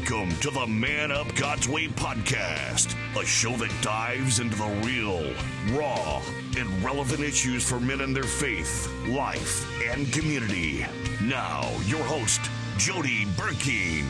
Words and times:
Welcome 0.00 0.30
to 0.40 0.50
the 0.50 0.66
Man 0.66 1.12
Up 1.12 1.34
God's 1.34 1.68
Way 1.68 1.86
podcast, 1.88 2.96
a 3.20 3.26
show 3.26 3.52
that 3.56 3.70
dives 3.82 4.40
into 4.40 4.56
the 4.56 4.68
real, 4.82 5.30
raw, 5.78 6.22
and 6.56 6.82
relevant 6.82 7.20
issues 7.20 7.68
for 7.68 7.78
men 7.78 8.00
and 8.00 8.16
their 8.16 8.22
faith, 8.22 8.90
life, 9.08 9.68
and 9.92 10.10
community. 10.10 10.86
Now, 11.22 11.68
your 11.84 12.02
host, 12.02 12.40
Jody 12.78 13.26
Burkeen. 13.36 14.06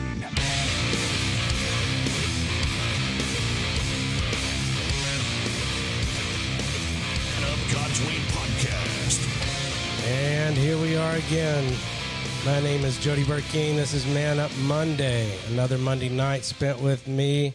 Man 7.27 7.43
Up 7.51 7.59
God's 7.73 7.99
Way 8.07 8.17
podcast. 8.31 10.07
And 10.07 10.55
here 10.55 10.77
we 10.77 10.95
are 10.95 11.15
again. 11.15 11.75
My 12.43 12.59
name 12.59 12.83
is 12.85 12.97
Jody 12.97 13.23
Burkeen. 13.23 13.75
This 13.75 13.93
is 13.93 14.03
Man 14.07 14.39
Up 14.39 14.49
Monday, 14.63 15.31
another 15.49 15.77
Monday 15.77 16.09
night 16.09 16.43
spent 16.43 16.81
with 16.81 17.07
me 17.07 17.53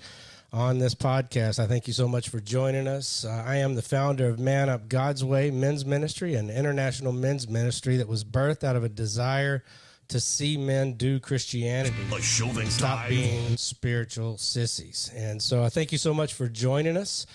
on 0.53 0.79
this 0.79 0.95
podcast. 0.95 1.59
I 1.59 1.67
thank 1.67 1.89
you 1.89 1.93
so 1.93 2.07
much 2.07 2.29
for 2.29 2.39
joining 2.39 2.87
us. 2.87 3.25
Uh, 3.25 3.43
I 3.45 3.57
am 3.57 3.75
the 3.75 3.83
founder 3.83 4.29
of 4.29 4.39
Man 4.39 4.69
Up 4.69 4.89
God's 4.89 5.25
Way 5.25 5.51
Men's 5.51 5.85
Ministry, 5.85 6.37
an 6.37 6.51
international 6.51 7.12
men's 7.12 7.49
ministry 7.49 7.97
that 7.97 8.07
was 8.07 8.23
birthed 8.23 8.62
out 8.62 8.77
of 8.77 8.85
a 8.85 8.89
desire 8.89 9.65
to 10.07 10.21
see 10.21 10.57
men 10.57 10.93
do 10.93 11.19
Christianity. 11.19 11.97
A 12.17 12.23
show 12.23 12.47
that 12.53 12.69
Stop 12.69 13.09
being 13.09 13.56
spiritual 13.56 14.39
sissies. 14.39 15.11
And 15.17 15.43
so 15.43 15.65
I 15.65 15.69
thank 15.69 15.91
you 15.91 15.98
so 15.98 16.15
much 16.15 16.34
for 16.34 16.48
joining 16.48 16.97
us. 16.97 17.27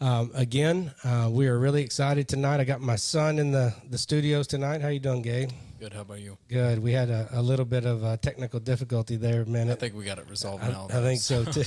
Um, 0.00 0.30
again, 0.32 0.92
uh, 1.02 1.28
we 1.28 1.48
are 1.48 1.58
really 1.58 1.82
excited 1.82 2.28
tonight. 2.28 2.60
I 2.60 2.64
got 2.64 2.80
my 2.80 2.94
son 2.94 3.40
in 3.40 3.50
the, 3.50 3.74
the 3.90 3.98
studios 3.98 4.46
tonight. 4.46 4.80
How 4.80 4.88
you 4.88 5.00
doing, 5.00 5.22
Gabe? 5.22 5.50
Good. 5.80 5.94
How 5.94 6.02
about 6.02 6.20
you? 6.20 6.36
Good. 6.50 6.78
We 6.80 6.92
had 6.92 7.08
a, 7.08 7.26
a 7.32 7.40
little 7.40 7.64
bit 7.64 7.86
of 7.86 8.04
uh 8.04 8.18
technical 8.18 8.60
difficulty 8.60 9.16
there, 9.16 9.46
man. 9.46 9.70
I 9.70 9.76
think 9.76 9.94
we 9.94 10.04
got 10.04 10.18
it 10.18 10.28
resolved 10.28 10.62
I, 10.62 10.68
now. 10.68 10.88
I 10.90 11.00
think 11.00 11.20
so 11.22 11.42
too. 11.46 11.64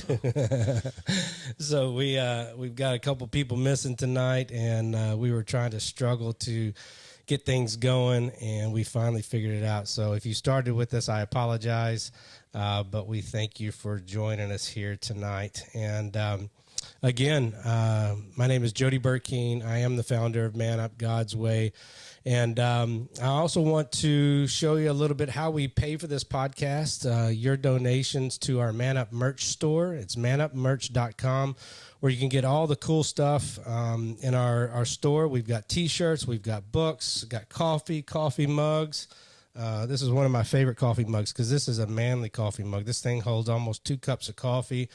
so 1.58 1.92
we 1.94 2.16
uh, 2.16 2.54
we've 2.56 2.76
got 2.76 2.94
a 2.94 3.00
couple 3.00 3.26
people 3.26 3.56
missing 3.56 3.96
tonight, 3.96 4.52
and 4.52 4.94
uh, 4.94 5.16
we 5.18 5.32
were 5.32 5.42
trying 5.42 5.72
to 5.72 5.80
struggle 5.80 6.32
to 6.32 6.72
get 7.26 7.44
things 7.44 7.74
going, 7.74 8.30
and 8.40 8.72
we 8.72 8.84
finally 8.84 9.22
figured 9.22 9.56
it 9.56 9.64
out. 9.64 9.88
So 9.88 10.12
if 10.12 10.24
you 10.24 10.32
started 10.32 10.74
with 10.74 10.94
us, 10.94 11.08
I 11.08 11.22
apologize, 11.22 12.12
uh, 12.54 12.84
but 12.84 13.08
we 13.08 13.20
thank 13.20 13.58
you 13.58 13.72
for 13.72 13.98
joining 13.98 14.52
us 14.52 14.64
here 14.64 14.94
tonight. 14.94 15.64
And 15.74 16.16
um, 16.16 16.50
again, 17.02 17.52
uh, 17.64 18.14
my 18.36 18.46
name 18.46 18.62
is 18.62 18.72
Jody 18.72 19.00
Burkeen. 19.00 19.66
I 19.66 19.78
am 19.78 19.96
the 19.96 20.04
founder 20.04 20.44
of 20.44 20.54
Man 20.54 20.78
Up 20.78 20.98
God's 20.98 21.34
Way. 21.34 21.72
And 22.26 22.58
um, 22.58 23.10
I 23.20 23.26
also 23.26 23.60
want 23.60 23.92
to 23.92 24.46
show 24.46 24.76
you 24.76 24.90
a 24.90 24.94
little 24.94 25.16
bit 25.16 25.28
how 25.28 25.50
we 25.50 25.68
pay 25.68 25.96
for 25.96 26.06
this 26.06 26.24
podcast. 26.24 27.04
Uh, 27.04 27.28
your 27.28 27.58
donations 27.58 28.38
to 28.38 28.60
our 28.60 28.72
Man 28.72 28.96
Up 28.96 29.12
merch 29.12 29.44
store. 29.44 29.92
It's 29.92 30.16
manupmerch.com, 30.16 31.56
where 32.00 32.10
you 32.10 32.18
can 32.18 32.30
get 32.30 32.46
all 32.46 32.66
the 32.66 32.76
cool 32.76 33.02
stuff 33.02 33.58
um, 33.68 34.16
in 34.22 34.34
our, 34.34 34.70
our 34.70 34.86
store. 34.86 35.28
We've 35.28 35.46
got 35.46 35.68
t 35.68 35.86
shirts, 35.86 36.26
we've 36.26 36.42
got 36.42 36.72
books, 36.72 37.24
got 37.24 37.50
coffee, 37.50 38.00
coffee 38.00 38.46
mugs. 38.46 39.06
Uh, 39.56 39.86
this 39.86 40.02
is 40.02 40.10
one 40.10 40.24
of 40.24 40.32
my 40.32 40.42
favorite 40.42 40.76
coffee 40.76 41.04
mugs 41.04 41.32
because 41.32 41.50
this 41.50 41.68
is 41.68 41.78
a 41.78 41.86
manly 41.86 42.30
coffee 42.30 42.64
mug. 42.64 42.86
This 42.86 43.02
thing 43.02 43.20
holds 43.20 43.48
almost 43.48 43.84
two 43.84 43.98
cups 43.98 44.28
of 44.30 44.36
coffee. 44.36 44.88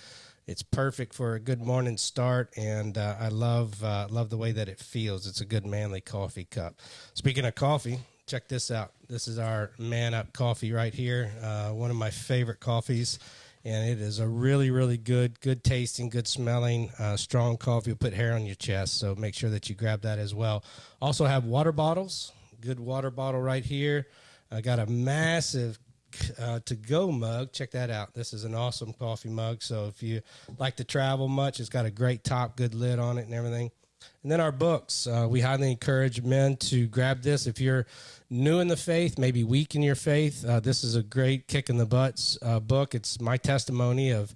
It's 0.49 0.63
perfect 0.63 1.13
for 1.13 1.35
a 1.35 1.39
good 1.39 1.61
morning 1.61 1.95
start, 1.95 2.49
and 2.57 2.97
uh, 2.97 3.17
I 3.19 3.27
love 3.27 3.83
uh, 3.83 4.07
love 4.09 4.31
the 4.31 4.37
way 4.37 4.51
that 4.53 4.67
it 4.67 4.79
feels. 4.79 5.27
It's 5.27 5.41
a 5.41 5.45
good 5.45 5.63
manly 5.63 6.01
coffee 6.01 6.45
cup. 6.45 6.79
Speaking 7.13 7.45
of 7.45 7.53
coffee, 7.53 7.99
check 8.25 8.47
this 8.47 8.71
out. 8.71 8.93
This 9.07 9.27
is 9.27 9.37
our 9.37 9.69
Man 9.77 10.15
Up 10.15 10.33
coffee 10.33 10.71
right 10.71 10.91
here. 10.91 11.31
Uh, 11.43 11.69
one 11.69 11.91
of 11.91 11.97
my 11.97 12.09
favorite 12.09 12.59
coffees, 12.59 13.19
and 13.63 13.87
it 13.91 14.01
is 14.01 14.17
a 14.17 14.27
really 14.27 14.71
really 14.71 14.97
good, 14.97 15.39
good 15.39 15.63
tasting, 15.63 16.09
good 16.09 16.27
smelling, 16.27 16.89
uh, 16.97 17.15
strong 17.15 17.55
coffee. 17.55 17.91
Will 17.91 17.97
put 17.97 18.13
hair 18.13 18.33
on 18.33 18.47
your 18.47 18.55
chest, 18.55 18.97
so 18.97 19.13
make 19.13 19.35
sure 19.35 19.51
that 19.51 19.69
you 19.69 19.75
grab 19.75 20.01
that 20.01 20.17
as 20.17 20.33
well. 20.33 20.63
Also 20.99 21.25
have 21.25 21.45
water 21.45 21.71
bottles. 21.71 22.31
Good 22.59 22.79
water 22.79 23.11
bottle 23.11 23.39
right 23.39 23.63
here. 23.63 24.07
I 24.51 24.61
got 24.61 24.79
a 24.79 24.87
massive 24.87 25.77
uh, 26.39 26.59
to 26.65 26.75
go 26.75 27.11
mug. 27.11 27.51
Check 27.51 27.71
that 27.71 27.89
out. 27.89 28.13
This 28.13 28.33
is 28.33 28.43
an 28.43 28.55
awesome 28.55 28.93
coffee 28.93 29.29
mug. 29.29 29.61
So 29.61 29.87
if 29.87 30.01
you 30.03 30.21
like 30.57 30.75
to 30.77 30.83
travel 30.83 31.27
much, 31.27 31.59
it's 31.59 31.69
got 31.69 31.85
a 31.85 31.91
great 31.91 32.23
top, 32.23 32.55
good 32.55 32.73
lid 32.73 32.99
on 32.99 33.17
it, 33.17 33.25
and 33.25 33.33
everything. 33.33 33.71
And 34.23 34.31
then 34.31 34.41
our 34.41 34.51
books. 34.51 35.07
Uh, 35.07 35.27
we 35.29 35.41
highly 35.41 35.71
encourage 35.71 36.21
men 36.21 36.57
to 36.57 36.87
grab 36.87 37.21
this. 37.21 37.47
If 37.47 37.59
you're 37.59 37.85
new 38.29 38.59
in 38.59 38.67
the 38.67 38.77
faith, 38.77 39.17
maybe 39.17 39.43
weak 39.43 39.75
in 39.75 39.81
your 39.81 39.95
faith, 39.95 40.45
uh, 40.45 40.59
this 40.59 40.83
is 40.83 40.95
a 40.95 41.03
great 41.03 41.47
kick 41.47 41.69
in 41.69 41.77
the 41.77 41.85
butts 41.85 42.37
uh, 42.41 42.59
book. 42.59 42.95
It's 42.95 43.19
my 43.19 43.37
testimony 43.37 44.11
of 44.11 44.33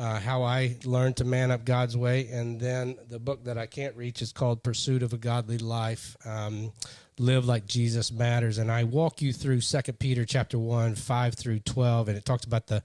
uh, 0.00 0.18
how 0.18 0.42
I 0.42 0.76
learned 0.84 1.18
to 1.18 1.24
man 1.24 1.50
up 1.50 1.66
God's 1.66 1.94
way. 1.94 2.28
And 2.28 2.58
then 2.58 2.96
the 3.08 3.18
book 3.18 3.44
that 3.44 3.58
I 3.58 3.66
can't 3.66 3.94
reach 3.96 4.22
is 4.22 4.32
called 4.32 4.62
Pursuit 4.62 5.02
of 5.02 5.12
a 5.12 5.18
Godly 5.18 5.58
Life. 5.58 6.16
Um, 6.24 6.72
live 7.18 7.44
like 7.44 7.66
Jesus 7.66 8.10
matters. 8.10 8.56
And 8.56 8.72
I 8.72 8.84
walk 8.84 9.20
you 9.20 9.34
through 9.34 9.60
Second 9.60 9.98
Peter 9.98 10.24
chapter 10.24 10.58
one, 10.58 10.94
five 10.94 11.34
through 11.34 11.60
twelve, 11.60 12.08
and 12.08 12.16
it 12.16 12.24
talks 12.24 12.46
about 12.46 12.66
the 12.66 12.82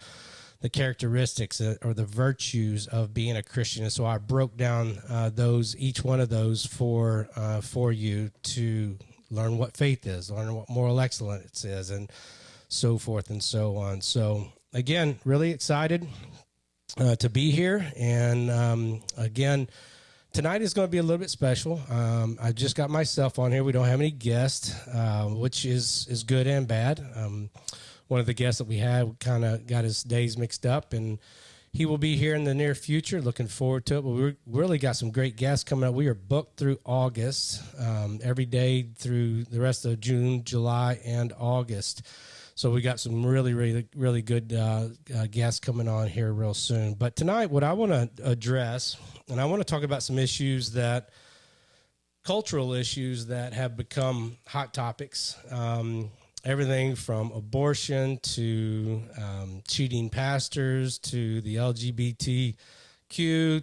the 0.60 0.70
characteristics 0.70 1.62
uh, 1.62 1.76
or 1.84 1.94
the 1.94 2.06
virtues 2.06 2.88
of 2.88 3.14
being 3.14 3.38
a 3.38 3.44
Christian. 3.44 3.84
And 3.84 3.94
so 3.94 4.06
I 4.06 4.18
broke 4.18 4.58
down 4.58 5.00
uh, 5.10 5.30
those 5.30 5.78
each 5.78 6.04
one 6.04 6.20
of 6.20 6.28
those 6.28 6.66
for 6.66 7.30
uh, 7.38 7.62
for 7.62 7.94
you 7.94 8.32
to 8.56 8.98
learn 9.32 9.58
what 9.58 9.78
faith 9.78 10.06
is, 10.06 10.30
learn 10.30 10.54
what 10.54 10.70
moral 10.70 11.00
excellence 11.00 11.64
is, 11.64 11.92
and 11.92 12.12
so 12.68 12.98
forth 12.98 13.30
and 13.30 13.42
so 13.42 13.78
on. 13.78 14.02
So 14.02 14.48
again, 14.74 15.18
really 15.24 15.52
excited 15.52 16.06
uh, 16.98 17.16
to 17.18 17.30
be 17.30 17.52
here, 17.52 17.92
and 17.96 18.50
um, 18.50 19.02
again 19.18 19.68
tonight 20.36 20.62
is 20.62 20.74
going 20.74 20.86
to 20.86 20.92
be 20.92 20.98
a 20.98 21.04
little 21.04 21.18
bit 21.18 21.30
special. 21.30 21.80
Um, 21.90 22.38
I 22.42 22.52
just 22.52 22.76
got 22.76 22.90
myself 22.90 23.40
on 23.40 23.54
here. 23.54 23.64
We 23.64 23.72
don't 23.72 23.86
have 23.86 24.02
any 24.02 24.12
guests, 24.12 24.76
uh, 24.90 25.30
which 25.30 25.66
is 25.66 26.08
is 26.10 26.24
good 26.24 26.46
and 26.46 26.68
bad. 26.68 27.00
Um, 27.16 27.50
one 28.08 28.20
of 28.20 28.26
the 28.26 28.34
guests 28.34 28.58
that 28.58 28.68
we 28.68 28.78
had 28.78 29.18
kind 29.20 29.46
of 29.46 29.66
got 29.66 29.86
his 29.86 30.04
days 30.04 30.38
mixed 30.38 30.66
up, 30.66 30.92
and 30.92 31.20
he 31.72 31.86
will 31.86 31.98
be 31.98 32.18
here 32.18 32.36
in 32.36 32.44
the 32.44 32.54
near 32.54 32.76
future. 32.76 33.22
Looking 33.22 33.48
forward 33.48 33.86
to 33.86 33.98
it. 33.98 34.02
But 34.02 34.10
we 34.10 34.36
really 34.46 34.78
got 34.78 34.98
some 34.98 35.10
great 35.10 35.38
guests 35.38 35.64
coming 35.64 35.88
up. 35.88 35.96
We 35.96 36.08
are 36.08 36.14
booked 36.14 36.58
through 36.58 36.80
August, 36.86 37.64
um, 37.80 38.20
every 38.22 38.46
day 38.46 38.90
through 38.98 39.46
the 39.46 39.62
rest 39.62 39.86
of 39.86 40.02
June, 40.02 40.44
July, 40.44 41.00
and 41.06 41.32
August. 41.40 42.02
So 42.58 42.72
we 42.72 42.82
got 42.82 43.02
some 43.02 43.26
really, 43.26 43.54
really, 43.54 43.86
really 43.98 44.22
good 44.22 44.54
uh, 44.54 44.88
uh, 45.14 45.28
guests 45.30 45.60
coming 45.60 45.90
on 45.90 46.08
here 46.08 46.32
real 46.32 46.54
soon. 46.54 46.94
But 46.94 47.18
tonight, 47.18 47.52
what 47.52 47.66
I 47.66 47.74
want 47.74 47.92
to 47.92 48.10
address, 48.24 48.96
and 49.30 49.42
I 49.42 49.46
want 49.46 49.60
to 49.60 49.66
talk 49.66 49.84
about 49.84 50.04
some 50.04 50.18
issues 50.18 50.72
that, 50.72 51.10
cultural 52.24 52.74
issues 52.74 53.28
that 53.28 53.54
have 53.54 53.78
become 53.78 54.38
hot 54.48 54.74
topics. 54.74 55.38
Um, 55.52 56.10
everything 56.44 56.96
from 56.96 57.32
abortion 57.32 58.18
to 58.20 59.04
um, 59.18 59.62
cheating 59.68 60.10
pastors 60.10 60.98
to 61.00 61.42
the 61.42 61.58
LGBTQ 61.58 62.56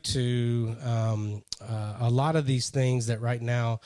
to 0.02 0.76
um, 0.84 1.42
uh, 1.60 1.96
a 2.00 2.10
lot 2.10 2.36
of 2.36 2.46
these 2.46 2.70
things 2.70 3.06
that 3.08 3.20
right 3.20 3.42
now 3.42 3.80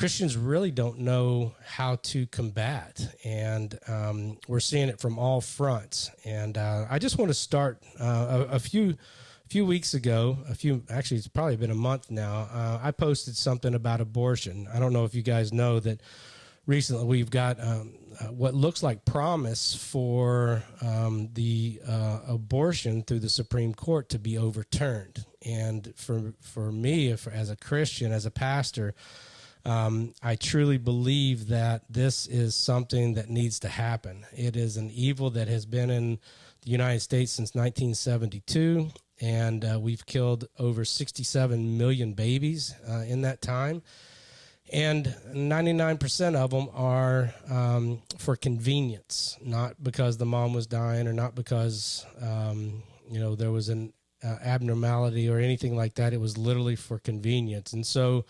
Christians 0.00 0.34
really 0.34 0.70
don't 0.70 1.00
know 1.00 1.52
how 1.62 1.96
to 1.96 2.26
combat, 2.28 3.06
and 3.22 3.78
um, 3.86 4.38
we're 4.48 4.58
seeing 4.58 4.88
it 4.88 4.98
from 4.98 5.18
all 5.18 5.42
fronts. 5.42 6.10
And 6.24 6.56
uh, 6.56 6.86
I 6.88 6.98
just 6.98 7.18
want 7.18 7.28
to 7.28 7.34
start 7.34 7.82
uh, 8.00 8.46
a, 8.48 8.54
a 8.54 8.58
few 8.58 8.96
few 9.50 9.66
weeks 9.66 9.92
ago. 9.92 10.38
A 10.48 10.54
few 10.54 10.84
actually, 10.88 11.18
it's 11.18 11.28
probably 11.28 11.56
been 11.56 11.70
a 11.70 11.74
month 11.74 12.10
now. 12.10 12.48
Uh, 12.50 12.80
I 12.82 12.92
posted 12.92 13.36
something 13.36 13.74
about 13.74 14.00
abortion. 14.00 14.66
I 14.72 14.78
don't 14.78 14.94
know 14.94 15.04
if 15.04 15.14
you 15.14 15.20
guys 15.20 15.52
know 15.52 15.80
that 15.80 16.00
recently 16.64 17.04
we've 17.04 17.28
got 17.28 17.60
um, 17.60 17.92
uh, 18.18 18.28
what 18.28 18.54
looks 18.54 18.82
like 18.82 19.04
promise 19.04 19.74
for 19.74 20.62
um, 20.80 21.28
the 21.34 21.78
uh, 21.86 22.20
abortion 22.26 23.02
through 23.02 23.18
the 23.18 23.28
Supreme 23.28 23.74
Court 23.74 24.08
to 24.08 24.18
be 24.18 24.38
overturned. 24.38 25.26
And 25.44 25.92
for 25.94 26.32
for 26.40 26.72
me, 26.72 27.08
if, 27.08 27.28
as 27.28 27.50
a 27.50 27.56
Christian, 27.56 28.12
as 28.12 28.24
a 28.24 28.30
pastor, 28.30 28.94
um, 29.64 30.14
I 30.22 30.36
truly 30.36 30.78
believe 30.78 31.48
that 31.48 31.82
this 31.90 32.26
is 32.26 32.54
something 32.54 33.14
that 33.14 33.28
needs 33.28 33.60
to 33.60 33.68
happen. 33.68 34.24
It 34.32 34.56
is 34.56 34.76
an 34.76 34.90
evil 34.90 35.30
that 35.30 35.48
has 35.48 35.66
been 35.66 35.90
in 35.90 36.18
the 36.62 36.70
United 36.70 37.00
States 37.00 37.32
since 37.32 37.54
1972, 37.54 38.88
and 39.20 39.64
uh, 39.64 39.78
we've 39.80 40.04
killed 40.06 40.46
over 40.58 40.84
67 40.84 41.78
million 41.78 42.14
babies 42.14 42.74
uh, 42.88 43.02
in 43.06 43.22
that 43.22 43.42
time. 43.42 43.82
And 44.72 45.06
99% 45.34 46.36
of 46.36 46.50
them 46.50 46.68
are 46.72 47.34
um, 47.50 48.02
for 48.18 48.36
convenience, 48.36 49.36
not 49.42 49.82
because 49.82 50.16
the 50.16 50.26
mom 50.26 50.54
was 50.54 50.66
dying 50.66 51.08
or 51.08 51.12
not 51.12 51.34
because, 51.34 52.06
um, 52.22 52.82
you 53.10 53.18
know, 53.18 53.34
there 53.34 53.50
was 53.50 53.68
an 53.68 53.92
uh, 54.22 54.36
abnormality 54.42 55.28
or 55.28 55.38
anything 55.38 55.76
like 55.76 55.94
that. 55.94 56.12
It 56.12 56.20
was 56.20 56.38
literally 56.38 56.76
for 56.76 56.98
convenience. 56.98 57.72
And 57.72 57.84
so, 57.84 58.24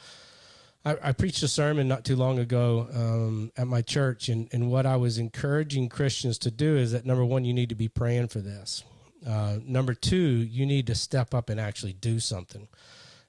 I, 0.84 0.96
I, 1.02 1.12
preached 1.12 1.42
a 1.42 1.48
sermon 1.48 1.88
not 1.88 2.04
too 2.04 2.16
long 2.16 2.38
ago 2.38 2.88
um, 2.94 3.52
at 3.56 3.66
my 3.66 3.82
church, 3.82 4.28
and, 4.28 4.48
and 4.52 4.70
what 4.70 4.86
I 4.86 4.96
was 4.96 5.18
encouraging 5.18 5.88
Christians 5.90 6.38
to 6.38 6.50
do 6.50 6.76
is 6.76 6.92
that 6.92 7.04
number 7.04 7.24
one, 7.24 7.44
you 7.44 7.52
need 7.52 7.68
to 7.68 7.74
be 7.74 7.88
praying 7.88 8.28
for 8.28 8.38
this. 8.38 8.84
Uh, 9.26 9.58
number 9.64 9.92
two, 9.92 10.16
you 10.16 10.64
need 10.64 10.86
to 10.86 10.94
step 10.94 11.34
up 11.34 11.50
and 11.50 11.60
actually 11.60 11.92
do 11.92 12.18
something. 12.18 12.66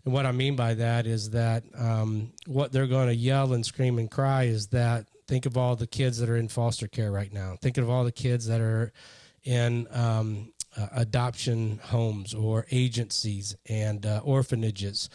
And 0.05 0.13
what 0.13 0.25
I 0.25 0.31
mean 0.31 0.55
by 0.55 0.73
that 0.75 1.05
is 1.05 1.31
that 1.31 1.63
um, 1.77 2.31
what 2.47 2.71
they're 2.71 2.87
going 2.87 3.07
to 3.07 3.15
yell 3.15 3.53
and 3.53 3.65
scream 3.65 3.99
and 3.99 4.09
cry 4.09 4.43
is 4.43 4.67
that 4.67 5.07
think 5.27 5.45
of 5.45 5.57
all 5.57 5.75
the 5.75 5.87
kids 5.87 6.17
that 6.19 6.29
are 6.29 6.37
in 6.37 6.47
foster 6.47 6.87
care 6.87 7.11
right 7.11 7.31
now. 7.31 7.55
Think 7.61 7.77
of 7.77 7.89
all 7.89 8.03
the 8.03 8.11
kids 8.11 8.47
that 8.47 8.61
are 8.61 8.93
in 9.43 9.87
um, 9.91 10.53
uh, 10.77 10.87
adoption 10.93 11.79
homes 11.83 12.33
or 12.33 12.65
agencies 12.71 13.55
and 13.67 14.05
uh, 14.05 14.21
orphanages. 14.23 15.09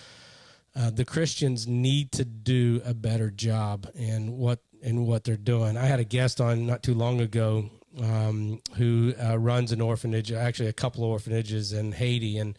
Uh, 0.76 0.90
the 0.90 1.04
Christians 1.04 1.66
need 1.66 2.12
to 2.12 2.24
do 2.24 2.82
a 2.84 2.92
better 2.92 3.30
job 3.30 3.88
in 3.94 4.36
what 4.36 4.60
in 4.82 5.06
what 5.06 5.24
they're 5.24 5.36
doing. 5.36 5.76
I 5.76 5.86
had 5.86 6.00
a 6.00 6.04
guest 6.04 6.40
on 6.40 6.66
not 6.66 6.82
too 6.82 6.94
long 6.94 7.20
ago 7.20 7.70
um, 7.98 8.60
who 8.76 9.14
uh, 9.22 9.38
runs 9.38 9.72
an 9.72 9.80
orphanage, 9.80 10.30
actually 10.30 10.68
a 10.68 10.74
couple 10.74 11.02
of 11.02 11.10
orphanages 11.10 11.72
in 11.72 11.92
Haiti, 11.92 12.36
and 12.38 12.58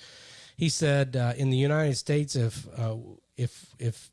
he 0.56 0.68
said 0.68 1.16
uh, 1.16 1.34
in 1.38 1.52
the 1.52 1.58
United 1.58 1.96
States, 1.96 2.36
if 2.36 2.68
uh, 2.78 2.96
if 3.36 3.68
if 3.78 4.10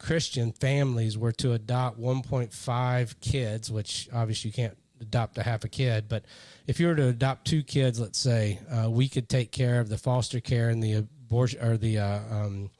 Christian 0.00 0.50
families 0.50 1.16
were 1.16 1.32
to 1.32 1.52
adopt 1.52 2.00
1.5 2.00 3.20
kids, 3.20 3.70
which 3.70 4.08
obviously 4.12 4.48
you 4.48 4.54
can't 4.54 4.76
adopt 5.00 5.38
a 5.38 5.44
half 5.44 5.62
a 5.62 5.68
kid, 5.68 6.08
but 6.08 6.24
if 6.66 6.80
you 6.80 6.88
were 6.88 6.96
to 6.96 7.06
adopt 7.08 7.46
two 7.46 7.62
kids, 7.62 8.00
let's 8.00 8.18
say, 8.18 8.58
uh, 8.68 8.90
we 8.90 9.08
could 9.08 9.28
take 9.28 9.52
care 9.52 9.78
of 9.78 9.88
the 9.88 9.98
foster 9.98 10.40
care 10.40 10.70
and 10.70 10.82
the 10.82 10.94
abortion 10.94 11.62
or 11.62 11.76
the 11.76 11.98
um, 11.98 12.70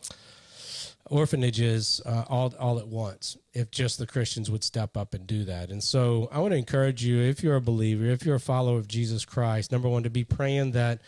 orphanages 1.10 2.00
uh, 2.06 2.24
all 2.28 2.54
all 2.58 2.78
at 2.78 2.88
once 2.88 3.36
if 3.52 3.70
just 3.70 3.98
the 3.98 4.06
Christians 4.06 4.50
would 4.50 4.64
step 4.64 4.96
up 4.96 5.14
and 5.14 5.26
do 5.26 5.44
that. 5.44 5.70
And 5.70 5.82
so 5.82 6.28
I 6.32 6.40
want 6.40 6.52
to 6.52 6.58
encourage 6.58 7.04
you 7.04 7.20
if 7.20 7.42
you're 7.42 7.56
a 7.56 7.60
believer, 7.60 8.06
if 8.06 8.24
you're 8.24 8.36
a 8.36 8.40
follower 8.40 8.78
of 8.78 8.88
Jesus 8.88 9.24
Christ, 9.24 9.70
number 9.70 9.88
1 9.88 10.04
to 10.04 10.10
be 10.10 10.24
praying 10.24 10.72
that 10.72 11.00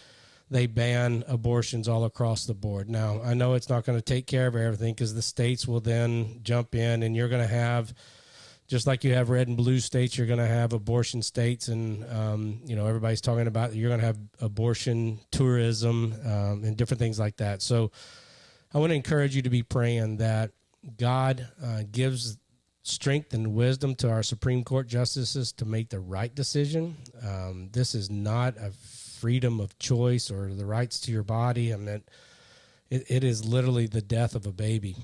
they 0.51 0.67
ban 0.67 1.25
abortions 1.27 1.89
all 1.89 2.05
across 2.05 2.45
the 2.45 2.55
board. 2.55 2.89
Now, 2.89 3.21
I 3.23 3.35
know 3.35 3.55
it's 3.55 3.69
not 3.69 3.85
going 3.85 3.99
to 3.99 4.05
take 4.05 4.27
care 4.27 4.47
of 4.47 4.55
everything 4.55 4.95
because 4.95 5.15
the 5.15 5.23
states 5.23 5.67
will 5.67 5.81
then 5.81 6.41
jump 6.43 6.75
in 6.75 7.03
and 7.03 7.17
you're 7.17 7.29
going 7.29 7.43
to 7.43 7.53
have 7.53 7.93
just 8.69 8.87
like 8.87 9.05
you 9.05 9.15
have 9.15 9.31
red 9.31 9.49
and 9.49 9.57
blue 9.57 9.79
states, 9.79 10.19
you're 10.19 10.27
going 10.27 10.41
to 10.41 10.47
have 10.47 10.73
abortion 10.73 11.23
states, 11.23 11.69
and 11.69 12.05
um, 12.13 12.61
you 12.65 12.75
know 12.75 12.87
everybody's 12.87 13.21
talking 13.21 13.47
about 13.47 13.75
you're 13.75 13.89
going 13.89 14.01
to 14.01 14.07
have 14.07 14.19
abortion 14.41 15.21
tourism 15.31 16.15
um, 16.25 16.65
and 16.65 16.77
different 16.77 16.99
things 16.99 17.19
like 17.19 17.37
that. 17.37 17.63
So, 17.63 17.93
I 18.77 18.79
want 18.79 18.91
to 18.91 18.95
encourage 18.95 19.35
you 19.35 19.41
to 19.41 19.49
be 19.49 19.63
praying 19.63 20.19
that 20.19 20.51
God 20.99 21.49
uh, 21.65 21.85
gives 21.91 22.37
strength 22.83 23.33
and 23.33 23.55
wisdom 23.55 23.95
to 23.95 24.11
our 24.11 24.23
Supreme 24.23 24.65
Court 24.65 24.87
justices 24.87 25.51
to 25.53 25.65
make 25.65 25.89
the 25.89 25.99
right 25.99 26.35
decision. 26.35 26.95
Um, 27.27 27.71
this 27.73 27.95
is 27.95 28.11
not 28.11 28.59
a 28.59 28.73
freedom 28.73 29.61
of 29.61 29.79
choice 29.79 30.31
or 30.31 30.53
the 30.53 30.67
rights 30.67 31.01
to 31.01 31.11
your 31.11 31.23
body. 31.23 31.73
I 31.73 31.79
mean, 31.79 32.03
it, 32.91 33.11
it 33.11 33.25
is 33.25 33.47
literally 33.47 33.87
the 33.87 34.03
death 34.03 34.35
of 34.35 34.45
a 34.45 34.53
baby. 34.53 34.95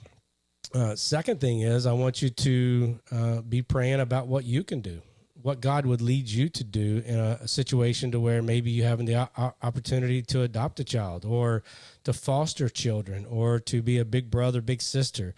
Uh, 0.75 0.95
second 0.95 1.41
thing 1.41 1.63
is, 1.63 1.87
I 1.87 1.95
want 1.95 2.21
you 2.21 2.29
to 2.29 3.01
uh, 3.11 3.41
be 3.41 3.63
praying 3.63 4.01
about 4.01 4.27
what 4.27 4.45
you 4.45 4.65
can 4.65 4.83
do, 4.83 5.01
what 5.43 5.61
God 5.61 5.87
would 5.87 6.01
lead 6.01 6.29
you 6.29 6.49
to 6.49 6.65
do 6.65 7.03
in 7.05 7.19
a, 7.19 7.39
a 7.43 7.49
situation 7.49 8.11
to 8.13 8.21
where 8.21 8.43
maybe 8.43 8.71
you 8.71 8.85
have 8.85 9.05
the 9.05 9.29
o- 9.37 9.55
opportunity 9.63 10.23
to 10.23 10.43
adopt 10.43 10.81
a 10.81 10.85
child 10.85 11.25
or 11.25 11.63
to 12.05 12.13
foster 12.13 12.69
children 12.69 13.27
or 13.29 13.59
to 13.61 13.83
be 13.83 13.99
a 13.99 14.05
big 14.05 14.31
brother, 14.31 14.61
big 14.61 14.81
sister. 14.83 15.35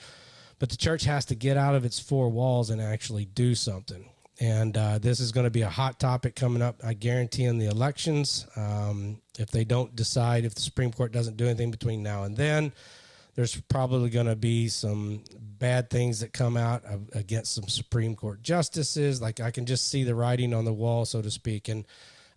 But 0.58 0.70
the 0.70 0.76
church 0.76 1.04
has 1.04 1.24
to 1.26 1.34
get 1.34 1.56
out 1.56 1.74
of 1.74 1.84
its 1.84 1.98
four 1.98 2.28
walls 2.28 2.70
and 2.70 2.80
actually 2.80 3.24
do 3.24 3.54
something. 3.54 4.08
And 4.40 4.76
uh, 4.76 4.98
this 4.98 5.20
is 5.20 5.30
going 5.32 5.44
to 5.44 5.50
be 5.50 5.62
a 5.62 5.68
hot 5.68 6.00
topic 6.00 6.34
coming 6.34 6.62
up, 6.62 6.80
I 6.84 6.94
guarantee, 6.94 7.44
in 7.44 7.58
the 7.58 7.66
elections. 7.66 8.46
Um, 8.56 9.20
if 9.38 9.50
they 9.50 9.64
don't 9.64 9.94
decide, 9.94 10.44
if 10.44 10.54
the 10.54 10.60
Supreme 10.60 10.92
Court 10.92 11.12
doesn't 11.12 11.36
do 11.36 11.46
anything 11.46 11.70
between 11.70 12.02
now 12.02 12.24
and 12.24 12.36
then, 12.36 12.72
there's 13.34 13.60
probably 13.62 14.10
going 14.10 14.26
to 14.26 14.36
be 14.36 14.68
some 14.68 15.22
bad 15.32 15.90
things 15.90 16.20
that 16.20 16.32
come 16.32 16.56
out 16.56 16.82
against 17.14 17.54
some 17.54 17.68
Supreme 17.68 18.14
Court 18.14 18.42
justices. 18.42 19.20
Like 19.20 19.40
I 19.40 19.50
can 19.50 19.66
just 19.66 19.88
see 19.88 20.04
the 20.04 20.14
writing 20.14 20.54
on 20.54 20.64
the 20.64 20.72
wall, 20.72 21.04
so 21.04 21.20
to 21.20 21.30
speak. 21.30 21.68
And 21.68 21.84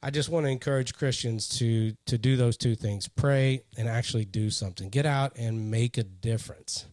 I 0.02 0.10
just 0.10 0.30
want 0.30 0.46
to 0.46 0.50
encourage 0.50 0.96
Christians 0.96 1.48
to 1.60 1.94
to 2.06 2.18
do 2.18 2.36
those 2.36 2.58
two 2.58 2.76
things: 2.76 3.08
pray 3.08 3.64
and 3.78 3.88
actually 3.88 4.26
do 4.26 4.50
something. 4.50 4.90
Get 4.90 5.06
out 5.06 5.34
and 5.36 5.72
make 5.72 5.98
a 5.98 6.04
difference. 6.04 6.86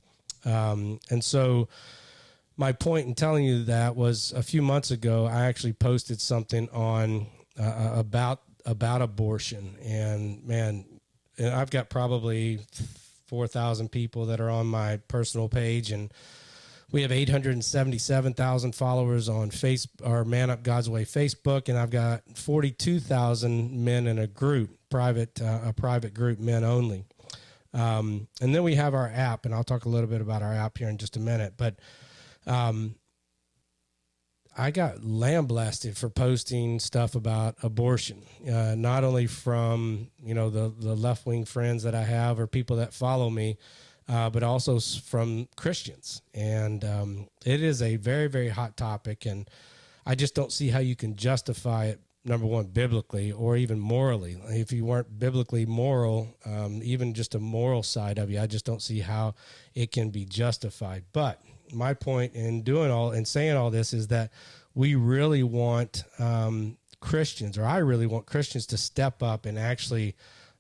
Um, 0.45 1.01
and 1.11 1.25
so, 1.25 1.69
my 2.57 2.73
point 2.73 3.07
in 3.07 3.15
telling 3.15 3.45
you 3.45 3.65
that 3.65 3.97
was 3.97 4.33
a 4.33 4.43
few 4.43 4.61
months 4.63 4.91
ago. 4.91 5.27
I 5.27 5.47
actually 5.47 5.73
posted 5.73 6.21
something 6.21 6.69
on 6.71 7.27
uh, 7.59 7.93
about 7.95 8.43
about 8.67 9.03
abortion, 9.03 9.77
and 9.83 10.45
man, 10.45 10.85
I've 11.39 11.71
got 11.71 11.91
probably 11.91 12.61
4,000 13.27 13.91
people 13.91 14.27
that 14.27 14.41
are 14.41 14.51
on 14.51 14.67
my 14.67 14.99
personal 15.09 15.49
page. 15.49 15.91
And 15.91 16.13
we 16.93 17.03
have 17.03 17.13
877,000 17.13 18.75
followers 18.75 19.29
on 19.29 19.51
face 19.51 19.87
our 20.05 20.25
Man 20.25 20.51
Up 20.51 20.63
God's 20.63 20.89
Way 20.89 21.05
Facebook. 21.05 21.69
And 21.69 21.79
I've 21.79 21.91
got 21.91 22.23
42,000 22.35 23.85
men 23.85 24.07
in 24.07 24.19
a 24.19 24.27
group, 24.27 24.79
private, 24.91 25.41
uh, 25.41 25.61
a 25.65 25.73
private 25.73 26.15
group, 26.15 26.39
men 26.39 26.65
only. 26.65 27.05
Um, 27.73 28.29
and 28.41 28.55
then 28.55 28.63
we 28.63 28.77
have 28.77 28.95
our 28.95 29.09
app, 29.09 29.45
and 29.45 29.55
I'll 29.55 29.65
talk 29.65 29.85
a 29.85 29.89
little 29.89 30.09
bit 30.09 30.21
about 30.21 30.43
our 30.43 30.55
app 30.55 30.79
here 30.79 30.89
in 30.89 30.97
just 30.97 31.17
a 31.17 31.21
minute. 31.21 31.55
But 31.57 31.77
um, 32.47 32.95
I 34.57 34.71
got 34.71 35.05
lambasted 35.05 35.97
for 35.97 36.09
posting 36.09 36.79
stuff 36.79 37.15
about 37.15 37.57
abortion, 37.63 38.23
uh, 38.49 38.75
not 38.77 39.03
only 39.03 39.27
from 39.27 40.11
you 40.23 40.35
know 40.35 40.51
the 40.51 40.73
the 40.79 40.95
left 40.95 41.27
wing 41.27 41.45
friends 41.45 41.83
that 41.83 41.95
I 41.95 42.05
have 42.05 42.39
or 42.39 42.47
people 42.47 42.77
that 42.77 42.93
follow 42.93 43.31
me, 43.31 43.59
uh, 44.09 44.31
but 44.31 44.43
also 44.43 44.79
from 44.79 45.49
Christians. 45.57 46.23
And 46.35 46.85
um, 46.85 47.29
it 47.45 47.63
is 47.63 47.83
a 47.83 47.97
very 47.97 48.29
very 48.29 48.49
hot 48.49 48.77
topic, 48.77 49.27
and 49.27 49.49
I 50.07 50.15
just 50.15 50.35
don't 50.35 50.53
see 50.53 50.69
how 50.69 50.81
you 50.81 50.95
can 50.95 51.17
justify 51.17 51.87
it. 51.87 52.01
Number 52.27 52.47
one, 52.47 52.69
biblically 52.69 53.33
or 53.33 53.55
even 53.55 53.79
morally. 53.79 54.39
If 54.49 54.73
you 54.73 54.87
weren't 54.87 55.19
biblically 55.19 55.67
moral, 55.67 56.35
um, 56.47 56.81
even 56.83 57.13
just 57.13 57.35
a 57.35 57.39
moral 57.39 57.83
side 57.83 58.19
of 58.19 58.31
you, 58.31 58.41
I 58.41 58.47
just 58.47 58.65
don't 58.65 58.81
see 58.81 59.01
how 59.01 59.35
it 59.75 59.93
can 59.93 60.09
be 60.09 60.25
justified. 60.25 61.05
But 61.13 61.43
my 61.75 61.95
point 61.95 62.35
in 62.35 62.63
doing 62.63 62.91
all 62.91 63.13
and 63.13 63.27
saying 63.27 63.57
all 63.57 63.71
this 63.71 63.93
is 63.93 64.09
that 64.09 64.33
we 64.75 64.95
really 64.95 65.43
want 65.43 66.05
um, 66.19 66.77
Christians, 67.01 67.59
or 67.59 67.65
I 67.65 67.79
really 67.79 68.07
want 68.07 68.27
Christians 68.27 68.67
to 68.69 68.77
step 68.77 69.23
up 69.23 69.47
and 69.47 69.59
actually 69.59 70.17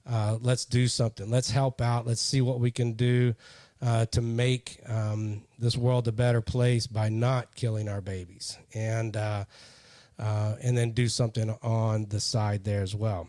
uh, 0.06 0.38
let's 0.40 0.64
do 0.64 0.86
something. 0.86 1.30
Let's 1.30 1.50
help 1.50 1.80
out. 1.80 2.06
Let's 2.06 2.20
see 2.20 2.40
what 2.40 2.60
we 2.60 2.70
can 2.70 2.92
do 2.92 3.34
uh, 3.80 4.06
to 4.06 4.20
make 4.20 4.78
um, 4.86 5.42
this 5.58 5.76
world 5.76 6.06
a 6.08 6.12
better 6.12 6.40
place 6.40 6.86
by 6.86 7.08
not 7.08 7.54
killing 7.54 7.88
our 7.88 8.00
babies, 8.00 8.58
and 8.74 9.16
uh, 9.16 9.44
uh 10.18 10.56
and 10.62 10.76
then 10.76 10.92
do 10.92 11.08
something 11.08 11.50
on 11.62 12.06
the 12.06 12.20
side 12.20 12.64
there 12.64 12.82
as 12.82 12.94
well. 12.94 13.28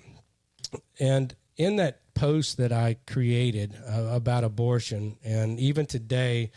And 1.00 1.36
in 1.58 1.77
that 1.77 2.01
post 2.13 2.58
that 2.58 2.72
I 2.72 2.98
created 3.08 3.75
uh, 3.88 4.10
about 4.12 4.44
abortion, 4.44 5.18
and 5.24 5.60
even 5.60 5.86
today 5.86 6.51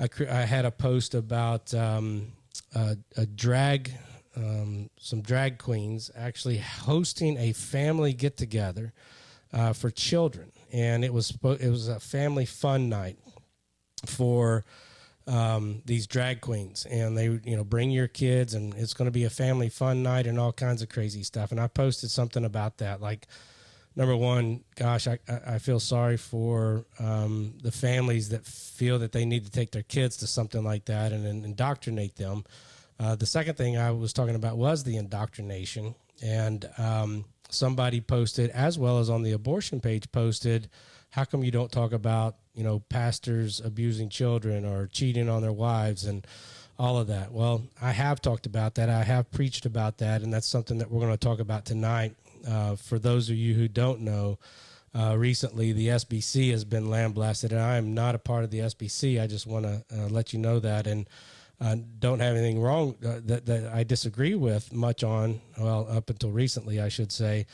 I, 0.00 0.08
I 0.30 0.42
had 0.42 0.64
a 0.64 0.70
post 0.70 1.14
about 1.14 1.74
um, 1.74 2.32
a, 2.74 2.96
a 3.16 3.26
drag, 3.26 3.92
um, 4.34 4.88
some 4.98 5.20
drag 5.20 5.58
queens 5.58 6.10
actually 6.16 6.58
hosting 6.58 7.36
a 7.36 7.52
family 7.52 8.12
get 8.12 8.36
together 8.36 8.92
uh, 9.52 9.72
for 9.72 9.90
children, 9.90 10.52
and 10.72 11.04
it 11.04 11.12
was 11.12 11.36
it 11.42 11.68
was 11.68 11.88
a 11.88 12.00
family 12.00 12.46
fun 12.46 12.88
night 12.88 13.18
for 14.06 14.64
um, 15.26 15.82
these 15.84 16.06
drag 16.06 16.40
queens, 16.40 16.86
and 16.86 17.18
they 17.18 17.24
you 17.44 17.56
know 17.56 17.64
bring 17.64 17.90
your 17.90 18.08
kids, 18.08 18.54
and 18.54 18.74
it's 18.74 18.94
going 18.94 19.06
to 19.06 19.12
be 19.12 19.24
a 19.24 19.30
family 19.30 19.68
fun 19.68 20.02
night 20.02 20.26
and 20.26 20.38
all 20.38 20.52
kinds 20.52 20.82
of 20.82 20.88
crazy 20.88 21.22
stuff. 21.22 21.50
And 21.50 21.60
I 21.60 21.66
posted 21.66 22.10
something 22.10 22.44
about 22.44 22.78
that, 22.78 23.00
like 23.00 23.26
number 23.96 24.16
one, 24.16 24.64
gosh, 24.76 25.06
I, 25.06 25.18
I 25.46 25.58
feel 25.58 25.80
sorry 25.80 26.16
for 26.16 26.84
um, 26.98 27.54
the 27.62 27.72
families 27.72 28.28
that 28.30 28.46
feel 28.46 28.98
that 29.00 29.12
they 29.12 29.24
need 29.24 29.44
to 29.44 29.50
take 29.50 29.72
their 29.72 29.82
kids 29.82 30.16
to 30.18 30.26
something 30.26 30.64
like 30.64 30.86
that 30.86 31.12
and, 31.12 31.26
and 31.26 31.44
indoctrinate 31.44 32.16
them. 32.16 32.44
Uh, 32.98 33.16
the 33.16 33.26
second 33.26 33.56
thing 33.56 33.76
I 33.76 33.90
was 33.90 34.12
talking 34.12 34.34
about 34.34 34.56
was 34.56 34.84
the 34.84 34.96
indoctrination. 34.96 35.94
And 36.22 36.68
um, 36.76 37.24
somebody 37.48 38.00
posted, 38.00 38.50
as 38.50 38.78
well 38.78 38.98
as 38.98 39.08
on 39.08 39.22
the 39.22 39.32
abortion 39.32 39.80
page, 39.80 40.10
posted, 40.12 40.68
how 41.10 41.24
come 41.24 41.42
you 41.42 41.50
don't 41.50 41.72
talk 41.72 41.92
about, 41.92 42.36
you 42.54 42.62
know, 42.62 42.80
pastors 42.80 43.60
abusing 43.60 44.10
children 44.10 44.64
or 44.64 44.86
cheating 44.86 45.28
on 45.28 45.42
their 45.42 45.52
wives 45.52 46.04
and 46.04 46.26
all 46.78 46.98
of 46.98 47.08
that? 47.08 47.32
Well, 47.32 47.64
I 47.80 47.92
have 47.92 48.20
talked 48.20 48.46
about 48.46 48.74
that. 48.76 48.88
I 48.88 49.02
have 49.02 49.30
preached 49.30 49.66
about 49.66 49.98
that. 49.98 50.22
And 50.22 50.32
that's 50.32 50.46
something 50.46 50.78
that 50.78 50.90
we're 50.90 51.00
going 51.00 51.12
to 51.12 51.18
talk 51.18 51.40
about 51.40 51.64
tonight 51.64 52.14
uh, 52.46 52.76
for 52.76 52.98
those 52.98 53.30
of 53.30 53.36
you 53.36 53.54
who 53.54 53.68
don't 53.68 54.00
know, 54.00 54.38
uh, 54.94 55.16
recently 55.16 55.72
the 55.72 55.88
SBC 55.88 56.50
has 56.50 56.64
been 56.64 56.90
lambasted, 56.90 57.52
and 57.52 57.60
I 57.60 57.76
am 57.76 57.94
not 57.94 58.14
a 58.14 58.18
part 58.18 58.44
of 58.44 58.50
the 58.50 58.60
SBC. 58.60 59.20
I 59.22 59.26
just 59.26 59.46
want 59.46 59.64
to 59.64 59.84
uh, 59.92 60.08
let 60.08 60.32
you 60.32 60.38
know 60.40 60.58
that, 60.60 60.86
and 60.86 61.08
uh, 61.60 61.76
don't 61.98 62.20
have 62.20 62.34
anything 62.36 62.60
wrong 62.60 62.96
uh, 63.06 63.20
that 63.24 63.46
that 63.46 63.72
I 63.72 63.84
disagree 63.84 64.34
with 64.34 64.72
much 64.72 65.04
on. 65.04 65.40
Well, 65.58 65.86
up 65.88 66.10
until 66.10 66.30
recently, 66.32 66.80
I 66.80 66.88
should 66.88 67.12
say. 67.12 67.46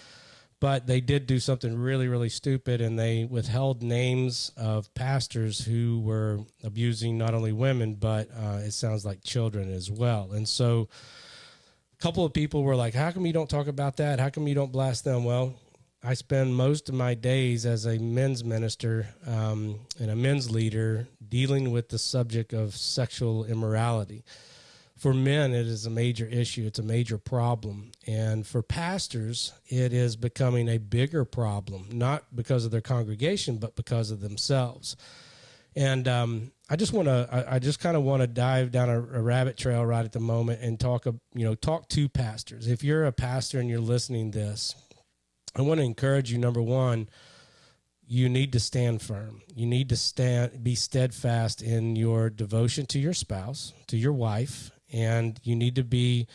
but 0.58 0.86
they 0.86 1.02
did 1.02 1.26
do 1.26 1.38
something 1.38 1.76
really, 1.76 2.08
really 2.08 2.30
stupid, 2.30 2.80
and 2.80 2.98
they 2.98 3.26
withheld 3.26 3.82
names 3.82 4.50
of 4.56 4.92
pastors 4.94 5.62
who 5.62 6.00
were 6.00 6.38
abusing 6.64 7.18
not 7.18 7.34
only 7.34 7.52
women, 7.52 7.94
but 7.94 8.30
it 8.64 8.72
sounds 8.72 9.04
like 9.04 9.22
children 9.22 9.70
as 9.70 9.90
well. 9.90 10.32
And 10.32 10.48
so, 10.48 10.88
a 11.98 12.02
couple 12.02 12.24
of 12.24 12.32
people 12.32 12.62
were 12.62 12.76
like, 12.76 12.94
"How 12.94 13.10
come 13.10 13.26
you 13.26 13.32
don't 13.32 13.50
talk 13.50 13.66
about 13.66 13.96
that? 13.96 14.20
How 14.20 14.30
come 14.30 14.46
you 14.48 14.54
don't 14.54 14.72
blast 14.72 15.04
them?" 15.04 15.24
Well, 15.24 15.54
I 16.02 16.14
spend 16.14 16.54
most 16.54 16.88
of 16.88 16.94
my 16.94 17.14
days 17.14 17.66
as 17.66 17.86
a 17.86 17.98
men's 17.98 18.44
minister 18.44 19.08
um, 19.26 19.80
and 19.98 20.10
a 20.10 20.16
men's 20.16 20.50
leader 20.50 21.08
dealing 21.28 21.72
with 21.72 21.88
the 21.88 21.98
subject 21.98 22.52
of 22.52 22.76
sexual 22.76 23.44
immorality 23.44 24.24
for 24.96 25.12
men, 25.12 25.52
it 25.52 25.66
is 25.66 25.84
a 25.84 25.90
major 25.90 26.26
issue. 26.26 26.64
It's 26.66 26.78
a 26.78 26.82
major 26.82 27.18
problem. 27.18 27.92
And 28.06 28.46
for 28.46 28.62
pastors, 28.62 29.52
it 29.68 29.92
is 29.92 30.16
becoming 30.16 30.68
a 30.68 30.78
bigger 30.78 31.24
problem, 31.24 31.88
not 31.92 32.34
because 32.34 32.64
of 32.64 32.70
their 32.70 32.80
congregation, 32.80 33.58
but 33.58 33.76
because 33.76 34.10
of 34.10 34.20
themselves. 34.20 34.96
And 35.74 36.08
um, 36.08 36.52
I 36.68 36.76
just 36.76 36.92
want 36.92 37.06
to, 37.06 37.28
I, 37.30 37.56
I, 37.56 37.58
just 37.60 37.78
kind 37.78 37.96
of 37.96 38.02
want 38.02 38.22
to 38.22 38.26
dive 38.26 38.72
down 38.72 38.88
a, 38.88 38.98
a, 38.98 39.22
rabbit 39.22 39.56
trail 39.56 39.86
right 39.86 40.04
at 40.04 40.10
the 40.10 40.20
moment 40.20 40.62
and 40.62 40.80
talk, 40.80 41.06
you 41.06 41.44
know, 41.44 41.54
talk 41.54 41.88
to 41.90 42.08
pastors. 42.08 42.66
If 42.66 42.82
you're 42.82 43.04
a 43.04 43.12
pastor 43.12 43.60
and 43.60 43.68
you're 43.68 43.78
listening 43.78 44.32
this, 44.32 44.74
I 45.54 45.62
want 45.62 45.78
to 45.78 45.84
encourage 45.84 46.32
you. 46.32 46.38
Number 46.38 46.60
one, 46.60 47.08
you 48.08 48.28
need 48.28 48.52
to 48.52 48.60
stand 48.60 49.00
firm. 49.00 49.42
You 49.54 49.66
need 49.66 49.88
to 49.90 49.96
stand, 49.96 50.64
be 50.64 50.74
steadfast 50.74 51.62
in 51.62 51.94
your 51.94 52.30
devotion 52.30 52.84
to 52.86 52.98
your 52.98 53.14
spouse, 53.14 53.72
to 53.86 53.96
your 53.96 54.12
wife, 54.12 54.70
and 54.92 55.38
you 55.44 55.54
need 55.54 55.76
to 55.76 55.84
be 55.84 56.26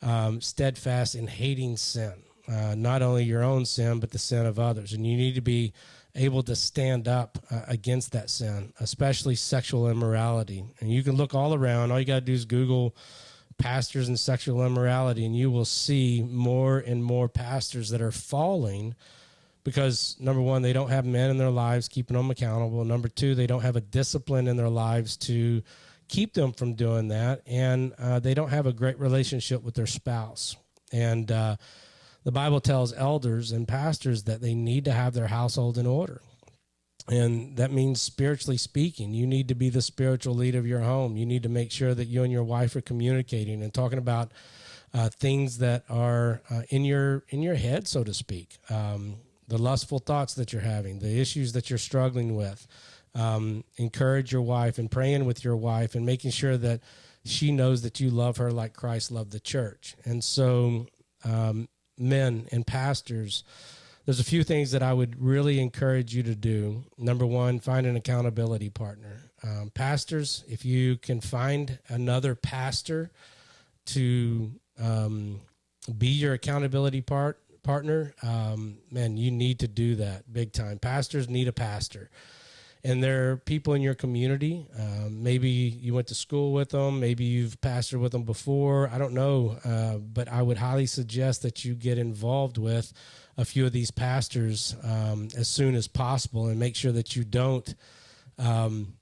um, 0.00 0.40
steadfast 0.40 1.14
in 1.14 1.26
hating 1.26 1.76
sin, 1.76 2.14
uh, 2.48 2.74
not 2.76 3.02
only 3.02 3.24
your 3.24 3.42
own 3.42 3.64
sin, 3.64 4.00
but 4.00 4.10
the 4.10 4.18
sin 4.18 4.46
of 4.46 4.58
others. 4.58 4.92
And 4.92 5.06
you 5.06 5.16
need 5.16 5.34
to 5.34 5.40
be 5.40 5.72
able 6.14 6.42
to 6.42 6.54
stand 6.54 7.08
up 7.08 7.38
uh, 7.50 7.62
against 7.68 8.12
that 8.12 8.28
sin, 8.28 8.72
especially 8.80 9.34
sexual 9.34 9.88
immorality. 9.88 10.64
And 10.80 10.92
you 10.92 11.02
can 11.02 11.16
look 11.16 11.34
all 11.34 11.54
around. 11.54 11.90
All 11.90 11.98
you 11.98 12.06
got 12.06 12.16
to 12.16 12.20
do 12.20 12.32
is 12.32 12.44
Google 12.44 12.94
pastors 13.58 14.08
and 14.08 14.18
sexual 14.18 14.64
immorality, 14.64 15.24
and 15.24 15.36
you 15.36 15.50
will 15.50 15.64
see 15.64 16.22
more 16.22 16.78
and 16.78 17.02
more 17.02 17.28
pastors 17.28 17.90
that 17.90 18.02
are 18.02 18.12
falling 18.12 18.94
because 19.64 20.16
number 20.18 20.42
one, 20.42 20.62
they 20.62 20.72
don't 20.72 20.90
have 20.90 21.04
men 21.04 21.30
in 21.30 21.38
their 21.38 21.50
lives 21.50 21.88
keeping 21.88 22.16
them 22.16 22.30
accountable. 22.30 22.84
Number 22.84 23.08
two, 23.08 23.34
they 23.34 23.46
don't 23.46 23.60
have 23.60 23.76
a 23.76 23.80
discipline 23.80 24.48
in 24.48 24.56
their 24.56 24.68
lives 24.68 25.16
to 25.18 25.62
keep 26.08 26.34
them 26.34 26.52
from 26.52 26.74
doing 26.74 27.08
that, 27.08 27.42
and 27.46 27.92
uh, 27.98 28.18
they 28.18 28.34
don't 28.34 28.50
have 28.50 28.66
a 28.66 28.72
great 28.72 28.98
relationship 28.98 29.62
with 29.62 29.74
their 29.74 29.86
spouse. 29.86 30.56
And 30.92 31.30
uh, 31.30 31.56
the 32.24 32.32
Bible 32.32 32.60
tells 32.60 32.92
elders 32.94 33.52
and 33.52 33.66
pastors 33.66 34.24
that 34.24 34.40
they 34.40 34.54
need 34.54 34.84
to 34.84 34.92
have 34.92 35.14
their 35.14 35.28
household 35.28 35.78
in 35.78 35.86
order. 35.86 36.20
And 37.08 37.56
that 37.56 37.72
means 37.72 38.00
spiritually 38.00 38.56
speaking, 38.56 39.12
you 39.12 39.26
need 39.26 39.48
to 39.48 39.54
be 39.56 39.70
the 39.70 39.82
spiritual 39.82 40.34
lead 40.34 40.54
of 40.54 40.66
your 40.66 40.80
home. 40.80 41.16
You 41.16 41.26
need 41.26 41.42
to 41.42 41.48
make 41.48 41.72
sure 41.72 41.94
that 41.94 42.04
you 42.04 42.22
and 42.22 42.32
your 42.32 42.44
wife 42.44 42.76
are 42.76 42.80
communicating 42.80 43.62
and 43.62 43.74
talking 43.74 43.98
about 43.98 44.30
uh, 44.94 45.08
things 45.08 45.58
that 45.58 45.84
are 45.88 46.42
uh, 46.50 46.62
in 46.68 46.84
your 46.84 47.24
in 47.30 47.42
your 47.42 47.54
head, 47.56 47.88
so 47.88 48.04
to 48.04 48.14
speak. 48.14 48.58
Um, 48.70 49.16
the 49.48 49.58
lustful 49.58 49.98
thoughts 49.98 50.34
that 50.34 50.52
you're 50.52 50.62
having, 50.62 51.00
the 51.00 51.20
issues 51.20 51.52
that 51.54 51.70
you're 51.70 51.78
struggling 51.78 52.36
with, 52.36 52.66
um, 53.14 53.64
encourage 53.76 54.32
your 54.32 54.42
wife 54.42 54.78
and 54.78 54.90
praying 54.90 55.24
with 55.24 55.44
your 55.44 55.56
wife 55.56 55.94
and 55.94 56.06
making 56.06 56.30
sure 56.30 56.56
that 56.56 56.80
she 57.24 57.52
knows 57.52 57.82
that 57.82 58.00
you 58.00 58.10
love 58.10 58.36
her 58.36 58.50
like 58.50 58.74
Christ 58.74 59.10
loved 59.10 59.32
the 59.32 59.40
church. 59.40 59.96
And 60.04 60.22
so, 60.22 60.86
um, 61.24 61.68
men 62.02 62.46
and 62.52 62.66
pastors, 62.66 63.44
there's 64.04 64.20
a 64.20 64.24
few 64.24 64.42
things 64.42 64.72
that 64.72 64.82
I 64.82 64.92
would 64.92 65.22
really 65.22 65.60
encourage 65.60 66.14
you 66.14 66.22
to 66.24 66.34
do. 66.34 66.84
Number 66.98 67.24
one, 67.24 67.60
find 67.60 67.86
an 67.86 67.96
accountability 67.96 68.68
partner. 68.68 69.30
Um, 69.44 69.70
pastors, 69.74 70.44
if 70.48 70.64
you 70.64 70.96
can 70.96 71.20
find 71.20 71.78
another 71.88 72.34
pastor 72.34 73.10
to 73.86 74.52
um, 74.80 75.40
be 75.96 76.08
your 76.08 76.34
accountability 76.34 77.00
part 77.00 77.38
partner, 77.62 78.12
um, 78.22 78.78
man, 78.90 79.16
you 79.16 79.30
need 79.30 79.60
to 79.60 79.68
do 79.68 79.96
that 79.96 80.32
big 80.32 80.52
time. 80.52 80.78
Pastors 80.78 81.28
need 81.28 81.46
a 81.46 81.52
pastor 81.52 82.10
and 82.84 83.02
there 83.02 83.30
are 83.30 83.36
people 83.36 83.74
in 83.74 83.82
your 83.82 83.94
community. 83.94 84.66
Um, 84.78 85.22
maybe 85.22 85.48
you 85.48 85.94
went 85.94 86.08
to 86.08 86.14
school 86.14 86.52
with 86.52 86.70
them, 86.70 86.98
maybe 86.98 87.24
you've 87.24 87.60
pastored 87.60 88.00
with 88.00 88.12
them 88.12 88.24
before. 88.24 88.88
I 88.92 88.98
don't 88.98 89.14
know, 89.14 89.56
uh, 89.64 89.98
but 89.98 90.28
I 90.28 90.42
would 90.42 90.58
highly 90.58 90.86
suggest 90.86 91.42
that 91.42 91.64
you 91.64 91.74
get 91.74 91.98
involved 91.98 92.58
with 92.58 92.92
a 93.36 93.44
few 93.44 93.64
of 93.66 93.72
these 93.72 93.90
pastors 93.90 94.74
um, 94.82 95.28
as 95.36 95.48
soon 95.48 95.74
as 95.74 95.86
possible, 95.86 96.48
and 96.48 96.58
make 96.58 96.76
sure 96.76 96.92
that 96.92 97.14
you 97.14 97.24
don't. 97.24 97.74
Um, 98.38 98.94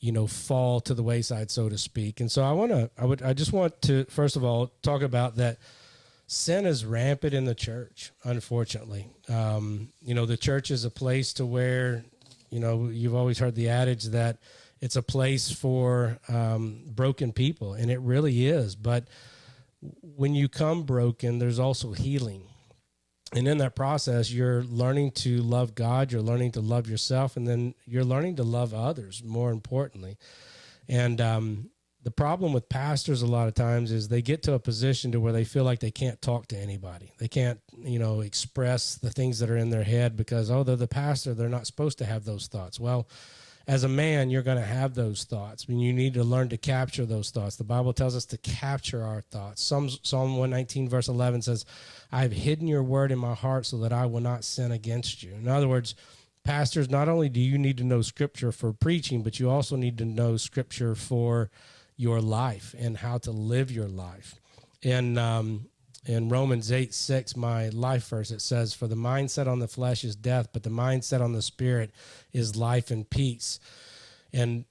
you 0.00 0.12
know 0.12 0.28
fall 0.28 0.80
to 0.80 0.94
the 0.94 1.02
wayside 1.02 1.50
so 1.50 1.68
to 1.68 1.76
speak 1.76 2.20
and 2.20 2.30
so 2.30 2.44
i 2.44 2.52
want 2.52 2.70
to 2.70 2.88
i 2.96 3.04
would 3.04 3.20
i 3.20 3.32
just 3.32 3.52
want 3.52 3.82
to 3.82 4.04
first 4.04 4.36
of 4.36 4.44
all 4.44 4.68
talk 4.80 5.02
about 5.02 5.34
that 5.34 5.58
sin 6.28 6.66
is 6.66 6.84
rampant 6.84 7.34
in 7.34 7.46
the 7.46 7.54
church 7.54 8.12
unfortunately 8.22 9.08
um, 9.28 9.88
you 10.00 10.14
know 10.14 10.24
the 10.24 10.36
church 10.36 10.70
is 10.70 10.84
a 10.84 10.90
place 10.90 11.32
to 11.32 11.44
where 11.44 12.04
you 12.50 12.60
know, 12.60 12.88
you've 12.88 13.14
always 13.14 13.38
heard 13.38 13.54
the 13.54 13.68
adage 13.68 14.04
that 14.04 14.38
it's 14.80 14.96
a 14.96 15.02
place 15.02 15.50
for 15.50 16.18
um, 16.28 16.82
broken 16.86 17.32
people, 17.32 17.74
and 17.74 17.90
it 17.90 18.00
really 18.00 18.46
is. 18.46 18.76
But 18.76 19.08
when 20.02 20.34
you 20.34 20.48
come 20.48 20.84
broken, 20.84 21.38
there's 21.38 21.58
also 21.58 21.92
healing. 21.92 22.42
And 23.34 23.46
in 23.46 23.58
that 23.58 23.76
process, 23.76 24.30
you're 24.32 24.62
learning 24.62 25.10
to 25.12 25.42
love 25.42 25.74
God, 25.74 26.12
you're 26.12 26.22
learning 26.22 26.52
to 26.52 26.60
love 26.60 26.88
yourself, 26.88 27.36
and 27.36 27.46
then 27.46 27.74
you're 27.86 28.04
learning 28.04 28.36
to 28.36 28.42
love 28.44 28.72
others, 28.72 29.22
more 29.22 29.50
importantly. 29.50 30.16
And 30.88 31.20
um, 31.20 31.70
the 32.08 32.14
problem 32.14 32.54
with 32.54 32.70
pastors 32.70 33.20
a 33.20 33.26
lot 33.26 33.48
of 33.48 33.54
times 33.54 33.92
is 33.92 34.08
they 34.08 34.22
get 34.22 34.42
to 34.44 34.54
a 34.54 34.58
position 34.58 35.12
to 35.12 35.20
where 35.20 35.34
they 35.34 35.44
feel 35.44 35.62
like 35.62 35.80
they 35.80 35.90
can't 35.90 36.22
talk 36.22 36.46
to 36.46 36.56
anybody. 36.56 37.12
They 37.18 37.28
can't, 37.28 37.60
you 37.82 37.98
know, 37.98 38.22
express 38.22 38.94
the 38.94 39.10
things 39.10 39.40
that 39.40 39.50
are 39.50 39.58
in 39.58 39.68
their 39.68 39.84
head 39.84 40.16
because 40.16 40.50
oh, 40.50 40.62
they're 40.62 40.74
the 40.74 40.88
pastor, 40.88 41.34
they're 41.34 41.50
not 41.50 41.66
supposed 41.66 41.98
to 41.98 42.06
have 42.06 42.24
those 42.24 42.46
thoughts. 42.46 42.80
Well, 42.80 43.10
as 43.66 43.84
a 43.84 43.90
man, 43.90 44.30
you're 44.30 44.40
going 44.40 44.56
to 44.56 44.64
have 44.64 44.94
those 44.94 45.24
thoughts, 45.24 45.66
and 45.66 45.82
you 45.82 45.92
need 45.92 46.14
to 46.14 46.24
learn 46.24 46.48
to 46.48 46.56
capture 46.56 47.04
those 47.04 47.30
thoughts. 47.30 47.56
The 47.56 47.64
Bible 47.64 47.92
tells 47.92 48.16
us 48.16 48.24
to 48.24 48.38
capture 48.38 49.02
our 49.02 49.20
thoughts. 49.20 49.62
Psalm, 49.62 49.90
Psalm 50.02 50.38
119, 50.38 50.88
verse 50.88 51.08
11 51.08 51.42
says, 51.42 51.66
I 52.10 52.22
have 52.22 52.32
hidden 52.32 52.66
your 52.66 52.82
word 52.82 53.12
in 53.12 53.18
my 53.18 53.34
heart 53.34 53.66
so 53.66 53.76
that 53.80 53.92
I 53.92 54.06
will 54.06 54.22
not 54.22 54.44
sin 54.44 54.72
against 54.72 55.22
you. 55.22 55.34
In 55.34 55.46
other 55.46 55.68
words, 55.68 55.94
pastors, 56.42 56.88
not 56.88 57.10
only 57.10 57.28
do 57.28 57.40
you 57.40 57.58
need 57.58 57.76
to 57.76 57.84
know 57.84 58.00
scripture 58.00 58.50
for 58.50 58.72
preaching, 58.72 59.22
but 59.22 59.38
you 59.38 59.50
also 59.50 59.76
need 59.76 59.98
to 59.98 60.06
know 60.06 60.38
scripture 60.38 60.94
for 60.94 61.50
your 61.98 62.20
life 62.20 62.74
and 62.78 62.96
how 62.96 63.18
to 63.18 63.30
live 63.30 63.70
your 63.70 63.88
life. 63.88 64.36
And 64.82 65.18
um, 65.18 65.66
in 66.06 66.30
Romans 66.30 66.72
8 66.72 66.94
6, 66.94 67.36
my 67.36 67.68
life 67.70 68.08
verse, 68.08 68.30
it 68.30 68.40
says, 68.40 68.72
For 68.72 68.86
the 68.86 68.94
mindset 68.94 69.46
on 69.46 69.58
the 69.58 69.68
flesh 69.68 70.04
is 70.04 70.16
death, 70.16 70.48
but 70.52 70.62
the 70.62 70.70
mindset 70.70 71.20
on 71.20 71.32
the 71.32 71.42
spirit 71.42 71.90
is 72.32 72.56
life 72.56 72.90
and 72.90 73.08
peace. 73.10 73.58
And 74.32 74.64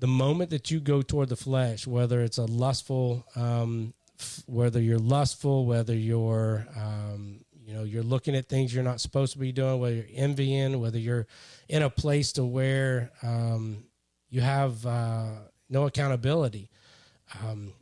the 0.00 0.06
moment 0.06 0.50
that 0.50 0.70
you 0.70 0.80
go 0.80 1.02
toward 1.02 1.28
the 1.28 1.36
flesh, 1.36 1.86
whether 1.86 2.22
it's 2.22 2.38
a 2.38 2.46
lustful, 2.46 3.26
um, 3.36 3.92
f- 4.18 4.42
whether 4.46 4.80
you're 4.80 4.98
lustful, 4.98 5.66
whether 5.66 5.94
you're, 5.94 6.66
um, 6.74 7.44
you 7.62 7.74
know, 7.74 7.84
you're 7.84 8.02
looking 8.02 8.34
at 8.34 8.48
things 8.48 8.74
you're 8.74 8.82
not 8.82 9.02
supposed 9.02 9.34
to 9.34 9.38
be 9.38 9.52
doing, 9.52 9.78
whether 9.78 9.96
you're 9.96 10.06
envying, 10.14 10.80
whether 10.80 10.98
you're 10.98 11.26
in 11.68 11.82
a 11.82 11.90
place 11.90 12.32
to 12.32 12.44
where 12.44 13.12
um, 13.22 13.84
you 14.30 14.40
have 14.40 14.86
uh, 14.86 15.32
no 15.70 15.86
accountability. 15.86 16.68
Um, 17.42 17.72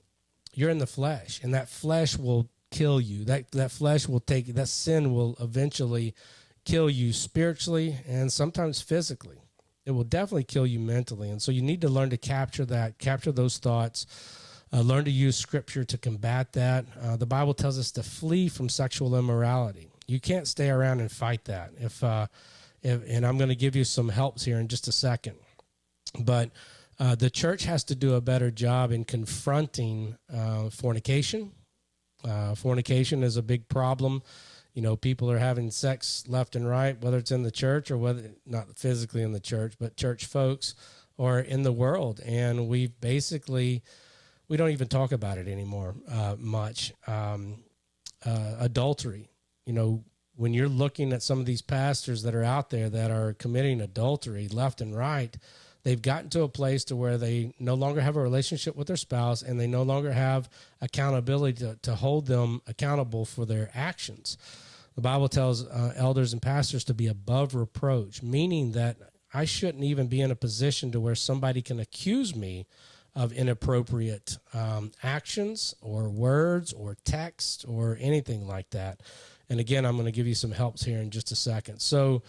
you're 0.53 0.71
in 0.71 0.79
the 0.79 0.87
flesh, 0.87 1.41
and 1.43 1.55
that 1.55 1.69
flesh 1.69 2.17
will 2.17 2.49
kill 2.71 3.01
you. 3.01 3.25
That 3.25 3.51
that 3.53 3.71
flesh 3.71 4.07
will 4.07 4.21
take 4.21 4.47
that 4.55 4.69
sin 4.69 5.15
will 5.15 5.37
eventually 5.41 6.15
kill 6.65 6.91
you 6.91 7.13
spiritually 7.13 7.97
and 8.07 8.33
sometimes 8.33 8.83
physically. 8.83 9.39
It 9.87 9.93
will 9.93 10.05
definitely 10.05 10.45
kill 10.45 10.67
you 10.67 10.79
mentally, 10.79 11.31
and 11.31 11.41
so 11.41 11.51
you 11.51 11.63
need 11.63 11.81
to 11.81 11.89
learn 11.89 12.11
to 12.11 12.19
capture 12.19 12.67
that, 12.67 12.99
capture 12.99 13.33
those 13.33 13.59
thoughts. 13.59 14.07
Uh, 14.71 14.83
learn 14.83 15.03
to 15.03 15.11
use 15.11 15.35
scripture 15.35 15.83
to 15.83 15.97
combat 15.97 16.53
that. 16.53 16.85
Uh, 17.01 17.17
the 17.17 17.25
Bible 17.25 17.55
tells 17.55 17.79
us 17.79 17.91
to 17.93 18.03
flee 18.03 18.51
from 18.51 18.69
sexual 18.69 19.17
immorality. 19.17 19.89
You 20.07 20.21
can't 20.21 20.47
stay 20.47 20.69
around 20.69 21.01
and 21.01 21.11
fight 21.11 21.47
that. 21.47 21.73
If, 21.79 22.05
uh, 22.05 22.27
if 22.83 23.03
and 23.09 23.25
I'm 23.25 23.39
going 23.39 23.49
to 23.49 23.57
give 23.57 23.75
you 23.75 23.85
some 23.85 24.11
helps 24.11 24.45
here 24.45 24.59
in 24.59 24.69
just 24.69 24.87
a 24.87 24.93
second, 24.93 25.37
but 26.21 26.51
uh, 26.99 27.15
the 27.15 27.31
church 27.31 27.65
has 27.65 27.85
to 27.85 27.95
do 27.95 28.15
a 28.15 28.21
better 28.21 28.51
job 28.51 28.91
in 28.91 29.05
confronting 29.05 30.17
uh, 30.33 30.69
fornication. 30.71 31.53
Uh, 32.25 32.55
fornication 32.55 33.23
is 33.23 33.37
a 33.37 33.43
big 33.43 33.69
problem. 33.69 34.23
You 34.75 34.83
know, 34.83 34.97
people 34.97 35.31
are 35.31 35.39
having 35.39 35.71
sex 35.71 36.25
left 36.27 36.57
and 36.57 36.69
right, 36.69 37.01
whether 37.01 37.19
it's 37.19 37.31
in 37.31 37.43
the 37.43 37.51
church 37.51 37.91
or 37.91 37.97
whether 37.97 38.31
not 38.47 38.77
physically 38.77 39.23
in 39.23 39.33
the 39.33 39.41
church, 39.41 39.75
but 39.79 39.97
church 39.97 40.27
folks 40.27 40.75
or 41.17 41.39
in 41.39 41.63
the 41.63 41.73
world. 41.73 42.21
And 42.25 42.69
we 42.69 42.89
basically 42.89 43.83
we 44.49 44.57
don't 44.57 44.71
even 44.71 44.89
talk 44.89 45.13
about 45.13 45.39
it 45.39 45.47
anymore 45.47 45.95
uh, 46.11 46.37
much. 46.39 46.93
Um, 47.07 47.63
uh, 48.25 48.57
adultery, 48.59 49.31
you 49.65 49.73
know, 49.73 50.03
when 50.35 50.55
you're 50.55 50.69
looking 50.69 51.13
at 51.13 51.23
some 51.23 51.39
of 51.39 51.47
these 51.47 51.63
pastors 51.63 52.23
that 52.23 52.35
are 52.35 52.45
out 52.45 52.71
there 52.71 52.89
that 52.89 53.11
are 53.11 53.35
committing 53.35 53.81
adultery 53.81 54.49
left 54.49 54.81
and 54.81 54.97
right, 54.97 55.37
they've 55.89 56.03
gotten 56.03 56.29
to 56.29 56.43
a 56.43 56.49
place 56.49 56.85
to 56.85 56.95
where 56.95 57.17
they 57.17 57.55
no 57.59 57.73
longer 57.73 58.03
have 58.03 58.15
a 58.15 58.21
relationship 58.21 58.77
with 58.77 58.87
their 58.89 58.97
spouse 58.97 59.41
and 59.41 59.59
they 59.59 59.67
no 59.67 59.83
longer 59.83 60.13
have 60.13 60.47
accountability 60.83 61.65
to, 61.65 61.79
to 61.81 61.95
hold 61.95 62.27
them 62.27 62.61
accountable 62.67 63.25
for 63.25 63.47
their 63.47 63.71
actions. 63.75 64.37
The 64.97 65.01
Bible 65.01 65.31
tells 65.31 65.67
uh, 65.67 65.95
elders 65.97 66.35
and 66.35 66.43
pastors 66.43 66.85
to 66.85 66.95
be 66.95 67.07
above 67.07 67.55
reproach, 67.55 68.23
meaning 68.23 68.73
that 68.73 68.99
I 69.33 69.47
shouldn't 69.47 69.83
even 69.83 70.09
be 70.09 70.21
in 70.21 70.31
a 70.31 70.37
position 70.37 70.93
to 70.93 71.01
where 71.01 71.15
somebody 71.15 71.63
can 71.63 71.81
accuse 71.81 72.37
me 72.37 72.67
of 73.15 73.33
inappropriate 73.33 74.37
um, 74.53 74.93
actions 75.03 75.75
or 75.81 76.11
words 76.11 76.75
or 76.75 76.99
text 77.07 77.65
or 77.67 77.97
anything 77.99 78.47
like 78.47 78.69
that. 78.71 79.01
And 79.49 79.59
again, 79.59 79.87
I'm 79.87 79.95
going 79.95 80.05
to 80.05 80.13
give 80.13 80.27
you 80.27 80.35
some 80.35 80.53
helps 80.53 80.85
here 80.85 80.99
in 80.99 81.11
just 81.11 81.33
a 81.33 81.37
second. 81.37 81.81
So, 81.81 82.23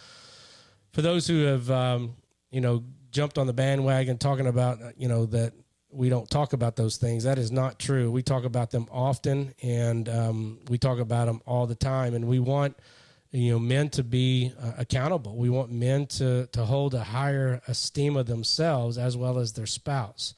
for 0.92 1.02
those 1.02 1.26
who 1.26 1.44
have, 1.44 1.70
um, 1.70 2.16
you 2.50 2.62
know, 2.62 2.82
jumped 3.10 3.38
on 3.38 3.46
the 3.46 3.52
bandwagon 3.52 4.18
talking 4.18 4.46
about, 4.46 4.82
uh, 4.82 4.90
you 4.96 5.08
know, 5.08 5.26
that 5.26 5.52
we 5.92 6.08
don't 6.08 6.30
talk 6.30 6.52
about 6.52 6.76
those 6.76 6.96
things, 6.96 7.24
that 7.24 7.38
is 7.38 7.50
not 7.50 7.78
true. 7.78 8.10
We 8.10 8.22
talk 8.22 8.44
about 8.44 8.70
them 8.70 8.86
often, 8.90 9.54
and 9.62 10.08
um, 10.08 10.58
we 10.68 10.78
talk 10.78 10.98
about 10.98 11.26
them 11.26 11.40
all 11.46 11.66
the 11.66 11.74
time, 11.74 12.14
and 12.14 12.26
we 12.26 12.38
want 12.38 12.76
you 13.32 13.52
know 13.52 13.58
men 13.58 13.88
to 13.90 14.02
be 14.02 14.52
uh, 14.60 14.72
accountable. 14.78 15.36
We 15.36 15.50
want 15.50 15.70
men 15.70 16.06
to 16.06 16.46
to 16.48 16.64
hold 16.64 16.94
a 16.94 17.04
higher 17.04 17.60
esteem 17.66 18.16
of 18.16 18.26
themselves 18.26 18.98
as 18.98 19.16
well 19.16 19.38
as 19.38 19.52
their 19.52 19.66
spouse. 19.66 20.34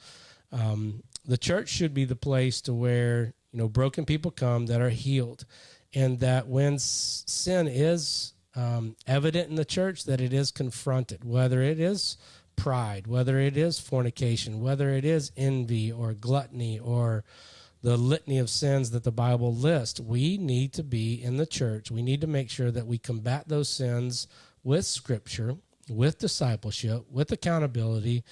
Um, 0.51 1.03
the 1.27 1.39
church 1.39 1.69
should 1.69 1.95
be 1.95 2.05
the 2.05 2.17
place 2.17 2.61
to 2.63 2.75
where 2.75 3.35
you 3.53 3.59
know 3.59 3.69
broken 3.69 4.05
people 4.05 4.31
come 4.31 4.67
that 4.67 4.81
are 4.81 4.91
healed 4.91 5.45
and 5.95 6.21
that 6.21 6.49
when 6.49 6.75
s- 6.75 7.25
sin 7.27 7.69
is 7.69 8.33
um, 8.55 8.97
evident 9.07 9.49
in 9.49 9.55
the 9.57 9.65
church 9.65 10.05
that 10.05 10.21
it 10.21 10.33
is 10.33 10.51
confronted 10.51 11.25
whether 11.25 11.63
it 11.63 11.81
is 11.81 12.19
pride 12.57 13.07
whether 13.07 13.39
it 13.39 13.57
is 13.57 13.79
fornication 13.81 14.61
whether 14.61 14.91
it 14.91 15.05
is 15.05 15.33
envy 15.37 15.91
or 15.91 16.13
gluttony 16.13 16.79
or 16.79 17.25
the 17.83 17.97
litany 17.97 18.39
of 18.39 18.49
sins 18.49 18.93
that 18.93 19.05
the 19.05 19.13
Bible 19.13 19.55
lists. 19.55 20.01
We 20.01 20.39
need 20.39 20.73
to 20.75 20.85
be 20.85 21.23
in 21.23 21.37
the 21.37 21.47
church. 21.47 21.91
We 21.91 22.03
need 22.03 22.21
to 22.21 22.27
make 22.27 22.49
sure 22.49 22.71
that 22.71 22.87
we 22.87 22.99
combat 22.99 23.49
those 23.49 23.69
sins 23.69 24.29
with 24.63 24.87
scripture, 24.87 25.57
with 25.91 26.19
discipleship, 26.19 27.05
with 27.11 27.33
accountability, 27.33 28.23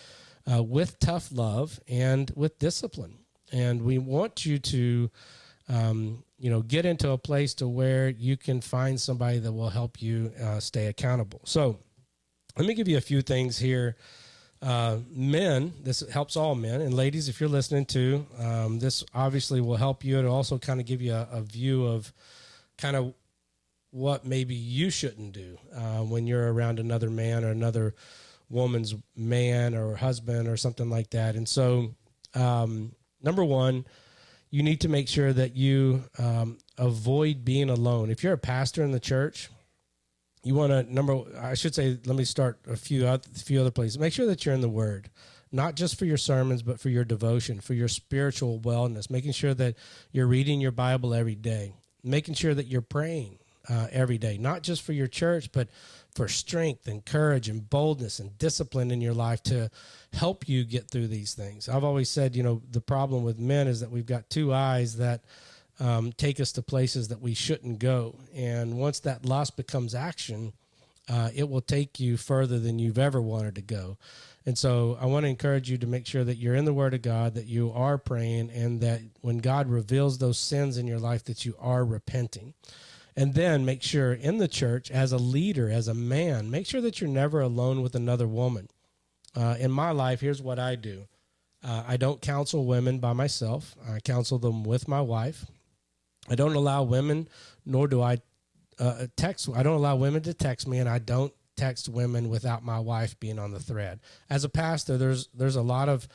uh, 0.50 0.62
with 0.62 0.99
tough 1.00 1.31
love, 1.33 1.81
and 1.89 2.31
with 2.37 2.59
discipline. 2.61 3.19
And 3.53 3.83
we 3.83 3.99
want 3.99 4.47
you 4.47 4.59
to, 4.59 5.11
um, 5.69 6.23
you 6.39 6.49
know, 6.49 6.62
get 6.62 6.87
into 6.87 7.11
a 7.11 7.19
place 7.19 7.53
to 7.55 7.67
where 7.67 8.09
you 8.09 8.37
can 8.37 8.61
find 8.61 9.00
somebody 9.00 9.41
that 9.41 9.53
will 9.53 9.71
help 9.71 10.00
you 10.00 10.33
uh, 10.41 10.61
stay 10.61 10.87
accountable. 10.87 11.41
So, 11.45 11.81
let 12.57 12.66
me 12.66 12.75
give 12.75 12.88
you 12.88 12.97
a 12.97 13.02
few 13.02 13.23
things 13.23 13.59
here 13.59 13.97
uh, 14.62 14.99
men, 15.11 15.73
this 15.83 16.07
helps 16.11 16.37
all 16.37 16.54
men, 16.54 16.83
and 16.83 16.92
ladies, 16.92 17.28
if 17.28 17.40
you're 17.40 17.49
listening 17.49 17.87
to, 17.87 18.26
um, 18.38 18.78
this 18.78 19.02
obviously 19.14 19.61
will 19.61 19.76
help 19.76 20.04
you. 20.04 20.19
It'll 20.19 20.35
also 20.35 20.59
kind 20.59 20.80
of 20.80 20.87
give 20.87 21.00
you 21.00 21.14
a, 21.14 21.26
a 21.33 21.40
view 21.40 21.87
of 21.87 22.12
kind 22.76 22.95
of 22.95 23.14
what 23.90 24.26
maybe 24.26 24.54
you 24.54 24.90
shouldn't 24.90 25.33
do 25.33 25.59
uh, 25.75 26.00
when 26.00 26.26
you're 26.26 26.52
around 26.52 26.78
another 26.78 27.08
man 27.08 27.43
or 27.43 27.49
another 27.49 27.95
woman's 28.50 28.95
man 29.17 29.75
or 29.75 29.97
husband 29.97 30.47
or 30.47 30.58
something 30.58 30.91
like 30.91 31.10
that. 31.10 31.36
And 31.36 31.49
so, 31.49 31.95
um, 32.34 32.93
number 33.23 33.43
one, 33.43 33.86
you 34.50 34.63
need 34.63 34.82
to 34.82 34.89
make 34.89 35.08
sure 35.08 35.32
that 35.32 35.56
you 35.56 36.04
um, 36.19 36.58
avoid 36.76 37.47
being 37.47 37.71
alone. 37.71 38.10
If 38.10 38.23
you're 38.23 38.34
a 38.34 38.39
pastor 38.39 38.84
in 38.84 38.91
the 38.91 39.00
church, 39.00 39.49
you 40.43 40.55
want 40.55 40.71
to 40.71 40.93
number 40.93 41.21
i 41.41 41.55
should 41.55 41.75
say 41.75 41.99
let 42.07 42.17
me 42.17 42.25
start 42.25 42.59
a 42.69 42.76
few 42.76 43.07
a 43.07 43.19
few 43.19 43.61
other 43.61 43.71
places. 43.71 43.99
Make 43.99 44.13
sure 44.13 44.26
that 44.26 44.45
you're 44.45 44.55
in 44.55 44.61
the 44.61 44.69
word 44.69 45.11
not 45.53 45.75
just 45.75 45.99
for 45.99 46.05
your 46.05 46.17
sermons 46.17 46.63
but 46.63 46.81
for 46.81 46.89
your 46.89 47.05
devotion 47.05 47.61
for 47.61 47.75
your 47.75 47.89
spiritual 47.89 48.61
wellness 48.61 49.11
making 49.11 49.33
sure 49.33 49.55
that 49.55 49.75
you're 50.13 50.26
reading 50.26 50.61
your 50.61 50.73
bible 50.73 51.13
every 51.15 51.35
day 51.35 51.75
making 52.03 52.35
sure 52.35 52.55
that 52.55 52.67
you're 52.67 52.81
praying 52.81 53.39
uh, 53.69 53.87
every 53.91 54.19
day 54.19 54.39
not 54.39 54.63
just 54.63 54.83
for 54.83 54.93
your 54.93 55.07
church 55.07 55.53
but 55.53 55.69
for 56.15 56.29
strength 56.29 56.87
and 56.87 57.05
courage 57.05 57.49
and 57.49 57.69
boldness 57.71 58.19
and 58.19 58.37
discipline 58.39 58.91
in 58.91 59.00
your 59.00 59.15
life 59.15 59.43
to 59.43 59.71
help 60.13 60.49
you 60.49 60.65
get 60.65 60.91
through 60.91 61.07
these 61.07 61.35
things. 61.35 61.69
I've 61.69 61.85
always 61.85 62.11
said 62.11 62.35
you 62.35 62.43
know 62.43 62.63
the 62.71 62.81
problem 62.81 63.23
with 63.23 63.39
men 63.39 63.69
is 63.69 63.81
that 63.81 63.91
we've 63.91 64.07
got 64.07 64.31
two 64.31 64.53
eyes 64.53 64.97
that 64.97 65.23
um, 65.80 66.12
take 66.12 66.38
us 66.38 66.52
to 66.52 66.62
places 66.62 67.08
that 67.08 67.21
we 67.21 67.34
shouldn't 67.34 67.78
go. 67.78 68.16
And 68.34 68.78
once 68.78 69.00
that 69.00 69.25
lust 69.25 69.56
becomes 69.56 69.95
action, 69.95 70.52
uh, 71.08 71.30
it 71.34 71.49
will 71.49 71.62
take 71.62 71.99
you 71.99 72.16
further 72.16 72.58
than 72.58 72.78
you've 72.78 72.99
ever 72.99 73.21
wanted 73.21 73.56
to 73.56 73.62
go. 73.62 73.97
And 74.47 74.56
so 74.56 74.97
I 75.00 75.06
want 75.06 75.25
to 75.25 75.30
encourage 75.30 75.71
you 75.71 75.78
to 75.78 75.86
make 75.86 76.06
sure 76.06 76.25
that 76.25 76.36
you're 76.36 76.54
in 76.54 76.64
the 76.64 76.73
Word 76.73 76.95
of 76.95 77.02
God, 77.02 77.34
that 77.34 77.47
you 77.47 77.73
are 77.73 77.99
praying, 77.99 78.50
and 78.50 78.80
that 78.80 79.00
when 79.21 79.38
God 79.38 79.69
reveals 79.69 80.19
those 80.19 80.38
sins 80.38 80.78
in 80.78 80.86
your 80.86 80.99
life, 80.99 81.25
that 81.25 81.45
you 81.45 81.54
are 81.58 81.84
repenting. 81.84 82.54
And 83.16 83.34
then 83.34 83.64
make 83.64 83.82
sure 83.82 84.12
in 84.12 84.38
the 84.38 84.49
church, 84.49 84.90
as 84.90 85.12
a 85.12 85.19
leader, 85.19 85.69
as 85.69 85.88
a 85.88 85.95
man, 85.95 86.50
make 86.50 86.66
sure 86.66 86.80
that 86.80 87.00
you're 87.00 87.10
never 87.10 87.40
alone 87.40 87.82
with 87.82 87.95
another 87.95 88.28
woman. 88.28 88.69
Uh, 89.34 89.56
in 89.58 89.71
my 89.71 89.90
life, 89.90 90.21
here's 90.21 90.43
what 90.43 90.58
I 90.58 90.75
do 90.76 91.06
uh, 91.62 91.84
I 91.86 91.97
don't 91.97 92.23
counsel 92.23 92.64
women 92.64 92.99
by 92.99 93.12
myself, 93.12 93.75
I 93.88 94.00
counsel 94.00 94.38
them 94.38 94.64
with 94.64 94.88
my 94.88 95.00
wife. 95.00 95.47
I 96.28 96.35
don't 96.35 96.54
allow 96.54 96.83
women, 96.83 97.28
nor 97.65 97.89
do 97.89 98.02
I 98.02 98.19
uh, 98.78 99.06
text. 99.17 99.49
I 99.54 99.63
don't 99.63 99.76
allow 99.76 99.97
women 99.97 100.23
to 100.23 100.35
text 100.35 100.67
me, 100.69 100.78
and 100.78 100.89
I 100.89 100.99
don't 100.99 101.33
text 101.56 101.89
women 101.89 102.28
without 102.28 102.65
my 102.65 102.78
wife 102.78 103.19
being 103.21 103.39
on 103.39 103.52
the 103.52 103.61
thread. 103.61 104.00
As 104.28 104.45
a 104.45 104.49
pastor, 104.49 104.97
there's 104.97 105.28
there's 105.35 105.56
a 105.56 105.63
lot 105.63 105.89
of 105.89 106.09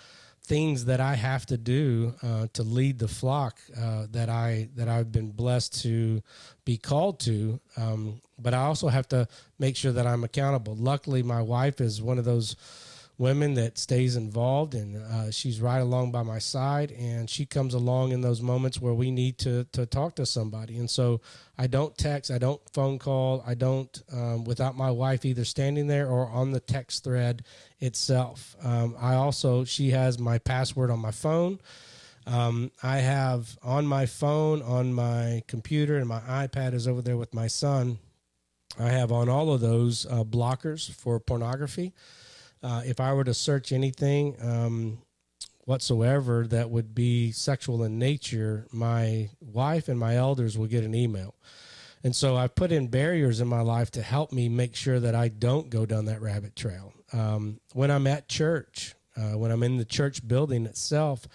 things 0.46 0.86
that 0.86 1.00
I 1.00 1.15
have 1.15 1.46
to 1.48 1.58
do 1.58 2.13
uh, 2.22 2.48
to 2.54 2.63
lead 2.63 3.00
the 3.00 3.08
flock 3.08 3.60
uh, 3.80 4.06
that 4.12 4.30
I 4.30 4.70
that 4.76 4.88
I've 4.88 5.12
been 5.12 5.32
blessed 5.32 5.82
to 5.84 6.22
be 6.65 6.78
called 6.78 7.20
to. 7.22 7.60
Um, 7.78 8.22
but 8.38 8.54
I 8.54 8.63
also 8.63 8.88
have 8.88 9.08
to 9.10 9.28
make 9.60 9.76
sure 9.76 9.91
that 9.91 10.06
I'm 10.06 10.24
accountable. 10.24 10.76
Luckily, 10.76 11.24
my 11.24 11.41
wife 11.41 11.82
is 11.82 12.02
one 12.02 12.18
of 12.18 12.26
those 12.26 12.56
women 13.17 13.54
that 13.54 13.78
stays 13.78 14.15
involved 14.15 14.75
and 14.75 14.97
uh, 14.97 15.32
she's 15.32 15.62
right 15.62 15.80
along 15.80 16.12
by 16.12 16.21
my 16.21 16.38
side 16.38 16.91
and 16.91 17.30
she 17.30 17.45
comes 17.45 17.73
along 17.73 18.12
in 18.12 18.21
those 18.21 18.41
moments 18.41 18.82
where 18.82 18.93
we 18.93 19.10
need 19.10 19.38
to 19.38 19.63
to 19.71 19.86
talk 19.86 20.15
to 20.15 20.25
somebody 20.25 20.78
and 20.78 20.89
so 20.89 21.21
i 21.58 21.65
don't 21.65 21.97
text 21.97 22.30
i 22.30 22.38
don't 22.38 22.62
phone 22.73 22.99
call 22.99 23.41
i 23.47 23.54
don't 23.54 24.04
um, 24.12 24.43
without 24.43 24.75
my 24.75 24.91
wife 24.91 25.23
either 25.23 25.45
standing 25.45 25.88
there 25.88 26.08
or 26.08 26.28
on 26.28 26.51
the 26.51 26.60
text 26.60 27.04
thread 27.06 27.43
itself 27.80 28.56
um, 28.63 28.95
i 28.99 29.15
also 29.15 29.63
she 29.63 29.91
has 29.91 30.19
my 30.19 30.38
password 30.38 30.91
on 30.91 30.99
my 30.99 31.12
phone 31.12 31.60
um, 32.28 32.71
I 32.82 32.97
have 32.97 33.56
on 33.62 33.86
my 33.86 34.08
phone, 34.08 34.63
on 34.63 34.93
my 34.93 35.43
computer, 35.47 35.97
and 35.97 36.08
my 36.08 36.21
iPad 36.21 36.73
is 36.73 36.88
over 36.88 37.01
there 37.01 37.17
with 37.17 37.36
my 37.36 37.45
son. 37.47 37.99
I 38.80 38.89
have 38.89 39.12
on 39.12 39.30
all 39.30 39.54
of 39.54 39.62
those 39.62 40.06
uh, 40.08 40.23
blockers 40.23 40.91
for 40.91 41.19
pornography. 41.19 41.93
Uh, 42.65 42.82
if 42.84 42.99
I 42.99 43.13
were 43.13 43.23
to 43.23 43.34
search 43.36 43.71
anything 43.71 44.36
um, 44.41 44.97
whatsoever 45.65 46.47
that 46.47 46.71
would 46.71 46.95
be 46.95 47.32
sexual 47.32 47.84
in 47.84 47.99
nature, 47.99 48.65
my 48.71 49.30
wife 49.39 49.88
and 49.88 49.99
my 49.99 50.15
elders 50.15 50.58
will 50.58 50.65
get 50.65 50.84
an 50.84 50.95
email. 50.95 51.36
And 52.04 52.15
so 52.15 52.36
I've 52.36 52.56
put 52.56 52.71
in 52.71 52.88
barriers 52.88 53.39
in 53.39 53.47
my 53.47 53.62
life 53.62 53.91
to 53.91 54.01
help 54.01 54.32
me 54.32 54.49
make 54.49 54.75
sure 54.75 54.99
that 54.99 55.13
I 55.13 55.28
don't 55.28 55.69
go 55.69 55.86
down 55.86 56.06
that 56.06 56.23
rabbit 56.23 56.56
trail. 56.56 56.91
Um, 57.13 57.60
when 57.73 57.91
I'm 57.91 58.08
at 58.08 58.28
church, 58.28 58.95
uh, 59.15 59.38
when 59.38 59.51
I'm 59.51 59.62
in 59.62 59.78
the 59.78 59.86
church 59.86 60.28
building 60.28 60.65
itself, 60.65 61.28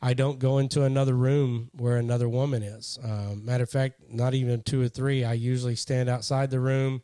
I 0.00 0.14
don't 0.14 0.38
go 0.38 0.56
into 0.56 0.84
another 0.84 1.14
room 1.14 1.68
where 1.76 1.98
another 1.98 2.26
woman 2.28 2.62
is. 2.62 2.98
Um, 3.04 3.44
matter 3.44 3.64
of 3.64 3.70
fact, 3.70 4.00
not 4.08 4.32
even 4.32 4.62
two 4.62 4.80
or 4.80 4.88
three. 4.88 5.24
I 5.24 5.34
usually 5.34 5.76
stand 5.76 6.08
outside 6.08 6.50
the 6.50 6.60
room. 6.60 7.02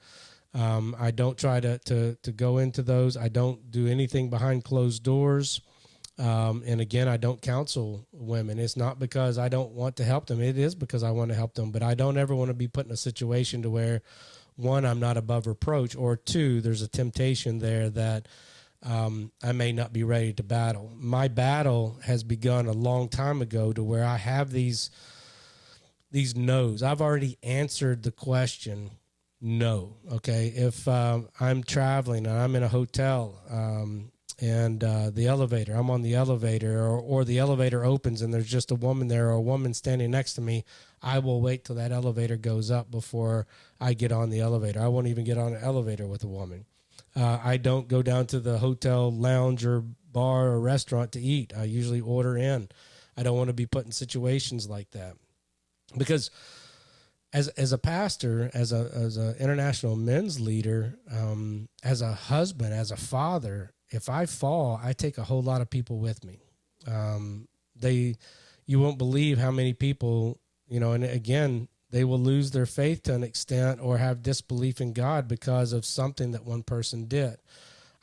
Um, 0.56 0.96
I 0.98 1.10
don't 1.10 1.36
try 1.36 1.60
to, 1.60 1.78
to, 1.78 2.16
to 2.22 2.32
go 2.32 2.58
into 2.58 2.82
those. 2.82 3.16
I 3.16 3.28
don't 3.28 3.70
do 3.70 3.86
anything 3.86 4.30
behind 4.30 4.64
closed 4.64 5.02
doors. 5.02 5.60
Um, 6.18 6.62
and 6.66 6.80
again, 6.80 7.08
I 7.08 7.18
don't 7.18 7.42
counsel 7.42 8.06
women. 8.10 8.58
It's 8.58 8.76
not 8.76 8.98
because 8.98 9.36
I 9.36 9.50
don't 9.50 9.72
want 9.72 9.96
to 9.96 10.04
help 10.04 10.26
them. 10.26 10.40
It 10.40 10.56
is 10.56 10.74
because 10.74 11.02
I 11.02 11.10
want 11.10 11.30
to 11.30 11.34
help 11.34 11.54
them. 11.54 11.72
But 11.72 11.82
I 11.82 11.94
don't 11.94 12.16
ever 12.16 12.34
want 12.34 12.48
to 12.48 12.54
be 12.54 12.68
put 12.68 12.86
in 12.86 12.92
a 12.92 12.96
situation 12.96 13.60
to 13.62 13.70
where, 13.70 14.00
one, 14.56 14.86
I'm 14.86 14.98
not 14.98 15.18
above 15.18 15.46
reproach, 15.46 15.94
or 15.94 16.16
two, 16.16 16.62
there's 16.62 16.80
a 16.80 16.88
temptation 16.88 17.58
there 17.58 17.90
that 17.90 18.26
um, 18.82 19.32
I 19.42 19.52
may 19.52 19.72
not 19.72 19.92
be 19.92 20.04
ready 20.04 20.32
to 20.32 20.42
battle. 20.42 20.90
My 20.96 21.28
battle 21.28 21.98
has 22.04 22.24
begun 22.24 22.66
a 22.66 22.72
long 22.72 23.10
time 23.10 23.42
ago 23.42 23.74
to 23.74 23.82
where 23.82 24.04
I 24.04 24.16
have 24.16 24.52
these 24.52 24.90
these 26.10 26.34
no's. 26.34 26.82
I've 26.82 27.02
already 27.02 27.36
answered 27.42 28.04
the 28.04 28.12
question 28.12 28.92
no. 29.40 29.96
Okay. 30.12 30.52
If 30.54 30.86
um, 30.88 31.28
I'm 31.40 31.62
traveling 31.62 32.26
and 32.26 32.38
I'm 32.38 32.56
in 32.56 32.62
a 32.62 32.68
hotel 32.68 33.40
um, 33.50 34.10
and 34.40 34.82
uh, 34.82 35.10
the 35.10 35.26
elevator, 35.26 35.74
I'm 35.74 35.90
on 35.90 36.02
the 36.02 36.14
elevator 36.14 36.80
or, 36.80 36.98
or 36.98 37.24
the 37.24 37.38
elevator 37.38 37.84
opens 37.84 38.22
and 38.22 38.32
there's 38.32 38.50
just 38.50 38.70
a 38.70 38.74
woman 38.74 39.08
there 39.08 39.28
or 39.28 39.32
a 39.32 39.40
woman 39.40 39.74
standing 39.74 40.10
next 40.10 40.34
to 40.34 40.40
me, 40.40 40.64
I 41.02 41.18
will 41.18 41.40
wait 41.40 41.64
till 41.64 41.76
that 41.76 41.92
elevator 41.92 42.36
goes 42.36 42.70
up 42.70 42.90
before 42.90 43.46
I 43.80 43.94
get 43.94 44.12
on 44.12 44.30
the 44.30 44.40
elevator. 44.40 44.80
I 44.80 44.88
won't 44.88 45.06
even 45.06 45.24
get 45.24 45.38
on 45.38 45.54
an 45.54 45.62
elevator 45.62 46.06
with 46.06 46.24
a 46.24 46.28
woman. 46.28 46.64
Uh, 47.14 47.38
I 47.42 47.56
don't 47.56 47.88
go 47.88 48.02
down 48.02 48.26
to 48.26 48.40
the 48.40 48.58
hotel 48.58 49.10
lounge 49.10 49.64
or 49.64 49.82
bar 50.12 50.48
or 50.48 50.60
restaurant 50.60 51.12
to 51.12 51.20
eat. 51.20 51.52
I 51.56 51.64
usually 51.64 52.00
order 52.00 52.36
in. 52.36 52.68
I 53.16 53.22
don't 53.22 53.36
want 53.36 53.48
to 53.48 53.54
be 53.54 53.66
put 53.66 53.86
in 53.86 53.92
situations 53.92 54.68
like 54.68 54.90
that 54.90 55.16
because 55.96 56.30
as 57.32 57.48
as 57.48 57.72
a 57.72 57.78
pastor, 57.78 58.50
as 58.54 58.72
a 58.72 58.90
as 58.94 59.16
an 59.16 59.36
international 59.36 59.96
men's 59.96 60.40
leader, 60.40 60.98
um, 61.10 61.68
as 61.82 62.00
a 62.00 62.12
husband, 62.12 62.72
as 62.72 62.90
a 62.90 62.96
father, 62.96 63.72
if 63.90 64.08
I 64.08 64.26
fall, 64.26 64.80
I 64.82 64.92
take 64.92 65.18
a 65.18 65.24
whole 65.24 65.42
lot 65.42 65.60
of 65.60 65.70
people 65.70 65.98
with 65.98 66.24
me. 66.24 66.40
Um, 66.86 67.48
they, 67.74 68.16
you 68.66 68.80
won't 68.80 68.98
believe 68.98 69.38
how 69.38 69.50
many 69.50 69.72
people, 69.72 70.40
you 70.68 70.80
know, 70.80 70.92
and 70.92 71.04
again, 71.04 71.68
they 71.90 72.04
will 72.04 72.18
lose 72.18 72.50
their 72.50 72.66
faith 72.66 73.04
to 73.04 73.14
an 73.14 73.22
extent 73.22 73.80
or 73.80 73.98
have 73.98 74.22
disbelief 74.22 74.80
in 74.80 74.92
God 74.92 75.28
because 75.28 75.72
of 75.72 75.84
something 75.84 76.32
that 76.32 76.44
one 76.44 76.62
person 76.62 77.06
did. 77.06 77.36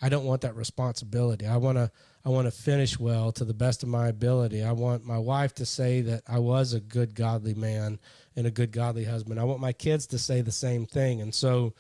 I 0.02 0.10
don't 0.10 0.26
want 0.26 0.42
that 0.42 0.56
responsibility. 0.56 1.46
I 1.46 1.58
want 1.58 1.78
to 1.78 1.92
I 2.26 2.30
want 2.30 2.46
to 2.46 2.52
finish 2.52 2.98
well 2.98 3.34
to 3.34 3.44
the 3.44 3.54
best 3.54 3.84
of 3.84 3.90
my 3.90 4.08
ability. 4.08 4.64
I 4.64 4.72
want 4.72 5.06
my 5.06 5.18
wife 5.18 5.54
to 5.56 5.66
say 5.66 6.02
that 6.02 6.24
I 6.26 6.40
was 6.40 6.72
a 6.72 6.80
good 6.80 7.16
godly 7.16 7.54
man 7.54 8.00
and 8.36 8.48
a 8.48 8.52
good 8.52 8.72
godly 8.72 9.04
husband. 9.04 9.40
I 9.40 9.44
want 9.44 9.60
my 9.60 9.74
kids 9.74 10.08
to 10.08 10.18
say 10.18 10.42
the 10.42 10.52
same 10.52 10.86
thing. 10.86 11.20
And 11.22 11.36
so 11.36 11.74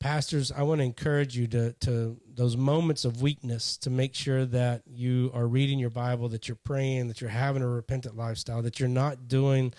pastors, 0.00 0.50
I 0.50 0.62
want 0.62 0.80
to 0.80 0.84
encourage 0.84 1.36
you 1.36 1.46
to 1.48 1.72
to 1.80 2.16
those 2.34 2.56
moments 2.56 3.04
of 3.04 3.20
weakness 3.20 3.76
to 3.78 3.90
make 3.90 4.14
sure 4.14 4.46
that 4.46 4.82
you 4.86 5.30
are 5.34 5.46
reading 5.46 5.78
your 5.78 5.90
Bible, 5.90 6.30
that 6.30 6.48
you're 6.48 6.56
praying, 6.56 7.08
that 7.08 7.20
you're 7.20 7.30
having 7.30 7.62
a 7.62 7.68
repentant 7.68 8.16
lifestyle, 8.16 8.62
that 8.62 8.80
you're 8.80 8.88
not 8.88 9.28
doing 9.28 9.74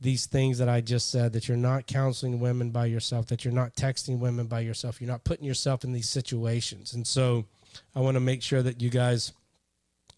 these 0.00 0.26
things 0.26 0.58
that 0.58 0.68
I 0.68 0.80
just 0.80 1.10
said, 1.10 1.32
that 1.32 1.48
you're 1.48 1.56
not 1.56 1.86
counseling 1.86 2.40
women 2.40 2.70
by 2.70 2.86
yourself, 2.86 3.26
that 3.26 3.44
you're 3.44 3.54
not 3.54 3.74
texting 3.74 4.18
women 4.18 4.46
by 4.46 4.60
yourself, 4.60 5.00
you're 5.00 5.10
not 5.10 5.24
putting 5.24 5.44
yourself 5.44 5.82
in 5.82 5.92
these 5.92 6.08
situations. 6.08 6.94
And 6.94 7.06
so 7.06 7.46
I 7.94 8.00
want 8.00 8.14
to 8.14 8.20
make 8.20 8.42
sure 8.42 8.62
that 8.62 8.80
you 8.80 8.90
guys 8.90 9.32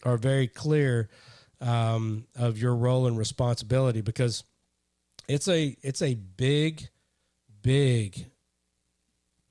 are 0.04 0.16
very 0.16 0.46
clear 0.46 1.08
um, 1.60 2.26
of 2.36 2.58
your 2.58 2.74
role 2.74 3.06
and 3.06 3.18
responsibility 3.18 4.00
because 4.00 4.44
it's 5.28 5.48
a 5.48 5.76
it's 5.82 6.02
a 6.02 6.14
big, 6.14 6.88
big 7.62 8.26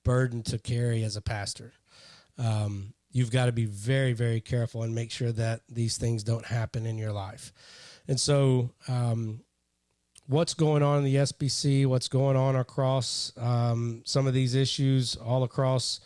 burden 0.04 0.44
to 0.44 0.58
carry 0.58 1.04
as 1.04 1.16
a 1.16 1.22
pastor. 1.22 1.74
Um, 2.38 2.94
you've 3.12 3.32
got 3.32 3.46
to 3.46 3.52
be 3.52 3.66
very, 3.66 4.14
very 4.14 4.42
careful 4.42 4.84
and 4.84 4.96
make 4.96 5.12
sure 5.12 5.32
that 5.32 5.62
these 5.70 5.98
things 5.98 6.24
don't 6.24 6.46
happen 6.46 6.86
in 6.86 6.98
your 6.98 7.12
life. 7.12 7.52
And 8.08 8.20
so, 8.20 8.72
um, 8.88 9.42
what's 10.28 10.54
going 10.54 10.84
on 10.84 11.00
in 11.00 11.04
the 11.04 11.16
SBC, 11.16 11.86
what's 11.86 12.08
going 12.08 12.38
on 12.38 12.56
across 12.56 13.32
um, 13.38 14.02
some 14.06 14.28
of 14.28 14.34
these 14.34 14.56
issues 14.56 15.16
all 15.16 15.44
across 15.44 16.00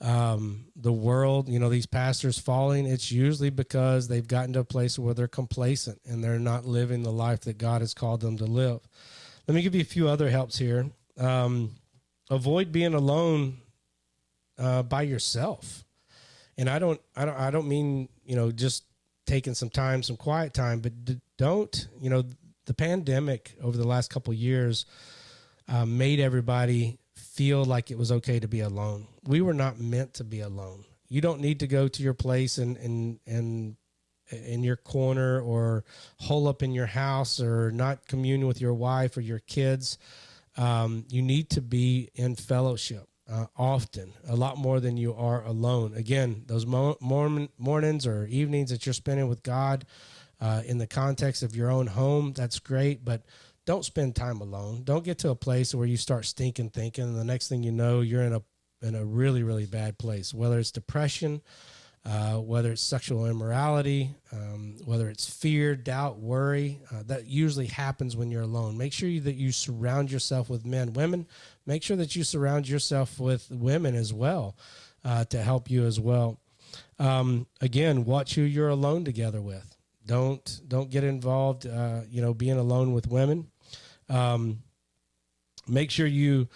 um, 0.00 0.66
the 0.76 0.92
world, 0.92 1.48
you 1.48 1.58
know, 1.58 1.68
these 1.68 1.86
pastors 1.86 2.38
falling, 2.38 2.86
it's 2.86 3.10
usually 3.10 3.50
because 3.50 4.08
they've 4.08 4.26
gotten 4.26 4.52
to 4.52 4.60
a 4.60 4.64
place 4.64 4.98
where 4.98 5.14
they're 5.14 5.26
complacent 5.26 6.00
and 6.04 6.22
they're 6.22 6.38
not 6.38 6.64
living 6.64 7.02
the 7.02 7.12
life 7.12 7.40
that 7.40 7.58
God 7.58 7.80
has 7.80 7.94
called 7.94 8.20
them 8.20 8.36
to 8.38 8.44
live. 8.44 8.80
Let 9.48 9.54
me 9.54 9.62
give 9.62 9.74
you 9.74 9.80
a 9.80 9.84
few 9.84 10.08
other 10.08 10.30
helps 10.30 10.58
here. 10.58 10.90
Um, 11.16 11.72
avoid 12.30 12.70
being 12.70 12.94
alone 12.94 13.58
uh, 14.58 14.82
by 14.82 15.02
yourself. 15.02 15.84
And 16.56 16.68
I 16.68 16.78
don't, 16.78 17.00
I 17.16 17.24
don't, 17.24 17.36
I 17.38 17.50
don't 17.50 17.68
mean 17.68 18.08
you 18.24 18.36
know 18.36 18.50
just 18.50 18.84
taking 19.26 19.54
some 19.54 19.70
time, 19.70 20.02
some 20.02 20.16
quiet 20.16 20.54
time, 20.54 20.80
but 20.80 20.92
don't 21.36 21.88
you 22.00 22.10
know 22.10 22.24
the 22.66 22.74
pandemic 22.74 23.54
over 23.62 23.76
the 23.76 23.86
last 23.86 24.10
couple 24.10 24.34
years 24.34 24.84
uh, 25.68 25.86
made 25.86 26.20
everybody 26.20 26.98
feel 27.18 27.64
like 27.64 27.90
it 27.90 27.98
was 27.98 28.12
okay 28.12 28.40
to 28.40 28.48
be 28.48 28.60
alone. 28.60 29.06
We 29.24 29.40
were 29.40 29.54
not 29.54 29.78
meant 29.78 30.14
to 30.14 30.24
be 30.24 30.40
alone. 30.40 30.84
You 31.08 31.20
don't 31.20 31.40
need 31.40 31.60
to 31.60 31.66
go 31.66 31.88
to 31.88 32.02
your 32.02 32.14
place 32.14 32.58
and 32.58 32.76
and 32.76 33.20
and 33.26 33.76
in 34.30 34.62
your 34.62 34.76
corner 34.76 35.40
or 35.40 35.84
hole 36.18 36.48
up 36.48 36.62
in 36.62 36.72
your 36.72 36.86
house 36.86 37.40
or 37.40 37.70
not 37.70 38.06
commune 38.06 38.46
with 38.46 38.60
your 38.60 38.74
wife 38.74 39.16
or 39.16 39.22
your 39.22 39.38
kids. 39.38 39.98
Um, 40.56 41.04
you 41.08 41.22
need 41.22 41.50
to 41.50 41.62
be 41.62 42.10
in 42.14 42.34
fellowship 42.34 43.08
uh, 43.30 43.46
often, 43.56 44.12
a 44.26 44.34
lot 44.34 44.56
more 44.56 44.80
than 44.80 44.96
you 44.96 45.14
are 45.14 45.44
alone. 45.44 45.94
Again, 45.94 46.44
those 46.46 46.66
mo- 46.66 46.96
mornings 47.00 48.06
or 48.06 48.26
evenings 48.26 48.70
that 48.70 48.86
you're 48.86 48.92
spending 48.92 49.28
with 49.28 49.42
God 49.42 49.84
uh, 50.40 50.62
in 50.64 50.78
the 50.78 50.86
context 50.86 51.42
of 51.42 51.54
your 51.54 51.70
own 51.70 51.86
home, 51.86 52.32
that's 52.34 52.58
great, 52.58 53.04
but 53.04 53.22
don't 53.68 53.84
spend 53.84 54.16
time 54.16 54.40
alone. 54.40 54.80
Don't 54.82 55.04
get 55.04 55.18
to 55.18 55.28
a 55.28 55.34
place 55.34 55.74
where 55.74 55.86
you 55.86 55.98
start 55.98 56.24
stinking 56.24 56.70
thinking, 56.70 57.04
and 57.04 57.14
the 57.14 57.22
next 57.22 57.48
thing 57.48 57.62
you 57.62 57.70
know, 57.70 58.00
you're 58.00 58.22
in 58.22 58.32
a 58.32 58.40
in 58.80 58.94
a 58.94 59.04
really 59.04 59.42
really 59.42 59.66
bad 59.66 59.98
place. 59.98 60.32
Whether 60.32 60.58
it's 60.58 60.70
depression, 60.70 61.42
uh, 62.06 62.36
whether 62.36 62.72
it's 62.72 62.80
sexual 62.80 63.26
immorality, 63.26 64.14
um, 64.32 64.76
whether 64.86 65.10
it's 65.10 65.28
fear, 65.28 65.76
doubt, 65.76 66.18
worry, 66.18 66.80
uh, 66.90 67.02
that 67.08 67.26
usually 67.26 67.66
happens 67.66 68.16
when 68.16 68.30
you're 68.30 68.40
alone. 68.40 68.78
Make 68.78 68.94
sure 68.94 69.06
you, 69.06 69.20
that 69.20 69.36
you 69.36 69.52
surround 69.52 70.10
yourself 70.10 70.48
with 70.48 70.64
men, 70.64 70.94
women. 70.94 71.26
Make 71.66 71.82
sure 71.82 71.98
that 71.98 72.16
you 72.16 72.24
surround 72.24 72.70
yourself 72.70 73.20
with 73.20 73.50
women 73.50 73.94
as 73.94 74.14
well 74.14 74.56
uh, 75.04 75.26
to 75.26 75.42
help 75.42 75.70
you 75.70 75.84
as 75.84 76.00
well. 76.00 76.40
Um, 76.98 77.46
again, 77.60 78.06
watch 78.06 78.34
who 78.34 78.42
you're 78.42 78.70
alone 78.70 79.04
together 79.04 79.42
with. 79.42 79.76
Don't 80.06 80.62
don't 80.66 80.88
get 80.88 81.04
involved. 81.04 81.66
Uh, 81.66 82.00
you 82.08 82.22
know, 82.22 82.32
being 82.32 82.56
alone 82.56 82.94
with 82.94 83.08
women. 83.08 83.48
Um, 84.08 84.62
make 85.66 85.90
sure 85.90 86.06
you 86.06 86.48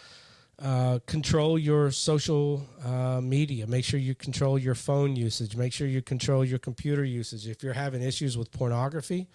uh, 0.58 1.00
control 1.06 1.58
your 1.58 1.90
social 1.90 2.66
uh, 2.84 3.20
media. 3.20 3.66
Make 3.66 3.84
sure 3.84 3.98
you 3.98 4.14
control 4.14 4.58
your 4.58 4.74
phone 4.74 5.16
usage. 5.16 5.56
Make 5.56 5.72
sure 5.72 5.86
you 5.86 6.02
control 6.02 6.44
your 6.44 6.58
computer 6.58 7.04
usage. 7.04 7.48
If 7.48 7.62
you're 7.62 7.72
having 7.72 8.02
issues 8.02 8.38
with 8.38 8.52
pornography, 8.52 9.28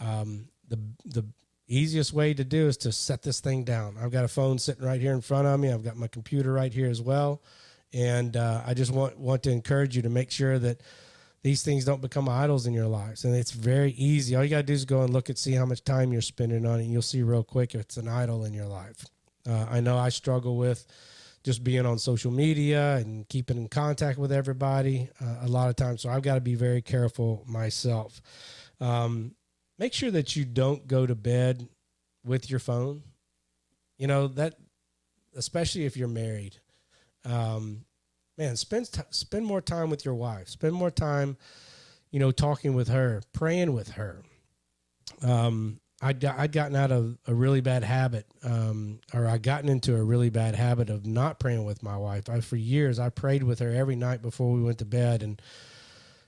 um, 0.00 0.48
the 0.68 0.78
the 1.04 1.24
easiest 1.68 2.12
way 2.12 2.34
to 2.34 2.44
do 2.44 2.68
is 2.68 2.76
to 2.78 2.92
set 2.92 3.22
this 3.22 3.40
thing 3.40 3.64
down. 3.64 3.96
I've 4.00 4.12
got 4.12 4.24
a 4.24 4.28
phone 4.28 4.58
sitting 4.58 4.84
right 4.84 5.00
here 5.00 5.12
in 5.12 5.20
front 5.20 5.46
of 5.46 5.58
me. 5.58 5.70
I've 5.70 5.84
got 5.84 5.96
my 5.96 6.08
computer 6.08 6.52
right 6.52 6.72
here 6.72 6.88
as 6.88 7.00
well, 7.00 7.42
and 7.92 8.36
uh, 8.36 8.62
I 8.66 8.74
just 8.74 8.90
want 8.90 9.18
want 9.18 9.42
to 9.44 9.50
encourage 9.50 9.94
you 9.94 10.02
to 10.02 10.10
make 10.10 10.30
sure 10.30 10.58
that 10.58 10.80
these 11.42 11.62
things 11.62 11.84
don't 11.84 12.00
become 12.00 12.28
idols 12.28 12.66
in 12.66 12.74
your 12.74 12.88
lives. 12.88 13.24
And 13.24 13.34
it's 13.34 13.52
very 13.52 13.92
easy. 13.92 14.34
All 14.34 14.42
you 14.42 14.50
got 14.50 14.56
to 14.58 14.62
do 14.64 14.72
is 14.72 14.84
go 14.84 15.02
and 15.02 15.12
look 15.12 15.28
and 15.28 15.38
see 15.38 15.52
how 15.52 15.64
much 15.64 15.84
time 15.84 16.12
you're 16.12 16.22
spending 16.22 16.66
on 16.66 16.80
it. 16.80 16.84
And 16.84 16.92
you'll 16.92 17.02
see 17.02 17.22
real 17.22 17.44
quick 17.44 17.74
if 17.74 17.82
it's 17.82 17.96
an 17.96 18.08
idol 18.08 18.44
in 18.44 18.52
your 18.52 18.66
life. 18.66 19.04
Uh, 19.48 19.66
I 19.70 19.80
know 19.80 19.96
I 19.96 20.08
struggle 20.08 20.56
with 20.56 20.86
just 21.44 21.62
being 21.62 21.86
on 21.86 21.98
social 21.98 22.32
media 22.32 22.96
and 22.96 23.28
keeping 23.28 23.56
in 23.56 23.68
contact 23.68 24.18
with 24.18 24.32
everybody 24.32 25.08
uh, 25.20 25.36
a 25.42 25.46
lot 25.46 25.68
of 25.68 25.76
times. 25.76 26.02
So 26.02 26.10
I've 26.10 26.22
got 26.22 26.34
to 26.34 26.40
be 26.40 26.56
very 26.56 26.82
careful 26.82 27.44
myself. 27.46 28.20
Um, 28.80 29.36
make 29.78 29.92
sure 29.92 30.10
that 30.10 30.34
you 30.34 30.44
don't 30.44 30.88
go 30.88 31.06
to 31.06 31.14
bed 31.14 31.68
with 32.24 32.50
your 32.50 32.58
phone. 32.58 33.04
You 33.96 34.08
know, 34.08 34.26
that, 34.26 34.56
especially 35.36 35.84
if 35.84 35.96
you're 35.96 36.08
married. 36.08 36.56
Um, 37.24 37.85
man, 38.38 38.56
spend 38.56 38.92
t- 38.92 39.00
spend 39.10 39.46
more 39.46 39.60
time 39.60 39.90
with 39.90 40.04
your 40.04 40.14
wife. 40.14 40.48
Spend 40.48 40.74
more 40.74 40.90
time, 40.90 41.36
you 42.10 42.20
know, 42.20 42.30
talking 42.30 42.74
with 42.74 42.88
her, 42.88 43.22
praying 43.32 43.72
with 43.72 43.90
her. 43.92 44.22
Um, 45.22 45.80
I'd, 46.02 46.22
I'd 46.24 46.52
gotten 46.52 46.76
out 46.76 46.92
of 46.92 47.16
a 47.26 47.34
really 47.34 47.62
bad 47.62 47.82
habit, 47.82 48.26
um, 48.44 49.00
or 49.14 49.26
I'd 49.26 49.42
gotten 49.42 49.70
into 49.70 49.96
a 49.96 50.02
really 50.02 50.28
bad 50.28 50.54
habit 50.54 50.90
of 50.90 51.06
not 51.06 51.40
praying 51.40 51.64
with 51.64 51.82
my 51.82 51.96
wife. 51.96 52.28
I, 52.28 52.40
for 52.40 52.56
years, 52.56 52.98
I 52.98 53.08
prayed 53.08 53.42
with 53.42 53.60
her 53.60 53.72
every 53.72 53.96
night 53.96 54.20
before 54.20 54.52
we 54.52 54.62
went 54.62 54.78
to 54.78 54.84
bed, 54.84 55.22
and 55.22 55.40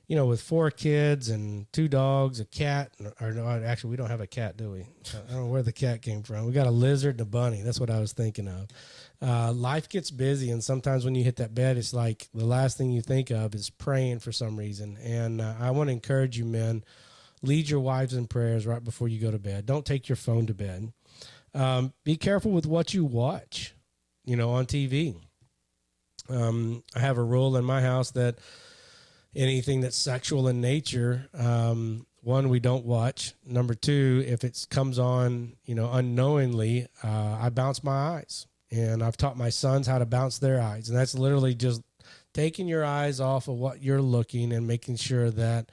you 0.06 0.16
know, 0.16 0.24
with 0.24 0.40
four 0.40 0.70
kids 0.70 1.28
and 1.28 1.70
two 1.70 1.86
dogs, 1.86 2.40
a 2.40 2.46
cat, 2.46 2.92
or 3.20 3.32
no, 3.32 3.46
actually, 3.46 3.90
we 3.90 3.96
don't 3.96 4.08
have 4.08 4.22
a 4.22 4.26
cat, 4.26 4.56
do 4.56 4.70
we? 4.70 4.80
I 4.80 5.32
don't 5.32 5.40
know 5.40 5.46
where 5.48 5.62
the 5.62 5.70
cat 5.70 6.00
came 6.00 6.22
from. 6.22 6.46
We 6.46 6.52
got 6.52 6.66
a 6.66 6.70
lizard 6.70 7.16
and 7.16 7.20
a 7.20 7.26
bunny. 7.26 7.60
That's 7.60 7.78
what 7.78 7.90
I 7.90 8.00
was 8.00 8.14
thinking 8.14 8.48
of 8.48 8.68
uh, 9.20 9.52
life 9.52 9.88
gets 9.88 10.10
busy, 10.10 10.50
and 10.50 10.62
sometimes 10.62 11.04
when 11.04 11.14
you 11.14 11.24
hit 11.24 11.36
that 11.36 11.54
bed, 11.54 11.76
it's 11.76 11.92
like 11.92 12.28
the 12.32 12.44
last 12.44 12.78
thing 12.78 12.92
you 12.92 13.02
think 13.02 13.30
of 13.30 13.54
is 13.54 13.68
praying 13.68 14.20
for 14.20 14.30
some 14.30 14.56
reason. 14.56 14.96
And 15.02 15.40
uh, 15.40 15.54
I 15.58 15.72
want 15.72 15.88
to 15.88 15.92
encourage 15.92 16.38
you, 16.38 16.44
men, 16.44 16.84
lead 17.42 17.68
your 17.68 17.80
wives 17.80 18.14
in 18.14 18.26
prayers 18.26 18.66
right 18.66 18.82
before 18.82 19.08
you 19.08 19.20
go 19.20 19.30
to 19.30 19.38
bed. 19.38 19.66
Don't 19.66 19.84
take 19.84 20.08
your 20.08 20.16
phone 20.16 20.46
to 20.46 20.54
bed. 20.54 20.92
Um, 21.52 21.92
be 22.04 22.16
careful 22.16 22.52
with 22.52 22.66
what 22.66 22.94
you 22.94 23.04
watch, 23.04 23.74
you 24.24 24.36
know, 24.36 24.50
on 24.50 24.66
TV. 24.66 25.16
Um, 26.28 26.84
I 26.94 27.00
have 27.00 27.18
a 27.18 27.22
rule 27.22 27.56
in 27.56 27.64
my 27.64 27.80
house 27.80 28.12
that 28.12 28.38
anything 29.34 29.80
that's 29.80 29.96
sexual 29.96 30.46
in 30.46 30.60
nature, 30.60 31.28
um, 31.34 32.06
one 32.22 32.50
we 32.50 32.60
don't 32.60 32.84
watch. 32.84 33.34
Number 33.44 33.74
two, 33.74 34.22
if 34.28 34.44
it 34.44 34.66
comes 34.70 34.98
on, 34.98 35.54
you 35.64 35.74
know, 35.74 35.90
unknowingly, 35.90 36.86
uh, 37.02 37.38
I 37.40 37.48
bounce 37.48 37.82
my 37.82 38.18
eyes 38.18 38.46
and 38.70 39.02
I've 39.02 39.16
taught 39.16 39.36
my 39.36 39.50
sons 39.50 39.86
how 39.86 39.98
to 39.98 40.06
bounce 40.06 40.38
their 40.38 40.60
eyes, 40.60 40.88
and 40.88 40.98
that's 40.98 41.14
literally 41.14 41.54
just 41.54 41.82
taking 42.34 42.68
your 42.68 42.84
eyes 42.84 43.20
off 43.20 43.48
of 43.48 43.56
what 43.56 43.82
you're 43.82 44.02
looking 44.02 44.52
and 44.52 44.66
making 44.66 44.96
sure 44.96 45.30
that 45.30 45.70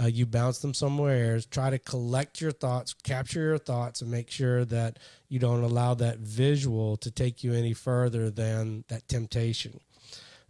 uh, 0.00 0.06
you 0.06 0.26
bounce 0.26 0.58
them 0.58 0.74
somewhere. 0.74 1.40
Try 1.40 1.70
to 1.70 1.78
collect 1.78 2.40
your 2.40 2.52
thoughts, 2.52 2.94
capture 2.94 3.40
your 3.40 3.58
thoughts, 3.58 4.00
and 4.00 4.10
make 4.10 4.30
sure 4.30 4.64
that 4.66 4.98
you 5.28 5.38
don't 5.38 5.62
allow 5.62 5.94
that 5.94 6.18
visual 6.18 6.96
to 6.98 7.10
take 7.10 7.42
you 7.42 7.52
any 7.52 7.72
further 7.72 8.30
than 8.30 8.84
that 8.88 9.08
temptation. 9.08 9.80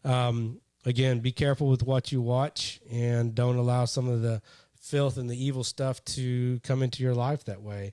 Um, 0.04 0.60
again, 0.84 1.20
be 1.20 1.32
careful 1.32 1.68
with 1.68 1.82
what 1.82 2.12
you 2.12 2.20
watch 2.20 2.80
and 2.90 3.34
don't 3.34 3.56
allow 3.56 3.84
some 3.84 4.08
of 4.08 4.22
the 4.22 4.42
filth 4.80 5.16
and 5.16 5.28
the 5.28 5.42
evil 5.44 5.64
stuff 5.64 6.04
to 6.04 6.60
come 6.60 6.82
into 6.82 7.02
your 7.02 7.14
life 7.14 7.44
that 7.44 7.62
way. 7.62 7.92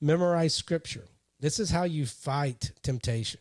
Memorize 0.00 0.54
scripture. 0.54 1.04
This 1.40 1.60
is 1.60 1.70
how 1.70 1.84
you 1.84 2.06
fight 2.06 2.72
temptation. 2.82 3.40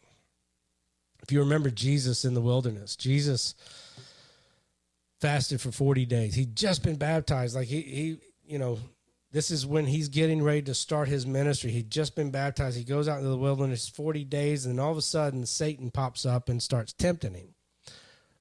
If 1.24 1.32
you 1.32 1.40
remember 1.40 1.70
Jesus 1.70 2.26
in 2.26 2.34
the 2.34 2.42
wilderness, 2.42 2.96
Jesus 2.96 3.56
fasted 5.20 5.60
for 5.60 5.72
40 5.72 6.06
days. 6.06 6.36
He'd 6.36 6.56
just 6.56 6.84
been 6.84 6.98
baptized. 6.98 7.56
Like 7.56 7.68
he, 7.68 7.82
he, 7.82 8.18
you 8.46 8.60
know, 8.60 8.80
this 9.32 9.52
is 9.52 9.66
when 9.66 9.86
he's 9.86 10.10
getting 10.10 10.42
ready 10.42 10.62
to 10.64 10.74
start 10.74 11.08
his 11.08 11.26
ministry. 11.26 11.72
He'd 11.72 11.92
just 11.92 12.16
been 12.16 12.32
baptized. 12.32 12.78
He 12.78 12.84
goes 12.84 13.08
out 13.08 13.18
into 13.18 13.30
the 13.30 13.38
wilderness 13.38 13.90
40 13.90 14.24
days, 14.26 14.66
and 14.66 14.80
all 14.80 14.92
of 14.92 14.98
a 14.98 15.02
sudden, 15.02 15.46
Satan 15.46 15.92
pops 15.92 16.26
up 16.26 16.50
and 16.50 16.64
starts 16.64 16.94
tempting 16.94 17.34
him. 17.34 17.56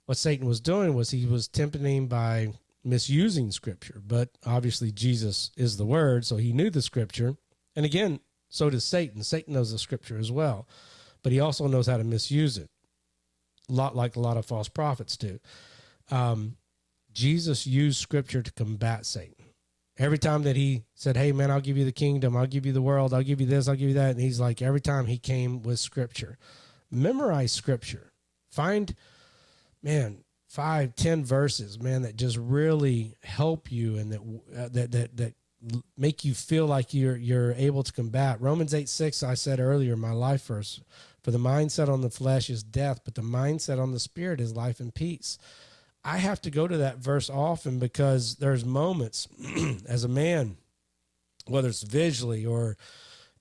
What 0.05 0.19
Satan 0.19 0.47
was 0.47 0.61
doing 0.61 0.95
was 0.95 1.11
he 1.11 1.27
was 1.27 1.49
tempting 1.49 1.85
him 1.85 2.07
by 2.07 2.53
misusing 2.85 3.51
scripture, 3.51 4.01
but 4.07 4.29
obviously, 4.45 4.93
Jesus 4.93 5.51
is 5.57 5.77
the 5.77 5.85
word, 5.85 6.25
so 6.25 6.37
he 6.37 6.53
knew 6.53 6.71
the 6.71 6.83
scripture. 6.83 7.37
And 7.75 7.85
again, 7.85 8.21
so 8.57 8.71
does 8.71 8.85
Satan. 8.85 9.23
Satan 9.23 9.53
knows 9.53 9.71
the 9.71 9.79
scripture 9.79 10.19
as 10.19 10.33
well, 10.33 10.67
but 11.23 11.31
he 11.31 11.41
also 11.41 11.67
knows 11.67 11.87
how 11.87 11.99
to 11.99 12.05
misuse 12.05 12.57
it, 12.57 12.71
a 13.69 13.73
lot 13.73 13.95
like 13.95 14.17
a 14.17 14.21
lot 14.21 14.39
of 14.39 14.47
false 14.47 14.69
prophets 14.69 15.17
do. 15.19 15.39
Um, 16.11 16.57
Jesus 17.13 17.67
used 17.67 17.99
scripture 17.99 18.43
to 18.43 18.53
combat 18.53 19.05
Satan. 19.05 19.45
Every 19.99 20.19
time 20.19 20.43
that 20.45 20.57
he 20.57 20.85
said, 20.95 21.17
Hey, 21.17 21.33
man, 21.33 21.51
I'll 21.51 21.61
give 21.61 21.77
you 21.77 21.85
the 21.85 21.93
kingdom, 21.93 22.35
I'll 22.35 22.47
give 22.47 22.65
you 22.65 22.73
the 22.73 22.83
world, 22.83 23.13
I'll 23.13 23.23
give 23.23 23.41
you 23.43 23.47
this, 23.47 23.69
I'll 23.69 23.77
give 23.77 23.89
you 23.89 23.95
that. 23.95 24.13
And 24.13 24.21
he's 24.21 24.41
like, 24.41 24.63
every 24.63 24.81
time 24.81 25.07
he 25.07 25.19
came 25.19 25.63
with 25.63 25.79
scripture, 25.79 26.39
memorize 26.91 27.53
scripture. 27.53 28.13
Find, 28.51 28.95
man, 29.83 30.25
five, 30.49 30.95
ten 30.97 31.27
verses, 31.27 31.79
man, 31.79 32.03
that 32.03 32.17
just 32.17 32.39
really 32.39 33.17
help 33.23 33.71
you 33.71 33.99
and 33.99 34.13
that, 34.13 34.21
uh, 34.57 34.69
that, 34.71 34.93
that, 34.93 35.17
that, 35.17 35.35
make 35.97 36.25
you 36.25 36.35
feel 36.35 36.67
like 36.67 36.95
you're 36.95 37.17
you're 37.17 37.53
able 37.53 37.83
to 37.83 37.93
combat. 37.93 38.41
Romans 38.41 38.75
8 38.75 38.89
6 38.89 39.23
i 39.23 39.35
said 39.35 39.61
earlier 39.61 39.97
my 39.97 40.13
life 40.13 40.47
verse 40.47 40.81
for 41.23 41.31
the 41.31 41.39
mindset 41.39 41.89
on 41.89 42.03
the 42.03 42.11
flesh 42.11 42.49
is 42.49 42.63
death 42.63 43.01
but 43.05 43.15
the 43.15 43.23
mindset 43.23 43.81
on 43.81 43.93
the 43.93 44.01
spirit 44.01 44.41
is 44.41 44.55
life 44.55 44.81
and 44.81 44.95
peace. 44.95 45.39
I 46.05 46.19
have 46.19 46.41
to 46.43 46.51
go 46.51 46.69
to 46.69 46.77
that 46.79 46.99
verse 46.99 47.29
often 47.29 47.81
because 47.81 48.37
there's 48.37 48.65
moments 48.65 49.27
as 49.89 50.05
a 50.05 50.09
man, 50.09 50.57
whether 51.47 51.69
it's 51.69 51.83
visually 51.83 52.47
or 52.47 52.77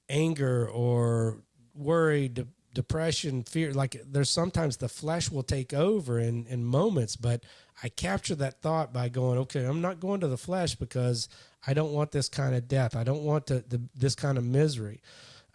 anger 0.10 0.68
or 0.68 1.38
worry, 1.76 2.28
de- 2.28 2.48
depression, 2.74 3.44
fear, 3.44 3.72
like 3.72 4.02
there's 4.06 4.32
sometimes 4.32 4.78
the 4.78 4.90
flesh 4.90 5.30
will 5.30 5.44
take 5.44 5.74
over 5.74 6.20
in, 6.20 6.48
in 6.48 6.64
moments, 6.64 7.16
but 7.16 7.44
I 7.84 7.90
capture 7.90 8.36
that 8.36 8.62
thought 8.62 8.92
by 8.92 9.10
going, 9.10 9.38
okay, 9.40 9.64
I'm 9.64 9.82
not 9.82 10.00
going 10.00 10.22
to 10.22 10.28
the 10.28 10.38
flesh 10.38 10.76
because 10.76 11.30
I 11.68 11.74
don't 11.74 11.94
want 11.94 12.12
this 12.12 12.30
kind 12.30 12.56
of 12.56 12.68
death. 12.68 12.96
I 12.96 13.04
don't 13.04 13.24
want 13.24 13.48
to, 13.48 13.64
the, 13.68 13.82
this 13.96 14.16
kind 14.16 14.38
of 14.38 14.44
misery. 14.44 15.02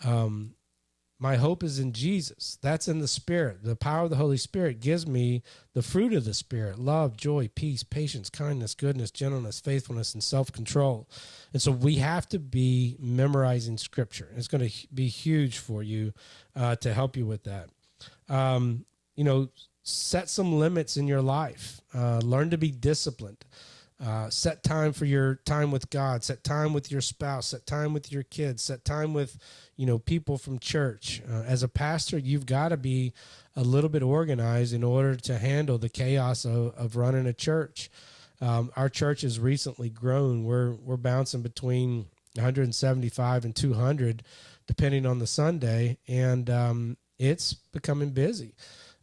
Um, 0.05 0.55
my 1.23 1.37
hope 1.37 1.63
is 1.63 1.79
in 1.79 1.93
Jesus. 1.93 2.57
That's 2.63 2.89
in 2.89 3.01
the 3.01 3.07
Spirit. 3.07 3.63
The 3.63 3.77
power 3.77 4.05
of 4.05 4.11
the 4.11 4.17
Holy 4.17 4.39
Spirit 4.39 4.81
gives 4.81 5.07
me 5.07 5.43
the 5.75 5.83
fruit 5.83 6.15
of 6.15 6.25
the 6.25 6.33
Spirit 6.33 6.79
love, 6.79 7.15
joy, 7.15 7.51
peace, 7.55 7.83
patience, 7.83 8.31
kindness, 8.31 8.75
goodness, 8.75 9.11
gentleness, 9.11 9.61
faithfulness, 9.61 10.15
and 10.15 10.25
self 10.25 10.51
control. 10.51 11.11
And 11.53 11.61
so 11.61 11.73
we 11.73 11.97
have 11.97 12.27
to 12.31 12.39
be 12.39 12.97
memorizing 12.99 13.77
Scripture. 13.77 14.31
It's 14.35 14.49
going 14.49 14.67
to 14.67 14.87
be 14.95 15.09
huge 15.09 15.59
for 15.59 15.83
you 15.83 16.15
uh, 16.57 16.77
to 16.77 16.95
help 16.95 17.19
you 17.19 17.27
with 17.27 17.45
that. 17.45 17.69
Um, 18.31 18.87
you 19.15 19.25
know, 19.25 19.51
set 19.83 20.31
some 20.31 20.59
limits 20.59 20.97
in 20.97 21.07
your 21.07 21.21
life, 21.21 21.83
uh, 21.95 22.21
learn 22.25 22.49
to 22.49 22.59
be 22.59 22.71
disciplined. 22.71 23.45
Uh, 24.05 24.31
set 24.31 24.63
time 24.63 24.93
for 24.93 25.05
your 25.05 25.37
time 25.45 25.71
with 25.71 25.91
God. 25.91 26.25
Set 26.25 26.43
time 26.43 26.73
with 26.73 26.91
your 26.91 27.03
spouse. 27.03 27.49
Set 27.49 27.67
time 27.67 27.93
with 27.93 28.11
your 28.11 28.23
kids. 28.23 28.63
Set 28.65 28.85
time 28.85 29.13
with, 29.13 29.37
you 29.77 29.85
know, 29.85 29.99
people 29.99 30.39
from 30.39 30.59
church. 30.59 31.21
Uh, 31.31 31.43
as 31.43 31.63
a 31.63 31.69
pastor, 31.69 32.17
you've 32.17 32.47
got 32.47 32.71
to 32.71 32.79
be 32.79 33.13
a 33.55 33.63
little 33.63 33.91
bit 33.91 34.03
organized 34.03 34.73
in 34.73 34.83
order 34.83 35.17
to 35.17 35.37
handle 35.37 35.77
the 35.77 35.91
chaos 35.91 36.47
of, 36.47 36.75
of 36.77 36.97
running 36.97 37.27
a 37.27 37.35
church. 37.35 37.91
Um, 38.41 38.73
our 38.75 38.89
church 38.89 39.21
has 39.21 39.39
recently 39.39 39.91
grown. 39.91 40.45
We're 40.45 40.73
we're 40.73 40.97
bouncing 40.97 41.43
between 41.43 42.07
175 42.37 43.45
and 43.45 43.55
200, 43.55 44.23
depending 44.67 45.05
on 45.05 45.19
the 45.19 45.27
Sunday, 45.27 45.99
and 46.09 46.49
um, 46.49 46.97
it's 47.19 47.53
becoming 47.53 48.11
busy 48.11 48.55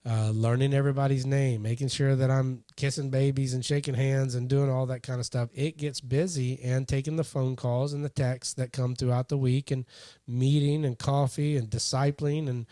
uh, 0.08 0.30
learning 0.30 0.74
everybody's 0.74 1.26
name, 1.26 1.62
making 1.62 1.89
sure 1.89 2.15
that 2.15 2.32
I'm 2.32 2.63
kissing 2.76 3.10
babies 3.10 3.54
and 3.54 3.65
shaking 3.65 3.93
hands 3.93 4.36
and 4.36 4.48
doing 4.48 4.70
all 4.70 4.86
that 4.86 5.04
kind 5.04 5.20
of 5.20 5.26
stuff. 5.26 5.50
It 5.54 5.78
gets 5.78 6.00
busy 6.00 6.62
and 6.63 6.88
taking 6.88 7.17
the 7.17 7.24
phone 7.24 7.56
calls 7.56 7.93
and 7.93 8.06
the 8.06 8.10
texts 8.10 8.54
that 8.54 8.72
come 8.72 8.96
throughout 8.96 9.28
the 9.28 9.38
week 9.38 9.70
and 9.72 9.86
meeting 10.28 10.86
and 10.86 10.98
coffee 10.98 11.58
and 11.58 11.70
discipling 11.70 12.48
and 12.48 12.65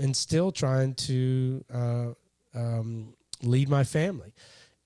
and 0.00 0.16
still 0.16 0.52
trying 0.52 0.94
to 0.94 1.64
uh, 1.74 2.08
um, 2.54 3.14
lead 3.42 3.68
my 3.68 3.82
family. 3.82 4.32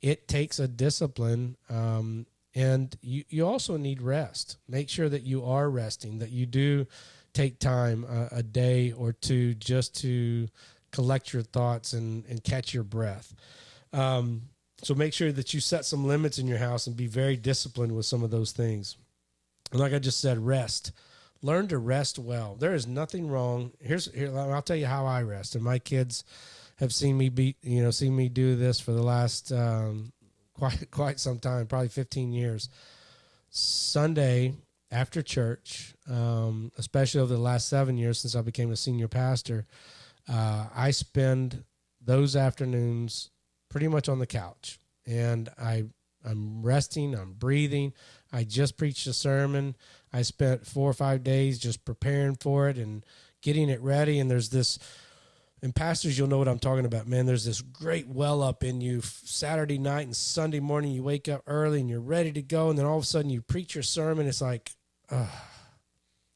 It 0.00 0.26
takes 0.26 0.58
a 0.58 0.66
discipline. 0.66 1.56
Um, 1.68 2.26
and 2.54 2.96
you, 3.02 3.24
you 3.28 3.46
also 3.46 3.76
need 3.76 4.02
rest. 4.02 4.56
Make 4.68 4.88
sure 4.88 5.08
that 5.08 5.22
you 5.22 5.44
are 5.44 5.68
resting, 5.68 6.18
that 6.18 6.30
you 6.30 6.46
do 6.46 6.86
take 7.34 7.58
time 7.58 8.06
uh, 8.08 8.28
a 8.30 8.42
day 8.42 8.92
or 8.92 9.12
two 9.12 9.54
just 9.54 10.00
to 10.00 10.48
collect 10.92 11.32
your 11.32 11.42
thoughts 11.42 11.92
and, 11.92 12.24
and 12.26 12.44
catch 12.44 12.72
your 12.72 12.84
breath. 12.84 13.34
Um, 13.92 14.42
so 14.82 14.94
make 14.94 15.12
sure 15.12 15.32
that 15.32 15.54
you 15.54 15.60
set 15.60 15.84
some 15.84 16.06
limits 16.06 16.38
in 16.38 16.46
your 16.46 16.58
house 16.58 16.86
and 16.86 16.96
be 16.96 17.06
very 17.06 17.36
disciplined 17.36 17.94
with 17.94 18.06
some 18.06 18.22
of 18.22 18.30
those 18.30 18.52
things. 18.52 18.96
And 19.70 19.80
like 19.80 19.92
I 19.92 19.98
just 19.98 20.20
said, 20.20 20.44
rest. 20.44 20.92
Learn 21.40 21.68
to 21.68 21.78
rest 21.78 22.18
well. 22.18 22.56
There 22.58 22.74
is 22.74 22.86
nothing 22.86 23.28
wrong. 23.28 23.72
Here's 23.80 24.12
here 24.12 24.36
I'll 24.36 24.62
tell 24.62 24.76
you 24.76 24.86
how 24.86 25.06
I 25.06 25.22
rest. 25.22 25.54
And 25.54 25.64
my 25.64 25.78
kids 25.78 26.24
have 26.76 26.94
seen 26.94 27.18
me 27.18 27.28
be 27.30 27.56
you 27.62 27.82
know 27.82 27.90
seen 27.90 28.14
me 28.14 28.28
do 28.28 28.54
this 28.54 28.78
for 28.78 28.92
the 28.92 29.02
last 29.02 29.50
um, 29.50 30.12
quite 30.54 30.90
quite 30.90 31.18
some 31.18 31.38
time, 31.38 31.66
probably 31.66 31.88
15 31.88 32.32
years. 32.32 32.68
Sunday 33.50 34.54
after 34.90 35.22
church, 35.22 35.94
um, 36.08 36.70
especially 36.78 37.20
over 37.20 37.34
the 37.34 37.40
last 37.40 37.68
seven 37.68 37.96
years 37.96 38.18
since 38.20 38.36
I 38.36 38.42
became 38.42 38.70
a 38.70 38.76
senior 38.76 39.08
pastor, 39.08 39.66
uh, 40.28 40.66
I 40.74 40.90
spend 40.90 41.64
those 42.00 42.36
afternoons 42.36 43.30
pretty 43.68 43.88
much 43.88 44.08
on 44.08 44.18
the 44.18 44.26
couch, 44.26 44.78
and 45.06 45.48
I 45.58 45.84
I'm 46.24 46.62
resting, 46.62 47.14
I'm 47.14 47.32
breathing. 47.32 47.92
I 48.32 48.44
just 48.44 48.76
preached 48.76 49.06
a 49.06 49.12
sermon. 49.12 49.76
I 50.12 50.22
spent 50.22 50.66
four 50.66 50.88
or 50.88 50.94
five 50.94 51.24
days 51.24 51.58
just 51.58 51.84
preparing 51.84 52.36
for 52.36 52.68
it 52.68 52.76
and 52.78 53.04
getting 53.42 53.68
it 53.68 53.80
ready. 53.80 54.20
And 54.20 54.30
there's 54.30 54.50
this, 54.50 54.78
and 55.62 55.74
pastors, 55.74 56.16
you'll 56.16 56.28
know 56.28 56.38
what 56.38 56.46
I'm 56.46 56.60
talking 56.60 56.84
about, 56.84 57.08
man. 57.08 57.26
There's 57.26 57.44
this 57.44 57.60
great 57.60 58.06
well 58.06 58.40
up 58.40 58.62
in 58.62 58.80
you 58.80 59.00
Saturday 59.00 59.78
night 59.78 60.06
and 60.06 60.14
Sunday 60.16 60.60
morning. 60.60 60.92
You 60.92 61.02
wake 61.02 61.28
up 61.28 61.42
early 61.46 61.80
and 61.80 61.90
you're 61.90 62.00
ready 62.00 62.30
to 62.32 62.42
go. 62.42 62.70
And 62.70 62.78
then 62.78 62.86
all 62.86 62.98
of 62.98 63.02
a 63.02 63.06
sudden 63.06 63.30
you 63.30 63.42
preach 63.42 63.74
your 63.74 63.82
sermon. 63.82 64.26
It's 64.26 64.40
like. 64.40 64.70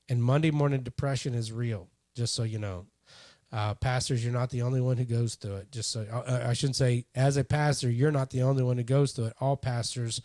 And 0.08 0.22
Monday 0.22 0.50
morning 0.50 0.82
depression 0.82 1.34
is 1.34 1.50
real, 1.50 1.88
just 2.14 2.34
so 2.34 2.44
you 2.44 2.58
know. 2.58 2.86
Uh, 3.52 3.74
pastors, 3.74 4.24
you're 4.24 4.32
not 4.32 4.50
the 4.50 4.62
only 4.62 4.80
one 4.80 4.96
who 4.96 5.04
goes 5.04 5.36
through 5.36 5.56
it. 5.56 5.70
Just 5.70 5.92
so 5.92 6.04
uh, 6.10 6.44
I 6.46 6.52
shouldn't 6.52 6.76
say, 6.76 7.06
as 7.14 7.36
a 7.36 7.44
pastor, 7.44 7.90
you're 7.90 8.10
not 8.10 8.30
the 8.30 8.42
only 8.42 8.62
one 8.62 8.76
who 8.76 8.82
goes 8.82 9.12
through 9.12 9.26
it. 9.26 9.34
All 9.40 9.56
pastors 9.56 10.20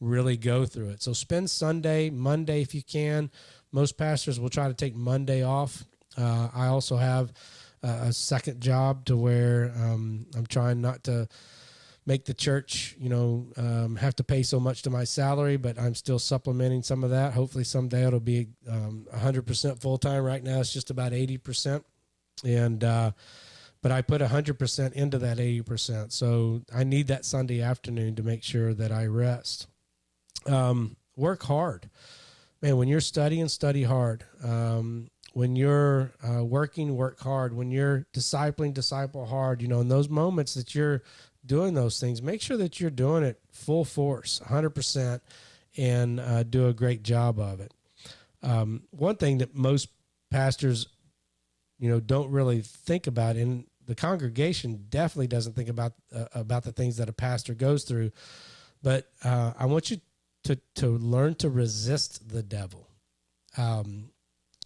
really 0.00 0.36
go 0.36 0.66
through 0.66 0.90
it. 0.90 1.02
So 1.02 1.12
spend 1.12 1.50
Sunday, 1.50 2.10
Monday 2.10 2.60
if 2.60 2.74
you 2.74 2.82
can. 2.82 3.30
Most 3.72 3.96
pastors 3.96 4.38
will 4.38 4.50
try 4.50 4.68
to 4.68 4.74
take 4.74 4.94
Monday 4.94 5.42
off. 5.42 5.84
Uh, 6.18 6.48
I 6.54 6.66
also 6.66 6.96
have 6.96 7.32
a 7.82 8.12
second 8.12 8.60
job 8.60 9.04
to 9.06 9.16
where 9.16 9.72
um, 9.76 10.26
I'm 10.36 10.46
trying 10.46 10.80
not 10.80 11.04
to 11.04 11.28
make 12.04 12.24
the 12.24 12.34
church, 12.34 12.96
you 12.98 13.08
know, 13.08 13.46
um, 13.56 13.96
have 13.96 14.14
to 14.16 14.24
pay 14.24 14.42
so 14.42 14.60
much 14.60 14.82
to 14.82 14.90
my 14.90 15.04
salary, 15.04 15.56
but 15.56 15.78
I'm 15.78 15.94
still 15.94 16.18
supplementing 16.18 16.82
some 16.82 17.02
of 17.04 17.10
that. 17.10 17.32
Hopefully 17.32 17.64
someday 17.64 18.06
it'll 18.06 18.20
be 18.20 18.48
um, 18.68 19.06
100% 19.12 19.80
full 19.80 19.98
time. 19.98 20.22
Right 20.22 20.42
now 20.42 20.60
it's 20.60 20.72
just 20.72 20.90
about 20.90 21.12
80% 21.12 21.82
and 22.44 22.82
uh, 22.82 23.10
but 23.82 23.92
I 23.92 24.02
put 24.02 24.20
hundred 24.20 24.58
percent 24.58 24.94
into 24.94 25.18
that 25.18 25.38
eighty 25.38 25.62
percent. 25.62 26.12
So 26.12 26.62
I 26.74 26.84
need 26.84 27.08
that 27.08 27.24
Sunday 27.24 27.62
afternoon 27.62 28.16
to 28.16 28.22
make 28.22 28.42
sure 28.42 28.74
that 28.74 28.92
I 28.92 29.06
rest. 29.06 29.66
Um, 30.46 30.96
work 31.16 31.42
hard, 31.44 31.90
man. 32.62 32.76
When 32.76 32.88
you're 32.88 33.00
studying, 33.00 33.48
study 33.48 33.82
hard. 33.82 34.24
Um, 34.42 35.08
when 35.32 35.54
you're 35.54 36.12
uh, 36.26 36.44
working, 36.44 36.96
work 36.96 37.20
hard. 37.20 37.54
When 37.54 37.70
you're 37.70 38.06
discipling, 38.14 38.72
disciple 38.72 39.26
hard. 39.26 39.60
You 39.60 39.68
know, 39.68 39.80
in 39.80 39.88
those 39.88 40.08
moments 40.08 40.54
that 40.54 40.74
you're 40.74 41.02
doing 41.44 41.74
those 41.74 42.00
things, 42.00 42.22
make 42.22 42.40
sure 42.40 42.56
that 42.56 42.80
you're 42.80 42.90
doing 42.90 43.22
it 43.22 43.38
full 43.52 43.84
force, 43.84 44.40
hundred 44.46 44.70
percent 44.70 45.22
and 45.76 46.20
uh, 46.20 46.42
do 46.42 46.68
a 46.68 46.72
great 46.72 47.02
job 47.02 47.38
of 47.38 47.60
it. 47.60 47.72
Um, 48.42 48.84
one 48.90 49.16
thing 49.16 49.38
that 49.38 49.54
most 49.54 49.88
pastors, 50.30 50.88
you 51.78 51.90
know, 51.90 52.00
don't 52.00 52.30
really 52.30 52.60
think 52.62 53.06
about, 53.06 53.36
and 53.36 53.66
the 53.86 53.94
congregation 53.94 54.86
definitely 54.88 55.28
doesn't 55.28 55.54
think 55.54 55.68
about 55.68 55.92
uh, 56.14 56.26
about 56.34 56.64
the 56.64 56.72
things 56.72 56.96
that 56.96 57.08
a 57.08 57.12
pastor 57.12 57.54
goes 57.54 57.84
through. 57.84 58.10
But 58.82 59.10
uh, 59.24 59.52
I 59.58 59.66
want 59.66 59.90
you 59.90 59.98
to 60.44 60.56
to 60.76 60.88
learn 60.98 61.34
to 61.36 61.50
resist 61.50 62.28
the 62.28 62.42
devil. 62.42 62.88
Um, 63.56 64.10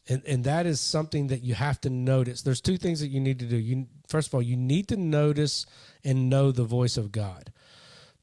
and, 0.08 0.22
and 0.26 0.44
that 0.44 0.66
is 0.66 0.80
something 0.80 1.28
that 1.28 1.42
you 1.42 1.54
have 1.54 1.80
to 1.82 1.90
notice. 1.90 2.42
There's 2.42 2.60
two 2.60 2.76
things 2.76 3.00
that 3.00 3.08
you 3.08 3.20
need 3.20 3.38
to 3.40 3.46
do. 3.46 3.56
You 3.56 3.86
first 4.08 4.28
of 4.28 4.34
all, 4.34 4.42
you 4.42 4.56
need 4.56 4.88
to 4.88 4.96
notice 4.96 5.66
and 6.04 6.28
know 6.28 6.50
the 6.50 6.64
voice 6.64 6.96
of 6.96 7.12
God 7.12 7.52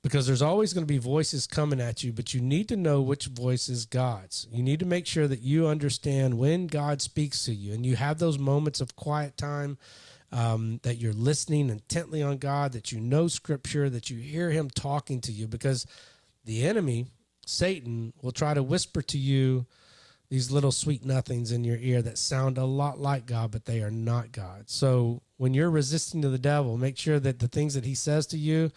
because 0.08 0.26
there's 0.26 0.42
always 0.42 0.72
going 0.72 0.86
to 0.86 0.94
be 0.94 1.00
voices 1.00 1.46
coming 1.48 1.82
at 1.82 2.02
you, 2.02 2.14
but 2.14 2.34
you 2.34 2.40
need 2.40 2.70
to 2.70 2.78
know 2.78 3.02
which 3.02 3.26
voice 3.26 3.68
is 3.68 3.86
God's. 3.86 4.48
You 4.50 4.64
need 4.64 4.80
to 4.80 4.86
make 4.86 5.06
sure 5.06 5.28
that 5.28 5.42
you 5.42 5.68
understand 5.68 6.38
when 6.38 6.68
God 6.68 7.02
speaks 7.02 7.44
to 7.44 7.54
you 7.54 7.74
and 7.74 7.86
you 7.86 7.98
have 7.98 8.18
those 8.18 8.40
moments 8.40 8.80
of 8.80 8.96
quiet 8.96 9.36
time 9.36 9.78
um, 10.32 10.80
that 10.84 10.96
you're 10.96 11.12
listening 11.12 11.70
intently 11.70 12.24
on 12.24 12.38
God, 12.38 12.72
that 12.72 12.90
you 12.90 13.02
know 13.02 13.28
scripture, 13.28 13.90
that 13.90 14.10
you 14.10 14.18
hear 14.18 14.50
Him 14.50 14.70
talking 14.70 15.20
to 15.22 15.34
you 15.34 15.46
because 15.46 15.86
the 16.46 16.66
enemy, 16.66 17.08
Satan, 17.46 18.14
will 18.22 18.32
try 18.32 18.54
to 18.54 18.64
whisper 18.64 19.02
to 19.02 19.18
you 19.18 19.66
these 20.30 20.52
little 20.52 20.72
sweet 20.72 21.04
nothings 21.06 21.52
in 21.52 21.66
your 21.66 21.78
ear 21.78 22.02
that 22.02 22.18
sound 22.18 22.58
a 22.58 22.64
lot 22.64 22.98
like 22.98 23.26
God, 23.26 23.52
but 23.52 23.66
they 23.66 23.82
are 23.82 23.92
not 23.92 24.32
God. 24.32 24.70
So 24.70 25.22
when 25.36 25.54
you're 25.54 25.70
resisting 25.70 26.22
to 26.22 26.30
the 26.30 26.38
devil, 26.38 26.78
make 26.78 26.98
sure 26.98 27.20
that 27.20 27.40
the 27.40 27.50
things 27.50 27.74
that 27.74 27.84
he 27.84 27.96
says 27.96 28.26
to 28.28 28.38
you 28.38 28.72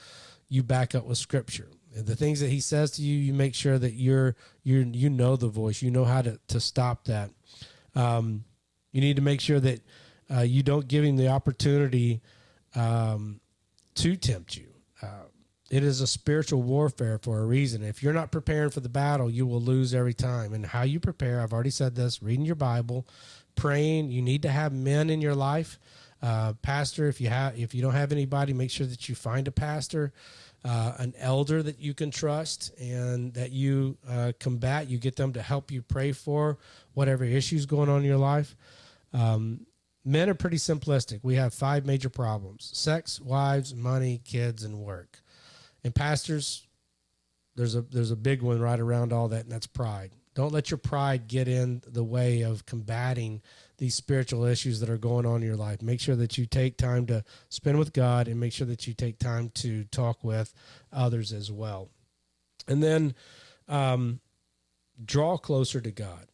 you 0.51 0.63
back 0.63 0.95
up 0.95 1.07
with 1.07 1.17
scripture. 1.17 1.69
And 1.97 2.07
the 2.07 2.17
things 2.17 2.41
that 2.41 2.51
he 2.51 2.61
says 2.61 2.91
to 2.93 3.03
you, 3.03 3.17
you 3.17 3.33
make 3.33 3.55
sure 3.55 3.79
that 3.79 3.95
you're 3.95 4.37
you 4.63 4.79
you 4.93 5.09
know 5.09 5.37
the 5.37 5.49
voice. 5.49 5.81
You 5.81 5.91
know 5.91 6.05
how 6.05 6.23
to 6.23 6.39
to 6.49 6.61
stop 6.61 7.05
that. 7.05 7.31
Um, 7.95 8.45
you 8.93 9.01
need 9.01 9.17
to 9.17 9.23
make 9.23 9.41
sure 9.41 9.61
that 9.61 9.81
uh, 10.33 10.41
you 10.41 10.63
don't 10.63 10.87
give 10.87 11.05
him 11.05 11.17
the 11.17 11.29
opportunity 11.29 12.21
um, 12.75 13.41
to 13.97 14.17
tempt 14.17 14.57
you. 14.57 14.69
Uh, 15.03 15.25
it 15.71 15.83
is 15.83 16.01
a 16.01 16.07
spiritual 16.07 16.63
warfare 16.63 17.19
for 17.19 17.41
a 17.41 17.47
reason. 17.47 17.83
If 17.83 18.03
you're 18.03 18.13
not 18.13 18.33
preparing 18.33 18.71
for 18.71 18.81
the 18.81 18.89
battle, 18.89 19.31
you 19.31 19.47
will 19.47 19.61
lose 19.61 19.95
every 19.95 20.15
time. 20.15 20.53
And 20.53 20.67
how 20.67 20.83
you 20.83 20.99
prepare, 21.01 21.41
I've 21.41 21.53
already 21.53 21.71
said 21.71 21.97
this: 21.97 22.23
reading 22.23 22.45
your 22.45 22.57
Bible, 22.57 23.07
praying. 23.57 24.11
You 24.11 24.23
need 24.23 24.43
to 24.43 24.51
have 24.51 24.73
men 24.73 25.11
in 25.11 25.21
your 25.21 25.35
life 25.35 25.79
uh, 26.23 26.53
pastor, 26.63 27.09
if 27.09 27.21
you 27.21 27.29
have, 27.29 27.59
if 27.59 27.75
you 27.75 27.83
don't 27.83 27.95
have 27.95 28.13
anybody, 28.13 28.53
make 28.53 28.71
sure 28.71 28.87
that 28.87 29.09
you 29.09 29.15
find 29.15 29.49
a 29.49 29.51
pastor, 29.53 30.13
uh, 30.65 30.93
an 30.99 31.15
elder 31.19 31.63
that 31.63 31.79
you 31.79 31.95
can 31.95 32.11
trust, 32.11 32.73
and 32.79 33.33
that 33.35 33.53
you 33.53 33.97
uh, 34.09 34.33
combat. 34.39 34.89
You 34.89 34.99
get 34.99 35.17
them 35.17 35.33
to 35.33 35.43
help 35.43 35.71
you 35.71 35.81
pray 35.81 36.13
for 36.13 36.59
whatever 36.93 37.25
issues 37.25 37.65
going 37.65 37.89
on 37.89 38.01
in 38.01 38.07
your 38.07 38.19
life. 38.19 38.55
Um, 39.13 39.67
men 40.05 40.29
are 40.29 40.35
pretty 40.35 40.59
simplistic. 40.59 41.21
We 41.23 41.37
have 41.37 41.55
five 41.55 41.87
major 41.87 42.11
problems: 42.11 42.71
sex, 42.75 43.21
wives, 43.21 43.75
money, 43.75 44.21
kids, 44.23 44.63
and 44.63 44.81
work. 44.81 45.23
And 45.83 45.95
pastors, 45.95 46.67
there's 47.57 47.75
a 47.75 47.81
there's 47.81 48.11
a 48.11 48.17
big 48.17 48.43
one 48.43 48.61
right 48.61 48.79
around 48.79 49.15
all 49.15 49.29
that, 49.29 49.45
and 49.45 49.53
that's 49.53 49.67
pride. 49.67 50.11
Don't 50.35 50.53
let 50.53 50.71
your 50.71 50.79
pride 50.79 51.27
get 51.27 51.49
in 51.49 51.83
the 51.87 52.05
way 52.05 52.43
of 52.43 52.65
combating 52.65 53.43
these 53.79 53.95
spiritual 53.95 54.45
issues 54.45 54.81
that 54.81 54.91
are 54.91 54.99
going 54.99 55.27
on 55.27 55.43
in 55.43 55.49
your 55.49 55.57
life. 55.57 55.83
Make 55.83 56.01
sure 56.01 56.17
that 56.17 56.39
you 56.39 56.47
take 56.47 56.77
time 56.77 57.07
to 57.07 57.25
spend 57.49 57.79
with 57.79 57.93
God 57.93 58.29
and 58.29 58.39
make 58.39 58.53
sure 58.53 58.67
that 58.67 58.87
you 58.87 58.95
take 58.95 59.19
time 59.19 59.51
to 59.57 59.85
talk 59.85 60.23
with 60.23 60.53
others 60.93 61.33
as 61.33 61.51
well. 61.51 61.89
And 62.69 62.83
then 62.83 63.15
um, 63.69 64.21
draw 65.05 65.37
closer 65.37 65.81
to 65.81 65.91
God 65.91 66.27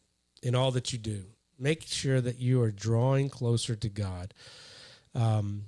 in 0.43 0.53
all 0.55 0.71
that 0.71 0.93
you 0.93 0.99
do. 0.99 1.23
Make 1.57 1.81
sure 1.83 2.21
that 2.21 2.39
you 2.39 2.61
are 2.61 2.71
drawing 2.71 3.29
closer 3.29 3.75
to 3.75 3.89
God. 3.89 4.33
Um, 5.15 5.65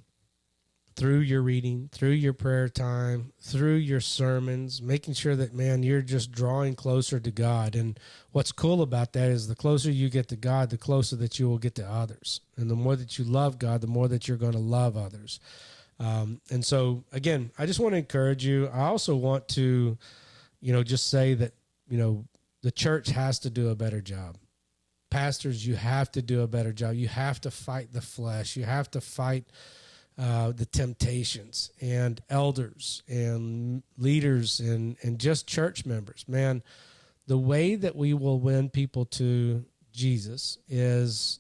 through 0.99 1.19
your 1.19 1.41
reading, 1.41 1.89
through 1.93 2.09
your 2.09 2.33
prayer 2.33 2.67
time, 2.67 3.31
through 3.39 3.75
your 3.75 4.01
sermons, 4.01 4.81
making 4.81 5.13
sure 5.13 5.33
that, 5.33 5.53
man, 5.53 5.81
you're 5.81 6.01
just 6.01 6.29
drawing 6.29 6.75
closer 6.75 7.21
to 7.21 7.31
God. 7.31 7.73
And 7.73 7.97
what's 8.33 8.51
cool 8.51 8.81
about 8.81 9.13
that 9.13 9.29
is 9.29 9.47
the 9.47 9.55
closer 9.55 9.89
you 9.89 10.09
get 10.09 10.27
to 10.27 10.35
God, 10.35 10.69
the 10.69 10.77
closer 10.77 11.15
that 11.15 11.39
you 11.39 11.47
will 11.47 11.57
get 11.57 11.73
to 11.75 11.89
others. 11.89 12.41
And 12.57 12.69
the 12.69 12.75
more 12.75 12.97
that 12.97 13.17
you 13.17 13.23
love 13.23 13.57
God, 13.57 13.79
the 13.79 13.87
more 13.87 14.09
that 14.09 14.27
you're 14.27 14.35
going 14.35 14.51
to 14.51 14.59
love 14.59 14.97
others. 14.97 15.39
Um, 16.01 16.41
and 16.49 16.65
so, 16.65 17.05
again, 17.13 17.51
I 17.57 17.65
just 17.65 17.79
want 17.79 17.93
to 17.93 17.97
encourage 17.97 18.45
you. 18.45 18.67
I 18.67 18.81
also 18.81 19.15
want 19.15 19.47
to, 19.49 19.97
you 20.59 20.73
know, 20.73 20.83
just 20.83 21.07
say 21.07 21.33
that, 21.35 21.53
you 21.89 21.97
know, 21.97 22.25
the 22.61 22.71
church 22.71 23.07
has 23.11 23.39
to 23.39 23.49
do 23.49 23.69
a 23.69 23.75
better 23.75 24.01
job. 24.01 24.35
Pastors, 25.09 25.65
you 25.65 25.75
have 25.75 26.11
to 26.11 26.21
do 26.21 26.41
a 26.41 26.47
better 26.47 26.73
job. 26.73 26.95
You 26.95 27.07
have 27.07 27.39
to 27.41 27.51
fight 27.51 27.93
the 27.93 28.01
flesh. 28.01 28.57
You 28.57 28.65
have 28.65 28.91
to 28.91 28.99
fight 28.99 29.45
uh, 30.19 30.51
the 30.51 30.65
temptations 30.65 31.71
and 31.79 32.21
elders 32.29 33.03
and 33.07 33.83
leaders 33.97 34.59
and, 34.59 34.97
and 35.01 35.17
just 35.17 35.47
church 35.47 35.85
members. 35.85 36.25
Man, 36.27 36.61
the 37.25 37.37
way 37.37 37.75
that 37.75 37.95
we 37.95 38.13
will 38.13 38.39
win 38.39 38.69
people 38.69 39.05
to 39.05 39.63
Jesus 39.93 40.57
is 40.67 41.39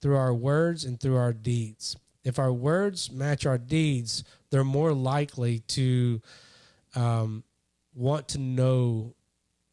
through 0.00 0.16
our 0.16 0.32
words 0.32 0.84
and 0.84 1.00
through 1.00 1.16
our 1.16 1.32
deeds. 1.32 1.96
If 2.22 2.38
our 2.38 2.52
words 2.52 3.10
match 3.10 3.46
our 3.46 3.58
deeds, 3.58 4.22
they're 4.50 4.62
more 4.62 4.92
likely 4.92 5.60
to 5.68 6.22
um, 6.94 7.42
want 7.94 8.28
to 8.28 8.38
know 8.38 9.14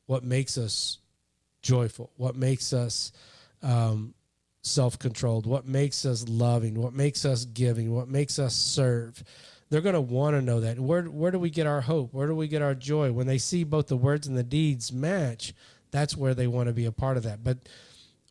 what 0.07 0.23
makes 0.23 0.57
us 0.57 0.97
joyful, 1.61 2.09
what 2.17 2.35
makes 2.35 2.73
us 2.73 3.11
um, 3.61 4.15
self 4.61 4.99
controlled, 4.99 5.45
what 5.45 5.67
makes 5.67 6.05
us 6.05 6.27
loving, 6.27 6.75
what 6.75 6.93
makes 6.93 7.25
us 7.25 7.45
giving, 7.45 7.93
what 7.93 8.07
makes 8.07 8.39
us 8.39 8.55
serve. 8.55 9.23
They're 9.69 9.81
going 9.81 9.95
to 9.95 10.01
want 10.01 10.35
to 10.35 10.41
know 10.41 10.59
that. 10.61 10.79
Where, 10.79 11.03
where 11.03 11.31
do 11.31 11.39
we 11.39 11.49
get 11.49 11.67
our 11.67 11.81
hope? 11.81 12.13
Where 12.13 12.27
do 12.27 12.35
we 12.35 12.47
get 12.47 12.61
our 12.61 12.75
joy? 12.75 13.11
When 13.11 13.27
they 13.27 13.37
see 13.37 13.63
both 13.63 13.87
the 13.87 13.97
words 13.97 14.27
and 14.27 14.35
the 14.35 14.43
deeds 14.43 14.91
match, 14.91 15.53
that's 15.91 16.17
where 16.17 16.33
they 16.33 16.47
want 16.47 16.67
to 16.67 16.73
be 16.73 16.85
a 16.85 16.91
part 16.91 17.17
of 17.17 17.23
that. 17.23 17.43
But 17.43 17.59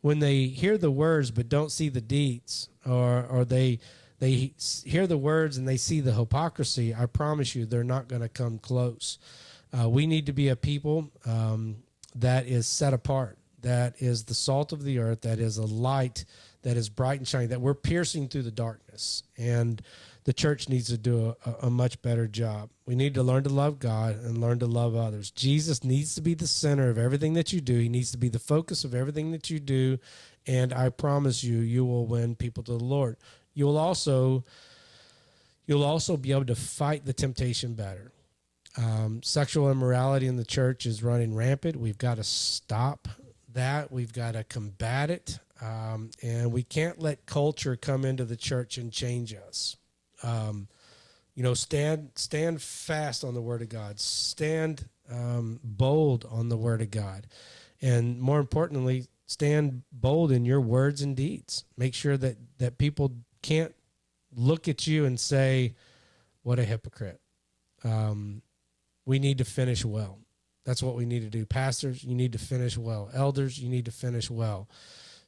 when 0.01 0.19
they 0.19 0.45
hear 0.45 0.77
the 0.77 0.91
words 0.91 1.31
but 1.31 1.49
don't 1.49 1.71
see 1.71 1.89
the 1.89 2.01
deeds, 2.01 2.69
or, 2.85 3.25
or 3.25 3.45
they, 3.45 3.79
they 4.19 4.53
hear 4.85 5.07
the 5.07 5.17
words 5.17 5.57
and 5.57 5.67
they 5.67 5.77
see 5.77 6.01
the 6.01 6.13
hypocrisy, 6.13 6.93
I 6.93 7.05
promise 7.05 7.55
you 7.55 7.65
they're 7.65 7.83
not 7.83 8.07
going 8.07 8.21
to 8.21 8.29
come 8.29 8.59
close. 8.59 9.17
Uh, 9.77 9.89
we 9.89 10.07
need 10.07 10.25
to 10.25 10.33
be 10.33 10.49
a 10.49 10.55
people 10.55 11.09
um, 11.25 11.77
that 12.15 12.47
is 12.47 12.67
set 12.67 12.93
apart 12.93 13.38
that 13.61 13.95
is 13.99 14.25
the 14.25 14.33
salt 14.33 14.71
of 14.71 14.83
the 14.83 14.99
earth, 14.99 15.21
that 15.21 15.39
is 15.39 15.57
a 15.57 15.65
light 15.65 16.25
that 16.61 16.75
is 16.75 16.89
bright 16.89 17.19
and 17.19 17.27
shining, 17.27 17.49
that 17.49 17.61
we're 17.61 17.73
piercing 17.73 18.27
through 18.27 18.43
the 18.43 18.51
darkness. 18.51 19.23
And 19.37 19.81
the 20.25 20.33
church 20.33 20.67
needs 20.67 20.87
to 20.87 20.97
do 20.97 21.35
a, 21.45 21.67
a, 21.67 21.69
much 21.69 22.01
better 22.01 22.27
job. 22.27 22.69
We 22.85 22.95
need 22.95 23.13
to 23.13 23.23
learn 23.23 23.43
to 23.43 23.49
love 23.49 23.79
God 23.79 24.15
and 24.21 24.39
learn 24.39 24.59
to 24.59 24.65
love 24.65 24.95
others. 24.95 25.31
Jesus 25.31 25.83
needs 25.83 26.15
to 26.15 26.21
be 26.21 26.33
the 26.33 26.47
center 26.47 26.89
of 26.89 26.97
everything 26.97 27.33
that 27.33 27.53
you 27.53 27.61
do, 27.61 27.77
He 27.77 27.89
needs 27.89 28.11
to 28.11 28.17
be 28.17 28.29
the 28.29 28.39
focus 28.39 28.83
of 28.83 28.93
everything 28.93 29.31
that 29.31 29.49
you 29.49 29.59
do. 29.59 29.99
And 30.45 30.73
I 30.73 30.89
promise 30.89 31.43
you, 31.43 31.59
you 31.59 31.85
will 31.85 32.05
win 32.05 32.35
people 32.35 32.63
to 32.63 32.77
the 32.77 32.83
Lord. 32.83 33.17
You 33.53 33.65
will 33.65 33.77
also. 33.77 34.43
You'll 35.65 35.83
also 35.83 36.17
be 36.17 36.31
able 36.31 36.45
to 36.45 36.55
fight 36.55 37.05
the 37.05 37.13
temptation 37.13 37.75
better. 37.75 38.11
Um, 38.75 39.21
sexual 39.21 39.69
immorality 39.69 40.25
in 40.25 40.35
the 40.35 40.43
church 40.43 40.87
is 40.87 41.03
running 41.03 41.35
rampant. 41.35 41.75
We've 41.75 41.97
got 41.97 42.15
to 42.15 42.23
stop 42.23 43.07
that. 43.53 43.91
We've 43.91 44.13
got 44.13 44.33
to 44.33 44.43
combat 44.43 45.09
it. 45.09 45.39
Um, 45.61 46.11
and 46.23 46.51
we 46.51 46.63
can't 46.63 46.99
let 46.99 47.25
culture 47.25 47.75
come 47.75 48.05
into 48.05 48.23
the 48.25 48.37
church 48.37 48.77
and 48.77 48.91
change 48.91 49.33
us. 49.33 49.75
Um, 50.23 50.67
you 51.35 51.43
know, 51.43 51.53
stand 51.53 52.11
stand 52.15 52.61
fast 52.61 53.23
on 53.23 53.33
the 53.33 53.41
word 53.41 53.61
of 53.61 53.69
God. 53.69 53.99
Stand 53.99 54.89
um, 55.09 55.59
bold 55.63 56.25
on 56.29 56.49
the 56.49 56.57
word 56.57 56.81
of 56.81 56.91
God, 56.91 57.27
and 57.81 58.19
more 58.19 58.39
importantly, 58.39 59.07
stand 59.25 59.83
bold 59.91 60.31
in 60.31 60.43
your 60.43 60.59
words 60.59 61.01
and 61.01 61.15
deeds. 61.15 61.63
Make 61.77 61.93
sure 61.93 62.17
that 62.17 62.35
that 62.57 62.77
people 62.77 63.13
can't 63.41 63.73
look 64.35 64.67
at 64.67 64.85
you 64.85 65.05
and 65.05 65.17
say, 65.17 65.75
"What 66.43 66.59
a 66.59 66.65
hypocrite." 66.65 67.21
Um, 67.85 68.41
we 69.05 69.17
need 69.17 69.37
to 69.37 69.45
finish 69.45 69.85
well. 69.85 70.19
That's 70.69 70.83
what 70.83 70.93
we 70.93 71.07
need 71.07 71.21
to 71.21 71.31
do. 71.31 71.47
Pastors, 71.47 72.03
you 72.03 72.13
need 72.13 72.31
to 72.33 72.37
finish 72.37 72.77
well. 72.77 73.09
Elders, 73.11 73.57
you 73.57 73.67
need 73.69 73.85
to 73.85 73.91
finish 73.91 74.29
well. 74.29 74.69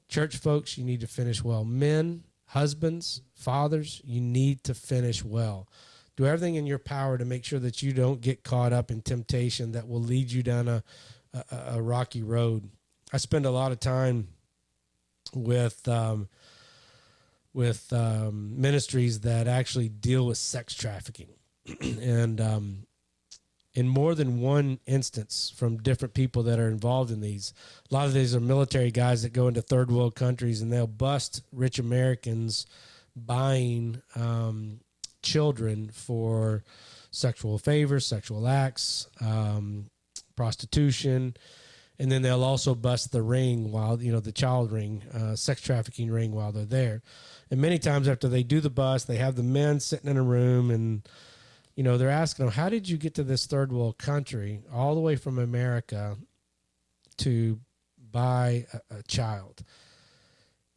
Church 0.07 0.37
folks, 0.37 0.77
you 0.77 0.83
need 0.83 0.99
to 0.99 1.07
finish 1.07 1.43
well. 1.43 1.65
Men, 1.65 2.25
husbands, 2.45 3.23
fathers, 3.33 4.03
you 4.05 4.21
need 4.21 4.63
to 4.65 4.75
finish 4.75 5.25
well. 5.25 5.67
Do 6.15 6.27
everything 6.27 6.53
in 6.53 6.67
your 6.67 6.77
power 6.77 7.17
to 7.17 7.25
make 7.25 7.43
sure 7.43 7.57
that 7.57 7.81
you 7.81 7.91
don't 7.91 8.21
get 8.21 8.43
caught 8.43 8.71
up 8.71 8.91
in 8.91 9.01
temptation 9.01 9.71
that 9.71 9.87
will 9.87 9.99
lead 9.99 10.31
you 10.31 10.43
down 10.43 10.67
a, 10.67 10.83
a, 11.33 11.43
a 11.69 11.81
rocky 11.81 12.21
road. 12.21 12.69
I 13.11 13.17
spend 13.17 13.47
a 13.47 13.51
lot 13.51 13.71
of 13.71 13.79
time 13.79 14.27
with 15.33 15.87
um, 15.87 16.29
with 17.51 17.91
um, 17.91 18.61
ministries 18.61 19.21
that 19.21 19.47
actually 19.47 19.89
deal 19.89 20.27
with 20.27 20.37
sex 20.37 20.75
trafficking, 20.75 21.29
and 21.81 22.39
um, 22.39 22.85
in 23.73 23.87
more 23.87 24.15
than 24.15 24.41
one 24.41 24.79
instance 24.85 25.53
from 25.55 25.77
different 25.77 26.13
people 26.13 26.43
that 26.43 26.59
are 26.59 26.69
involved 26.69 27.11
in 27.11 27.21
these. 27.21 27.53
A 27.89 27.93
lot 27.93 28.05
of 28.05 28.13
these 28.13 28.35
are 28.35 28.39
military 28.39 28.91
guys 28.91 29.23
that 29.23 29.33
go 29.33 29.47
into 29.47 29.61
third 29.61 29.91
world 29.91 30.15
countries 30.15 30.61
and 30.61 30.71
they'll 30.71 30.87
bust 30.87 31.41
rich 31.53 31.79
Americans 31.79 32.65
buying 33.15 34.01
um, 34.15 34.79
children 35.21 35.89
for 35.93 36.63
sexual 37.11 37.57
favors, 37.57 38.05
sexual 38.05 38.47
acts, 38.47 39.07
um, 39.19 39.89
prostitution, 40.35 41.35
and 41.99 42.11
then 42.11 42.21
they'll 42.23 42.43
also 42.43 42.73
bust 42.73 43.11
the 43.11 43.21
ring 43.21 43.71
while 43.71 44.01
you 44.01 44.11
know 44.11 44.19
the 44.19 44.31
child 44.31 44.71
ring, 44.71 45.03
uh, 45.13 45.35
sex 45.35 45.61
trafficking 45.61 46.09
ring 46.09 46.31
while 46.31 46.51
they're 46.51 46.65
there. 46.65 47.01
And 47.49 47.61
many 47.61 47.77
times 47.77 48.07
after 48.07 48.27
they 48.27 48.43
do 48.43 48.59
the 48.59 48.69
bust, 48.69 49.07
they 49.07 49.17
have 49.17 49.35
the 49.35 49.43
men 49.43 49.79
sitting 49.79 50.09
in 50.09 50.17
a 50.17 50.23
room 50.23 50.71
and 50.71 51.07
you 51.75 51.83
know, 51.83 51.97
they're 51.97 52.09
asking 52.09 52.45
them, 52.45 52.53
how 52.53 52.69
did 52.69 52.87
you 52.87 52.97
get 52.97 53.15
to 53.15 53.23
this 53.23 53.45
third 53.45 53.71
world 53.71 53.97
country 53.97 54.61
all 54.73 54.95
the 54.95 55.01
way 55.01 55.15
from 55.15 55.39
America 55.39 56.17
to 57.17 57.59
buy 58.11 58.65
a, 58.73 58.97
a 58.97 59.03
child? 59.03 59.63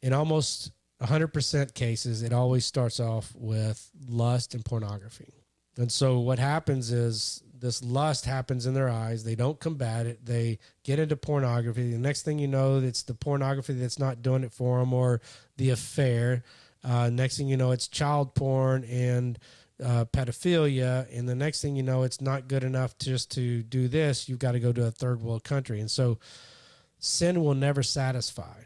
In 0.01 0.13
almost 0.13 0.71
100% 1.01 1.73
cases, 1.73 2.23
it 2.23 2.33
always 2.33 2.65
starts 2.65 2.99
off 2.99 3.33
with 3.35 3.89
lust 4.07 4.53
and 4.53 4.63
pornography. 4.63 5.33
And 5.77 5.91
so 5.91 6.19
what 6.19 6.39
happens 6.39 6.91
is 6.91 7.43
this 7.59 7.83
lust 7.83 8.25
happens 8.25 8.65
in 8.65 8.73
their 8.73 8.89
eyes. 8.89 9.23
They 9.23 9.35
don't 9.35 9.59
combat 9.59 10.05
it. 10.05 10.25
They 10.25 10.59
get 10.83 10.99
into 10.99 11.15
pornography. 11.15 11.91
The 11.91 11.97
next 11.97 12.23
thing 12.23 12.39
you 12.39 12.47
know, 12.47 12.79
it's 12.79 13.03
the 13.03 13.13
pornography 13.13 13.73
that's 13.73 13.99
not 13.99 14.21
doing 14.21 14.43
it 14.43 14.53
for 14.53 14.79
them 14.79 14.93
or 14.93 15.21
the 15.57 15.71
affair. 15.71 16.43
Uh, 16.83 17.09
next 17.09 17.37
thing 17.37 17.47
you 17.47 17.57
know, 17.57 17.71
it's 17.71 17.87
child 17.87 18.35
porn 18.35 18.83
and 18.85 19.39
uh, 19.83 20.05
pedophilia, 20.05 21.07
and 21.17 21.27
the 21.27 21.35
next 21.35 21.61
thing 21.61 21.75
you 21.75 21.83
know, 21.83 22.03
it's 22.03 22.21
not 22.21 22.47
good 22.47 22.63
enough 22.63 22.97
just 22.97 23.31
to 23.31 23.63
do 23.63 23.87
this. 23.87 24.29
You've 24.29 24.39
got 24.39 24.53
to 24.53 24.59
go 24.59 24.71
to 24.71 24.85
a 24.85 24.91
third 24.91 25.21
world 25.21 25.43
country, 25.43 25.79
and 25.79 25.91
so 25.91 26.19
sin 26.99 27.43
will 27.43 27.55
never 27.55 27.83
satisfy. 27.83 28.63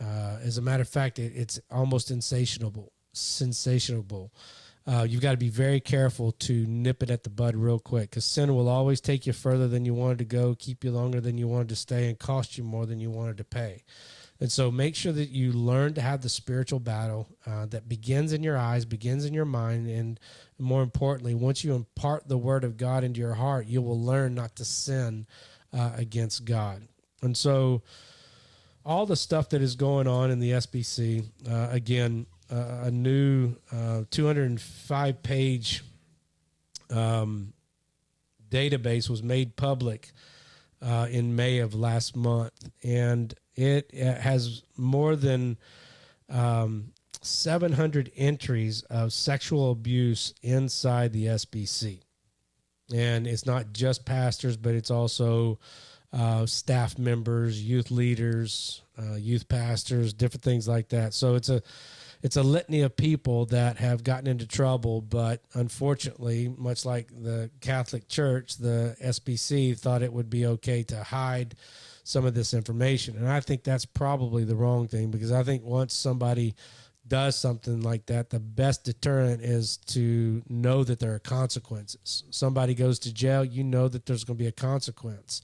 Uh, 0.00 0.38
as 0.42 0.58
a 0.58 0.62
matter 0.62 0.82
of 0.82 0.88
fact, 0.88 1.18
it, 1.18 1.32
it's 1.34 1.60
almost 1.70 2.10
insatiable. 2.10 2.92
Sensational. 3.12 4.32
Uh, 4.86 5.02
you've 5.02 5.20
got 5.20 5.32
to 5.32 5.36
be 5.36 5.50
very 5.50 5.80
careful 5.80 6.32
to 6.32 6.64
nip 6.66 7.02
it 7.02 7.10
at 7.10 7.24
the 7.24 7.30
bud 7.30 7.54
real 7.54 7.78
quick 7.78 8.08
because 8.08 8.24
sin 8.24 8.54
will 8.54 8.68
always 8.68 9.00
take 9.00 9.26
you 9.26 9.32
further 9.34 9.68
than 9.68 9.84
you 9.84 9.92
wanted 9.92 10.18
to 10.18 10.24
go, 10.24 10.54
keep 10.58 10.82
you 10.82 10.90
longer 10.90 11.20
than 11.20 11.36
you 11.36 11.46
wanted 11.46 11.68
to 11.68 11.76
stay, 11.76 12.08
and 12.08 12.18
cost 12.18 12.56
you 12.56 12.64
more 12.64 12.86
than 12.86 12.98
you 12.98 13.10
wanted 13.10 13.36
to 13.36 13.44
pay. 13.44 13.82
And 14.40 14.52
so 14.52 14.70
make 14.70 14.94
sure 14.94 15.12
that 15.12 15.30
you 15.30 15.52
learn 15.52 15.94
to 15.94 16.00
have 16.00 16.22
the 16.22 16.28
spiritual 16.28 16.78
battle 16.78 17.28
uh, 17.44 17.66
that 17.66 17.88
begins 17.88 18.32
in 18.32 18.42
your 18.42 18.56
eyes, 18.56 18.84
begins 18.84 19.24
in 19.24 19.34
your 19.34 19.44
mind, 19.44 19.88
and 19.88 20.20
more 20.58 20.82
importantly, 20.82 21.34
once 21.34 21.64
you 21.64 21.74
impart 21.74 22.28
the 22.28 22.38
word 22.38 22.62
of 22.62 22.76
God 22.76 23.02
into 23.02 23.20
your 23.20 23.34
heart, 23.34 23.66
you 23.66 23.82
will 23.82 24.00
learn 24.00 24.34
not 24.34 24.54
to 24.56 24.64
sin 24.64 25.26
uh, 25.72 25.90
against 25.96 26.44
God. 26.44 26.86
And 27.20 27.36
so 27.36 27.82
all 28.84 29.06
the 29.06 29.16
stuff 29.16 29.48
that 29.50 29.60
is 29.60 29.74
going 29.74 30.06
on 30.06 30.30
in 30.30 30.38
the 30.38 30.52
SBC, 30.52 31.24
uh, 31.50 31.68
again, 31.70 32.26
uh, 32.50 32.82
a 32.84 32.90
new 32.90 33.56
uh, 33.72 34.04
205 34.10 35.22
page 35.22 35.82
um, 36.90 37.52
database 38.50 39.10
was 39.10 39.22
made 39.22 39.56
public 39.56 40.12
uh, 40.82 41.06
in 41.10 41.36
May 41.36 41.58
of 41.58 41.74
last 41.74 42.16
month. 42.16 42.52
And 42.82 43.34
it 43.54 43.92
has 43.92 44.62
more 44.76 45.16
than 45.16 45.58
um, 46.28 46.92
700 47.22 48.12
entries 48.16 48.82
of 48.82 49.12
sexual 49.12 49.70
abuse 49.70 50.34
inside 50.42 51.12
the 51.12 51.26
SBC. 51.26 52.00
And 52.94 53.26
it's 53.26 53.46
not 53.46 53.72
just 53.72 54.04
pastors, 54.04 54.56
but 54.56 54.74
it's 54.74 54.90
also 54.90 55.58
uh, 56.12 56.46
staff 56.46 56.98
members, 56.98 57.62
youth 57.62 57.90
leaders, 57.90 58.82
uh, 58.98 59.16
youth 59.16 59.48
pastors, 59.48 60.12
different 60.12 60.42
things 60.42 60.66
like 60.66 60.88
that. 60.88 61.12
So 61.12 61.34
it's 61.34 61.50
a 61.50 61.62
it's 62.22 62.36
a 62.36 62.42
litany 62.42 62.80
of 62.82 62.96
people 62.96 63.46
that 63.46 63.76
have 63.78 64.02
gotten 64.02 64.26
into 64.26 64.46
trouble, 64.46 65.00
but 65.00 65.42
unfortunately, 65.54 66.52
much 66.56 66.84
like 66.84 67.08
the 67.08 67.50
Catholic 67.60 68.08
Church, 68.08 68.56
the 68.56 68.96
SBC 69.02 69.78
thought 69.78 70.02
it 70.02 70.12
would 70.12 70.28
be 70.28 70.46
okay 70.46 70.82
to 70.84 71.04
hide 71.04 71.54
some 72.02 72.24
of 72.24 72.34
this 72.34 72.54
information. 72.54 73.16
And 73.16 73.28
I 73.28 73.40
think 73.40 73.62
that's 73.62 73.84
probably 73.84 74.44
the 74.44 74.56
wrong 74.56 74.88
thing 74.88 75.10
because 75.10 75.30
I 75.30 75.42
think 75.42 75.62
once 75.62 75.94
somebody 75.94 76.54
does 77.06 77.36
something 77.36 77.82
like 77.82 78.06
that, 78.06 78.30
the 78.30 78.40
best 78.40 78.84
deterrent 78.84 79.42
is 79.42 79.76
to 79.76 80.42
know 80.48 80.84
that 80.84 80.98
there 80.98 81.14
are 81.14 81.18
consequences. 81.18 82.24
Somebody 82.30 82.74
goes 82.74 82.98
to 83.00 83.14
jail, 83.14 83.44
you 83.44 83.62
know 83.62 83.88
that 83.88 84.06
there's 84.06 84.24
going 84.24 84.36
to 84.36 84.42
be 84.42 84.48
a 84.48 84.52
consequence. 84.52 85.42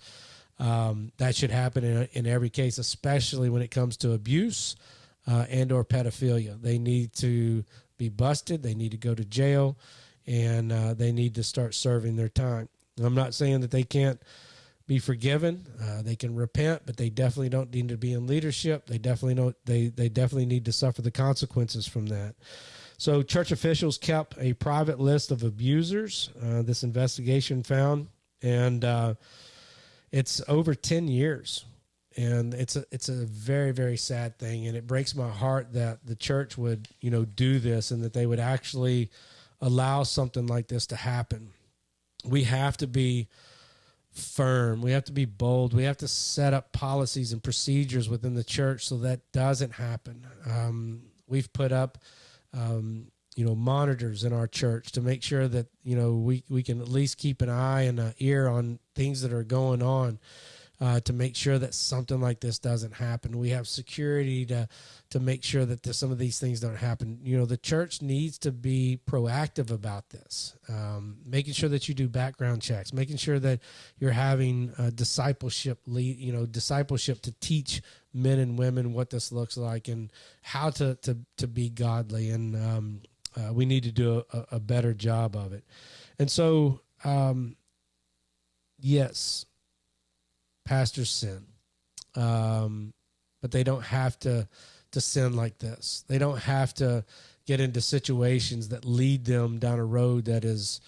Um, 0.59 1.13
that 1.19 1.35
should 1.35 1.51
happen 1.51 1.85
in, 1.85 2.09
in 2.13 2.27
every 2.27 2.51
case, 2.51 2.79
especially 2.79 3.49
when 3.49 3.63
it 3.63 3.71
comes 3.71 3.97
to 3.99 4.13
abuse 4.13 4.77
uh, 5.27 5.47
and 5.49 5.73
or 5.73 5.85
pedophilia. 5.85 6.61
They 6.61 6.79
need 6.79 7.13
to 7.15 7.65
be 7.97 8.09
busted. 8.09 8.63
They 8.63 8.75
need 8.75 8.91
to 8.93 8.97
go 8.97 9.15
to 9.15 9.25
jail, 9.25 9.77
and 10.27 10.73
uh, 10.73 10.95
they 10.95 11.13
need 11.13 11.35
to 11.37 11.43
start 11.43 11.75
serving 11.75 12.17
their 12.17 12.29
time. 12.29 12.69
I'm 13.03 13.15
not 13.15 13.35
saying 13.35 13.61
that 13.61 13.71
they 13.71 13.83
can't 13.83 14.21
be 14.87 14.99
forgiven. 14.99 15.65
Uh, 15.83 16.03
they 16.03 16.17
can 16.17 16.35
repent, 16.35 16.83
but 16.85 16.97
they 16.97 17.11
definitely 17.11 17.49
don't 17.49 17.73
need 17.73 17.89
to 17.89 17.97
be 17.97 18.13
in 18.13 18.27
leadership. 18.27 18.87
They 18.87 18.99
definitely 18.99 19.35
don't. 19.35 19.57
They 19.65 19.89
they 19.89 20.09
definitely 20.09 20.47
need 20.47 20.67
to 20.67 20.73
suffer 20.73 21.03
the 21.03 21.11
consequences 21.11 21.87
from 21.87 22.07
that. 22.07 22.35
So, 22.97 23.23
church 23.23 23.51
officials 23.51 23.99
kept 23.99 24.37
a 24.39 24.53
private 24.53 25.01
list 25.01 25.31
of 25.31 25.43
abusers. 25.43 26.31
Uh, 26.41 26.63
this 26.63 26.83
investigation 26.85 27.63
found, 27.63 28.09
and 28.43 28.85
uh, 28.85 29.15
it's 30.13 30.41
over 30.49 30.75
ten 30.75 31.09
years, 31.09 31.65
and 32.17 32.55
it's 32.55 32.77
a 32.77 32.85
it's 32.91 33.09
a 33.09 33.27
very 33.27 33.73
very 33.73 33.97
sad 33.97 34.39
thing, 34.39 34.67
and 34.67 34.77
it 34.77 34.87
breaks 34.87 35.15
my 35.15 35.31
heart 35.31 35.73
that 35.73 36.07
the 36.07 36.17
church 36.17 36.57
would 36.57 36.89
you 37.01 37.11
know 37.11 37.25
do 37.25 37.59
this 37.59 37.91
and 37.91 38.03
that 38.05 38.13
they 38.13 38.27
would 38.27 38.41
actually 38.41 39.11
allow 39.61 40.03
something 40.03 40.47
like 40.47 40.69
this 40.69 40.87
to 40.89 40.97
happen. 40.97 41.51
We 42.25 42.45
have 42.45 42.77
to 42.79 42.87
be 42.87 43.29
firm. 44.13 44.81
We 44.81 44.93
have 44.93 45.05
to 45.05 45.13
be 45.13 45.25
bold. 45.25 45.75
We 45.75 45.85
have 45.85 45.97
to 45.99 46.09
set 46.09 46.55
up 46.55 46.73
policies 46.73 47.33
and 47.33 47.43
procedures 47.43 48.09
within 48.09 48.35
the 48.35 48.45
church 48.45 48.87
so 48.87 48.99
that 48.99 49.21
doesn't 49.33 49.73
happen. 49.73 50.27
Um, 50.49 51.03
we've 51.27 51.53
put 51.53 51.73
up, 51.73 51.99
um, 52.53 53.09
you 53.35 53.45
know, 53.45 53.57
monitors 53.57 54.23
in 54.23 54.33
our 54.33 54.47
church 54.47 54.93
to 54.93 55.01
make 55.01 55.23
sure 55.23 55.49
that 55.49 55.67
you 55.83 55.97
know 55.97 56.15
we 56.15 56.45
we 56.49 56.63
can 56.63 56.81
at 56.81 56.89
least 56.89 57.19
keep 57.19 57.43
an 57.43 57.49
eye 57.49 57.83
and 57.83 57.99
an 57.99 58.15
ear 58.19 58.47
on 58.47 58.79
things 58.95 59.23
that 59.23 59.33
are 59.33 59.43
going 59.43 59.83
on 59.83 60.21
uh, 60.81 61.01
to 61.01 61.13
make 61.13 61.37
sure 61.37 61.59
that 61.59 61.75
something 61.75 62.21
like 62.21 62.41
this 62.41 62.59
doesn't 62.59 62.95
happen. 62.95 63.39
We 63.39 63.51
have 63.51 63.69
security 63.69 64.45
to 64.47 64.69
to 65.11 65.21
make 65.21 65.45
sure 65.45 65.65
that 65.65 65.95
some 65.95 66.11
of 66.11 66.19
these 66.19 66.41
things 66.41 66.61
don't 66.61 66.77
happen. 66.77 67.21
You 67.23 67.39
know, 67.39 67.47
the 67.47 67.57
church 67.57 68.03
needs 68.03 68.39
to 68.39 68.53
be 68.53 69.01
proactive 69.09 69.71
about 69.71 70.11
this, 70.11 70.57
um, 70.69 71.19
making 71.25 71.53
sure 71.53 71.69
that 71.69 71.89
you 71.89 71.95
do 71.95 72.09
background 72.09 72.63
checks, 72.63 72.93
making 72.93 73.19
sure 73.19 73.39
that 73.39 73.61
you're 73.99 74.11
having 74.11 74.73
discipleship 74.95 75.79
lead, 75.87 76.19
you 76.19 76.33
know, 76.33 76.47
discipleship 76.47 77.21
to 77.23 77.33
teach 77.41 77.81
men 78.13 78.39
and 78.39 78.59
women 78.59 78.93
what 78.93 79.11
this 79.11 79.33
looks 79.33 79.57
like 79.57 79.89
and 79.89 80.13
how 80.43 80.71
to 80.71 80.97
to 81.03 81.19
to 81.37 81.47
be 81.47 81.71
godly. 81.71 82.31
And 82.31 82.57
um, 82.57 83.01
uh, 83.37 83.53
we 83.53 83.67
need 83.67 83.83
to 83.85 83.93
do 83.93 84.25
a, 84.33 84.45
a, 84.53 84.61
better 84.61 84.95
job 84.95 85.37
of 85.37 85.53
it. 85.53 85.65
And 86.19 86.31
so, 86.31 86.81
um, 87.03 87.57
yes, 88.79 89.45
pastors 90.65 91.11
sin, 91.11 91.45
um, 92.15 92.93
but 93.43 93.51
they 93.51 93.65
don't 93.65 93.85
have 93.85 94.19
to 94.21 94.49
to 94.93 95.01
sin 95.01 95.35
like 95.35 95.59
this. 95.59 96.05
They 96.09 96.19
don't 96.19 96.39
have 96.39 96.73
to 96.75 97.05
get 97.47 97.61
into 97.61 97.81
situations 97.81 98.69
that 98.69 98.85
lead 98.85 99.25
them 99.25 99.59
down 99.59 99.79
a 99.79 99.85
road 99.85 100.27
that 100.27 100.45
is 100.45 100.81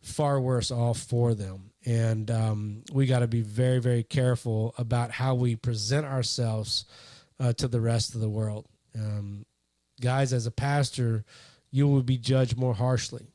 far 0.00 0.40
worse 0.40 0.70
off 0.70 0.98
for 0.98 1.34
them. 1.34 1.70
And 1.84 2.30
um, 2.30 2.82
we 2.92 3.06
got 3.06 3.20
to 3.20 3.26
be 3.26 3.42
very, 3.42 3.80
very 3.80 4.02
careful 4.02 4.74
about 4.78 5.10
how 5.10 5.34
we 5.34 5.56
present 5.56 6.06
ourselves 6.06 6.84
uh, 7.38 7.52
to 7.54 7.68
the 7.68 7.80
rest 7.80 8.14
of 8.14 8.20
the 8.20 8.28
world. 8.28 8.66
Um, 8.94 9.44
guys, 10.00 10.32
as 10.32 10.46
a 10.46 10.50
pastor, 10.50 11.24
you 11.70 11.88
will 11.88 12.02
be 12.02 12.18
judged 12.18 12.56
more 12.56 12.74
harshly, 12.74 13.26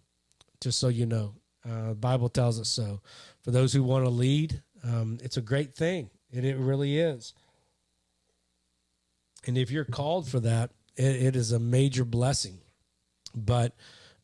just 0.62 0.80
so 0.80 0.88
you 0.88 1.06
know. 1.06 1.34
Uh, 1.68 1.94
Bible 1.94 2.30
tells 2.30 2.60
us 2.60 2.70
so. 2.70 3.02
For 3.44 3.52
those 3.52 3.74
who 3.74 3.84
want 3.84 4.06
to 4.06 4.10
lead, 4.10 4.62
um, 4.86 5.18
it's 5.24 5.38
a 5.38 5.42
great 5.42 5.76
thing, 5.76 6.10
and 6.32 6.46
it 6.46 6.58
really 6.58 7.00
is. 7.00 7.34
And 9.48 9.58
if 9.58 9.72
you're 9.72 9.86
called 9.86 10.28
for 10.28 10.40
that, 10.42 10.72
it, 10.96 11.24
it 11.24 11.36
is 11.36 11.52
a 11.52 11.60
major 11.60 12.06
blessing. 12.06 12.60
But 13.34 13.76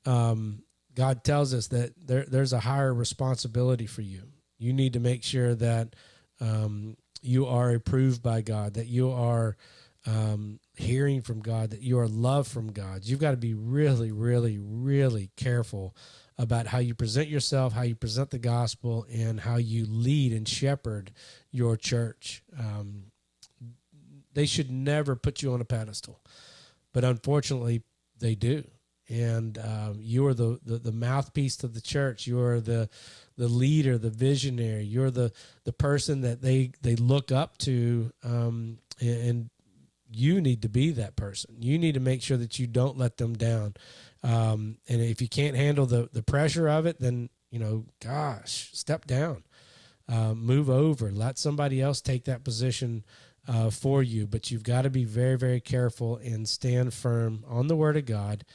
um, 0.05 0.64
God 0.95 1.24
tells 1.24 1.53
us 1.53 1.68
that 1.68 1.93
there, 2.05 2.26
there's 2.28 2.53
a 2.53 2.59
higher 2.59 2.93
responsibility 2.93 3.88
for 3.88 4.01
you. 4.01 4.24
You 4.57 4.74
need 4.74 4.93
to 4.93 4.99
make 4.99 5.24
sure 5.24 5.55
that 5.55 5.95
um, 6.39 6.97
you 7.22 7.47
are 7.47 7.72
approved 7.72 8.22
by 8.22 8.41
God, 8.41 8.76
that 8.76 8.88
you 8.88 9.12
are 9.12 9.57
um, 10.05 10.59
hearing 10.76 11.22
from 11.22 11.41
God, 11.41 11.72
that 11.72 11.82
you 11.82 11.99
are 11.99 12.07
loved 12.07 12.49
from 12.49 12.72
God. 12.72 13.01
You've 13.03 13.20
got 13.20 13.32
to 13.32 13.38
be 13.38 13.53
really, 13.53 14.12
really, 14.12 14.57
really 14.59 15.30
careful 15.36 15.95
about 16.42 16.66
how 16.66 16.80
you 16.80 16.96
present 16.96 17.30
yourself, 17.30 17.72
how 17.72 17.84
you 17.84 17.94
present 17.94 18.32
the 18.32 18.39
gospel, 18.39 19.06
and 19.14 19.39
how 19.39 19.58
you 19.58 19.86
lead 19.88 20.34
and 20.34 20.48
shepherd 20.48 21.12
your 21.52 21.78
church. 21.78 22.42
Um, 22.58 23.12
they 24.34 24.48
should 24.48 24.72
never 24.72 25.16
put 25.16 25.44
you 25.44 25.54
on 25.54 25.62
a 25.62 25.66
pedestal, 25.66 26.20
but 26.94 27.04
unfortunately, 27.04 27.84
they 28.20 28.34
do. 28.34 28.64
And 29.08 29.60
um, 29.60 29.98
you 30.00 30.26
are 30.26 30.34
the, 30.34 30.60
the, 30.66 30.78
the 30.80 30.92
mouthpiece 30.92 31.64
of 31.64 31.76
the 31.76 31.82
church. 31.82 32.26
You 32.26 32.39
are 32.39 32.60
the 32.60 32.89
the 33.38 33.48
leader, 33.48 33.98
the 33.98 34.10
visionary. 34.10 34.86
You're 34.86 35.12
the 35.12 35.32
the 35.64 35.74
person 35.74 36.22
that 36.22 36.42
they 36.42 36.72
they 36.82 36.96
look 36.96 37.32
up 37.32 37.58
to, 37.60 38.12
um, 38.24 38.80
and 39.00 39.50
you 40.10 40.42
need 40.42 40.64
to 40.64 40.70
be 40.70 40.92
that 40.92 41.16
person. 41.16 41.58
You 41.60 41.78
need 41.78 41.94
to 41.94 42.00
make 42.00 42.22
sure 42.22 42.38
that 42.38 42.58
you 42.58 42.68
don't 42.68 42.98
let 42.98 43.18
them 43.18 43.34
down. 43.34 43.76
Um, 44.24 44.78
and 44.88 45.02
if 45.02 45.22
you 45.22 45.28
can't 45.28 45.56
handle 45.56 45.86
the 45.86 46.10
the 46.12 46.24
pressure 46.24 46.68
of 46.68 46.86
it, 46.86 47.00
then 47.00 47.30
you 47.50 47.60
know, 47.60 47.86
gosh, 48.02 48.70
step 48.74 49.06
down, 49.06 49.44
uh, 50.08 50.34
move 50.34 50.70
over, 50.70 51.12
let 51.12 51.38
somebody 51.38 51.82
else 51.82 52.02
take 52.02 52.26
that 52.26 52.44
position 52.44 53.04
uh, 53.48 53.70
for 53.70 54.02
you. 54.02 54.28
But 54.28 54.52
you've 54.52 54.64
got 54.64 54.84
to 54.84 54.90
be 54.90 55.04
very, 55.04 55.38
very 55.38 55.60
careful 55.60 56.18
and 56.18 56.48
stand 56.48 56.94
firm 56.94 57.44
on 57.48 57.68
the 57.68 57.76
Word 57.76 57.98
of 57.98 58.06
God, 58.06 58.46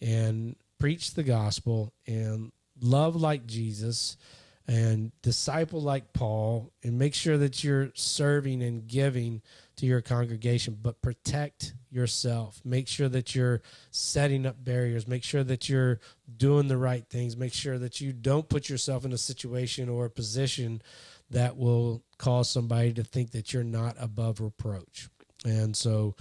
and 0.00 0.56
preach 0.78 1.14
the 1.14 1.22
gospel 1.22 1.92
and 2.06 2.50
love 2.80 3.14
like 3.14 3.46
Jesus 3.46 4.16
and 4.66 5.12
disciple 5.22 5.80
like 5.80 6.12
Paul, 6.12 6.72
and 6.82 6.98
make 6.98 7.14
sure 7.14 7.36
that 7.38 7.64
you're 7.64 7.90
serving 7.94 8.62
and 8.62 8.86
giving 8.86 9.42
to 9.76 9.86
your 9.86 10.00
congregation, 10.00 10.78
but 10.80 11.02
protect 11.02 11.74
yourself. 11.90 12.60
Make 12.64 12.88
sure 12.88 13.08
that 13.08 13.34
you're 13.34 13.62
setting 13.90 14.46
up 14.46 14.62
barriers. 14.62 15.06
Make 15.06 15.24
sure 15.24 15.44
that 15.44 15.68
you're 15.68 16.00
doing 16.36 16.68
the 16.68 16.76
right 16.76 17.04
things. 17.08 17.36
Make 17.36 17.52
sure 17.52 17.78
that 17.78 18.00
you 18.00 18.12
don't 18.12 18.48
put 18.48 18.68
yourself 18.68 19.04
in 19.04 19.12
a 19.12 19.18
situation 19.18 19.88
or 19.88 20.06
a 20.06 20.10
position 20.10 20.82
that 21.30 21.56
will 21.56 22.02
cause 22.18 22.50
somebody 22.50 22.92
to 22.92 23.04
think 23.04 23.30
that 23.32 23.52
you're 23.52 23.64
not 23.64 23.96
above 23.98 24.40
reproach. 24.40 25.08
And 25.44 25.76
so, 25.76 26.14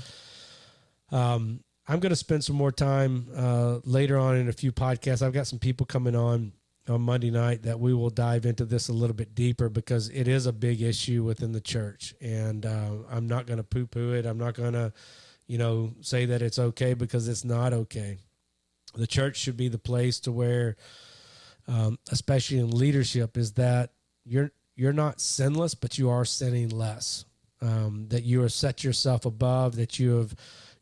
um, 1.12 1.64
I'm 1.88 2.00
going 2.00 2.12
to 2.12 2.16
spend 2.16 2.44
some 2.44 2.56
more 2.56 2.72
time 2.72 3.28
uh, 3.36 3.80
later 3.84 4.18
on 4.18 4.38
in 4.38 4.48
a 4.48 4.54
few 4.54 4.72
podcasts. 4.72 5.22
I've 5.22 5.34
got 5.34 5.48
some 5.48 5.60
people 5.60 5.86
coming 5.86 6.16
on 6.16 6.54
on 6.88 7.02
Monday 7.02 7.30
night 7.30 7.64
that 7.64 7.80
we 7.80 7.94
will 7.94 8.10
dive 8.10 8.46
into 8.46 8.66
this 8.66 8.90
a 8.90 8.94
little 8.94 9.16
bit 9.16 9.36
deeper 9.36 9.70
because 9.70 10.10
it 10.10 10.28
is 10.28 10.46
a 10.46 10.54
big 10.54 10.82
issue 10.82 11.24
within 11.24 11.52
the 11.52 11.62
church, 11.62 12.14
and 12.22 12.66
uh, 12.66 12.92
I'm 13.10 13.28
not 13.28 13.46
going 13.46 13.58
to 13.58 13.64
poo 13.64 13.86
poo 13.86 14.14
it. 14.14 14.26
I'm 14.26 14.38
not 14.38 14.56
going 14.56 14.74
to, 14.74 14.92
you 15.48 15.58
know, 15.58 15.94
say 16.02 16.26
that 16.26 16.42
it's 16.42 16.60
okay 16.60 16.94
because 16.94 17.28
it's 17.28 17.46
not 17.46 17.74
okay. 17.74 18.18
The 18.96 19.08
church 19.08 19.38
should 19.38 19.58
be 19.58 19.70
the 19.70 19.78
place 19.78 20.20
to 20.22 20.32
where, 20.32 20.76
um, 21.68 22.00
especially 22.12 22.58
in 22.60 22.72
leadership, 22.72 23.38
is 23.38 23.54
that 23.54 23.92
you're 24.26 24.52
you're 24.76 24.94
not 24.94 25.22
sinless, 25.22 25.76
but 25.76 25.98
you 25.98 26.10
are 26.10 26.26
sinning 26.26 26.70
less. 26.70 27.26
Um, 27.64 28.08
that 28.10 28.24
you 28.24 28.42
have 28.42 28.52
set 28.52 28.84
yourself 28.84 29.26
above. 29.26 29.76
That 29.76 30.00
you 30.00 30.18
have, 30.18 30.36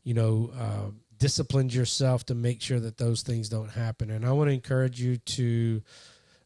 you 0.04 0.14
know. 0.14 0.52
Uh, 0.58 0.91
disciplined 1.20 1.74
yourself 1.74 2.26
to 2.26 2.36
make 2.36 2.62
sure 2.62 2.80
that 2.80 2.98
those 2.98 3.22
things 3.22 3.50
don't 3.50 3.70
happen. 3.70 4.10
And 4.10 4.26
I 4.26 4.32
want 4.32 4.50
to 4.50 4.54
encourage 4.54 5.00
you 5.00 5.18
to 5.18 5.82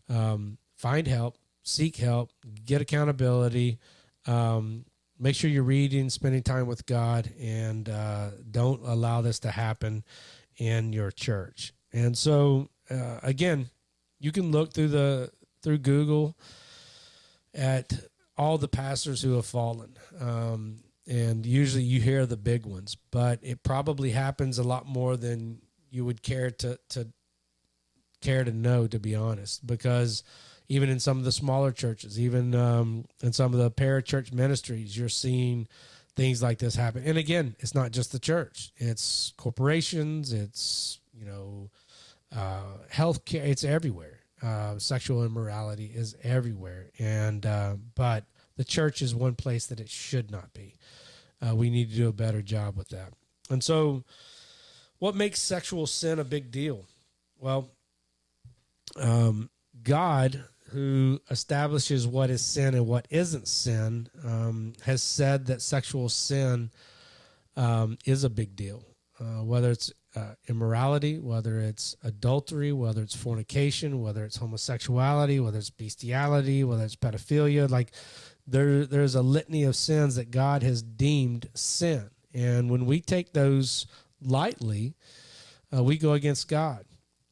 um, 0.10 0.58
find 0.76 1.08
help, 1.08 1.38
seek 1.64 1.96
help, 1.96 2.32
get 2.66 2.82
accountability. 2.82 3.80
Um, 4.26 4.86
make 5.20 5.36
sure 5.36 5.50
you're 5.50 5.64
reading, 5.64 6.10
spending 6.10 6.44
time 6.44 6.68
with 6.68 6.86
God, 6.86 7.32
and 7.40 7.88
uh, 7.88 8.32
don't 8.50 8.82
allow 8.84 9.22
this 9.22 9.40
to 9.40 9.52
happen 9.52 10.04
in 10.58 10.92
your 10.92 11.12
church. 11.12 11.74
And 11.92 12.18
so, 12.18 12.70
uh, 12.90 13.20
again, 13.24 13.70
you 14.20 14.32
can 14.32 14.52
look 14.52 14.74
through 14.74 14.90
the 14.90 15.32
through 15.62 15.78
Google 15.80 16.36
at 17.54 17.94
all 18.38 18.58
the 18.58 18.68
pastors 18.68 19.22
who 19.22 19.34
have 19.34 19.46
fallen. 19.46 19.96
Um, 20.20 20.84
and 21.08 21.45
usually 21.45 21.84
you 21.84 21.99
hear 21.99 22.26
the 22.26 22.38
big 22.38 22.66
ones, 22.66 22.97
but 23.12 23.39
it 23.41 23.64
probably 23.64 24.12
happens 24.12 24.58
a 24.58 24.64
lot 24.64 24.86
more 24.86 25.18
than 25.18 25.62
you 25.89 26.06
would 26.06 26.22
care 26.22 26.49
to 26.49 26.80
to 26.89 27.08
care 28.22 28.43
to 28.43 28.51
know, 28.51 28.88
to 28.88 28.99
be 28.99 29.16
honest, 29.16 29.66
because 29.66 30.24
even 30.70 30.89
in 30.89 30.99
some 30.99 31.18
of 31.18 31.26
the 31.26 31.32
smaller 31.32 31.72
churches, 31.72 32.20
even 32.20 32.56
um, 32.56 33.06
in 33.22 33.34
some 33.34 33.54
of 33.54 33.60
the 33.60 33.70
parachurch 33.70 34.34
ministries, 34.34 34.97
you're 34.97 35.10
seeing 35.10 35.68
things 36.16 36.41
like 36.41 36.60
this 36.60 36.76
happen. 36.76 37.04
And 37.06 37.18
again, 37.18 37.56
it's 37.60 37.76
not 37.76 37.91
just 37.91 38.12
the 38.12 38.20
church; 38.20 38.72
it's 38.78 39.34
corporations, 39.38 40.32
it's 40.32 40.99
you 41.14 41.26
know, 41.26 41.70
uh, 42.36 42.78
healthcare, 42.91 43.45
it's 43.45 43.64
everywhere. 43.64 44.20
Uh, 44.41 44.78
sexual 44.78 45.24
immorality 45.24 45.91
is 45.93 46.16
everywhere, 46.24 46.89
and 46.97 47.45
uh, 47.45 47.76
but 47.95 48.26
the 48.58 48.64
church 48.64 49.01
is 49.01 49.16
one 49.16 49.36
place 49.36 49.66
that 49.68 49.80
it 49.80 49.89
should 49.89 50.32
not 50.32 50.54
be. 50.54 50.76
Uh, 51.41 51.56
we 51.56 51.70
need 51.70 51.89
to 51.89 51.95
do 51.95 52.08
a 52.08 52.14
better 52.14 52.41
job 52.41 52.78
with 52.78 52.89
that. 52.89 53.14
And 53.49 53.64
so, 53.64 54.04
what 54.99 55.16
makes 55.16 55.39
sexual 55.39 55.88
sin 55.88 56.20
a 56.20 56.24
big 56.24 56.51
deal? 56.51 56.86
Well, 57.39 57.70
um, 58.95 59.49
God, 59.82 60.45
who 60.70 61.20
establishes 61.30 62.08
what 62.08 62.30
is 62.30 62.41
sin 62.41 62.74
and 62.74 62.88
what 62.88 63.08
isn't 63.10 63.47
sin, 63.47 64.08
um, 64.24 64.74
has 64.84 65.04
said 65.04 65.47
that 65.47 65.62
sexual 65.62 66.08
sin 66.10 66.72
um, 67.58 67.97
is 68.06 68.24
a 68.24 68.30
big 68.30 68.56
deal. 68.56 68.84
Uh, 69.20 69.43
whether 69.43 69.72
it's 69.72 69.91
uh, 70.16 70.34
immorality, 70.47 71.20
whether 71.20 71.60
it's 71.60 71.95
adultery, 72.04 72.72
whether 72.72 73.01
it's 73.01 73.16
fornication, 73.16 74.01
whether 74.01 74.24
it's 74.24 74.38
homosexuality, 74.38 75.39
whether 75.39 75.58
it's 75.58 75.70
bestiality, 75.70 76.64
whether 76.64 76.84
it's 76.84 76.95
pedophilia, 76.95 77.70
like 77.70 77.91
there 78.46 78.86
there's 78.86 79.16
a 79.16 79.22
litany 79.22 79.64
of 79.64 79.76
sins 79.76 80.16
that 80.16 80.32
God 80.32 80.64
has 80.64 80.82
deemed 80.82 81.50
sin, 81.54 82.10
and 82.34 82.70
when 82.70 82.86
we 82.86 83.00
take 83.00 83.34
those 83.34 83.88
lightly, 84.22 84.96
uh, 85.76 85.84
we 85.84 85.98
go 85.98 86.14
against 86.14 86.48
God. 86.48 86.86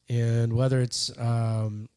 And 0.08 0.52
whether 0.52 0.80
it's 0.80 1.16
um, 1.18 1.88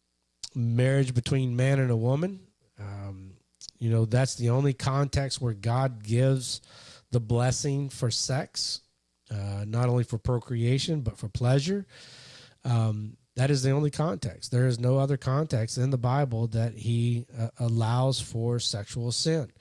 marriage 0.54 1.14
between 1.14 1.56
man 1.56 1.80
and 1.80 1.92
a 1.92 1.98
woman, 1.98 2.40
um, 2.80 3.34
you 3.80 3.90
know 3.90 4.06
that's 4.06 4.36
the 4.36 4.50
only 4.50 4.74
context 4.74 5.42
where 5.42 5.54
God 5.54 6.04
gives 6.04 6.62
the 7.12 7.20
blessing 7.20 7.90
for 7.90 8.12
sex, 8.12 8.82
uh, 9.32 9.66
not 9.66 9.90
only 9.90 10.04
for 10.04 10.18
procreation 10.18 11.02
but 11.02 11.18
for 11.18 11.30
pleasure. 11.30 11.86
Um, 12.64 13.18
that 13.36 13.52
is 13.52 13.64
the 13.64 13.72
only 13.72 13.92
context. 13.92 14.52
There 14.52 14.68
is 14.68 14.80
no 14.80 14.98
other 14.98 15.18
context 15.18 15.78
in 15.78 15.90
the 15.90 15.98
Bible 15.98 16.48
that 16.48 16.74
he 16.74 17.26
uh, 17.38 17.50
allows 17.60 18.20
for 18.20 18.60
sexual 18.60 19.12
sin. 19.12 19.52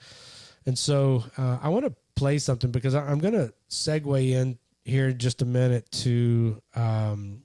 And 0.65 0.77
so 0.77 1.23
uh, 1.37 1.59
I 1.61 1.69
want 1.69 1.85
to 1.85 1.93
play 2.15 2.37
something 2.37 2.71
because 2.71 2.95
I, 2.95 3.11
am 3.11 3.19
going 3.19 3.33
to 3.33 3.53
segue 3.69 4.31
in 4.31 4.57
here 4.85 5.09
in 5.09 5.17
just 5.17 5.41
a 5.41 5.45
minute 5.45 5.89
to 5.91 6.61
um, 6.75 7.41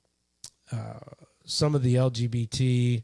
uh, 0.73 1.01
some 1.45 1.75
of 1.75 1.83
the 1.83 1.97
LGBT 1.97 3.03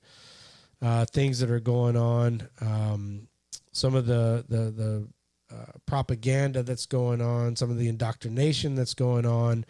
uh, 0.82 1.04
things 1.06 1.40
that 1.40 1.50
are 1.50 1.60
going 1.60 1.96
on, 1.96 2.48
um, 2.60 3.28
some 3.72 3.94
of 3.94 4.06
the 4.06 4.44
the 4.48 4.70
the 4.70 5.08
uh, 5.52 5.72
propaganda 5.86 6.62
that's 6.62 6.86
going 6.86 7.20
on, 7.20 7.56
some 7.56 7.70
of 7.70 7.78
the 7.78 7.88
indoctrination 7.88 8.74
that's 8.74 8.94
going 8.94 9.26
on. 9.26 9.64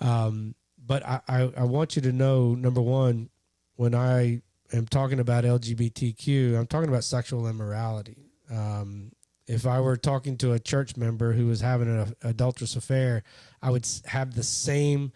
Um, 0.00 0.54
but 0.86 1.04
I, 1.06 1.20
I, 1.28 1.40
I 1.58 1.64
want 1.64 1.96
you 1.96 2.02
to 2.02 2.12
know 2.12 2.54
number 2.54 2.80
one, 2.80 3.30
when 3.76 3.94
I 3.94 4.42
am 4.72 4.86
talking 4.86 5.20
about 5.20 5.44
LGBTQ, 5.44 6.58
I'm 6.58 6.66
talking 6.66 6.88
about 6.88 7.04
sexual 7.04 7.48
immorality. 7.48 8.30
Um, 8.50 9.12
if 9.46 9.66
I 9.66 9.80
were 9.80 9.96
talking 9.96 10.36
to 10.38 10.52
a 10.52 10.58
church 10.58 10.96
member 10.96 11.32
who 11.32 11.46
was 11.46 11.60
having 11.60 11.88
an 11.88 12.14
adulterous 12.22 12.74
affair, 12.74 13.22
I 13.62 13.70
would 13.70 13.86
have 14.06 14.34
the 14.34 14.42
same 14.42 15.12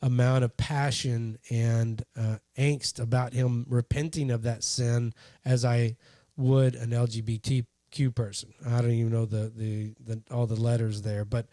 amount 0.00 0.44
of 0.44 0.56
passion 0.56 1.38
and 1.50 2.04
uh, 2.16 2.36
angst 2.58 3.00
about 3.00 3.32
him 3.32 3.66
repenting 3.68 4.30
of 4.30 4.42
that 4.42 4.64
sin 4.64 5.14
as 5.44 5.64
I 5.64 5.96
would 6.36 6.74
an 6.74 6.90
LGBTQ 6.90 8.14
person. 8.14 8.52
I 8.66 8.80
don't 8.80 8.90
even 8.90 9.12
know 9.12 9.26
the 9.26 9.52
the, 9.54 9.94
the 10.04 10.22
all 10.30 10.46
the 10.46 10.60
letters 10.60 11.02
there, 11.02 11.24
but 11.24 11.46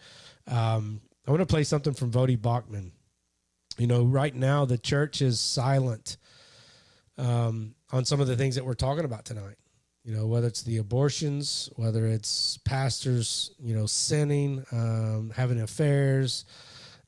um, 0.47 1.01
I 1.27 1.31
want 1.31 1.41
to 1.41 1.45
play 1.45 1.63
something 1.63 1.93
from 1.93 2.11
Voddie 2.11 2.37
Baucham. 2.37 2.91
You 3.79 3.87
know, 3.87 4.03
right 4.03 4.35
now 4.35 4.65
the 4.65 4.77
church 4.77 5.21
is 5.21 5.39
silent 5.39 6.17
um, 7.17 7.75
on 7.91 8.03
some 8.03 8.19
of 8.19 8.27
the 8.27 8.35
things 8.35 8.55
that 8.55 8.65
we're 8.65 8.73
talking 8.73 9.05
about 9.05 9.23
tonight. 9.23 9.55
You 10.03 10.15
know, 10.15 10.27
whether 10.27 10.47
it's 10.47 10.63
the 10.63 10.77
abortions, 10.77 11.69
whether 11.75 12.05
it's 12.05 12.57
pastors, 12.65 13.51
you 13.59 13.75
know, 13.75 13.85
sinning, 13.85 14.65
um, 14.71 15.31
having 15.35 15.61
affairs, 15.61 16.45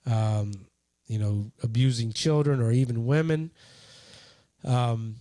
um, 0.05 0.53
you 1.07 1.19
know, 1.19 1.51
abusing 1.61 2.13
children 2.13 2.61
or 2.61 2.71
even 2.71 3.05
women. 3.05 3.51
Um, 4.63 5.15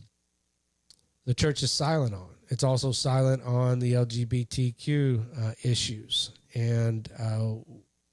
the 1.26 1.34
church 1.34 1.62
is 1.62 1.72
silent 1.72 2.14
on. 2.14 2.28
It's 2.48 2.64
also 2.64 2.92
silent 2.92 3.42
on 3.44 3.78
the 3.78 3.94
LGBTQ 3.94 5.24
uh, 5.40 5.52
issues, 5.62 6.32
and 6.54 7.08
uh, 7.18 7.54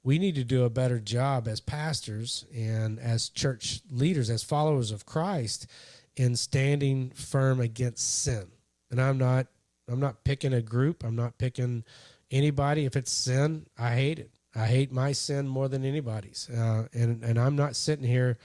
we 0.08 0.20
need 0.20 0.36
to 0.36 0.44
do 0.46 0.64
a 0.64 0.70
better 0.70 1.00
job 1.02 1.50
as 1.50 1.60
pastors 1.60 2.46
and 2.56 2.98
as 2.98 3.28
church 3.28 3.82
leaders, 3.92 4.30
as 4.30 4.42
followers 4.42 4.90
of 4.90 5.06
Christ, 5.06 5.68
in 6.16 6.38
standing 6.38 7.10
firm 7.10 7.60
against 7.60 8.24
sin. 8.24 8.48
And 8.90 9.02
I'm 9.02 9.18
not 9.18 9.48
I'm 9.92 10.00
not 10.00 10.24
picking 10.24 10.54
a 10.54 10.62
group. 10.62 11.04
I'm 11.04 11.18
not 11.18 11.38
picking 11.38 11.84
anybody. 12.32 12.86
If 12.86 12.96
it's 12.96 13.12
sin, 13.12 13.66
I 13.78 13.96
hate 13.96 14.18
it. 14.18 14.32
I 14.56 14.68
hate 14.68 14.94
my 14.94 15.12
sin 15.12 15.46
more 15.46 15.68
than 15.68 15.84
anybody's. 15.84 16.50
Uh, 16.50 16.88
and 16.94 17.22
and 17.22 17.38
I'm 17.38 17.58
not 17.58 17.76
sitting 17.76 18.08
here 18.08 18.38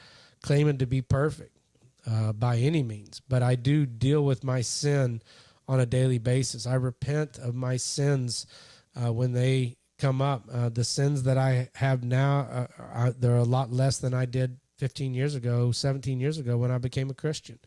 claiming 0.42 0.78
to 0.78 0.86
be 0.86 1.00
perfect 1.00 1.56
uh, 2.10 2.32
by 2.32 2.56
any 2.56 2.82
means, 2.82 3.22
but 3.28 3.40
I 3.40 3.54
do 3.54 3.86
deal 3.86 4.24
with 4.24 4.42
my 4.42 4.62
sin 4.62 5.22
on 5.68 5.78
a 5.78 5.86
daily 5.86 6.18
basis. 6.18 6.66
I 6.66 6.74
repent 6.74 7.38
of 7.38 7.54
my 7.54 7.76
sins 7.76 8.48
uh, 9.00 9.12
when 9.12 9.30
they 9.30 9.76
come 10.02 10.20
up. 10.20 10.42
Uh, 10.52 10.68
the 10.68 10.82
sins 10.82 11.22
that 11.22 11.38
I 11.38 11.68
have 11.76 12.02
now, 12.02 12.40
uh, 12.40 12.66
are, 12.92 13.12
they're 13.12 13.36
a 13.36 13.44
lot 13.44 13.72
less 13.72 13.98
than 13.98 14.12
I 14.12 14.26
did 14.26 14.58
15 14.78 15.14
years 15.14 15.36
ago, 15.36 15.70
17 15.70 16.18
years 16.18 16.38
ago 16.38 16.58
when 16.58 16.72
I 16.72 16.78
became 16.78 17.08
a 17.08 17.14
Christian. 17.14 17.60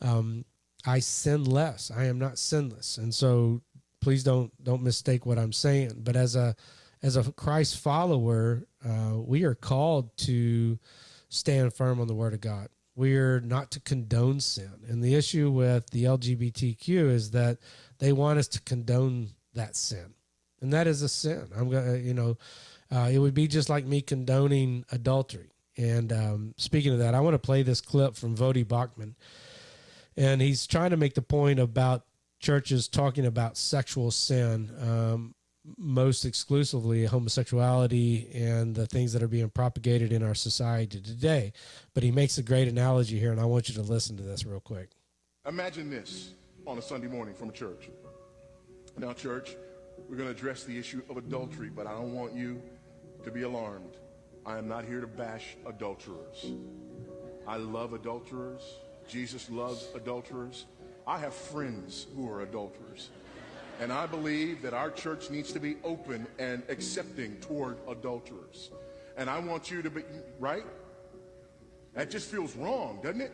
Um, 0.00 0.44
I 0.84 0.98
sin 0.98 1.44
less. 1.44 1.92
I 1.96 2.06
am 2.06 2.18
not 2.18 2.38
sinless, 2.38 2.98
and 2.98 3.14
so 3.14 3.62
please 4.00 4.24
don't 4.24 4.50
don't 4.64 4.82
mistake 4.82 5.24
what 5.24 5.38
I'm 5.38 5.52
saying. 5.52 6.00
But 6.02 6.16
as 6.16 6.34
a 6.34 6.56
as 7.00 7.16
a 7.16 7.30
Christ 7.30 7.78
follower, 7.78 8.66
uh, 8.84 9.14
we 9.14 9.44
are 9.44 9.54
called 9.54 10.16
to 10.18 10.80
stand 11.28 11.72
firm 11.74 12.00
on 12.00 12.08
the 12.08 12.14
Word 12.14 12.34
of 12.34 12.40
God. 12.40 12.68
We're 12.96 13.38
not 13.38 13.70
to 13.70 13.80
condone 13.80 14.40
sin, 14.40 14.72
and 14.88 15.00
the 15.00 15.14
issue 15.14 15.52
with 15.52 15.88
the 15.90 16.04
LGBTQ 16.04 16.88
is 16.88 17.30
that 17.30 17.58
they 18.00 18.12
want 18.12 18.40
us 18.40 18.48
to 18.48 18.60
condone 18.62 19.28
that 19.54 19.76
sin, 19.76 20.14
and 20.62 20.72
that 20.72 20.86
is 20.86 21.02
a 21.02 21.08
sin. 21.08 21.48
I'm 21.54 21.68
gonna, 21.68 21.96
you 21.96 22.14
know, 22.14 22.38
uh, 22.90 23.10
it 23.12 23.18
would 23.18 23.34
be 23.34 23.48
just 23.48 23.68
like 23.68 23.84
me 23.84 24.00
condoning 24.00 24.84
adultery. 24.90 25.50
And 25.76 26.12
um, 26.12 26.54
speaking 26.56 26.92
of 26.92 26.98
that, 26.98 27.14
I 27.14 27.20
want 27.20 27.34
to 27.34 27.38
play 27.38 27.62
this 27.62 27.80
clip 27.80 28.14
from 28.14 28.36
Voddie 28.36 28.64
Baucham, 28.64 29.14
and 30.16 30.40
he's 30.40 30.66
trying 30.66 30.90
to 30.90 30.96
make 30.96 31.14
the 31.14 31.22
point 31.22 31.58
about 31.58 32.04
churches 32.38 32.88
talking 32.88 33.24
about 33.24 33.56
sexual 33.56 34.10
sin 34.10 34.70
um, 34.80 35.34
most 35.78 36.24
exclusively 36.24 37.04
homosexuality 37.04 38.28
and 38.34 38.74
the 38.74 38.84
things 38.84 39.12
that 39.12 39.22
are 39.22 39.28
being 39.28 39.48
propagated 39.48 40.12
in 40.12 40.20
our 40.20 40.34
society 40.34 41.00
today 41.00 41.52
but 41.94 42.02
he 42.02 42.10
makes 42.10 42.36
a 42.36 42.42
great 42.42 42.66
analogy 42.66 43.16
here 43.16 43.30
and 43.30 43.40
i 43.40 43.44
want 43.44 43.68
you 43.68 43.74
to 43.76 43.80
listen 43.80 44.16
to 44.16 44.24
this 44.24 44.44
real 44.44 44.58
quick 44.58 44.90
imagine 45.46 45.88
this 45.88 46.32
on 46.66 46.78
a 46.78 46.82
sunday 46.82 47.06
morning 47.06 47.32
from 47.32 47.48
a 47.48 47.52
church 47.52 47.90
now 48.98 49.12
church 49.12 49.54
we're 50.08 50.16
going 50.16 50.28
to 50.28 50.34
address 50.34 50.64
the 50.64 50.78
issue 50.78 51.02
of 51.08 51.16
adultery 51.16 51.70
but 51.74 51.86
i 51.86 51.92
don't 51.92 52.14
want 52.14 52.34
you 52.34 52.60
to 53.24 53.30
be 53.30 53.42
alarmed 53.42 53.96
i 54.46 54.58
am 54.58 54.68
not 54.68 54.84
here 54.84 55.00
to 55.00 55.06
bash 55.06 55.56
adulterers 55.66 56.46
i 57.46 57.56
love 57.56 57.92
adulterers 57.92 58.62
Jesus 59.08 59.50
loves 59.50 59.88
adulterers. 59.94 60.66
I 61.06 61.18
have 61.18 61.34
friends 61.34 62.06
who 62.14 62.30
are 62.30 62.42
adulterers. 62.42 63.10
And 63.80 63.92
I 63.92 64.06
believe 64.06 64.62
that 64.62 64.74
our 64.74 64.90
church 64.90 65.30
needs 65.30 65.52
to 65.52 65.60
be 65.60 65.76
open 65.82 66.26
and 66.38 66.62
accepting 66.68 67.36
toward 67.40 67.78
adulterers. 67.88 68.70
And 69.16 69.28
I 69.28 69.38
want 69.40 69.70
you 69.70 69.82
to 69.82 69.90
be, 69.90 70.02
right? 70.38 70.64
That 71.94 72.10
just 72.10 72.30
feels 72.30 72.54
wrong, 72.56 73.00
doesn't 73.02 73.20
it? 73.20 73.32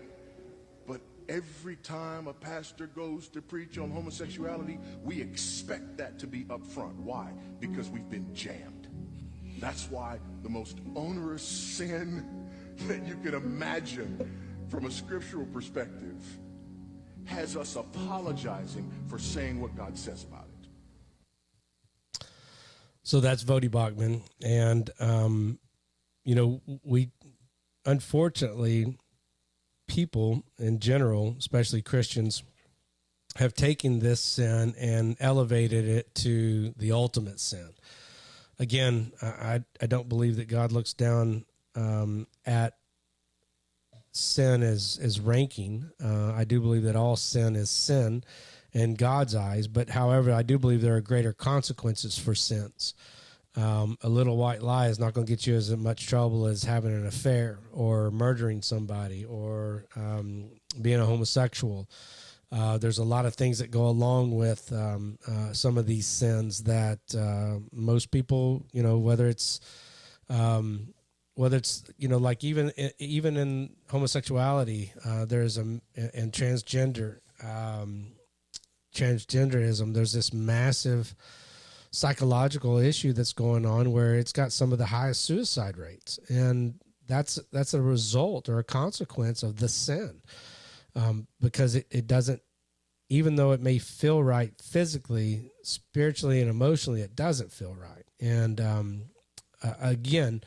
Every 1.28 1.76
time 1.76 2.26
a 2.26 2.32
pastor 2.32 2.86
goes 2.86 3.28
to 3.28 3.42
preach 3.42 3.78
on 3.78 3.90
homosexuality, 3.90 4.78
we 5.02 5.20
expect 5.20 5.96
that 5.98 6.18
to 6.20 6.26
be 6.26 6.46
up 6.48 6.66
front. 6.66 6.96
Why? 6.96 7.32
Because 7.60 7.90
we've 7.90 8.08
been 8.08 8.34
jammed. 8.34 8.88
That's 9.58 9.90
why 9.90 10.18
the 10.42 10.48
most 10.48 10.78
onerous 10.96 11.42
sin 11.42 12.48
that 12.86 13.06
you 13.06 13.16
can 13.16 13.34
imagine 13.34 14.48
from 14.68 14.86
a 14.86 14.90
scriptural 14.90 15.46
perspective, 15.46 16.22
has 17.24 17.56
us 17.56 17.76
apologizing 17.76 18.90
for 19.06 19.18
saying 19.18 19.60
what 19.60 19.76
God 19.76 19.96
says 19.96 20.24
about 20.24 20.46
it. 20.62 22.26
So 23.02 23.20
that's 23.20 23.44
Voddie 23.44 23.70
Baucham. 23.70 24.22
And, 24.42 24.90
um, 25.00 25.58
you 26.24 26.34
know, 26.34 26.60
we 26.84 27.10
unfortunately, 27.84 28.98
people 29.88 30.44
in 30.58 30.78
general, 30.78 31.34
especially 31.38 31.82
Christians, 31.82 32.44
have 33.36 33.54
taken 33.54 33.98
this 33.98 34.20
sin 34.20 34.74
and 34.78 35.16
elevated 35.18 35.86
it 35.86 36.14
to 36.14 36.72
the 36.76 36.92
ultimate 36.92 37.40
sin. 37.40 37.70
Again, 38.58 39.12
I, 39.20 39.62
I 39.80 39.86
don't 39.86 40.08
believe 40.08 40.36
that 40.36 40.48
God 40.48 40.72
looks 40.72 40.92
down 40.92 41.44
um, 41.74 42.26
at 42.46 42.74
sin 44.12 44.62
as, 44.62 44.98
is 45.00 45.20
ranking. 45.20 45.90
Uh, 46.02 46.32
I 46.32 46.44
do 46.44 46.60
believe 46.60 46.82
that 46.82 46.96
all 46.96 47.16
sin 47.16 47.54
is 47.56 47.70
sin 47.70 48.24
in 48.72 48.94
God's 48.94 49.34
eyes, 49.34 49.68
but 49.68 49.90
however, 49.90 50.32
I 50.32 50.42
do 50.42 50.58
believe 50.58 50.82
there 50.82 50.96
are 50.96 51.00
greater 51.00 51.32
consequences 51.32 52.18
for 52.18 52.34
sins. 52.34 52.94
Um, 53.58 53.98
a 54.02 54.08
little 54.08 54.36
white 54.36 54.62
lie 54.62 54.86
is 54.86 55.00
not 55.00 55.14
going 55.14 55.26
to 55.26 55.30
get 55.30 55.44
you 55.44 55.56
as 55.56 55.76
much 55.76 56.06
trouble 56.06 56.46
as 56.46 56.62
having 56.62 56.92
an 56.92 57.06
affair 57.06 57.58
or 57.72 58.12
murdering 58.12 58.62
somebody 58.62 59.24
or 59.24 59.86
um, 59.96 60.50
being 60.80 61.00
a 61.00 61.04
homosexual. 61.04 61.88
Uh, 62.52 62.78
there's 62.78 62.98
a 62.98 63.04
lot 63.04 63.26
of 63.26 63.34
things 63.34 63.58
that 63.58 63.72
go 63.72 63.88
along 63.88 64.30
with 64.30 64.72
um, 64.72 65.18
uh, 65.26 65.52
some 65.52 65.76
of 65.76 65.86
these 65.86 66.06
sins 66.06 66.62
that 66.62 67.00
uh, 67.18 67.58
most 67.72 68.12
people, 68.12 68.64
you 68.72 68.82
know, 68.82 68.98
whether 68.98 69.26
it's 69.26 69.60
um, 70.30 70.94
whether 71.34 71.56
it's 71.56 71.82
you 71.96 72.08
know 72.08 72.18
like 72.18 72.44
even 72.44 72.72
even 72.98 73.36
in 73.36 73.70
homosexuality 73.88 74.92
uh, 75.04 75.24
there's 75.24 75.56
a 75.56 75.60
and 75.60 76.32
transgender 76.32 77.18
um, 77.44 78.08
transgenderism 78.94 79.94
there's 79.94 80.12
this 80.12 80.32
massive 80.32 81.14
psychological 81.90 82.78
issue 82.78 83.12
that's 83.12 83.32
going 83.32 83.64
on 83.64 83.92
where 83.92 84.14
it's 84.14 84.32
got 84.32 84.52
some 84.52 84.72
of 84.72 84.78
the 84.78 84.86
highest 84.86 85.24
suicide 85.24 85.76
rates. 85.76 86.18
And 86.28 86.74
that's 87.06 87.38
that's 87.50 87.74
a 87.74 87.80
result 87.80 88.48
or 88.48 88.58
a 88.58 88.64
consequence 88.64 89.42
of 89.42 89.56
the 89.56 89.68
sin 89.68 90.20
um, 90.94 91.26
because 91.40 91.74
it, 91.74 91.86
it 91.90 92.06
doesn't 92.06 92.42
even 93.08 93.36
though 93.36 93.52
it 93.52 93.62
may 93.62 93.78
feel 93.78 94.22
right 94.22 94.52
physically 94.62 95.50
spiritually 95.62 96.40
and 96.40 96.50
emotionally 96.50 97.00
it 97.00 97.16
doesn't 97.16 97.50
feel 97.50 97.74
right. 97.74 98.04
And 98.20 98.60
um, 98.60 99.02
uh, 99.62 99.74
again 99.80 100.42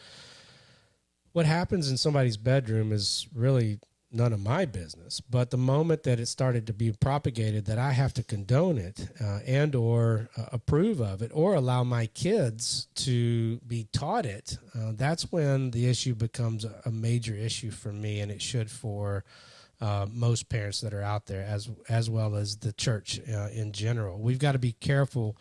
what 1.34 1.46
happens 1.46 1.90
in 1.90 1.98
somebody's 1.98 2.38
bedroom 2.38 2.92
is 2.92 3.28
really 3.34 3.80
none 4.12 4.34
of 4.34 4.40
my 4.40 4.66
business 4.66 5.22
but 5.22 5.50
the 5.52 5.58
moment 5.58 6.04
that 6.04 6.20
it 6.20 6.26
started 6.26 6.68
to 6.68 6.74
be 6.74 6.92
propagated 6.92 7.66
that 7.66 7.78
i 7.78 7.92
have 7.92 8.14
to 8.14 8.24
condone 8.24 8.78
it 8.78 9.08
uh, 9.22 9.40
and 9.46 9.76
or 9.76 10.30
uh, 10.38 10.46
approve 10.52 11.00
of 11.00 11.22
it 11.22 11.32
or 11.34 11.56
allow 11.56 11.84
my 11.84 12.06
kids 12.08 12.88
to 12.96 13.58
be 13.68 13.88
taught 13.92 14.26
it 14.26 14.58
uh, 14.76 14.92
that's 14.96 15.32
when 15.32 15.72
the 15.72 15.88
issue 15.88 16.14
becomes 16.14 16.66
a, 16.66 16.92
major 16.92 17.34
issue 17.34 17.72
for 17.72 17.92
me 17.92 18.20
and 18.20 18.32
it 18.32 18.42
should 18.42 18.70
for 18.70 19.24
uh, 19.82 20.06
most 20.12 20.48
parents 20.50 20.82
that 20.82 20.94
are 20.94 21.02
out 21.02 21.26
there 21.26 21.42
as 21.42 21.70
as 21.90 22.10
well 22.10 22.36
as 22.36 22.58
the 22.58 22.72
church 22.72 23.20
uh, 23.28 23.48
in 23.52 23.72
general. 23.72 24.20
We've 24.20 24.38
got 24.38 24.52
to 24.52 24.60
be 24.60 24.74
careful 24.74 25.36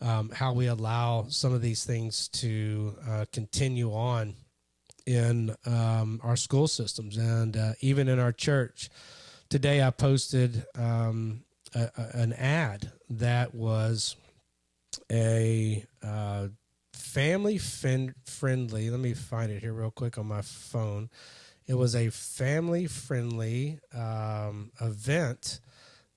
um, 0.00 0.30
how 0.30 0.52
we 0.52 0.66
allow 0.66 1.26
some 1.28 1.52
of 1.52 1.62
these 1.62 1.84
things 1.84 2.28
to 2.28 2.94
uh, 3.08 3.24
continue 3.32 3.92
on 3.92 4.34
in 5.06 5.54
um, 5.64 6.20
our 6.22 6.36
school 6.36 6.68
systems 6.68 7.16
and 7.16 7.56
uh, 7.56 7.72
even 7.80 8.08
in 8.08 8.18
our 8.18 8.32
church. 8.32 8.90
Today, 9.48 9.82
I 9.82 9.90
posted 9.90 10.66
um, 10.76 11.44
a, 11.74 11.90
a, 11.96 12.18
an 12.18 12.32
ad 12.32 12.90
that 13.10 13.54
was 13.54 14.16
a 15.10 15.84
uh, 16.02 16.48
family 16.92 17.58
fin- 17.58 18.14
friendly. 18.24 18.90
Let 18.90 19.00
me 19.00 19.14
find 19.14 19.52
it 19.52 19.62
here 19.62 19.72
real 19.72 19.92
quick 19.92 20.18
on 20.18 20.26
my 20.26 20.42
phone. 20.42 21.10
It 21.66 21.74
was 21.74 21.94
a 21.94 22.10
family 22.10 22.86
friendly 22.86 23.78
um, 23.94 24.70
event 24.80 25.60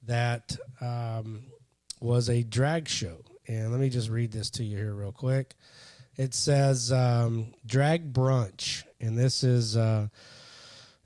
that 0.06 0.58
um, 0.82 1.44
was 2.00 2.30
a 2.30 2.44
drag 2.44 2.88
show. 2.88 3.24
And 3.48 3.72
let 3.72 3.80
me 3.80 3.90
just 3.90 4.10
read 4.10 4.32
this 4.32 4.50
to 4.52 4.64
you 4.64 4.78
here 4.78 4.94
real 4.94 5.12
quick. 5.12 5.56
It 6.20 6.34
says 6.34 6.92
um, 6.92 7.54
drag 7.66 8.12
brunch, 8.12 8.84
and 9.00 9.18
this 9.18 9.42
is 9.42 9.78
uh, 9.78 10.10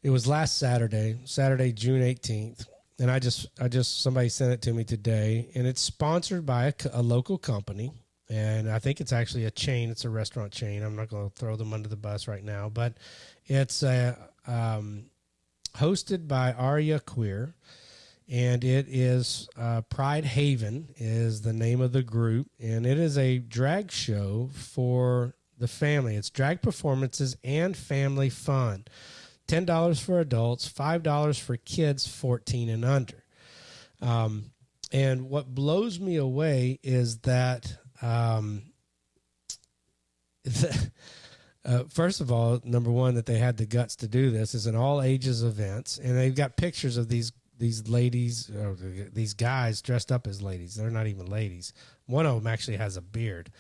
it 0.01 0.09
was 0.09 0.26
last 0.26 0.57
Saturday, 0.57 1.20
Saturday, 1.26 1.72
June 1.72 2.01
eighteenth, 2.01 2.66
and 2.97 3.11
I 3.11 3.20
just 3.20 3.45
I 3.61 3.68
just 3.68 4.01
somebody 4.01 4.28
sent 4.28 4.53
it 4.53 4.64
to 4.64 4.74
me 4.74 4.84
today, 4.84 5.51
and 5.53 5.68
it's 5.68 5.82
sponsored 5.82 6.47
by 6.47 6.66
a, 6.66 6.74
a 6.93 7.03
local 7.03 7.38
company, 7.38 7.91
and 8.28 8.68
I 8.68 8.80
think 8.80 9.01
it's 9.01 9.14
actually 9.14 9.45
a 9.45 9.51
chain. 9.51 9.91
It's 9.91 10.03
a 10.03 10.09
restaurant 10.09 10.51
chain. 10.51 10.82
I'm 10.82 10.95
not 10.95 11.09
going 11.09 11.30
to 11.30 11.36
throw 11.36 11.55
them 11.57 11.74
under 11.74 11.88
the 11.88 11.95
bus 11.95 12.28
right 12.28 12.43
now, 12.43 12.70
but 12.70 12.95
it's 13.45 13.84
a 13.84 14.18
um, 14.47 15.11
hosted 15.76 16.28
by 16.28 16.53
Aria 16.53 16.99
Queer 16.99 17.53
and 18.34 18.63
it 18.63 18.88
is 18.89 19.47
uh, 19.55 19.81
Pride 19.81 20.25
Haven 20.25 20.88
is 20.97 21.41
the 21.41 21.53
name 21.53 21.81
of 21.81 21.91
the 21.91 22.01
group, 22.01 22.47
and 22.59 22.84
it 22.84 22.97
is 22.97 23.15
a 23.15 23.38
drag 23.38 23.91
show 23.91 24.49
for 24.51 25.36
the 25.59 25.67
family. 25.67 26.15
It's 26.15 26.31
drag 26.31 26.63
performances 26.63 27.38
and 27.43 27.77
family 27.77 28.31
fun. 28.31 28.86
$10 29.47 30.01
for 30.01 30.19
adults, 30.19 30.67
$5 30.67 31.39
for 31.39 31.57
kids 31.57 32.07
14 32.07 32.69
and 32.69 32.84
under. 32.84 33.23
Um, 34.01 34.45
and 34.91 35.29
what 35.29 35.53
blows 35.53 35.99
me 35.99 36.15
away 36.15 36.79
is 36.81 37.19
that, 37.19 37.71
um, 38.01 38.63
the, 40.43 40.91
uh, 41.65 41.84
first 41.88 42.19
of 42.19 42.31
all, 42.31 42.59
number 42.63 42.89
one, 42.89 43.13
that 43.13 43.27
they 43.27 43.38
had 43.38 43.57
the 43.57 43.67
guts 43.67 43.95
to 43.97 44.07
do 44.07 44.31
this 44.31 44.55
is 44.55 44.65
an 44.65 44.75
all 44.75 45.03
ages 45.03 45.43
events, 45.43 45.99
and 45.99 46.17
they've 46.17 46.34
got 46.34 46.57
pictures 46.57 46.97
of 46.97 47.09
these 47.09 47.31
these 47.58 47.88
ladies, 47.88 48.49
or 48.49 48.76
these 49.14 49.34
guys 49.34 49.82
dressed 49.82 50.12
up 50.12 50.28
as 50.28 50.41
ladies. 50.41 50.76
They're 50.76 50.89
not 50.89 51.08
even 51.08 51.28
ladies. 51.28 51.74
One 52.06 52.26
of 52.26 52.36
them 52.36 52.47
actually 52.47 52.78
has 52.78 52.97
a 52.97 53.01
beard, 53.01 53.51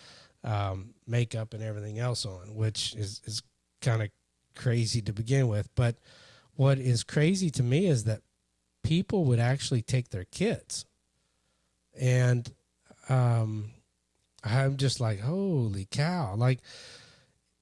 um, 0.43 0.93
makeup, 1.07 1.53
and 1.53 1.63
everything 1.63 1.99
else 1.99 2.25
on, 2.25 2.55
which 2.55 2.95
is 2.95 3.21
is 3.25 3.41
kind 3.81 4.01
of 4.01 4.09
crazy 4.55 5.01
to 5.01 5.13
begin 5.13 5.47
with. 5.47 5.69
But 5.75 5.97
what 6.55 6.79
is 6.79 7.03
crazy 7.03 7.49
to 7.51 7.63
me 7.63 7.87
is 7.87 8.03
that 8.05 8.21
people 8.83 9.25
would 9.25 9.39
actually 9.39 9.81
take 9.81 10.09
their 10.09 10.25
kids, 10.25 10.85
and 11.99 12.51
um, 13.09 13.71
I'm 14.43 14.77
just 14.77 14.99
like, 14.99 15.19
holy 15.19 15.87
cow! 15.89 16.35
Like 16.35 16.59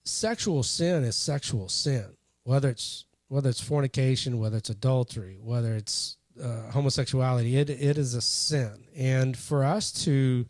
sexual 0.04 0.64
sin 0.64 1.04
is 1.04 1.16
sexual 1.16 1.70
sin, 1.70 2.06
whether 2.44 2.70
it's 2.70 3.06
whether 3.28 3.50
it's 3.50 3.62
fornication, 3.62 4.40
whether 4.40 4.58
it's 4.58 4.70
adultery, 4.70 5.40
whether 5.42 5.74
it's 5.74 6.18
uh, 6.42 6.72
homosexuality. 6.72 7.58
It 7.58 7.70
it 7.70 7.98
is 7.98 8.14
a 8.14 8.22
sin, 8.22 8.86
and 8.96 9.38
for 9.38 9.64
us 9.64 9.92
to 10.06 10.46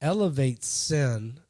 elevate 0.00 0.64
sin 0.64 1.40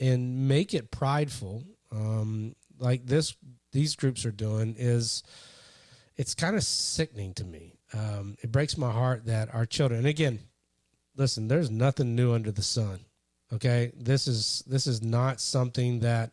and 0.00 0.48
make 0.48 0.74
it 0.74 0.90
prideful, 0.90 1.64
um, 1.90 2.54
like 2.78 3.06
this 3.06 3.36
these 3.72 3.96
groups 3.96 4.24
are 4.24 4.32
doing, 4.32 4.74
is 4.78 5.22
it's 6.16 6.34
kind 6.34 6.56
of 6.56 6.62
sickening 6.62 7.34
to 7.34 7.44
me. 7.44 7.74
Um, 7.94 8.36
it 8.42 8.50
breaks 8.50 8.76
my 8.76 8.90
heart 8.90 9.26
that 9.26 9.54
our 9.54 9.66
children, 9.66 9.98
and 9.98 10.08
again, 10.08 10.40
listen, 11.16 11.48
there's 11.48 11.70
nothing 11.70 12.14
new 12.14 12.32
under 12.32 12.50
the 12.50 12.62
sun. 12.62 13.00
Okay, 13.52 13.92
this 13.96 14.26
is 14.26 14.64
this 14.66 14.86
is 14.86 15.02
not 15.02 15.40
something 15.40 16.00
that 16.00 16.32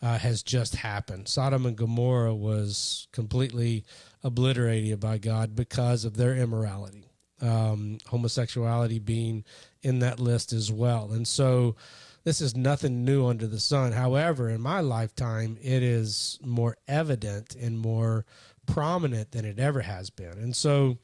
uh, 0.00 0.18
has 0.18 0.42
just 0.42 0.76
happened. 0.76 1.28
Sodom 1.28 1.66
and 1.66 1.76
Gomorrah 1.76 2.34
was 2.34 3.08
completely 3.12 3.84
obliterated 4.22 5.00
by 5.00 5.18
God 5.18 5.56
because 5.56 6.04
of 6.04 6.16
their 6.16 6.36
immorality, 6.36 7.04
um, 7.40 7.98
homosexuality 8.06 8.98
being 8.98 9.44
in 9.82 9.98
that 10.00 10.20
list 10.20 10.52
as 10.52 10.70
well. 10.70 11.12
And 11.12 11.26
so 11.26 11.76
this 12.24 12.40
is 12.40 12.56
nothing 12.56 13.04
new 13.04 13.26
under 13.26 13.46
the 13.46 13.58
sun. 13.58 13.92
However, 13.92 14.48
in 14.48 14.60
my 14.60 14.80
lifetime, 14.80 15.58
it 15.60 15.82
is 15.82 16.38
more 16.44 16.76
evident 16.86 17.56
and 17.56 17.78
more 17.78 18.24
prominent 18.66 19.32
than 19.32 19.44
it 19.44 19.58
ever 19.58 19.80
has 19.80 20.10
been. 20.10 20.38
And 20.38 20.54
so 20.54 20.98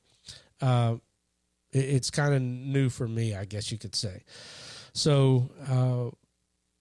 uh, 0.61 0.97
it, 1.73 1.85
it's 1.85 2.11
kind 2.11 2.35
of 2.35 2.43
new 2.43 2.89
for 2.89 3.09
me, 3.09 3.35
I 3.35 3.45
guess 3.45 3.73
you 3.73 3.79
could 3.79 3.95
say. 3.95 4.23
So, 4.93 5.51
uh, 5.69 6.17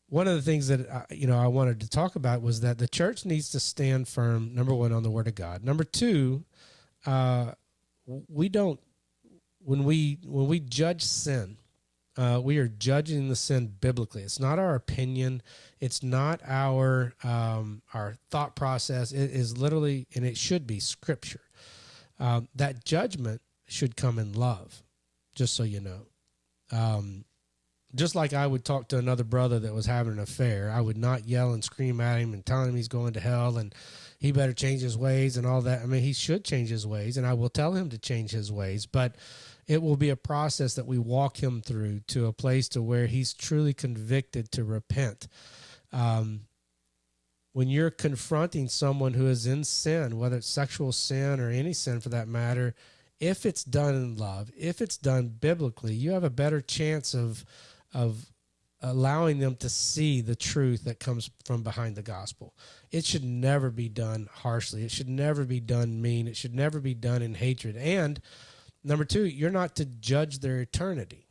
one 0.10 0.28
of 0.28 0.36
the 0.36 0.42
things 0.42 0.68
that 0.70 0.88
uh, 0.90 1.06
you 1.10 1.28
know 1.28 1.38
I 1.38 1.48
wanted 1.48 1.82
to 1.82 1.90
talk 1.90 2.16
about 2.16 2.42
was 2.42 2.62
that 2.62 2.78
the 2.78 2.88
church 2.88 3.26
needs 3.26 3.50
to 3.52 3.60
stand 3.60 4.08
firm. 4.08 4.54
Number 4.56 4.74
one, 4.74 4.92
on 4.92 5.04
the 5.04 5.12
Word 5.12 5.28
of 5.28 5.36
God. 5.36 5.64
Number 5.64 5.84
two, 5.84 6.44
uh, 7.06 7.52
we 8.06 8.50
don't 8.50 8.80
when 9.60 9.84
we 9.84 10.18
when 10.26 10.48
we 10.48 10.60
judge 10.60 11.04
sin, 11.04 11.58
uh, 12.18 12.40
we 12.42 12.58
are 12.58 12.68
judging 12.68 13.28
the 13.28 13.36
sin 13.36 13.74
biblically. 13.82 14.24
It's 14.24 14.40
not 14.40 14.60
our 14.60 14.76
opinion. 14.76 15.42
It's 15.80 16.02
not 16.02 16.42
our 16.48 17.14
um, 17.24 17.82
our 17.94 18.16
thought 18.32 18.56
process. 18.56 19.12
It 19.12 19.32
is 19.32 19.58
literally, 19.58 20.08
and 20.16 20.26
it 20.26 20.38
should 20.38 20.66
be 20.66 20.80
Scripture. 20.80 21.42
Um, 22.20 22.48
that 22.56 22.86
judgment 22.86 23.42
should 23.68 23.96
come 23.98 24.18
in 24.18 24.34
love. 24.34 24.84
Just 25.36 25.54
so 25.56 25.64
you 25.64 25.82
know. 25.82 26.08
Um, 26.72 27.26
just 27.96 28.16
like 28.16 28.34
I 28.34 28.46
would 28.46 28.66
talk 28.66 28.90
to 28.90 28.98
another 28.98 29.24
brother 29.24 29.60
that 29.60 29.74
was 29.74 29.86
having 29.86 30.14
an 30.14 30.20
affair, 30.20 30.72
I 30.72 30.82
would 30.82 30.98
not 30.98 31.28
yell 31.28 31.54
and 31.54 31.64
scream 31.64 32.02
at 32.02 32.20
him 32.20 32.34
and 32.34 32.46
tell 32.46 32.64
him 32.64 32.76
he's 32.76 32.88
going 32.88 33.14
to 33.14 33.20
hell 33.20 33.58
and 33.58 33.74
he 34.20 34.32
better 34.32 34.54
change 34.54 34.82
his 34.82 34.98
ways 34.98 35.38
and 35.38 35.46
all 35.48 35.62
that. 35.62 35.82
I 35.82 35.86
mean, 35.86 36.02
he 36.02 36.14
should 36.14 36.44
change 36.44 36.70
his 36.70 36.86
ways, 36.86 37.18
and 37.18 37.26
I 37.26 37.34
will 37.34 37.50
tell 37.50 37.74
him 37.74 37.90
to 37.90 37.98
change 37.98 38.32
his 38.32 38.52
ways, 38.52 38.86
but 38.86 39.16
it 39.68 39.82
will 39.82 39.98
be 39.98 40.10
a 40.10 40.16
process 40.16 40.74
that 40.76 40.88
we 40.88 40.98
walk 40.98 41.42
him 41.42 41.62
through 41.62 42.02
to 42.08 42.26
a 42.26 42.34
place 42.34 42.68
to 42.70 42.82
where 42.82 43.06
he's 43.06 43.34
truly 43.34 43.74
convicted 43.74 44.52
to 44.54 44.64
repent. 44.64 45.28
Um, 45.94 46.42
when 47.54 47.70
you're 47.70 47.90
confronting 47.90 48.68
someone 48.68 49.14
who 49.14 49.28
is 49.28 49.46
in 49.46 49.64
sin, 49.64 50.20
whether 50.20 50.38
it's 50.38 50.48
sexual 50.48 50.92
sin 50.92 51.40
or 51.40 51.50
any 51.50 51.74
sin 51.74 52.02
for 52.02 52.10
that 52.10 52.28
matter, 52.28 52.76
if 53.20 53.46
it's 53.46 53.64
done 53.64 53.96
in 53.96 54.16
love, 54.16 54.52
if 54.58 54.82
it's 54.82 54.98
done 54.98 55.28
biblically, 55.28 55.94
you 55.94 56.12
have 56.12 56.24
a 56.24 56.30
better 56.30 56.62
chance 56.62 57.14
of 57.16 57.46
of 57.98 58.32
allowing 58.82 59.40
them 59.40 59.56
to 59.56 59.68
see 59.68 60.22
the 60.22 60.36
truth 60.36 60.84
that 60.84 61.00
comes 61.00 61.32
from 61.46 61.64
behind 61.64 61.96
the 61.96 62.04
gospel. 62.04 62.54
It 62.92 63.06
should 63.06 63.24
never 63.24 63.72
be 63.72 63.90
done 63.90 64.30
harshly. 64.32 64.84
It 64.84 64.92
should 64.92 65.10
never 65.10 65.46
be 65.46 65.60
done 65.60 66.00
mean. 66.00 66.28
It 66.28 66.38
should 66.38 66.54
never 66.54 66.80
be 66.80 66.94
done 66.94 67.24
in 67.24 67.34
hatred. 67.34 67.76
And 67.76 68.22
number 68.84 69.04
two, 69.04 69.26
you're 69.26 69.50
not 69.50 69.76
to 69.78 69.86
judge 69.86 70.40
their 70.40 70.60
eternity. 70.60 71.26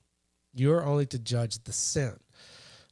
You're 0.52 0.84
only 0.84 1.06
to 1.06 1.20
judge 1.20 1.62
the 1.62 1.72
sin. 1.72 2.18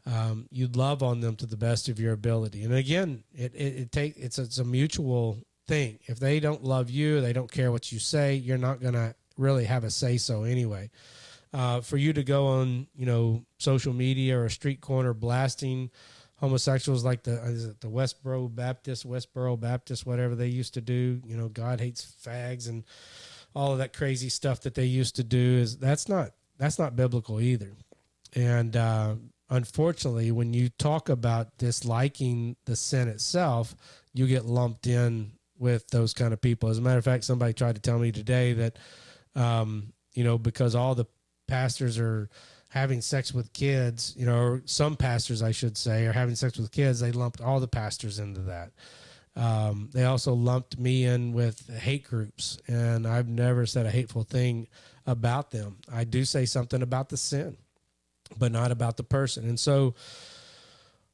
Um, 0.07 0.47
you 0.53 0.69
love 0.69 1.03
on 1.03 1.21
them 1.21 1.35
to 1.37 1.47
the 1.47 1.57
best 1.57 1.89
of 1.89 1.99
your 1.99 2.13
ability. 2.13 2.63
And 2.63 2.75
again, 2.75 3.25
it, 3.35 3.55
it, 3.55 3.77
it 3.77 3.93
take 3.93 4.17
it's 4.17 4.39
it's 4.39 4.59
a 4.59 4.65
mutual 4.65 5.39
thing. 5.67 5.99
If 6.05 6.21
they 6.21 6.39
don't 6.39 6.63
love 6.63 6.91
you, 6.91 7.21
they 7.21 7.33
don't 7.33 7.51
care 7.51 7.73
what 7.73 7.91
you 7.91 7.99
say. 7.99 8.35
You're 8.35 8.59
not 8.59 8.81
going 8.81 8.95
to 8.95 9.15
really 9.37 9.65
have 9.65 9.83
a 9.83 9.91
say 9.91 10.17
so 10.19 10.45
anyway 10.45 10.91
uh, 11.55 11.81
for 11.81 11.97
you 11.97 12.13
to 12.13 12.25
go 12.25 12.49
on, 12.49 12.89
you 12.97 13.07
know, 13.07 13.45
social 13.59 13.95
media 13.95 14.37
or 14.37 14.45
a 14.45 14.51
street 14.51 14.81
corner 14.81 15.15
blasting 15.15 15.91
homosexuals 16.37 17.05
like 17.05 17.23
the 17.23 17.43
is 17.45 17.65
it 17.65 17.81
the 17.81 17.89
Westboro 17.89 18.53
Baptist, 18.53 19.09
Westboro 19.09 19.59
Baptist, 19.59 20.05
whatever 20.05 20.35
they 20.35 20.49
used 20.49 20.75
to 20.75 20.81
do. 20.81 21.23
You 21.25 21.37
know, 21.37 21.49
God 21.49 21.81
hates 21.81 22.15
fags 22.23 22.69
and 22.69 22.85
all 23.55 23.73
of 23.73 23.79
that 23.79 23.93
crazy 23.93 24.29
stuff 24.29 24.63
that 24.63 24.75
they 24.75 24.85
used 24.85 25.17
to 25.17 25.25
do 25.25 25.39
is 25.39 25.79
that's 25.79 26.09
not 26.09 26.33
that's 26.59 26.79
not 26.79 26.97
biblical 26.97 27.41
either. 27.41 27.73
And 28.35 28.77
uh, 28.77 29.15
unfortunately, 29.49 30.33
when 30.33 30.53
you 30.53 30.71
talk 30.71 31.09
about 31.09 31.57
disliking 31.57 32.57
the 32.65 32.75
sin 32.75 33.07
itself, 33.07 33.77
you 34.13 34.27
get 34.27 34.45
lumped 34.45 34.89
in 34.89 35.33
with 35.57 35.87
those 35.89 36.13
kind 36.13 36.33
of 36.33 36.41
people. 36.41 36.69
As 36.69 36.79
a 36.79 36.83
matter 36.83 36.99
of 36.99 37.05
fact, 37.05 37.23
somebody 37.23 37.53
tried 37.53 37.77
to 37.77 37.81
tell 37.81 38.01
me 38.01 38.11
today 38.11 38.55
that, 38.55 38.79
um, 39.37 39.93
you 40.15 40.25
know, 40.25 40.37
because 40.37 40.75
all 40.75 40.97
the 40.97 41.07
pastors 41.55 42.01
are 42.01 42.29
having 42.71 43.01
sex 43.01 43.33
with 43.33 43.53
kids, 43.53 44.13
you 44.17 44.27
know, 44.27 44.61
some 44.65 44.97
pastors, 44.97 45.41
I 45.41 45.53
should 45.53 45.77
say, 45.77 46.05
are 46.07 46.13
having 46.13 46.35
sex 46.35 46.59
with 46.59 46.73
kids, 46.73 46.99
they 46.99 47.13
lumped 47.13 47.41
all 47.41 47.61
the 47.61 47.69
pastors 47.69 48.19
into 48.19 48.41
that. 48.41 48.73
Um, 49.37 49.89
they 49.93 50.03
also 50.03 50.35
lumped 50.35 50.81
me 50.81 51.05
in 51.05 51.33
with 51.33 51.69
hate 51.69 52.09
groups, 52.09 52.59
and 52.67 53.07
I've 53.07 53.29
never 53.29 53.67
said 53.67 53.87
a 53.87 53.91
hateful 53.91 54.25
thing 54.25 54.67
about 55.07 55.53
them. 55.53 55.77
I 55.93 56.03
do 56.03 56.25
say 56.25 56.45
something 56.45 56.83
about 56.83 57.09
the 57.09 57.17
sin, 57.17 57.57
but 58.37 58.51
not 58.51 58.73
about 58.73 58.97
the 58.97 59.05
person. 59.05 59.49
And 59.49 59.61
so, 59.61 59.95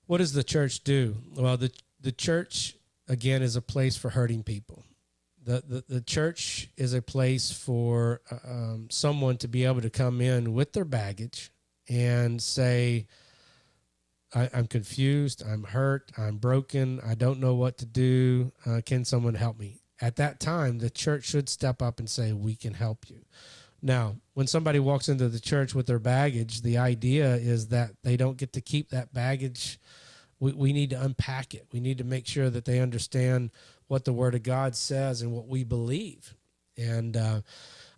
what 0.06 0.18
does 0.18 0.32
the 0.32 0.44
church 0.44 0.84
do? 0.84 1.16
Well, 1.36 1.58
the 1.58 1.70
the 2.00 2.12
church 2.12 2.76
again 3.08 3.42
is 3.42 3.56
a 3.56 3.62
place 3.62 3.96
for 3.98 4.08
hurting 4.08 4.42
people 4.42 4.84
the, 5.42 5.62
the, 5.66 5.84
the 5.88 6.00
church 6.00 6.68
is 6.76 6.92
a 6.92 7.02
place 7.02 7.50
for 7.50 8.20
uh, 8.30 8.36
um, 8.44 8.88
someone 8.90 9.36
to 9.38 9.48
be 9.48 9.64
able 9.64 9.80
to 9.80 9.90
come 9.90 10.20
in 10.20 10.52
with 10.52 10.72
their 10.72 10.84
baggage 10.84 11.50
and 11.88 12.40
say, 12.42 13.06
I, 14.34 14.48
am 14.52 14.66
confused, 14.66 15.42
I'm 15.46 15.64
hurt, 15.64 16.12
I'm 16.16 16.36
broken, 16.36 17.00
I 17.04 17.14
don't 17.14 17.40
know 17.40 17.54
what 17.54 17.78
to 17.78 17.86
do. 17.86 18.52
Uh, 18.64 18.80
can 18.84 19.04
someone 19.04 19.34
help 19.34 19.58
me? 19.58 19.80
At 20.00 20.16
that 20.16 20.40
time, 20.40 20.78
the 20.78 20.90
church 20.90 21.24
should 21.24 21.48
step 21.48 21.82
up 21.82 21.98
and 21.98 22.08
say, 22.08 22.32
We 22.32 22.54
can 22.54 22.74
help 22.74 23.10
you. 23.10 23.24
Now, 23.82 24.16
when 24.34 24.46
somebody 24.46 24.78
walks 24.78 25.08
into 25.08 25.28
the 25.28 25.40
church 25.40 25.74
with 25.74 25.86
their 25.86 25.98
baggage, 25.98 26.62
the 26.62 26.78
idea 26.78 27.34
is 27.34 27.68
that 27.68 27.90
they 28.02 28.16
don't 28.16 28.36
get 28.36 28.52
to 28.54 28.60
keep 28.60 28.90
that 28.90 29.12
baggage. 29.12 29.78
We, 30.38 30.52
we 30.52 30.72
need 30.72 30.90
to 30.90 31.02
unpack 31.02 31.54
it. 31.54 31.66
We 31.72 31.80
need 31.80 31.98
to 31.98 32.04
make 32.04 32.26
sure 32.26 32.50
that 32.50 32.64
they 32.64 32.80
understand 32.80 33.50
what 33.90 34.04
the 34.04 34.12
Word 34.12 34.36
of 34.36 34.44
God 34.44 34.76
says 34.76 35.20
and 35.20 35.32
what 35.32 35.48
we 35.48 35.64
believe. 35.64 36.36
And 36.78 37.16
uh, 37.16 37.40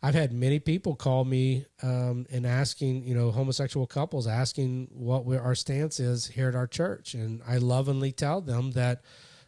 I've 0.03 0.14
had 0.14 0.32
many 0.32 0.59
people 0.59 0.97
call 0.97 1.26
me 1.26 1.66
um, 1.82 2.24
and 2.32 2.47
asking, 2.47 3.05
you 3.05 3.14
know, 3.14 3.30
homosexual 3.30 3.86
couples 3.86 4.26
asking 4.26 4.88
what 4.90 5.26
our 5.36 5.55
stance 5.55 6.01
is 6.01 6.28
here 6.28 6.49
at 6.49 6.55
our 6.55 6.66
church. 6.66 7.12
And 7.12 7.43
I 7.47 7.59
lovingly 7.59 8.11
tell 8.11 8.40
them 8.40 8.70
that 8.70 9.03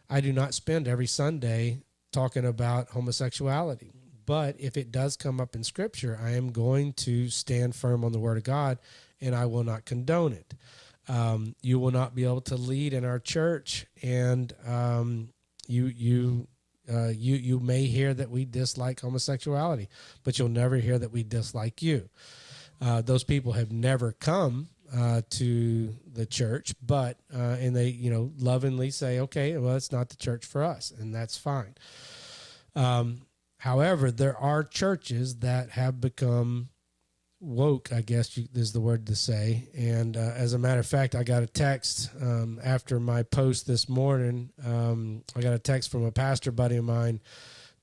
I 0.07 0.21
do 0.21 0.31
not 0.31 0.53
spend 0.53 0.87
every 0.87 1.07
Sunday 1.07 1.81
talking 2.13 2.45
about 2.45 2.89
homosexuality. 2.89 3.91
But 4.27 4.55
if 4.59 4.77
it 4.77 4.91
does 4.91 5.17
come 5.17 5.41
up 5.41 5.55
in 5.55 5.63
Scripture, 5.63 6.19
I 6.23 6.33
am 6.33 6.51
going 6.51 6.93
to 6.93 7.27
stand 7.29 7.75
firm 7.75 8.05
on 8.05 8.11
the 8.11 8.19
Word 8.19 8.37
of 8.37 8.43
God 8.43 8.77
and 9.19 9.33
I 9.33 9.47
will 9.47 9.63
not 9.63 9.85
condone 9.85 10.33
it. 10.33 10.53
Um, 11.07 11.55
you 11.63 11.79
will 11.79 11.91
not 11.91 12.13
be 12.13 12.23
able 12.23 12.41
to 12.41 12.55
lead 12.55 12.93
in 12.93 13.03
our 13.03 13.19
church 13.19 13.87
and 14.03 14.53
um, 14.67 15.29
you 15.67 15.85
you 15.87 16.47
Uh, 16.87 17.09
you 17.09 17.35
you 17.35 17.59
may 17.59 17.87
hear 17.87 18.13
that 18.13 18.29
we 18.29 18.45
dislike 18.45 19.01
homosexuality, 19.01 19.87
but 20.23 20.37
you'll 20.37 20.61
never 20.63 20.77
hear 20.77 20.99
that 20.99 21.11
we 21.11 21.23
dislike 21.23 21.81
you. 21.81 22.09
Uh, 22.79 23.01
those 23.01 23.23
people 23.25 23.53
have 23.53 23.71
never 23.71 24.11
come 24.11 24.67
uh, 24.93 25.21
to 25.29 25.95
the 26.13 26.27
church, 26.27 26.75
but 26.79 27.17
uh, 27.33 27.57
and 27.59 27.75
they 27.75 27.87
you 27.87 28.11
know 28.11 28.31
lovingly 28.37 28.91
say, 28.91 29.19
okay, 29.19 29.57
well, 29.57 29.75
it's 29.75 29.91
not 29.91 30.09
the 30.09 30.15
church 30.15 30.45
for 30.45 30.61
us, 30.63 30.91
and 30.91 31.11
that's 31.15 31.37
fine. 31.37 31.73
Um, 32.75 33.25
however, 33.57 34.11
there 34.11 34.37
are 34.37 34.63
churches 34.63 35.37
that 35.39 35.71
have 35.71 35.99
become 35.99 36.69
woke, 37.45 37.93
I 37.93 38.01
guess 38.01 38.35
you, 38.37 38.47
is 38.53 38.73
the 38.73 38.79
word 38.79 39.07
to 39.07 39.15
say. 39.15 39.67
And 39.75 40.17
uh, 40.17 40.31
as 40.35 40.53
a 40.53 40.59
matter 40.59 40.79
of 40.79 40.87
fact, 40.87 41.15
I 41.15 41.23
got 41.23 41.43
a 41.43 41.47
text 41.47 42.09
um, 42.19 42.59
after 42.63 42.99
my 42.99 43.23
post 43.23 43.67
this 43.67 43.87
morning. 43.87 44.49
Um, 44.65 45.23
I 45.35 45.41
got 45.41 45.53
a 45.53 45.59
text 45.59 45.91
from 45.91 46.03
a 46.03 46.11
pastor 46.11 46.51
buddy 46.51 46.77
of 46.77 46.85
mine 46.85 47.21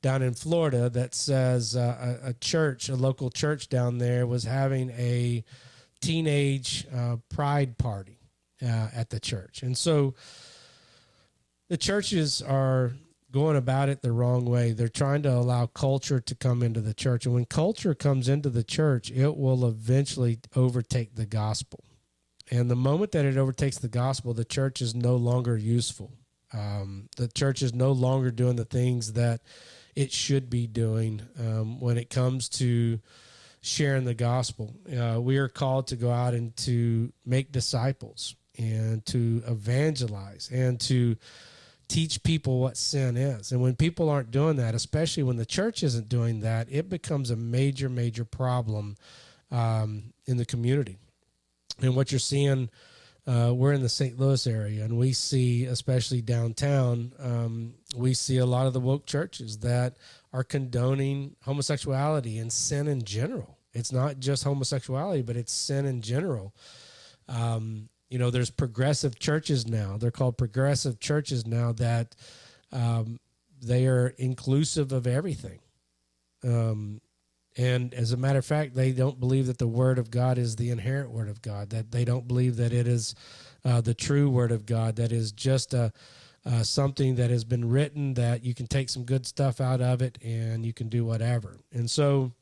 down 0.02 0.22
in 0.22 0.34
Florida 0.34 0.90
that 0.90 1.14
says 1.14 1.76
uh, 1.76 2.18
a, 2.22 2.30
a, 2.30 2.32
church, 2.34 2.88
a 2.88 2.96
local 2.96 3.30
church 3.30 3.68
down 3.68 3.98
there, 3.98 4.26
was 4.26 4.42
having 4.42 4.90
a 4.90 5.44
teenage 6.00 6.86
uh, 6.94 7.16
pride 7.28 7.78
party 7.78 8.18
uh, 8.60 8.88
at 8.94 9.10
the 9.10 9.20
church. 9.20 9.62
And 9.62 9.78
so 9.78 10.14
the 11.68 11.76
churches 11.76 12.42
are 12.42 12.92
going 13.32 13.56
about 13.56 13.88
it 13.88 14.02
the 14.02 14.12
wrong 14.12 14.44
way. 14.44 14.72
They're 14.72 14.88
trying 14.88 15.22
to 15.22 15.32
allow 15.32 15.66
culture 15.66 16.20
to 16.20 16.34
come 16.34 16.62
into 16.62 16.80
the 16.80 16.94
church. 16.94 17.24
And 17.24 17.34
when 17.34 17.46
culture 17.46 17.94
comes 17.94 18.28
into 18.28 18.50
the 18.50 18.62
church, 18.62 19.10
it 19.10 19.36
will 19.36 19.66
eventually 19.66 20.38
overtake 20.54 21.14
the 21.14 21.26
gospel. 21.26 21.82
And 22.50 22.70
the 22.70 22.76
moment 22.76 23.12
that 23.12 23.24
it 23.24 23.36
overtakes 23.36 23.78
the 23.78 23.88
gospel, 23.88 24.34
the 24.34 24.44
church 24.44 24.82
is 24.82 24.94
no 24.94 25.16
longer 25.16 25.56
useful. 25.56 26.12
Um, 26.52 27.08
the 27.16 27.28
church 27.28 27.62
is 27.62 27.72
no 27.72 27.92
longer 27.92 28.30
doing 28.30 28.56
the 28.56 28.66
things 28.66 29.14
that 29.14 29.40
it 29.96 30.12
should 30.12 30.50
be 30.50 30.66
doing 30.66 31.22
um, 31.38 31.80
when 31.80 31.96
it 31.96 32.10
comes 32.10 32.48
to 32.50 33.00
sharing 33.62 34.04
the 34.04 34.14
gospel. 34.14 34.74
Uh, 34.86 35.20
we 35.20 35.38
are 35.38 35.48
called 35.48 35.86
to 35.88 35.96
go 35.96 36.10
out 36.10 36.34
and 36.34 36.54
to 36.58 37.12
make 37.24 37.52
disciples 37.52 38.34
and 38.58 39.04
to 39.06 39.42
evangelize 39.46 40.50
and 40.52 40.78
to 40.80 41.16
teach 41.88 42.22
people 42.22 42.60
what 42.60 42.76
sin 42.76 43.16
is. 43.16 43.52
And 43.52 43.60
when 43.60 43.76
people 43.76 44.08
aren't 44.08 44.30
doing 44.30 44.56
that, 44.56 44.74
especially 44.74 45.22
when 45.22 45.36
the 45.36 45.46
church 45.46 45.82
isn't 45.82 46.08
doing 46.08 46.40
that, 46.40 46.68
it 46.70 46.88
becomes 46.88 47.30
a 47.30 47.36
major, 47.36 47.88
major 47.88 48.24
problem 48.24 48.96
um, 49.50 50.12
in 50.26 50.36
the 50.36 50.44
community. 50.44 50.98
And 51.80 51.96
what 51.96 52.12
you're 52.12 52.18
seeing, 52.18 52.70
uh, 53.26 53.52
we're 53.54 53.72
in 53.72 53.82
the 53.82 53.88
St. 53.88 54.18
Louis 54.18 54.46
area, 54.46 54.84
and 54.84 54.98
we 54.98 55.12
see, 55.12 55.64
especially 55.64 56.20
downtown, 56.20 57.12
um, 57.18 57.74
we 57.96 58.14
see 58.14 58.38
a 58.38 58.46
lot 58.46 58.66
of 58.66 58.72
the 58.72 58.80
woke 58.80 59.06
churches 59.06 59.58
that 59.58 59.96
are 60.32 60.44
condoning 60.44 61.36
homosexuality 61.42 62.38
and 62.38 62.52
sin 62.52 62.88
in 62.88 63.02
general. 63.02 63.58
It's 63.72 63.92
not 63.92 64.18
just 64.18 64.44
homosexuality, 64.44 65.22
but 65.22 65.36
it's 65.36 65.52
sin 65.52 65.86
in 65.86 66.02
general. 66.02 66.54
Um, 67.28 67.88
you 68.12 68.18
know 68.18 68.30
there's 68.30 68.50
progressive 68.50 69.18
churches 69.18 69.66
now. 69.66 69.96
They're 69.96 70.10
called 70.10 70.36
progressive 70.36 71.00
churches 71.00 71.46
now 71.46 71.72
that 71.72 72.14
um, 72.70 73.18
they 73.60 73.86
are 73.86 74.08
inclusive 74.18 74.92
of 74.92 75.06
everything. 75.06 75.60
Um, 76.44 77.00
and 77.56 77.94
as 77.94 78.12
a 78.12 78.16
matter 78.16 78.38
of 78.38 78.46
fact 78.46 78.74
they 78.74 78.92
don't 78.92 79.20
believe 79.20 79.46
that 79.46 79.58
the 79.58 79.66
word 79.66 79.98
of 79.98 80.10
god 80.10 80.38
is 80.38 80.56
the 80.56 80.70
inherent 80.70 81.10
word 81.10 81.28
of 81.28 81.42
god 81.42 81.68
that 81.68 81.92
they 81.92 82.02
don't 82.02 82.26
believe 82.26 82.56
that 82.56 82.72
it 82.72 82.88
is 82.88 83.14
uh, 83.62 83.78
the 83.78 83.92
true 83.92 84.30
word 84.30 84.50
of 84.50 84.64
god 84.64 84.96
that 84.96 85.12
is 85.12 85.32
just 85.32 85.74
a 85.74 85.92
uh, 86.44 86.62
something 86.62 87.14
that 87.16 87.30
has 87.30 87.44
been 87.44 87.68
written 87.68 88.14
that 88.14 88.44
you 88.44 88.54
can 88.54 88.66
take 88.66 88.88
some 88.88 89.04
good 89.04 89.26
stuff 89.26 89.60
out 89.60 89.80
of 89.80 90.02
it 90.02 90.18
and 90.22 90.66
you 90.66 90.72
can 90.72 90.88
do 90.88 91.04
whatever. 91.04 91.58
And 91.72 91.88
so 91.88 92.32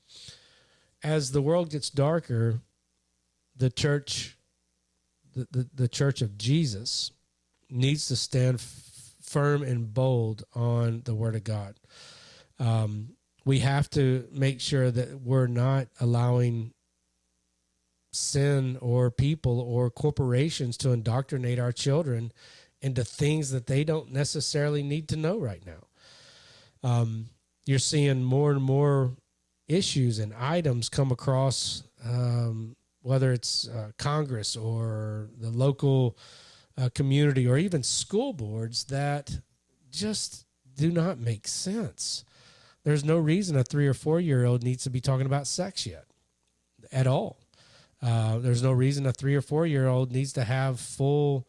as 1.02 1.32
the 1.32 1.42
world 1.42 1.70
gets 1.70 1.90
darker 1.90 2.60
the 3.56 3.70
church 3.70 4.38
the, 5.50 5.68
the, 5.74 5.88
church 5.88 6.22
of 6.22 6.38
Jesus 6.38 7.10
needs 7.68 8.06
to 8.08 8.16
stand 8.16 8.56
f- 8.56 9.14
firm 9.22 9.62
and 9.62 9.92
bold 9.92 10.44
on 10.54 11.02
the 11.04 11.14
word 11.14 11.36
of 11.36 11.44
God. 11.44 11.78
Um, 12.58 13.10
we 13.44 13.60
have 13.60 13.88
to 13.90 14.28
make 14.32 14.60
sure 14.60 14.90
that 14.90 15.20
we're 15.20 15.46
not 15.46 15.88
allowing 16.00 16.72
sin 18.12 18.76
or 18.80 19.10
people 19.10 19.60
or 19.60 19.90
corporations 19.90 20.76
to 20.78 20.90
indoctrinate 20.90 21.58
our 21.58 21.72
children 21.72 22.32
into 22.82 23.04
things 23.04 23.50
that 23.50 23.66
they 23.66 23.84
don't 23.84 24.10
necessarily 24.10 24.82
need 24.82 25.08
to 25.08 25.16
know 25.16 25.38
right 25.38 25.64
now. 25.64 26.88
Um, 26.88 27.26
you're 27.66 27.78
seeing 27.78 28.24
more 28.24 28.50
and 28.50 28.62
more 28.62 29.12
issues 29.68 30.18
and 30.18 30.34
items 30.34 30.88
come 30.88 31.12
across 31.12 31.84
um, 32.04 32.74
whether 33.02 33.32
it's 33.32 33.68
uh, 33.68 33.90
Congress 33.98 34.56
or 34.56 35.28
the 35.38 35.50
local 35.50 36.16
uh, 36.76 36.88
community 36.94 37.46
or 37.46 37.58
even 37.58 37.82
school 37.82 38.32
boards 38.32 38.84
that 38.84 39.40
just 39.90 40.46
do 40.76 40.90
not 40.90 41.18
make 41.18 41.48
sense. 41.48 42.24
There's 42.84 43.04
no 43.04 43.18
reason 43.18 43.56
a 43.56 43.64
three 43.64 43.86
or 43.86 43.94
four 43.94 44.20
year 44.20 44.44
old 44.44 44.62
needs 44.62 44.84
to 44.84 44.90
be 44.90 45.00
talking 45.00 45.26
about 45.26 45.46
sex 45.46 45.86
yet 45.86 46.06
at 46.92 47.06
all. 47.06 47.38
Uh, 48.02 48.38
there's 48.38 48.62
no 48.62 48.72
reason 48.72 49.04
a 49.04 49.12
three 49.12 49.34
or 49.34 49.42
four 49.42 49.66
year 49.66 49.86
old 49.86 50.12
needs 50.12 50.32
to 50.32 50.44
have 50.44 50.80
full 50.80 51.46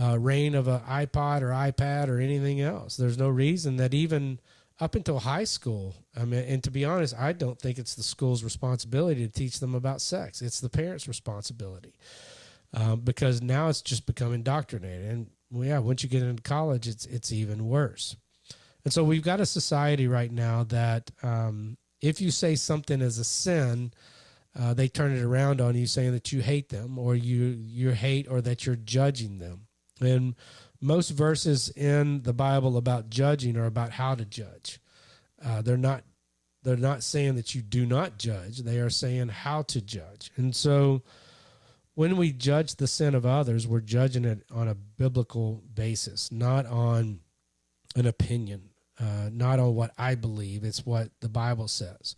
uh, 0.00 0.18
reign 0.18 0.54
of 0.54 0.68
an 0.68 0.80
iPod 0.80 1.42
or 1.42 1.48
iPad 1.48 2.08
or 2.08 2.20
anything 2.20 2.60
else. 2.60 2.96
There's 2.96 3.18
no 3.18 3.28
reason 3.28 3.76
that 3.76 3.92
even 3.92 4.38
up 4.82 4.96
until 4.96 5.20
high 5.20 5.44
school. 5.44 5.94
I 6.20 6.24
mean, 6.24 6.44
and 6.44 6.64
to 6.64 6.70
be 6.72 6.84
honest, 6.84 7.14
I 7.16 7.32
don't 7.32 7.56
think 7.56 7.78
it's 7.78 7.94
the 7.94 8.02
school's 8.02 8.42
responsibility 8.42 9.24
to 9.24 9.32
teach 9.32 9.60
them 9.60 9.76
about 9.76 10.00
sex. 10.00 10.42
It's 10.42 10.60
the 10.60 10.68
parents' 10.68 11.06
responsibility 11.06 11.94
um, 12.74 13.00
because 13.00 13.40
now 13.40 13.68
it's 13.68 13.80
just 13.80 14.06
become 14.06 14.34
indoctrinated. 14.34 15.08
And 15.08 15.30
well, 15.52 15.68
yeah, 15.68 15.78
once 15.78 16.02
you 16.02 16.08
get 16.08 16.24
into 16.24 16.42
college, 16.42 16.88
it's 16.88 17.06
it's 17.06 17.30
even 17.30 17.68
worse. 17.68 18.16
And 18.84 18.92
so 18.92 19.04
we've 19.04 19.22
got 19.22 19.38
a 19.38 19.46
society 19.46 20.08
right 20.08 20.32
now 20.32 20.64
that 20.64 21.12
um, 21.22 21.76
if 22.00 22.20
you 22.20 22.32
say 22.32 22.56
something 22.56 23.00
is 23.00 23.18
a 23.18 23.24
sin, 23.24 23.92
uh, 24.58 24.74
they 24.74 24.88
turn 24.88 25.16
it 25.16 25.22
around 25.22 25.60
on 25.60 25.76
you, 25.76 25.86
saying 25.86 26.10
that 26.10 26.32
you 26.32 26.42
hate 26.42 26.70
them 26.70 26.98
or 26.98 27.14
you 27.14 27.44
you 27.44 27.90
hate 27.90 28.26
or 28.28 28.40
that 28.40 28.66
you're 28.66 28.74
judging 28.74 29.38
them. 29.38 29.68
And 30.00 30.34
most 30.82 31.10
verses 31.10 31.70
in 31.70 32.22
the 32.22 32.32
Bible 32.32 32.76
about 32.76 33.08
judging 33.08 33.56
are 33.56 33.66
about 33.66 33.92
how 33.92 34.14
to 34.14 34.24
judge. 34.24 34.80
Uh, 35.42 35.62
they're 35.62 35.76
not 35.76 36.02
they're 36.64 36.76
not 36.76 37.02
saying 37.02 37.36
that 37.36 37.54
you 37.54 37.62
do 37.62 37.86
not 37.86 38.18
judge. 38.18 38.58
They 38.58 38.78
are 38.78 38.90
saying 38.90 39.28
how 39.28 39.62
to 39.62 39.80
judge. 39.80 40.30
And 40.36 40.54
so 40.54 41.02
when 41.94 42.16
we 42.16 42.32
judge 42.32 42.76
the 42.76 42.86
sin 42.86 43.14
of 43.14 43.26
others, 43.26 43.66
we're 43.66 43.80
judging 43.80 44.24
it 44.24 44.44
on 44.50 44.68
a 44.68 44.74
biblical 44.74 45.62
basis, 45.74 46.30
not 46.30 46.66
on 46.66 47.20
an 47.96 48.06
opinion, 48.06 48.70
uh, 49.00 49.28
not 49.32 49.58
on 49.58 49.74
what 49.74 49.92
I 49.98 50.14
believe. 50.14 50.62
It's 50.62 50.86
what 50.86 51.10
the 51.20 51.28
Bible 51.28 51.68
says. 51.68 52.14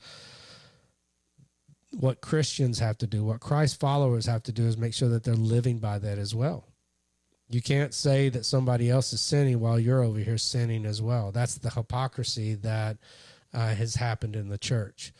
What 1.93 2.21
Christians 2.21 2.81
have 2.81 2.99
to 2.99 3.07
do, 3.07 3.25
what 3.25 3.41
Christ 3.41 3.81
followers 3.81 4.27
have 4.27 4.43
to 4.45 4.53
do, 4.53 4.67
is 4.67 4.77
make 4.77 4.95
sure 4.95 5.09
that 5.09 5.25
they're 5.25 5.35
living 5.35 5.79
by 5.79 5.99
that 6.01 6.19
as 6.19 6.35
well. 6.35 6.74
You 7.49 7.61
can't 7.63 7.93
say 7.93 8.31
that 8.31 8.47
somebody 8.47 8.91
else 8.91 9.13
is 9.13 9.21
sinning 9.21 9.61
while 9.61 9.79
you're 9.79 10.03
over 10.03 10.19
here 10.19 10.39
sinning 10.39 10.87
as 10.87 11.03
well. 11.03 11.31
That's 11.31 11.57
the 11.59 11.71
hypocrisy 11.71 12.55
that 12.57 12.97
uh, 13.53 13.75
has 13.75 13.97
happened 13.97 14.35
in 14.35 14.49
the 14.49 14.59
church. 14.59 15.13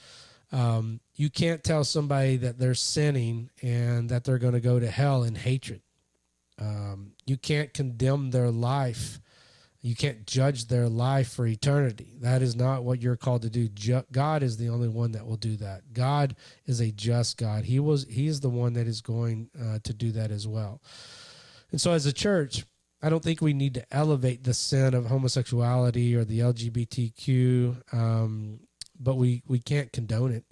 Um, 0.53 1.01
you 1.17 1.31
can't 1.31 1.63
tell 1.63 1.85
somebody 1.85 2.37
that 2.39 2.59
they're 2.59 2.75
sinning 2.75 3.51
and 3.63 4.09
that 4.09 4.25
they're 4.25 4.39
going 4.39 4.55
to 4.55 4.61
go 4.61 4.79
to 4.79 4.91
hell 4.91 5.23
in 5.23 5.35
hatred. 5.35 5.83
Um, 6.59 7.13
you 7.27 7.37
can't 7.37 7.75
condemn 7.75 8.31
their 8.31 8.51
life. 8.51 9.21
You 9.81 9.95
can't 9.95 10.27
judge 10.27 10.69
their 10.69 10.89
life 10.89 11.33
for 11.33 11.47
eternity. 11.47 12.15
That 12.21 12.41
is 12.41 12.57
not 12.57 12.85
what 12.85 13.03
you're 13.03 13.17
called 13.17 13.43
to 13.43 13.51
do. 13.51 13.69
Ju- 13.69 14.05
God 14.11 14.43
is 14.43 14.57
the 14.57 14.71
only 14.71 14.89
one 14.89 15.13
that 15.13 15.27
will 15.27 15.37
do 15.37 15.57
that. 15.57 15.93
God 15.93 16.37
is 16.65 16.81
a 16.81 16.91
just 16.91 17.37
God. 17.37 17.65
He 17.65 17.81
was. 17.81 18.07
He 18.09 18.27
is 18.27 18.41
the 18.41 18.49
one 18.49 18.73
that 18.75 18.87
is 18.87 19.03
going 19.03 19.51
uh, 19.61 19.81
to 19.83 19.93
do 19.93 20.13
that 20.13 20.31
as 20.31 20.49
well. 20.49 20.81
And 21.75 21.81
so, 21.81 21.91
as 21.91 22.07
a 22.07 22.13
church, 22.13 22.65
I 23.03 23.09
don't 23.09 23.25
think 23.25 23.41
we 23.41 23.53
need 23.53 23.75
to 23.75 23.85
elevate 23.93 24.45
the 24.45 24.55
sin 24.55 24.95
of 24.95 25.07
homosexuality 25.07 26.15
or 26.15 26.25
the 26.25 26.39
LGBTQ, 26.39 27.93
um, 27.93 28.61
but 28.97 29.17
we, 29.17 29.43
we 29.49 29.59
can't 29.59 29.93
condone 29.93 30.31
it. 30.31 30.45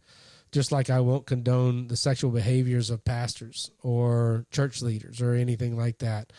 Just 0.51 0.73
like 0.73 0.91
I 0.91 0.99
won't 0.99 1.27
condone 1.27 1.87
the 1.87 1.95
sexual 1.95 2.33
behaviors 2.33 2.91
of 2.91 3.05
pastors 3.05 3.71
or 3.85 4.47
church 4.51 4.83
leaders 4.83 5.23
or 5.23 5.35
anything 5.35 5.77
like 5.77 5.99
that. 5.99 6.33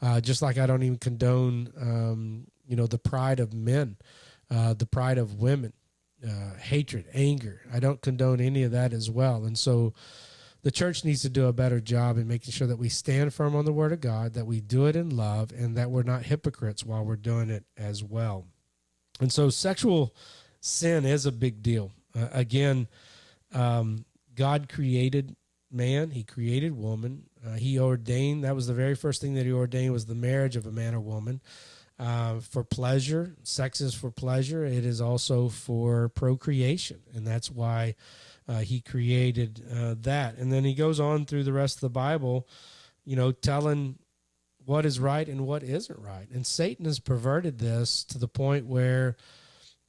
Uh, 0.00 0.22
just 0.22 0.40
like 0.40 0.56
I 0.56 0.64
don't 0.64 0.84
even 0.84 0.96
condone, 0.96 1.70
um, 1.78 2.46
you 2.66 2.76
know, 2.76 2.86
the 2.86 2.96
pride 2.96 3.40
of 3.40 3.52
men, 3.52 3.98
uh, 4.50 4.72
the 4.72 4.86
pride 4.86 5.18
of 5.18 5.34
women, 5.34 5.74
uh, 6.26 6.54
hatred, 6.58 7.04
anger. 7.12 7.60
I 7.70 7.78
don't 7.78 8.00
condone 8.00 8.40
any 8.40 8.62
of 8.62 8.72
that 8.72 8.94
as 8.94 9.10
well. 9.10 9.44
And 9.44 9.58
so, 9.58 9.92
the 10.62 10.70
church 10.70 11.04
needs 11.04 11.22
to 11.22 11.28
do 11.28 11.46
a 11.46 11.52
better 11.52 11.80
job 11.80 12.18
in 12.18 12.28
making 12.28 12.52
sure 12.52 12.66
that 12.66 12.78
we 12.78 12.88
stand 12.88 13.32
firm 13.32 13.56
on 13.56 13.64
the 13.64 13.72
word 13.72 13.92
of 13.92 14.00
God, 14.00 14.34
that 14.34 14.46
we 14.46 14.60
do 14.60 14.86
it 14.86 14.96
in 14.96 15.16
love, 15.16 15.52
and 15.52 15.76
that 15.76 15.90
we're 15.90 16.02
not 16.02 16.24
hypocrites 16.24 16.84
while 16.84 17.04
we're 17.04 17.16
doing 17.16 17.50
it 17.50 17.64
as 17.76 18.04
well. 18.04 18.46
And 19.20 19.32
so 19.32 19.50
sexual 19.50 20.14
sin 20.60 21.04
is 21.04 21.26
a 21.26 21.32
big 21.32 21.62
deal. 21.62 21.92
Uh, 22.14 22.28
again, 22.32 22.88
um, 23.54 24.04
God 24.34 24.68
created 24.68 25.36
man, 25.70 26.10
he 26.10 26.24
created 26.24 26.76
woman. 26.76 27.24
Uh, 27.46 27.54
he 27.54 27.78
ordained, 27.78 28.44
that 28.44 28.54
was 28.54 28.66
the 28.66 28.74
very 28.74 28.94
first 28.94 29.20
thing 29.20 29.34
that 29.34 29.46
he 29.46 29.52
ordained 29.52 29.92
was 29.92 30.06
the 30.06 30.14
marriage 30.14 30.56
of 30.56 30.66
a 30.66 30.72
man 30.72 30.94
or 30.94 31.00
woman. 31.00 31.40
Uh, 31.98 32.40
for 32.40 32.64
pleasure, 32.64 33.36
sex 33.42 33.80
is 33.80 33.94
for 33.94 34.10
pleasure. 34.10 34.64
It 34.64 34.86
is 34.86 35.02
also 35.02 35.48
for 35.48 36.08
procreation, 36.08 37.00
and 37.14 37.26
that's 37.26 37.50
why 37.50 37.94
uh, 38.50 38.58
he 38.58 38.80
created 38.80 39.64
uh, 39.72 39.94
that. 40.00 40.36
And 40.36 40.52
then 40.52 40.64
he 40.64 40.74
goes 40.74 40.98
on 40.98 41.24
through 41.24 41.44
the 41.44 41.52
rest 41.52 41.76
of 41.76 41.80
the 41.82 41.90
Bible, 41.90 42.48
you 43.04 43.14
know, 43.14 43.30
telling 43.30 43.98
what 44.64 44.84
is 44.84 44.98
right 44.98 45.28
and 45.28 45.46
what 45.46 45.62
isn't 45.62 45.98
right. 45.98 46.26
And 46.32 46.44
Satan 46.44 46.84
has 46.84 46.98
perverted 46.98 47.58
this 47.58 48.02
to 48.04 48.18
the 48.18 48.28
point 48.28 48.66
where 48.66 49.16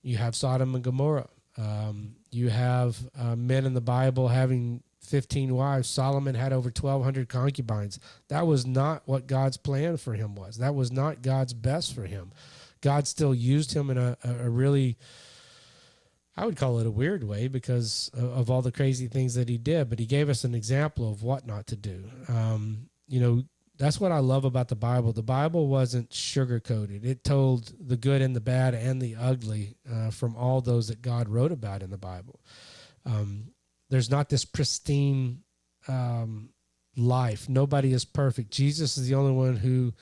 you 0.04 0.18
have 0.18 0.36
Sodom 0.36 0.76
and 0.76 0.84
Gomorrah. 0.84 1.30
Um, 1.58 2.16
you 2.30 2.50
have 2.50 2.98
uh, 3.18 3.36
men 3.36 3.66
in 3.66 3.74
the 3.74 3.82
Bible 3.82 4.28
having 4.28 4.84
15 5.02 5.56
wives. 5.56 5.90
Solomon 5.90 6.36
had 6.36 6.54
over 6.54 6.70
1,200 6.70 7.28
concubines. 7.28 8.00
That 8.28 8.46
was 8.46 8.66
not 8.66 9.02
what 9.06 9.28
God's 9.28 9.58
plan 9.58 9.98
for 9.98 10.14
him 10.14 10.36
was. 10.36 10.58
That 10.58 10.76
was 10.76 10.92
not 10.92 11.24
God's 11.24 11.54
best 11.54 11.96
for 11.96 12.04
him. 12.04 12.32
God 12.82 13.08
still 13.08 13.34
used 13.34 13.74
him 13.74 13.90
in 13.90 13.98
a, 13.98 14.18
a 14.24 14.50
really, 14.50 14.98
I 16.38 16.46
would 16.46 16.56
call 16.56 16.80
it 16.80 16.88
a 16.88 16.92
weird 16.92 17.24
way 17.24 17.48
because 17.48 18.10
of 18.14 18.50
all 18.50 18.62
the 18.62 18.72
crazy 18.72 19.08
things 19.08 19.36
that 19.36 19.50
he 19.50 19.58
did, 19.58 19.90
but 19.90 20.00
he 20.00 20.06
gave 20.06 20.30
us 20.30 20.44
an 20.44 20.56
example 20.56 21.12
of 21.12 21.24
what 21.24 21.46
not 21.46 21.68
to 21.68 21.76
do. 21.76 22.06
Um, 22.30 22.90
you 23.08 23.20
know, 23.20 23.44
that's 23.78 24.00
what 24.00 24.12
I 24.12 24.20
love 24.20 24.46
about 24.46 24.68
the 24.68 24.76
Bible. 24.76 25.12
The 25.12 25.24
Bible 25.24 25.68
wasn't 25.68 26.14
sugar 26.14 26.60
coated. 26.60 27.04
It 27.04 27.24
told 27.24 27.74
the 27.80 27.98
good 27.98 28.22
and 28.22 28.36
the 28.36 28.42
bad 28.42 28.74
and 28.74 29.02
the 29.02 29.16
ugly 29.16 29.76
uh, 29.92 30.12
from 30.12 30.36
all 30.36 30.62
those 30.62 30.88
that 30.88 31.02
God 31.02 31.28
wrote 31.28 31.52
about 31.52 31.84
in 31.84 31.90
the 31.90 31.98
Bible. 31.98 32.40
Um, 33.06 33.52
there's 33.90 34.10
not 34.10 34.30
this 34.30 34.46
pristine 34.46 35.42
um, 35.88 36.50
life. 36.96 37.50
Nobody 37.50 37.92
is 37.92 38.06
perfect. 38.06 38.52
Jesus 38.52 38.98
is 38.98 39.08
the 39.08 39.16
only 39.16 39.32
one 39.32 39.58
who 39.58 39.94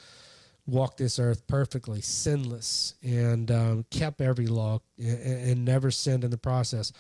walked 0.70 0.98
this 0.98 1.20
earth 1.20 1.46
perfectly, 1.48 2.02
sinless, 2.02 2.96
and 3.04 3.52
um, 3.52 3.86
kept 3.92 4.22
every 4.22 4.48
law 4.48 4.80
and, 4.98 5.20
and 5.22 5.66
never 5.66 5.92
sinned 5.92 6.24
in 6.24 6.32
the 6.32 6.38
process. 6.38 6.92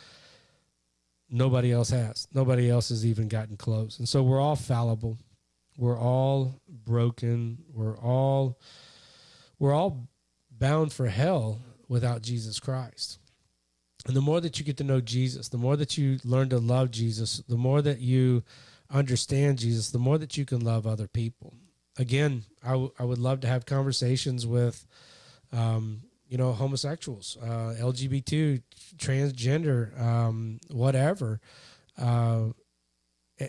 Nobody 1.29 1.71
else 1.71 1.89
has. 1.91 2.27
Nobody 2.33 2.69
else 2.69 2.89
has 2.89 3.05
even 3.05 3.27
gotten 3.27 3.55
close. 3.55 3.99
And 3.99 4.09
so 4.09 4.23
we're 4.23 4.41
all 4.41 4.55
fallible 4.55 5.17
we're 5.79 5.97
all 5.97 6.59
broken. 6.67 7.59
We're 7.73 7.97
all 7.97 8.59
we're 9.59 9.73
all 9.73 10.09
bound 10.51 10.91
for 10.91 11.07
hell 11.07 11.61
without 11.87 12.21
Jesus 12.21 12.59
Christ. 12.59 13.17
And 14.05 14.15
the 14.15 14.21
more 14.21 14.41
that 14.41 14.59
you 14.59 14.65
get 14.65 14.77
to 14.77 14.83
know 14.83 14.99
Jesus, 14.99 15.47
the 15.47 15.57
more 15.57 15.77
that 15.77 15.97
you 15.97 16.19
learn 16.25 16.49
to 16.49 16.59
love 16.59 16.91
Jesus, 16.91 17.41
the 17.47 17.55
more 17.55 17.81
that 17.81 17.99
you 17.99 18.43
understand 18.91 19.59
Jesus, 19.59 19.91
the 19.91 19.99
more 19.99 20.17
that 20.17 20.37
you 20.37 20.45
can 20.45 20.59
love 20.59 20.85
other 20.85 21.07
people. 21.07 21.53
Again, 21.99 22.45
I, 22.63 22.71
w- 22.71 22.91
I 22.97 23.03
would 23.03 23.19
love 23.19 23.41
to 23.41 23.47
have 23.47 23.65
conversations 23.65 24.47
with, 24.47 24.87
um, 25.51 26.01
you 26.27 26.37
know, 26.37 26.53
homosexuals, 26.53 27.37
uh, 27.41 27.75
LGBT, 27.79 28.63
transgender, 28.97 29.99
um, 30.01 30.59
whatever. 30.71 31.41
Uh, 31.97 32.53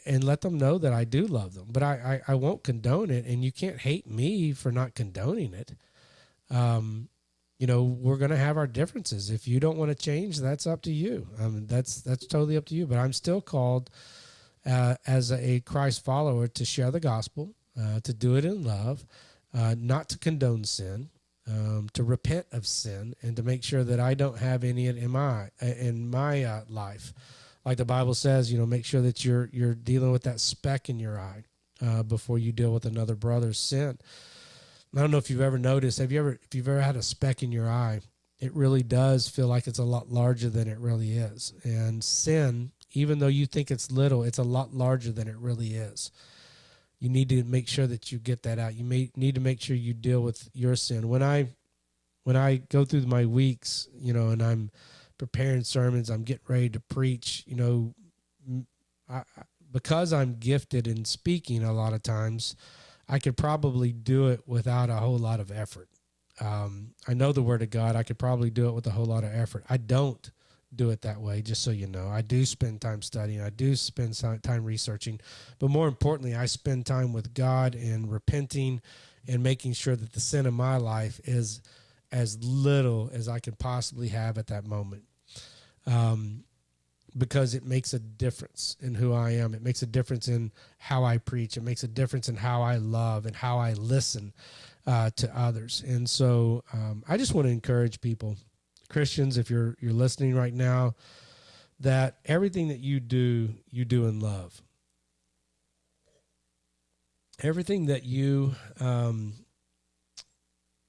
and 0.06 0.22
let 0.22 0.40
them 0.40 0.58
know 0.58 0.78
that 0.78 0.92
I 0.92 1.04
do 1.04 1.26
love 1.26 1.54
them. 1.54 1.68
But 1.70 1.82
I, 1.82 2.20
I, 2.28 2.32
I, 2.32 2.34
won't 2.34 2.62
condone 2.62 3.10
it, 3.10 3.26
and 3.26 3.44
you 3.44 3.50
can't 3.50 3.78
hate 3.78 4.08
me 4.08 4.52
for 4.52 4.70
not 4.70 4.94
condoning 4.94 5.52
it. 5.52 5.72
Um, 6.48 7.08
you 7.58 7.66
know, 7.66 7.82
we're 7.82 8.16
going 8.16 8.30
to 8.30 8.36
have 8.36 8.56
our 8.56 8.66
differences. 8.66 9.30
If 9.30 9.46
you 9.46 9.60
don't 9.60 9.76
want 9.76 9.90
to 9.90 9.94
change, 9.94 10.38
that's 10.38 10.66
up 10.66 10.82
to 10.82 10.92
you. 10.92 11.26
Um, 11.38 11.66
that's 11.66 12.00
that's 12.02 12.26
totally 12.26 12.56
up 12.56 12.66
to 12.66 12.74
you. 12.74 12.86
But 12.86 12.98
I'm 12.98 13.12
still 13.12 13.40
called 13.40 13.90
uh, 14.64 14.94
as 15.06 15.30
a 15.30 15.60
Christ 15.60 16.04
follower 16.04 16.46
to 16.48 16.64
share 16.64 16.90
the 16.90 17.00
gospel, 17.00 17.54
uh, 17.80 18.00
to 18.00 18.12
do 18.12 18.36
it 18.36 18.44
in 18.44 18.64
love, 18.64 19.04
uh, 19.54 19.74
not 19.78 20.08
to 20.10 20.18
condone 20.18 20.64
sin. 20.64 21.10
Um, 21.48 21.88
to 21.94 22.04
repent 22.04 22.46
of 22.52 22.64
sin 22.64 23.14
and 23.22 23.34
to 23.34 23.42
make 23.42 23.64
sure 23.64 23.82
that 23.82 23.98
I 23.98 24.14
don't 24.14 24.38
have 24.38 24.62
any 24.62 24.86
in 24.86 25.10
my 25.10 25.48
in 25.60 26.08
my 26.08 26.44
uh, 26.44 26.62
life 26.68 27.12
like 27.64 27.76
the 27.76 27.84
Bible 27.84 28.14
says, 28.14 28.50
you 28.50 28.58
know, 28.58 28.66
make 28.66 28.84
sure 28.84 29.02
that 29.02 29.24
you're 29.24 29.48
you're 29.52 29.74
dealing 29.74 30.12
with 30.12 30.22
that 30.24 30.40
speck 30.40 30.88
in 30.88 30.98
your 30.98 31.18
eye 31.18 31.44
uh, 31.84 32.02
before 32.02 32.38
you 32.38 32.52
deal 32.52 32.72
with 32.72 32.84
another 32.84 33.14
brother's 33.14 33.58
sin. 33.58 33.98
I 34.96 35.00
don't 35.00 35.10
know 35.10 35.18
if 35.18 35.30
you've 35.30 35.40
ever 35.40 35.58
noticed. 35.58 35.98
Have 35.98 36.10
you 36.10 36.20
ever 36.20 36.38
if 36.42 36.54
you've 36.54 36.68
ever 36.68 36.80
had 36.80 36.96
a 36.96 37.02
speck 37.02 37.42
in 37.42 37.52
your 37.52 37.68
eye? 37.68 38.00
It 38.38 38.54
really 38.54 38.82
does 38.82 39.28
feel 39.28 39.48
like 39.48 39.66
it's 39.66 39.78
a 39.78 39.84
lot 39.84 40.10
larger 40.10 40.48
than 40.48 40.66
it 40.66 40.78
really 40.78 41.12
is. 41.12 41.52
And 41.62 42.02
sin, 42.02 42.72
even 42.92 43.18
though 43.18 43.26
you 43.26 43.44
think 43.44 43.70
it's 43.70 43.92
little, 43.92 44.22
it's 44.22 44.38
a 44.38 44.42
lot 44.42 44.72
larger 44.72 45.12
than 45.12 45.28
it 45.28 45.36
really 45.36 45.74
is. 45.74 46.10
You 47.00 47.08
need 47.08 47.30
to 47.30 47.42
make 47.44 47.66
sure 47.66 47.86
that 47.86 48.12
you 48.12 48.18
get 48.18 48.42
that 48.42 48.58
out. 48.58 48.74
You 48.74 48.84
may 48.84 49.10
need 49.16 49.34
to 49.34 49.40
make 49.40 49.60
sure 49.60 49.74
you 49.74 49.94
deal 49.94 50.20
with 50.20 50.48
your 50.52 50.76
sin. 50.76 51.08
When 51.08 51.22
I 51.22 51.48
when 52.24 52.36
I 52.36 52.56
go 52.56 52.84
through 52.84 53.06
my 53.06 53.24
weeks, 53.24 53.88
you 53.98 54.12
know, 54.12 54.28
and 54.28 54.42
I'm 54.42 54.70
preparing 55.18 55.64
sermons. 55.64 56.10
I'm 56.10 56.22
getting 56.22 56.44
ready 56.48 56.68
to 56.70 56.80
preach. 56.80 57.44
You 57.46 57.56
know, 57.56 57.94
I, 59.08 59.22
because 59.72 60.12
I'm 60.12 60.36
gifted 60.38 60.86
in 60.86 61.04
speaking 61.04 61.64
a 61.64 61.72
lot 61.72 61.92
of 61.92 62.02
times, 62.02 62.56
I 63.08 63.18
could 63.18 63.36
probably 63.36 63.92
do 63.92 64.28
it 64.28 64.42
without 64.46 64.90
a 64.90 64.94
whole 64.96 65.18
lot 65.18 65.40
of 65.40 65.50
effort. 65.50 65.88
Um, 66.40 66.94
I 67.06 67.14
know 67.14 67.32
the 67.32 67.42
word 67.42 67.62
of 67.62 67.70
God. 67.70 67.96
I 67.96 68.02
could 68.02 68.18
probably 68.18 68.50
do 68.50 68.68
it 68.68 68.72
with 68.72 68.86
a 68.86 68.90
whole 68.90 69.06
lot 69.06 69.24
of 69.24 69.34
effort. 69.34 69.64
I 69.68 69.76
don't 69.76 70.30
do 70.74 70.90
it 70.90 71.02
that 71.02 71.20
way, 71.20 71.42
just 71.42 71.62
so 71.62 71.70
you 71.70 71.86
know. 71.86 72.08
I 72.08 72.22
do 72.22 72.44
spend 72.44 72.80
time 72.80 73.02
studying, 73.02 73.40
I 73.40 73.50
do 73.50 73.74
spend 73.76 74.14
time 74.42 74.64
researching, 74.64 75.20
but 75.58 75.70
more 75.70 75.88
importantly, 75.88 76.34
I 76.34 76.46
spend 76.46 76.86
time 76.86 77.12
with 77.12 77.34
God 77.34 77.74
and 77.74 78.10
repenting 78.10 78.80
and 79.26 79.42
making 79.42 79.74
sure 79.74 79.96
that 79.96 80.12
the 80.12 80.20
sin 80.20 80.46
in 80.46 80.54
my 80.54 80.76
life 80.76 81.20
is 81.24 81.60
as 82.12 82.42
little 82.42 83.10
as 83.12 83.28
I 83.28 83.38
can 83.38 83.54
possibly 83.54 84.08
have 84.08 84.38
at 84.38 84.48
that 84.48 84.66
moment 84.66 85.04
um, 85.86 86.44
because 87.16 87.54
it 87.54 87.64
makes 87.64 87.92
a 87.92 87.98
difference 87.98 88.76
in 88.80 88.94
who 88.94 89.12
I 89.12 89.32
am. 89.32 89.54
It 89.54 89.62
makes 89.62 89.82
a 89.82 89.86
difference 89.86 90.28
in 90.28 90.52
how 90.78 91.04
I 91.04 91.18
preach. 91.18 91.56
It 91.56 91.62
makes 91.62 91.82
a 91.82 91.88
difference 91.88 92.28
in 92.28 92.36
how 92.36 92.62
I 92.62 92.76
love 92.76 93.26
and 93.26 93.34
how 93.34 93.58
I 93.58 93.72
listen 93.74 94.32
uh, 94.86 95.10
to 95.16 95.38
others. 95.38 95.82
And 95.86 96.08
so 96.08 96.64
um, 96.72 97.04
I 97.08 97.16
just 97.16 97.34
want 97.34 97.46
to 97.46 97.52
encourage 97.52 98.00
people, 98.00 98.36
Christians, 98.90 99.38
if 99.38 99.48
you're 99.48 99.76
you're 99.80 99.92
listening 99.92 100.34
right 100.34 100.52
now, 100.52 100.94
that 101.78 102.18
everything 102.26 102.68
that 102.68 102.80
you 102.80 103.00
do, 103.00 103.54
you 103.70 103.86
do 103.86 104.06
in 104.06 104.20
love. 104.20 104.60
Everything 107.42 107.86
that 107.86 108.04
you 108.04 108.54
um, 108.80 109.32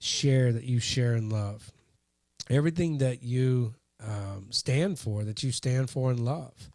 share, 0.02 0.52
that 0.52 0.66
you 0.66 0.80
share 0.80 1.16
in 1.16 1.30
love. 1.30 1.72
Everything 2.50 2.98
that 2.98 3.24
you 3.24 3.76
um, 4.06 4.48
stand 4.50 5.00
for, 5.00 5.24
that 5.24 5.44
you 5.44 5.52
stand 5.54 5.90
for 5.90 6.12
in 6.12 6.26
love. 6.26 6.70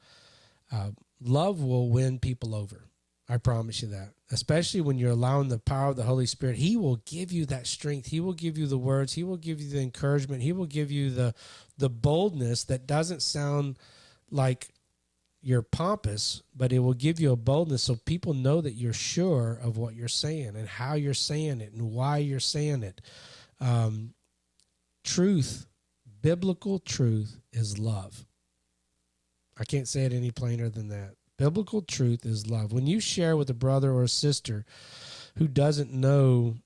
Uh, 0.72 0.90
love 1.20 1.62
will 1.62 1.90
win 1.90 2.18
people 2.18 2.54
over. 2.54 2.88
I 3.28 3.36
promise 3.36 3.82
you 3.82 3.88
that. 3.88 4.15
Especially 4.32 4.80
when 4.80 4.98
you're 4.98 5.12
allowing 5.12 5.48
the 5.48 5.58
power 5.58 5.90
of 5.90 5.96
the 5.96 6.02
Holy 6.02 6.26
Spirit, 6.26 6.56
He 6.56 6.76
will 6.76 6.96
give 7.06 7.30
you 7.30 7.46
that 7.46 7.66
strength. 7.66 8.08
He 8.08 8.20
will 8.20 8.32
give 8.32 8.58
you 8.58 8.66
the 8.66 8.78
words. 8.78 9.12
He 9.12 9.22
will 9.22 9.36
give 9.36 9.60
you 9.60 9.70
the 9.70 9.80
encouragement. 9.80 10.42
He 10.42 10.52
will 10.52 10.66
give 10.66 10.90
you 10.90 11.10
the 11.10 11.34
the 11.78 11.90
boldness 11.90 12.64
that 12.64 12.86
doesn't 12.86 13.22
sound 13.22 13.78
like 14.30 14.68
you're 15.42 15.62
pompous, 15.62 16.42
but 16.56 16.72
it 16.72 16.80
will 16.80 16.94
give 16.94 17.20
you 17.20 17.30
a 17.30 17.36
boldness 17.36 17.84
so 17.84 17.94
people 17.94 18.34
know 18.34 18.60
that 18.60 18.72
you're 18.72 18.92
sure 18.92 19.60
of 19.62 19.76
what 19.76 19.94
you're 19.94 20.08
saying 20.08 20.56
and 20.56 20.66
how 20.68 20.94
you're 20.94 21.14
saying 21.14 21.60
it 21.60 21.72
and 21.72 21.92
why 21.92 22.16
you're 22.16 22.40
saying 22.40 22.82
it. 22.82 23.00
Um, 23.60 24.14
truth 25.04 25.66
biblical 26.26 26.80
truth 26.80 27.38
is 27.52 27.78
love. 27.78 28.26
I 29.56 29.62
can't 29.62 29.86
say 29.86 30.06
it 30.06 30.12
any 30.12 30.32
plainer 30.32 30.68
than 30.68 30.88
that. 30.88 31.14
Biblical 31.38 31.82
truth 31.82 32.24
is 32.24 32.46
love. 32.48 32.72
When 32.72 32.86
you 32.86 33.00
share 33.00 33.36
with 33.36 33.50
a 33.50 33.54
brother 33.54 33.92
or 33.92 34.02
a 34.02 34.08
sister 34.08 34.64
who 35.36 35.48
doesn't 35.48 35.92
know 35.92 36.56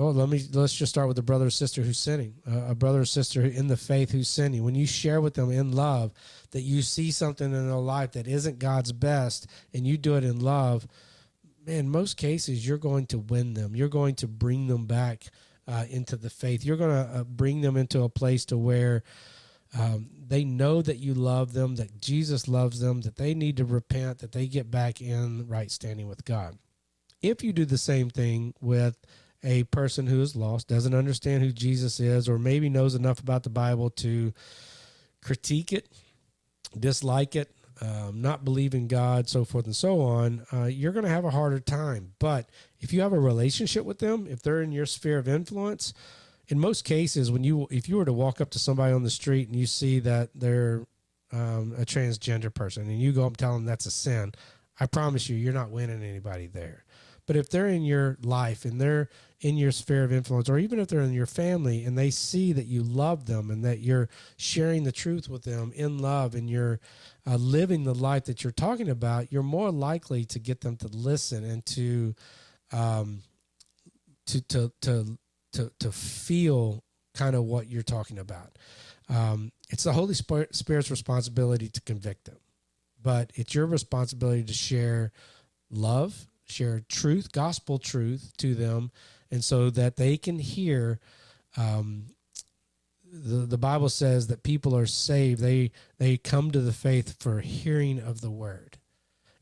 Oh, 0.00 0.10
let 0.10 0.30
me 0.30 0.42
let's 0.54 0.74
just 0.74 0.92
start 0.92 1.08
with 1.08 1.18
a 1.18 1.22
brother 1.22 1.46
or 1.46 1.50
sister 1.50 1.82
who's 1.82 1.98
sinning, 1.98 2.36
uh, 2.50 2.70
a 2.70 2.74
brother 2.74 3.00
or 3.00 3.04
sister 3.04 3.44
in 3.44 3.66
the 3.66 3.76
faith 3.76 4.12
who's 4.12 4.30
sinning. 4.30 4.64
When 4.64 4.74
you 4.74 4.86
share 4.86 5.20
with 5.20 5.34
them 5.34 5.50
in 5.50 5.72
love 5.72 6.12
that 6.52 6.62
you 6.62 6.80
see 6.80 7.10
something 7.10 7.52
in 7.52 7.68
their 7.68 7.76
life 7.76 8.12
that 8.12 8.26
isn't 8.26 8.58
God's 8.58 8.92
best, 8.92 9.46
and 9.74 9.86
you 9.86 9.98
do 9.98 10.14
it 10.14 10.24
in 10.24 10.40
love, 10.40 10.86
man, 11.66 11.90
most 11.90 12.16
cases 12.16 12.66
you're 12.66 12.78
going 12.78 13.06
to 13.08 13.18
win 13.18 13.52
them. 13.52 13.76
You're 13.76 13.88
going 13.88 14.14
to 14.16 14.26
bring 14.26 14.68
them 14.68 14.86
back 14.86 15.24
uh, 15.68 15.84
into 15.90 16.16
the 16.16 16.30
faith. 16.30 16.64
You're 16.64 16.78
going 16.78 17.04
to 17.04 17.18
uh, 17.18 17.24
bring 17.24 17.60
them 17.60 17.76
into 17.76 18.02
a 18.02 18.08
place 18.08 18.46
to 18.46 18.56
where 18.56 19.02
um, 19.78 20.10
they 20.26 20.44
know 20.44 20.82
that 20.82 20.98
you 20.98 21.14
love 21.14 21.52
them, 21.52 21.76
that 21.76 22.00
Jesus 22.00 22.48
loves 22.48 22.80
them, 22.80 23.02
that 23.02 23.16
they 23.16 23.34
need 23.34 23.56
to 23.58 23.64
repent, 23.64 24.18
that 24.18 24.32
they 24.32 24.46
get 24.46 24.70
back 24.70 25.00
in 25.00 25.46
right 25.46 25.70
standing 25.70 26.08
with 26.08 26.24
God. 26.24 26.58
If 27.22 27.44
you 27.44 27.52
do 27.52 27.64
the 27.64 27.78
same 27.78 28.10
thing 28.10 28.54
with 28.60 28.96
a 29.42 29.64
person 29.64 30.06
who 30.06 30.20
is 30.20 30.36
lost, 30.36 30.68
doesn't 30.68 30.94
understand 30.94 31.42
who 31.42 31.52
Jesus 31.52 32.00
is, 32.00 32.28
or 32.28 32.38
maybe 32.38 32.68
knows 32.68 32.94
enough 32.94 33.20
about 33.20 33.42
the 33.42 33.50
Bible 33.50 33.90
to 33.90 34.32
critique 35.22 35.72
it, 35.72 35.88
dislike 36.78 37.36
it, 37.36 37.50
um, 37.80 38.20
not 38.20 38.44
believe 38.44 38.74
in 38.74 38.88
God, 38.88 39.28
so 39.28 39.44
forth 39.44 39.64
and 39.64 39.76
so 39.76 40.00
on, 40.00 40.44
uh, 40.52 40.64
you're 40.64 40.92
going 40.92 41.04
to 41.04 41.10
have 41.10 41.24
a 41.24 41.30
harder 41.30 41.60
time. 41.60 42.12
But 42.18 42.50
if 42.80 42.92
you 42.92 43.00
have 43.00 43.12
a 43.12 43.20
relationship 43.20 43.84
with 43.84 43.98
them, 43.98 44.26
if 44.28 44.42
they're 44.42 44.62
in 44.62 44.72
your 44.72 44.86
sphere 44.86 45.18
of 45.18 45.28
influence, 45.28 45.94
in 46.50 46.58
most 46.58 46.84
cases, 46.84 47.30
when 47.30 47.44
you 47.44 47.68
if 47.70 47.88
you 47.88 47.96
were 47.96 48.04
to 48.04 48.12
walk 48.12 48.40
up 48.40 48.50
to 48.50 48.58
somebody 48.58 48.92
on 48.92 49.04
the 49.04 49.10
street 49.10 49.48
and 49.48 49.56
you 49.56 49.66
see 49.66 50.00
that 50.00 50.30
they're 50.34 50.84
um, 51.32 51.74
a 51.78 51.84
transgender 51.84 52.52
person 52.52 52.82
and 52.88 53.00
you 53.00 53.12
go 53.12 53.22
up 53.22 53.28
and 53.28 53.38
tell 53.38 53.54
them 53.54 53.64
that's 53.64 53.86
a 53.86 53.90
sin, 53.90 54.32
I 54.80 54.86
promise 54.86 55.28
you, 55.28 55.36
you're 55.36 55.52
not 55.52 55.70
winning 55.70 56.02
anybody 56.02 56.48
there. 56.48 56.84
But 57.26 57.36
if 57.36 57.48
they're 57.48 57.68
in 57.68 57.84
your 57.84 58.18
life 58.22 58.64
and 58.64 58.80
they're 58.80 59.08
in 59.40 59.56
your 59.56 59.70
sphere 59.70 60.02
of 60.02 60.12
influence, 60.12 60.48
or 60.48 60.58
even 60.58 60.80
if 60.80 60.88
they're 60.88 61.02
in 61.02 61.12
your 61.12 61.26
family 61.26 61.84
and 61.84 61.96
they 61.96 62.10
see 62.10 62.52
that 62.52 62.66
you 62.66 62.82
love 62.82 63.26
them 63.26 63.50
and 63.50 63.64
that 63.64 63.78
you're 63.78 64.08
sharing 64.36 64.82
the 64.82 64.90
truth 64.90 65.28
with 65.28 65.44
them 65.44 65.70
in 65.76 65.98
love 65.98 66.34
and 66.34 66.50
you're 66.50 66.80
uh, 67.28 67.36
living 67.36 67.84
the 67.84 67.94
life 67.94 68.24
that 68.24 68.42
you're 68.42 68.50
talking 68.50 68.88
about, 68.88 69.30
you're 69.30 69.44
more 69.44 69.70
likely 69.70 70.24
to 70.24 70.40
get 70.40 70.62
them 70.62 70.76
to 70.78 70.88
listen 70.88 71.44
and 71.44 71.64
to 71.66 72.16
um, 72.72 73.22
to 74.26 74.40
to 74.48 74.72
to 74.80 75.16
to 75.52 75.72
to 75.80 75.92
feel 75.92 76.84
kind 77.14 77.34
of 77.34 77.44
what 77.44 77.68
you're 77.68 77.82
talking 77.82 78.18
about. 78.18 78.56
Um, 79.08 79.52
it's 79.70 79.84
the 79.84 79.92
Holy 79.92 80.14
Spirit's 80.14 80.90
responsibility 80.90 81.68
to 81.68 81.80
convict 81.80 82.26
them, 82.26 82.38
but 83.02 83.32
it's 83.34 83.54
your 83.54 83.66
responsibility 83.66 84.44
to 84.44 84.52
share 84.52 85.12
love, 85.70 86.26
share 86.46 86.82
truth, 86.88 87.32
gospel 87.32 87.78
truth 87.78 88.32
to 88.38 88.54
them, 88.54 88.90
and 89.30 89.44
so 89.44 89.70
that 89.70 89.96
they 89.96 90.16
can 90.16 90.38
hear. 90.38 91.00
Um, 91.56 92.06
the, 93.12 93.38
the 93.38 93.58
Bible 93.58 93.88
says 93.88 94.28
that 94.28 94.44
people 94.44 94.76
are 94.76 94.86
saved. 94.86 95.40
They 95.40 95.72
they 95.98 96.16
come 96.16 96.52
to 96.52 96.60
the 96.60 96.72
faith 96.72 97.20
for 97.20 97.40
hearing 97.40 97.98
of 97.98 98.20
the 98.20 98.30
word. 98.30 98.78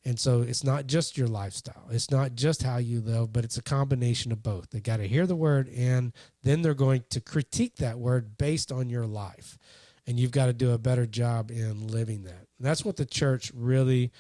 And 0.05 0.19
so 0.19 0.43
it's 0.43 0.65
not 0.65 0.87
just 0.87 1.19
your 1.19 1.27
lifestyle. 1.27 1.87
It's 1.91 2.11
not 2.11 2.35
just 2.35 2.63
how 2.63 2.79
you 2.79 3.01
live, 3.01 3.33
but 3.33 3.45
it's 3.45 3.59
a 3.59 3.63
combination 3.63 4.33
of 4.33 4.43
both. 4.43 4.71
They 4.71 4.81
got 4.81 4.99
to 4.99 5.09
hear 5.09 5.27
the 5.27 5.37
word 5.37 5.69
and 5.69 6.13
then 6.43 6.63
they're 6.63 6.75
going 6.75 7.05
to 7.11 7.21
critique 7.21 7.77
that 7.77 7.99
word 7.99 8.39
based 8.39 8.73
on 8.73 8.89
your 8.89 9.07
life. 9.07 9.59
And 10.07 10.19
you've 10.19 10.31
got 10.31 10.47
to 10.47 10.55
do 10.55 10.71
a 10.71 10.79
better 10.79 11.05
job 11.05 11.51
in 11.51 11.89
living 11.89 12.23
that. 12.23 12.47
And 12.59 12.67
that's 12.67 12.85
what 12.85 12.97
the 12.97 13.05
church 13.05 13.53
really, 13.55 14.11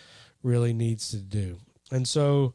really 0.43 0.75
needs 0.75 1.09
to 1.11 1.17
do. 1.17 1.57
And 1.91 2.07
so 2.07 2.55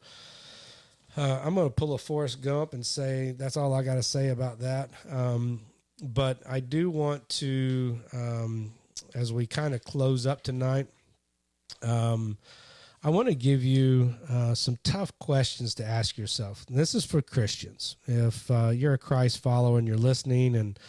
uh, 1.18 1.42
I'm 1.44 1.56
going 1.56 1.68
to 1.68 1.74
pull 1.74 1.94
a 1.94 1.98
Forrest 1.98 2.42
Gump 2.42 2.74
and 2.74 2.86
say 2.86 3.34
that's 3.38 3.58
all 3.58 3.74
I 3.74 3.84
got 3.84 3.96
to 3.96 4.04
say 4.04 4.30
about 4.30 4.60
that. 4.60 4.90
Um, 5.10 5.62
but 6.02 6.42
I 6.48 6.60
do 6.60 6.90
want 6.90 7.28
to, 7.30 8.00
um, 8.14 8.74
as 9.16 9.32
we 9.32 9.48
kind 9.48 9.74
of 9.74 9.84
close 9.84 10.26
up 10.26 10.42
tonight, 10.42 10.88
um, 11.82 12.38
I 13.06 13.10
want 13.10 13.28
to 13.28 13.36
give 13.36 13.66
you 13.66 14.16
uh, 14.30 14.56
some 14.56 14.78
tough 14.82 15.12
questions 15.20 15.76
to 15.76 15.86
ask 15.86 16.18
yourself. 16.18 16.64
And 16.70 16.78
this 16.78 16.96
is 16.96 17.04
for 17.04 17.22
Christians. 17.22 17.98
If 18.08 18.50
uh, 18.50 18.70
you're 18.70 18.94
a 18.94 18.98
Christ 18.98 19.40
follower 19.44 19.78
and 19.78 19.86
you're 19.86 19.98
listening, 19.98 20.56
and 20.56 20.80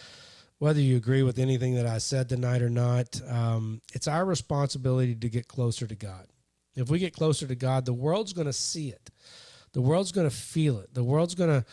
whether 0.59 0.81
you 0.81 0.97
agree 0.97 1.25
with 1.25 1.41
anything 1.41 1.75
that 1.75 1.87
I 1.87 1.99
said 1.99 2.29
tonight 2.29 2.63
or 2.63 2.71
not, 2.71 3.21
um, 3.29 3.83
it's 3.95 4.07
our 4.07 4.25
responsibility 4.25 5.17
to 5.17 5.29
get 5.29 5.49
closer 5.49 5.89
to 5.89 5.95
God. 5.97 6.29
If 6.77 6.89
we 6.89 7.01
get 7.01 7.15
closer 7.15 7.49
to 7.49 7.57
God, 7.57 7.85
the 7.85 7.93
world's 7.93 8.33
going 8.33 8.47
to 8.47 8.53
see 8.53 8.91
it. 8.91 9.11
The 9.73 9.81
world's 9.81 10.13
going 10.13 10.31
to 10.31 10.35
feel 10.37 10.79
it. 10.79 10.95
The 10.95 11.03
world's 11.03 11.35
going 11.35 11.51
to 11.51 11.67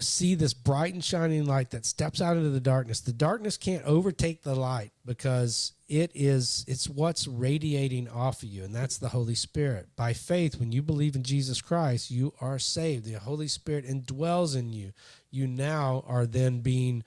see 0.00 0.34
this 0.34 0.54
bright 0.54 0.94
and 0.94 1.04
shining 1.04 1.46
light 1.46 1.70
that 1.70 1.86
steps 1.86 2.20
out 2.20 2.36
into 2.36 2.50
the 2.50 2.60
darkness. 2.60 3.00
The 3.00 3.12
darkness 3.12 3.56
can't 3.56 3.84
overtake 3.84 4.42
the 4.42 4.54
light 4.54 4.92
because 5.04 5.72
it 5.88 6.10
is 6.14 6.64
it's 6.68 6.88
what's 6.88 7.26
radiating 7.26 8.08
off 8.08 8.42
of 8.42 8.48
you 8.48 8.64
and 8.64 8.74
that's 8.74 8.98
the 8.98 9.08
Holy 9.08 9.34
Spirit. 9.34 9.88
By 9.96 10.12
faith 10.12 10.60
when 10.60 10.72
you 10.72 10.82
believe 10.82 11.16
in 11.16 11.22
Jesus 11.22 11.60
Christ, 11.60 12.10
you 12.10 12.34
are 12.40 12.58
saved. 12.58 13.04
The 13.04 13.14
Holy 13.14 13.48
Spirit 13.48 13.86
indwells 13.86 14.56
in 14.56 14.72
you. 14.72 14.92
You 15.30 15.46
now 15.46 16.04
are 16.06 16.26
then 16.26 16.60
being 16.60 17.04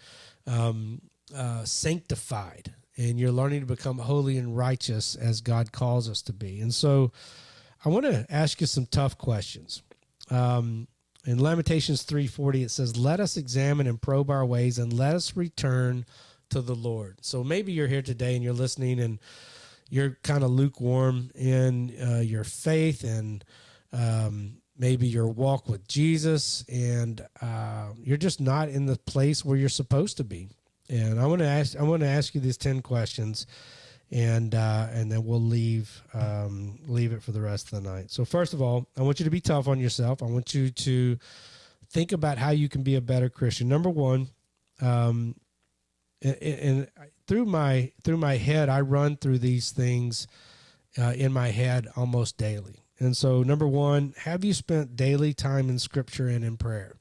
um, 0.48 1.02
uh, 1.36 1.64
sanctified 1.64 2.74
and 2.98 3.20
you're 3.20 3.32
learning 3.32 3.62
to 3.62 3.66
become 3.66 3.98
holy 3.98 4.38
and 4.38 4.58
righteous 4.58 5.16
as 5.16 5.42
God 5.42 5.72
calls 5.72 6.10
us 6.10 6.22
to 6.24 6.34
be. 6.34 6.60
And 6.60 6.74
so 6.74 7.12
I 7.84 7.90
want 7.90 8.06
to 8.06 8.26
ask 8.30 8.62
you 8.62 8.68
some 8.68 8.86
tough 8.86 9.18
questions. 9.18 9.82
Um, 10.30 10.88
in 11.26 11.40
Lamentations 11.40 12.04
3:40 12.04 12.64
it 12.64 12.72
says, 12.72 12.98
"Let 12.98 13.20
us 13.20 13.38
examine 13.38 13.88
and 13.88 14.02
probe 14.02 14.30
our 14.30 14.46
ways 14.46 14.78
and 14.78 14.92
let 14.92 15.16
us 15.16 15.36
return 15.36 16.06
to 16.50 16.62
the 16.62 16.76
Lord." 16.76 17.18
So 17.22 17.44
maybe 17.44 17.72
you're 17.72 17.88
here 17.88 18.02
today 18.02 18.36
and 18.36 18.44
you're 18.44 18.54
listening 18.54 19.00
and 19.00 19.20
you're 19.90 20.18
kind 20.24 20.44
of 20.44 20.52
lukewarm 20.52 21.32
in 21.36 21.94
uh, 22.02 22.20
your 22.20 22.44
faith 22.44 23.04
and 23.04 23.44
um, 23.92 24.58
maybe 24.78 25.08
your 25.08 25.28
walk 25.28 25.68
with 25.68 25.88
Jesus 25.88 26.64
and 26.68 27.26
uh, 27.42 27.90
you're 28.02 28.18
just 28.18 28.40
not 28.42 28.70
in 28.70 28.86
the 28.86 28.98
place 28.98 29.46
where 29.46 29.58
you're 29.58 29.70
supposed 29.70 30.18
to 30.18 30.24
be. 30.24 30.50
And 30.90 31.20
I 31.20 31.26
want 31.28 31.40
to 31.40 31.48
ask 31.48 31.76
I 31.78 31.84
want 31.84 32.02
to 32.02 32.08
ask 32.08 32.34
you 32.34 32.42
these 32.42 32.58
10 32.58 32.82
questions 32.82 33.46
and 34.12 34.54
uh, 34.54 34.88
and 34.92 35.12
then 35.12 35.26
we'll 35.26 35.42
leave 35.42 36.02
um, 36.14 36.80
leave 36.88 37.14
it 37.14 37.24
for 37.24 37.32
the 37.32 37.42
rest 37.42 37.72
of 37.72 37.82
the 37.82 37.90
night. 37.90 38.12
So 38.12 38.26
first 38.26 38.54
of 38.54 38.62
all, 38.62 38.88
I 38.98 39.02
want 39.02 39.20
you 39.20 39.24
to 39.26 39.32
be 39.32 39.42
tough 39.42 39.68
on 39.68 39.80
yourself. 39.80 40.22
I 40.22 40.26
want 40.26 40.54
you 40.54 40.70
to 40.70 41.18
think 41.90 42.12
about 42.12 42.38
how 42.38 42.52
you 42.52 42.70
can 42.70 42.84
be 42.84 42.96
a 42.96 43.02
better 43.02 43.30
Christian. 43.30 43.70
Number 43.70 43.90
one, 43.90 44.30
um, 44.82 45.36
and, 46.22 46.36
and 46.42 46.88
through 47.28 47.46
my 47.46 47.92
through 48.04 48.18
my 48.18 48.38
head, 48.38 48.70
I 48.70 48.82
run 48.82 49.16
through 49.16 49.40
these 49.40 49.72
things 49.72 50.28
uh, 50.98 51.14
in 51.16 51.32
my 51.32 51.50
head 51.50 51.88
almost 51.96 52.38
daily. 52.38 52.84
And 53.00 53.18
so, 53.18 53.42
number 53.42 53.68
one, 53.68 54.14
have 54.18 54.44
you 54.44 54.54
spent 54.54 54.96
daily 54.96 55.34
time 55.34 55.70
in 55.70 55.80
Scripture 55.80 56.28
and 56.28 56.46
in 56.46 56.58
prayer? 56.58 56.98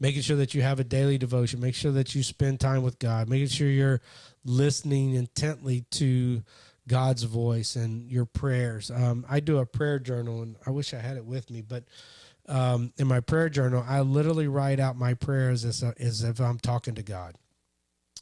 Making 0.00 0.22
sure 0.22 0.36
that 0.36 0.54
you 0.54 0.62
have 0.62 0.78
a 0.78 0.84
daily 0.84 1.18
devotion. 1.18 1.60
Make 1.60 1.74
sure 1.74 1.90
that 1.92 2.14
you 2.14 2.22
spend 2.22 2.60
time 2.60 2.82
with 2.82 2.98
God. 2.98 3.28
Making 3.28 3.48
sure 3.48 3.68
you're 3.68 4.00
listening 4.44 5.14
intently 5.14 5.84
to 5.92 6.42
God's 6.86 7.22
voice 7.22 7.76
and 7.76 8.10
your 8.10 8.24
prayers. 8.24 8.90
Um, 8.90 9.24
I 9.28 9.40
do 9.40 9.58
a 9.58 9.66
prayer 9.66 9.98
journal, 9.98 10.42
and 10.42 10.56
I 10.66 10.70
wish 10.70 10.94
I 10.94 10.98
had 10.98 11.16
it 11.16 11.24
with 11.24 11.50
me, 11.50 11.60
but 11.60 11.84
um, 12.48 12.92
in 12.96 13.06
my 13.06 13.20
prayer 13.20 13.50
journal, 13.50 13.84
I 13.86 14.00
literally 14.00 14.48
write 14.48 14.80
out 14.80 14.96
my 14.96 15.14
prayers 15.14 15.64
as, 15.64 15.82
as 15.82 16.24
if 16.24 16.40
I'm 16.40 16.58
talking 16.58 16.94
to 16.94 17.02
God. 17.02 17.36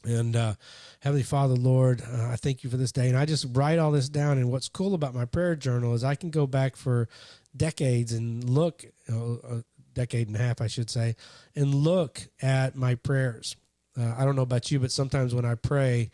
And 0.03 0.35
uh, 0.35 0.55
Heavenly 0.99 1.23
Father, 1.23 1.55
Lord, 1.55 2.01
uh, 2.01 2.27
I 2.27 2.35
thank 2.35 2.63
you 2.63 2.69
for 2.69 2.77
this 2.77 2.91
day. 2.91 3.07
And 3.07 3.17
I 3.17 3.25
just 3.25 3.47
write 3.53 3.79
all 3.79 3.91
this 3.91 4.09
down. 4.09 4.37
And 4.37 4.51
what's 4.51 4.69
cool 4.69 4.93
about 4.93 5.15
my 5.15 5.25
prayer 5.25 5.55
journal 5.55 5.95
is 5.95 6.03
I 6.03 6.15
can 6.15 6.29
go 6.29 6.45
back 6.45 6.75
for 6.75 7.09
decades 7.55 8.13
and 8.13 8.47
look, 8.47 8.83
you 8.83 9.15
know, 9.15 9.39
a 9.43 9.63
decade 9.93 10.27
and 10.27 10.35
a 10.35 10.39
half, 10.39 10.61
I 10.61 10.67
should 10.67 10.89
say, 10.89 11.15
and 11.55 11.73
look 11.73 12.21
at 12.41 12.75
my 12.75 12.95
prayers 12.95 13.55
uh, 13.99 14.15
I 14.17 14.25
don't 14.25 14.35
know 14.35 14.41
about 14.41 14.71
you, 14.71 14.79
but 14.79 14.91
sometimes 14.91 15.33
when 15.33 15.45
I 15.45 15.55
pray, 15.55 16.11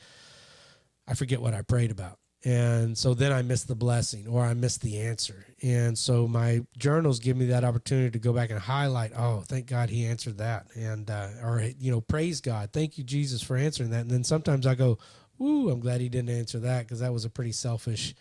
I 1.08 1.14
forget 1.14 1.42
what 1.42 1.54
I 1.54 1.62
prayed 1.62 1.92
about. 1.92 2.20
And 2.46 2.98
so 2.98 3.14
then 3.14 3.32
I 3.32 3.42
miss 3.42 3.64
the 3.64 3.76
blessing 3.76 4.28
or 4.28 4.44
I 4.44 4.54
miss 4.54 4.78
the 4.78 5.00
answer. 5.00 5.46
And 5.62 5.98
so 5.98 6.28
my 6.28 6.66
journals 6.78 7.20
give 7.20 7.38
me 7.38 7.46
that 7.48 7.64
opportunity 7.64 8.12
to 8.12 8.20
go 8.20 8.34
back 8.34 8.50
and 8.50 8.60
highlight, 8.60 9.14
oh, 9.16 9.44
thank 9.48 9.68
God 9.68 9.90
he 9.90 10.06
answered 10.06 10.40
that. 10.40 10.68
And, 10.76 11.10
uh, 11.10 11.30
or, 11.42 11.64
you 11.80 11.90
know, 11.90 12.02
praise 12.02 12.42
God. 12.42 12.72
Thank 12.74 12.98
you, 12.98 13.04
Jesus, 13.06 13.42
for 13.42 13.56
answering 13.56 13.92
that. 13.92 14.02
And 14.02 14.12
then 14.12 14.26
sometimes 14.26 14.68
I 14.68 14.76
go, 14.76 14.98
ooh, 15.42 15.70
I'm 15.70 15.80
glad 15.80 16.02
he 16.02 16.10
didn't 16.10 16.36
answer 16.38 16.60
that 16.60 16.82
because 16.82 17.00
that 17.00 17.14
was 17.14 17.24
a 17.24 17.30
pretty 17.30 17.54
selfish 17.54 18.14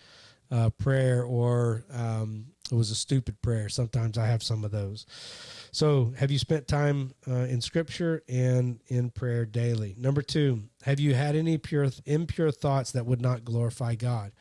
uh, 0.52 0.70
prayer 0.70 1.24
or 1.24 1.84
um, 1.92 2.46
it 2.70 2.74
was 2.74 2.92
a 2.92 2.94
stupid 2.94 3.40
prayer. 3.42 3.68
Sometimes 3.68 4.18
I 4.18 4.26
have 4.26 4.42
some 4.42 4.64
of 4.64 4.70
those. 4.70 5.04
So, 5.74 6.12
have 6.18 6.30
you 6.30 6.38
spent 6.38 6.68
time 6.68 7.12
uh, 7.26 7.32
in 7.32 7.62
Scripture 7.62 8.22
and 8.28 8.78
in 8.88 9.08
prayer 9.08 9.46
daily? 9.46 9.94
Number 9.96 10.20
two, 10.20 10.64
have 10.82 11.00
you 11.00 11.14
had 11.14 11.34
any 11.34 11.56
pure, 11.56 11.88
impure 12.04 12.50
thoughts 12.50 12.92
that 12.92 13.06
would 13.06 13.22
not 13.22 13.42
glorify 13.42 13.94
God? 13.94 14.32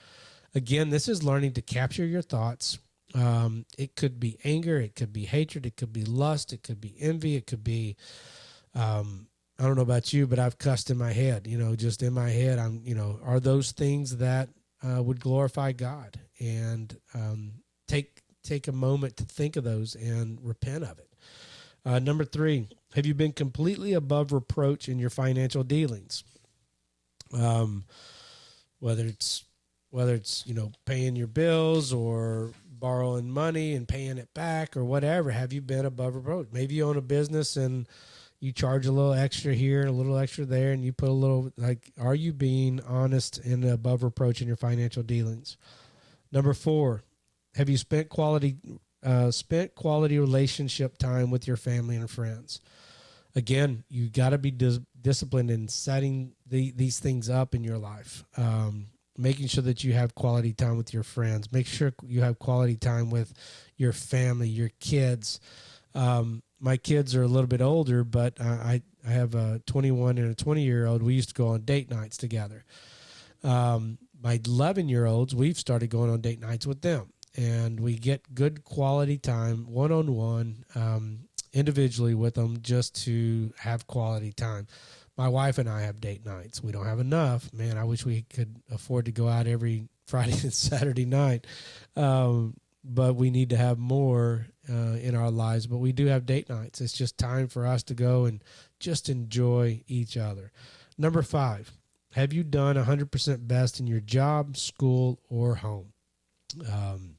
Again, 0.54 0.90
this 0.90 1.08
is 1.08 1.24
learning 1.24 1.54
to 1.54 1.62
capture 1.62 2.06
your 2.06 2.22
thoughts. 2.22 2.80
Um, 3.16 3.66
it 3.78 3.96
could 3.96 4.20
be 4.20 4.40
anger, 4.44 4.78
it 4.78 4.96
could 4.96 5.14
be 5.14 5.24
hatred, 5.24 5.66
it 5.66 5.78
could 5.78 5.94
be 5.94 6.04
lust, 6.04 6.52
it 6.52 6.64
could 6.64 6.82
be 6.82 6.96
envy, 7.00 7.38
it 7.38 7.48
could 7.48 7.64
be. 7.64 7.96
Um, 8.76 9.28
I 9.58 9.64
don't 9.64 9.78
know 9.78 9.84
about 9.84 10.12
you, 10.12 10.28
but 10.28 10.40
I've 10.40 10.58
cussed 10.58 10.90
in 10.90 10.98
my 10.98 11.14
head. 11.14 11.48
You 11.48 11.58
know, 11.58 11.78
just 11.78 12.04
in 12.04 12.12
my 12.12 12.30
head, 12.30 12.60
I'm. 12.60 12.82
You 12.84 12.96
know, 12.96 13.20
are 13.24 13.40
those 13.40 13.72
things 13.72 14.18
that 14.18 14.50
uh, 14.84 15.02
would 15.02 15.22
glorify 15.22 15.72
God? 15.72 16.20
And 16.42 16.98
um, 17.14 17.54
take 17.88 18.22
take 18.44 18.68
a 18.68 18.74
moment 18.74 19.16
to 19.18 19.24
think 19.24 19.56
of 19.56 19.64
those 19.64 19.96
and 19.96 20.38
repent 20.42 20.84
of 20.84 21.00
it. 21.00 21.11
Uh, 21.86 22.00
number 22.00 22.24
three, 22.24 22.68
have 22.96 23.06
you 23.06 23.14
been 23.14 23.32
completely 23.32 23.94
above 23.94 24.32
reproach 24.32 24.88
in 24.88 25.00
your 25.00 25.10
financial 25.10 25.64
dealings? 25.64 26.24
Um, 27.34 27.86
whether 28.80 29.06
it's 29.06 29.46
whether 29.90 30.14
it's 30.14 30.46
you 30.46 30.54
know 30.54 30.72
paying 30.86 31.16
your 31.16 31.28
bills 31.28 31.94
or 31.94 32.52
borrowing 32.70 33.30
money 33.30 33.74
and 33.74 33.88
paying 33.88 34.18
it 34.18 34.34
back 34.34 34.76
or 34.76 34.84
whatever? 34.84 35.32
Have 35.32 35.54
you 35.54 35.62
been 35.62 35.86
above 35.86 36.16
reproach? 36.16 36.48
Maybe 36.52 36.76
you 36.76 36.88
own 36.88 36.98
a 36.98 37.02
business 37.02 37.56
and 37.56 37.88
you 38.42 38.52
charge 38.52 38.88
a 38.88 38.92
little 38.92 39.14
extra 39.14 39.54
here 39.54 39.82
and 39.82 39.90
a 39.90 39.94
little 39.94 40.18
extra 40.18 40.46
there, 40.46 40.72
and 40.72 40.84
you 40.84 40.92
put 40.92 41.10
a 41.10 41.14
little 41.14 41.52
like, 41.58 41.92
are 42.00 42.16
you 42.16 42.34
being 42.34 42.82
honest 42.88 43.38
and 43.38 43.64
above 43.64 44.04
reproach 44.04 44.42
in 44.42 44.48
your 44.48 44.58
financial 44.58 45.04
dealings? 45.04 45.58
Number 46.32 46.54
four, 46.54 47.04
have 47.54 47.70
you 47.70 47.78
spent 47.78 48.10
quality 48.10 48.58
uh, 49.04 49.32
spent 49.32 49.76
quality 49.76 50.20
relationship 50.20 50.98
time 50.98 51.32
with 51.32 51.48
your 51.48 51.58
family 51.58 51.96
and 51.96 52.10
friends? 52.10 52.62
Again, 53.36 53.84
you 53.90 54.10
got 54.10 54.30
to 54.30 54.38
be 54.38 54.52
dis- 54.52 54.80
disciplined 55.02 55.50
in 55.50 55.68
setting 55.68 56.34
the, 56.46 56.72
these 56.72 57.00
things 57.00 57.30
up 57.30 57.56
in 57.56 57.64
your 57.64 57.78
life. 57.78 58.24
Um, 58.38 58.88
making 59.18 59.48
sure 59.48 59.64
that 59.64 59.84
you 59.84 59.94
have 59.94 60.16
quality 60.16 60.54
time 60.54 60.78
with 60.78 60.94
your 60.94 61.04
friends. 61.04 61.52
Make 61.52 61.68
sure 61.68 61.94
you 62.06 62.22
have 62.22 62.40
quality 62.40 62.76
time 62.76 63.10
with 63.10 63.34
your 63.78 63.94
family, 63.94 64.48
your 64.48 64.72
kids. 64.80 65.40
Um, 65.94 66.42
my 66.60 66.78
kids 66.78 67.16
are 67.16 67.24
a 67.24 67.28
little 67.28 67.48
bit 67.48 67.62
older, 67.62 68.04
but 68.04 68.40
I, 68.40 68.82
I 69.06 69.12
have 69.12 69.36
a 69.36 69.62
21 69.66 70.18
and 70.18 70.32
a 70.32 70.36
20 70.36 70.62
year 70.64 70.86
old. 70.86 71.04
We 71.04 71.14
used 71.14 71.30
to 71.30 71.36
go 71.36 71.50
on 71.50 71.62
date 71.62 71.90
nights 71.90 72.18
together. 72.18 72.64
Um, 73.44 73.98
my 74.22 74.40
11 74.46 74.88
year 74.88 75.06
olds, 75.06 75.36
we've 75.36 75.58
started 75.58 75.90
going 75.90 76.12
on 76.12 76.22
date 76.22 76.40
nights 76.40 76.68
with 76.68 76.82
them, 76.82 77.12
and 77.38 77.80
we 77.80 77.98
get 77.98 78.34
good 78.34 78.64
quality 78.64 79.18
time 79.18 79.66
one 79.72 79.92
on 79.92 80.14
one, 80.16 80.66
individually 81.54 82.16
with 82.16 82.36
them, 82.36 82.60
just 82.62 83.04
to 83.06 83.54
have 83.58 83.88
quality 83.88 84.32
time. 84.32 84.68
My 85.18 85.28
wife 85.28 85.58
and 85.58 85.70
I 85.70 85.82
have 85.82 86.02
date 86.02 86.26
nights. 86.26 86.64
We 86.64 86.72
don't 86.72 86.86
have 86.86 87.00
enough. 87.00 87.52
Man, 87.54 87.78
I 87.78 87.84
wish 87.84 88.06
we 88.06 88.24
could 88.24 88.56
afford 88.72 89.06
to 89.06 89.12
go 89.12 89.28
out 89.28 89.48
every 89.48 89.88
Friday 90.06 90.38
and 90.44 90.54
Saturday 90.54 91.06
night. 91.06 91.48
Um, 91.96 92.56
but 92.84 93.16
we 93.16 93.30
need 93.30 93.52
to 93.52 93.58
have 93.58 93.78
more 93.78 94.48
uh, 94.70 94.98
in 95.02 95.16
our 95.16 95.30
lives. 95.30 95.68
But 95.68 95.78
we 95.78 95.92
do 95.92 96.08
have 96.08 96.26
date 96.26 96.50
nights. 96.50 96.82
It's 96.82 96.94
just 96.94 97.18
time 97.18 97.48
for 97.48 97.66
us 97.66 97.84
to 97.84 97.94
go 97.94 98.26
and 98.26 98.44
just 98.80 99.10
enjoy 99.10 99.84
each 99.88 100.18
other. 100.18 100.52
Number 100.98 101.22
five, 101.22 101.72
have 102.14 102.34
you 102.34 102.44
done 102.44 102.76
100% 102.76 103.48
best 103.48 103.80
in 103.80 103.88
your 103.88 104.00
job, 104.00 104.58
school, 104.58 105.20
or 105.30 105.56
home? 105.56 105.94
Um, 106.72 107.18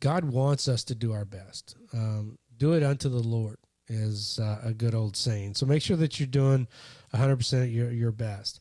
God 0.00 0.24
wants 0.24 0.68
us 0.68 0.84
to 0.84 0.94
do 0.94 1.12
our 1.12 1.24
best. 1.24 1.76
Um, 1.92 2.38
do 2.56 2.72
it 2.74 2.82
unto 2.82 3.08
the 3.08 3.22
Lord 3.22 3.58
is 3.88 4.38
uh, 4.38 4.60
a 4.64 4.72
good 4.72 4.94
old 4.94 5.16
saying. 5.16 5.54
So 5.54 5.66
make 5.66 5.82
sure 5.82 5.96
that 5.96 6.18
you're 6.18 6.26
doing 6.26 6.66
100% 7.14 7.72
your, 7.72 7.90
your 7.90 8.12
best. 8.12 8.60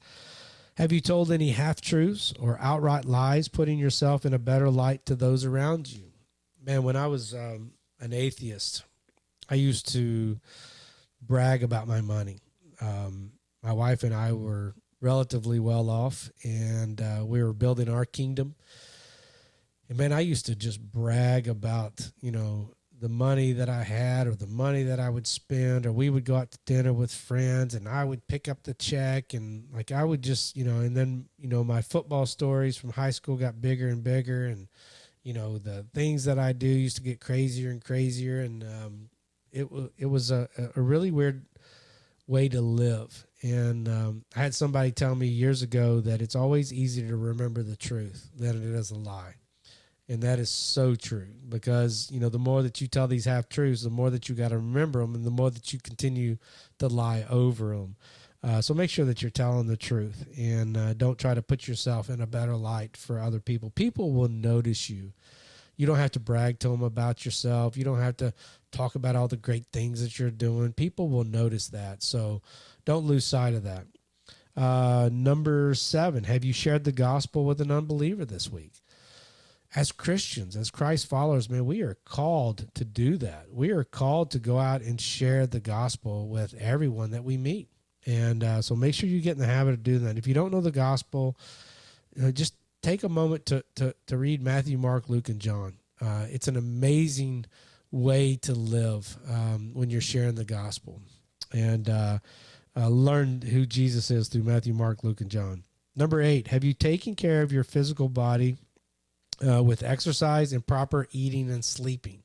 Have 0.78 0.92
you 0.92 1.00
told 1.00 1.32
any 1.32 1.52
half 1.52 1.80
truths 1.80 2.34
or 2.40 2.60
outright 2.60 3.06
lies, 3.06 3.48
putting 3.48 3.80
yourself 3.80 4.26
in 4.26 4.34
a 4.34 4.40
better 4.40 4.70
light 4.70 5.06
to 5.06 5.16
those 5.16 5.46
around 5.46 5.92
you? 5.92 6.12
Man, 6.64 6.84
when 6.84 6.96
I 6.96 7.08
was 7.08 7.34
um, 7.34 7.72
an 8.00 8.12
atheist, 8.12 8.84
I 9.50 9.56
used 9.56 9.92
to 9.94 10.40
brag 11.22 11.64
about 11.64 11.88
my 11.88 12.02
money. 12.02 12.40
Um, 12.82 13.32
my 13.64 13.72
wife 13.72 14.04
and 14.04 14.14
I 14.14 14.34
were 14.34 14.76
relatively 15.00 15.60
well 15.60 15.90
off, 15.90 16.30
and 16.44 17.02
uh, 17.02 17.24
we 17.24 17.42
were 17.42 17.54
building 17.54 17.90
our 17.90 18.06
kingdom. 18.06 18.56
And 19.90 19.98
man, 19.98 20.12
I 20.12 20.22
used 20.22 20.48
to 20.48 20.56
just 20.56 20.82
brag 20.82 21.48
about, 21.48 22.12
you 22.22 22.32
know, 22.32 22.72
the 23.00 23.10
money 23.10 23.52
that 23.52 23.70
I 23.70 23.84
had 23.84 24.26
or 24.26 24.36
the 24.36 24.48
money 24.48 24.84
that 24.84 25.00
I 25.00 25.10
would 25.10 25.28
spend, 25.28 25.86
or 25.86 25.92
we 25.92 26.10
would 26.10 26.26
go 26.26 26.38
out 26.38 26.52
to 26.52 26.60
dinner 26.66 26.94
with 26.94 27.14
friends 27.14 27.76
and 27.76 27.88
I 27.88 28.04
would 28.04 28.26
pick 28.28 28.48
up 28.48 28.64
the 28.64 28.74
check 28.74 29.34
and 29.34 29.68
like 29.74 29.92
I 29.92 30.04
would 30.04 30.22
just, 30.22 30.56
you 30.56 30.64
know, 30.64 30.80
and 30.80 30.96
then, 30.96 31.26
you 31.38 31.48
know, 31.50 31.64
my 31.64 31.82
football 31.82 32.26
stories 32.26 32.78
from 32.78 32.92
high 32.92 33.12
school 33.12 33.36
got 33.36 33.62
bigger 33.62 33.90
and 33.90 34.04
bigger 34.04 34.46
and, 34.46 34.68
you 35.24 35.34
know, 35.34 35.58
the 35.58 35.86
things 35.94 36.26
that 36.26 36.40
I 36.40 36.54
do 36.54 36.68
used 36.68 36.98
to 36.98 37.04
get 37.04 37.20
crazier 37.20 37.70
and 37.70 37.84
crazier. 37.84 38.42
And 38.42 38.64
um, 38.64 39.10
it, 39.52 39.68
it 39.98 40.06
was 40.06 40.32
a, 40.32 40.48
a 40.76 40.82
really 40.82 41.12
weird 41.12 41.46
way 42.28 42.48
to 42.50 42.62
live. 42.62 43.28
And 43.42 43.88
um, 43.88 44.26
I 44.36 44.40
had 44.40 44.56
somebody 44.56 44.92
tell 44.92 45.16
me 45.16 45.28
years 45.28 45.62
ago 45.62 46.00
that 46.02 46.22
it's 46.22 46.36
always 46.36 46.74
easier 46.74 47.10
to 47.10 47.18
remember 47.18 47.62
the 47.62 47.76
truth 47.76 48.32
than 48.36 48.56
it 48.56 48.76
is 48.76 48.90
a 48.90 48.96
lie. 48.96 49.36
And 50.08 50.22
that 50.22 50.38
is 50.38 50.52
so 50.52 50.94
true 50.94 51.30
because, 51.50 52.10
you 52.12 52.20
know, 52.20 52.30
the 52.30 52.38
more 52.38 52.62
that 52.62 52.80
you 52.80 52.88
tell 52.88 53.08
these 53.08 53.26
half 53.26 53.50
truths, 53.50 53.82
the 53.82 53.90
more 53.90 54.12
that 54.12 54.30
you 54.30 54.36
got 54.36 54.50
to 54.50 54.58
remember 54.58 55.00
them 55.00 55.16
and 55.16 55.26
the 55.26 55.32
more 55.32 55.50
that 55.50 55.74
you 55.74 55.80
continue 55.80 56.38
to 56.78 56.88
lie 56.88 57.26
over 57.30 57.76
them. 57.76 57.96
Uh, 58.44 58.62
so 58.62 58.76
make 58.76 58.92
sure 58.92 59.06
that 59.06 59.24
you're 59.24 59.32
telling 59.32 59.66
the 59.66 59.76
truth 59.76 60.28
and 60.38 60.78
uh, 60.78 60.94
don't 60.94 61.18
try 61.18 61.34
to 61.34 61.42
put 61.42 61.68
yourself 61.68 62.12
in 62.12 62.22
a 62.22 62.28
better 62.28 62.56
light 62.56 62.96
for 62.96 63.20
other 63.20 63.40
people. 63.40 63.72
People 63.72 64.12
will 64.12 64.28
notice 64.28 64.88
you. 64.88 65.14
You 65.76 65.88
don't 65.88 65.98
have 65.98 66.12
to 66.12 66.20
brag 66.20 66.60
to 66.60 66.70
them 66.70 66.84
about 66.84 67.26
yourself. 67.26 67.76
You 67.76 67.84
don't 67.84 68.00
have 68.00 68.18
to 68.18 68.34
talk 68.72 68.94
about 68.94 69.16
all 69.16 69.28
the 69.28 69.38
great 69.38 69.66
things 69.74 70.04
that 70.04 70.20
you're 70.20 70.30
doing. 70.30 70.74
People 70.74 71.10
will 71.10 71.24
notice 71.24 71.70
that. 71.70 72.04
So 72.04 72.44
don't 72.86 73.06
lose 73.06 73.26
sight 73.26 73.56
of 73.56 73.64
that. 73.64 73.88
Uh, 74.56 75.10
number 75.12 75.74
seven, 75.74 76.24
have 76.26 76.46
you 76.46 76.54
shared 76.54 76.84
the 76.84 76.92
gospel 76.92 77.44
with 77.44 77.60
an 77.60 77.72
unbeliever 77.72 78.24
this 78.24 78.50
week? 78.50 78.74
As 79.76 79.92
Christians, 79.92 80.56
as 80.56 80.72
Christ 80.72 81.08
followers, 81.08 81.50
man, 81.50 81.66
we 81.66 81.82
are 81.82 81.98
called 82.06 82.74
to 82.76 82.86
do 82.86 83.18
that. 83.18 83.48
We 83.52 83.72
are 83.72 83.84
called 83.84 84.32
to 84.32 84.40
go 84.40 84.58
out 84.58 84.82
and 84.82 85.00
share 85.00 85.46
the 85.46 85.60
gospel 85.60 86.30
with 86.30 86.54
everyone 86.54 87.12
that 87.12 87.26
we 87.26 87.36
meet. 87.36 87.68
And 88.06 88.44
uh, 88.44 88.62
so 88.62 88.76
make 88.76 88.94
sure 88.94 89.10
you 89.10 89.20
get 89.20 89.34
in 89.34 89.40
the 89.40 89.48
habit 89.48 89.74
of 89.74 89.84
doing 89.84 90.06
that. 90.06 90.18
If 90.18 90.28
you 90.28 90.34
don't 90.34 90.52
know 90.52 90.62
the 90.62 90.72
gospel, 90.72 91.36
uh, 92.24 92.32
just 92.32 92.56
take 92.82 93.04
a 93.04 93.10
moment 93.10 93.48
to, 93.48 93.66
to, 93.76 93.94
to 94.08 94.18
read 94.18 94.42
Matthew, 94.42 94.78
Mark, 94.78 95.10
Luke, 95.10 95.28
and 95.28 95.40
John. 95.42 95.74
Uh, 96.00 96.28
it's 96.30 96.48
an 96.48 96.56
amazing 96.56 97.46
way 97.92 98.38
to 98.44 98.54
live 98.54 99.18
um, 99.30 99.72
when 99.74 99.90
you're 99.90 100.02
sharing 100.02 100.36
the 100.36 100.46
gospel 100.46 101.02
and 101.52 101.90
uh, 101.90 102.20
uh, 102.78 102.88
learn 102.88 103.42
who 103.42 103.66
Jesus 103.66 104.10
is 104.10 104.30
through 104.30 104.44
Matthew, 104.44 104.74
Mark, 104.74 105.04
Luke, 105.04 105.20
and 105.20 105.30
John. 105.30 105.64
Number 105.98 106.22
eight, 106.22 106.48
have 106.48 106.64
you 106.64 106.74
taken 106.74 107.16
care 107.16 107.42
of 107.42 107.52
your 107.52 107.64
physical 107.64 108.10
body 108.10 108.58
uh, 109.48 109.64
with 109.64 109.84
exercise 109.84 110.54
and 110.54 110.66
proper 110.66 111.08
eating 111.12 111.50
and 111.50 111.64
sleeping. 111.64 112.24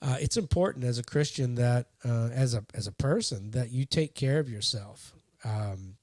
Uh, 0.00 0.16
it's 0.20 0.36
important 0.36 0.84
as 0.84 0.98
a 0.98 1.02
Christian 1.02 1.56
that 1.56 1.86
uh, 2.04 2.28
as 2.32 2.54
a 2.54 2.64
as 2.74 2.86
a 2.86 2.92
person 2.92 3.50
that 3.52 3.70
you 3.70 3.84
take 3.84 4.14
care 4.14 4.38
of 4.38 4.48
yourself. 4.48 5.14
Um, 5.44 5.96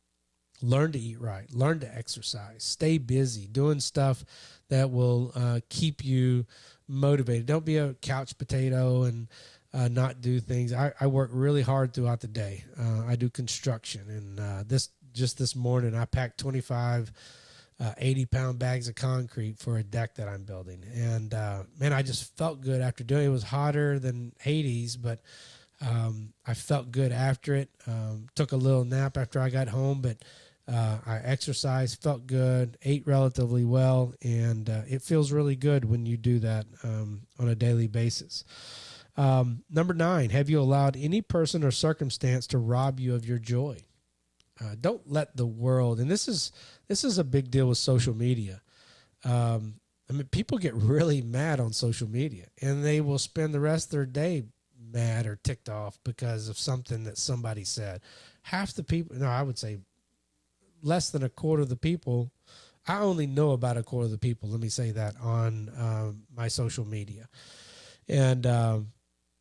learn 0.61 0.91
to 0.93 0.99
eat 0.99 1.19
right, 1.19 1.53
learn 1.53 1.79
to 1.81 1.97
exercise, 1.97 2.63
stay 2.63 2.97
busy, 2.97 3.45
doing 3.47 3.79
stuff 3.79 4.23
that 4.69 4.89
will 4.89 5.31
uh, 5.35 5.59
keep 5.69 6.03
you 6.03 6.45
motivated. 6.87 7.45
Don't 7.45 7.65
be 7.65 7.77
a 7.77 7.93
couch 7.95 8.37
potato 8.37 9.03
and 9.03 9.27
uh, 9.73 9.89
not 9.89 10.21
do 10.21 10.39
things. 10.39 10.71
I, 10.73 10.93
I, 10.99 11.07
work 11.07 11.29
really 11.33 11.61
hard 11.61 11.93
throughout 11.93 12.21
the 12.21 12.27
day. 12.27 12.63
Uh, 12.79 13.05
I 13.05 13.17
do 13.17 13.29
construction, 13.29 14.01
and 14.07 14.69
this 14.69 14.89
just 15.13 15.37
this 15.37 15.55
morning 15.55 15.95
I 15.95 16.05
packed 16.05 16.37
twenty 16.37 16.61
five 16.61 17.11
uh, 17.79 17.93
80 17.97 18.25
pound 18.27 18.59
bags 18.59 18.87
of 18.87 18.95
concrete 18.95 19.59
for 19.59 19.77
a 19.77 19.83
deck 19.83 20.15
that 20.15 20.27
I'm 20.27 20.43
building. 20.43 20.83
And 20.93 21.33
uh, 21.33 21.63
man, 21.79 21.93
I 21.93 22.01
just 22.01 22.35
felt 22.37 22.61
good 22.61 22.81
after 22.81 23.03
doing 23.03 23.23
it. 23.23 23.27
It 23.27 23.31
was 23.31 23.43
hotter 23.43 23.99
than 23.99 24.33
Hades, 24.39 24.95
but 24.95 25.21
um, 25.81 26.33
I 26.45 26.53
felt 26.53 26.91
good 26.91 27.11
after 27.11 27.55
it. 27.55 27.69
Um, 27.87 28.27
took 28.35 28.51
a 28.51 28.57
little 28.57 28.85
nap 28.85 29.17
after 29.17 29.39
I 29.39 29.49
got 29.49 29.67
home, 29.67 30.01
but 30.01 30.17
uh, 30.67 30.97
I 31.05 31.17
exercised, 31.17 32.01
felt 32.01 32.25
good, 32.25 32.77
ate 32.83 33.05
relatively 33.05 33.65
well, 33.65 34.13
and 34.23 34.69
uh, 34.69 34.81
it 34.87 35.01
feels 35.01 35.31
really 35.31 35.55
good 35.55 35.85
when 35.85 36.05
you 36.05 36.17
do 36.17 36.39
that 36.39 36.65
um, 36.83 37.21
on 37.39 37.47
a 37.49 37.55
daily 37.55 37.87
basis. 37.87 38.43
Um, 39.17 39.63
number 39.69 39.93
nine, 39.93 40.31
have 40.31 40.49
you 40.49 40.59
allowed 40.59 40.97
any 40.97 41.21
person 41.21 41.63
or 41.63 41.71
circumstance 41.71 42.47
to 42.47 42.57
rob 42.57 42.99
you 42.99 43.13
of 43.13 43.25
your 43.25 43.37
joy? 43.37 43.77
Uh, 44.61 44.75
don't 44.79 45.11
let 45.11 45.35
the 45.35 45.45
world, 45.45 45.99
and 45.99 46.09
this 46.09 46.27
is 46.27 46.51
this 46.87 47.03
is 47.03 47.17
a 47.17 47.23
big 47.23 47.51
deal 47.51 47.67
with 47.67 47.77
social 47.77 48.15
media. 48.15 48.61
Um, 49.23 49.75
I 50.09 50.13
mean, 50.13 50.27
people 50.27 50.57
get 50.57 50.73
really 50.75 51.21
mad 51.21 51.59
on 51.59 51.73
social 51.73 52.07
media, 52.07 52.47
and 52.61 52.83
they 52.83 53.01
will 53.01 53.17
spend 53.17 53.53
the 53.53 53.59
rest 53.59 53.87
of 53.87 53.91
their 53.91 54.05
day 54.05 54.45
mad 54.91 55.25
or 55.25 55.35
ticked 55.43 55.67
off 55.67 55.99
because 56.03 56.47
of 56.47 56.57
something 56.57 57.03
that 57.03 57.17
somebody 57.17 57.63
said. 57.63 58.01
Half 58.43 58.73
the 58.73 58.83
people, 58.83 59.17
no, 59.17 59.27
I 59.27 59.41
would 59.41 59.57
say 59.57 59.79
less 60.81 61.09
than 61.09 61.23
a 61.23 61.29
quarter 61.29 61.63
of 61.63 61.69
the 61.69 61.75
people. 61.75 62.31
I 62.87 62.99
only 62.99 63.25
know 63.25 63.51
about 63.51 63.77
a 63.77 63.83
quarter 63.83 64.05
of 64.05 64.11
the 64.11 64.17
people. 64.17 64.49
Let 64.49 64.61
me 64.61 64.69
say 64.69 64.91
that 64.91 65.15
on 65.19 65.71
um, 65.77 66.23
my 66.35 66.47
social 66.47 66.85
media, 66.85 67.27
and 68.07 68.45
um, 68.45 68.91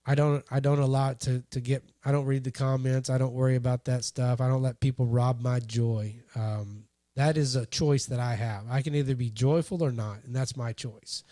I 0.07 0.15
don't 0.15 0.45
I 0.51 0.61
don't 0.61 0.81
allow 0.81 1.11
it 1.11 1.21
to 1.21 1.43
to 1.51 1.61
get 1.61 1.85
I 2.05 2.13
don't 2.13 2.27
read 2.27 2.45
the 2.45 2.51
comments. 2.51 3.11
I 3.11 3.19
don't 3.19 3.33
worry 3.33 3.57
about 3.57 3.87
that 3.87 4.05
stuff. 4.05 4.41
I 4.41 4.49
don't 4.49 4.63
let 4.63 4.81
people 4.81 5.07
rob 5.07 5.41
my 5.41 5.61
joy. 5.61 6.17
Um, 6.35 6.85
that 7.17 7.37
is 7.37 7.57
a 7.57 7.67
choice 7.67 8.07
that 8.07 8.21
I 8.21 8.35
have. 8.35 8.65
I 8.69 8.83
can 8.83 8.95
either 8.95 9.15
be 9.15 9.31
joyful 9.31 9.83
or 9.83 9.93
not, 9.93 10.25
and 10.25 10.35
that's 10.35 10.57
my 10.57 10.73
choice. 10.73 11.23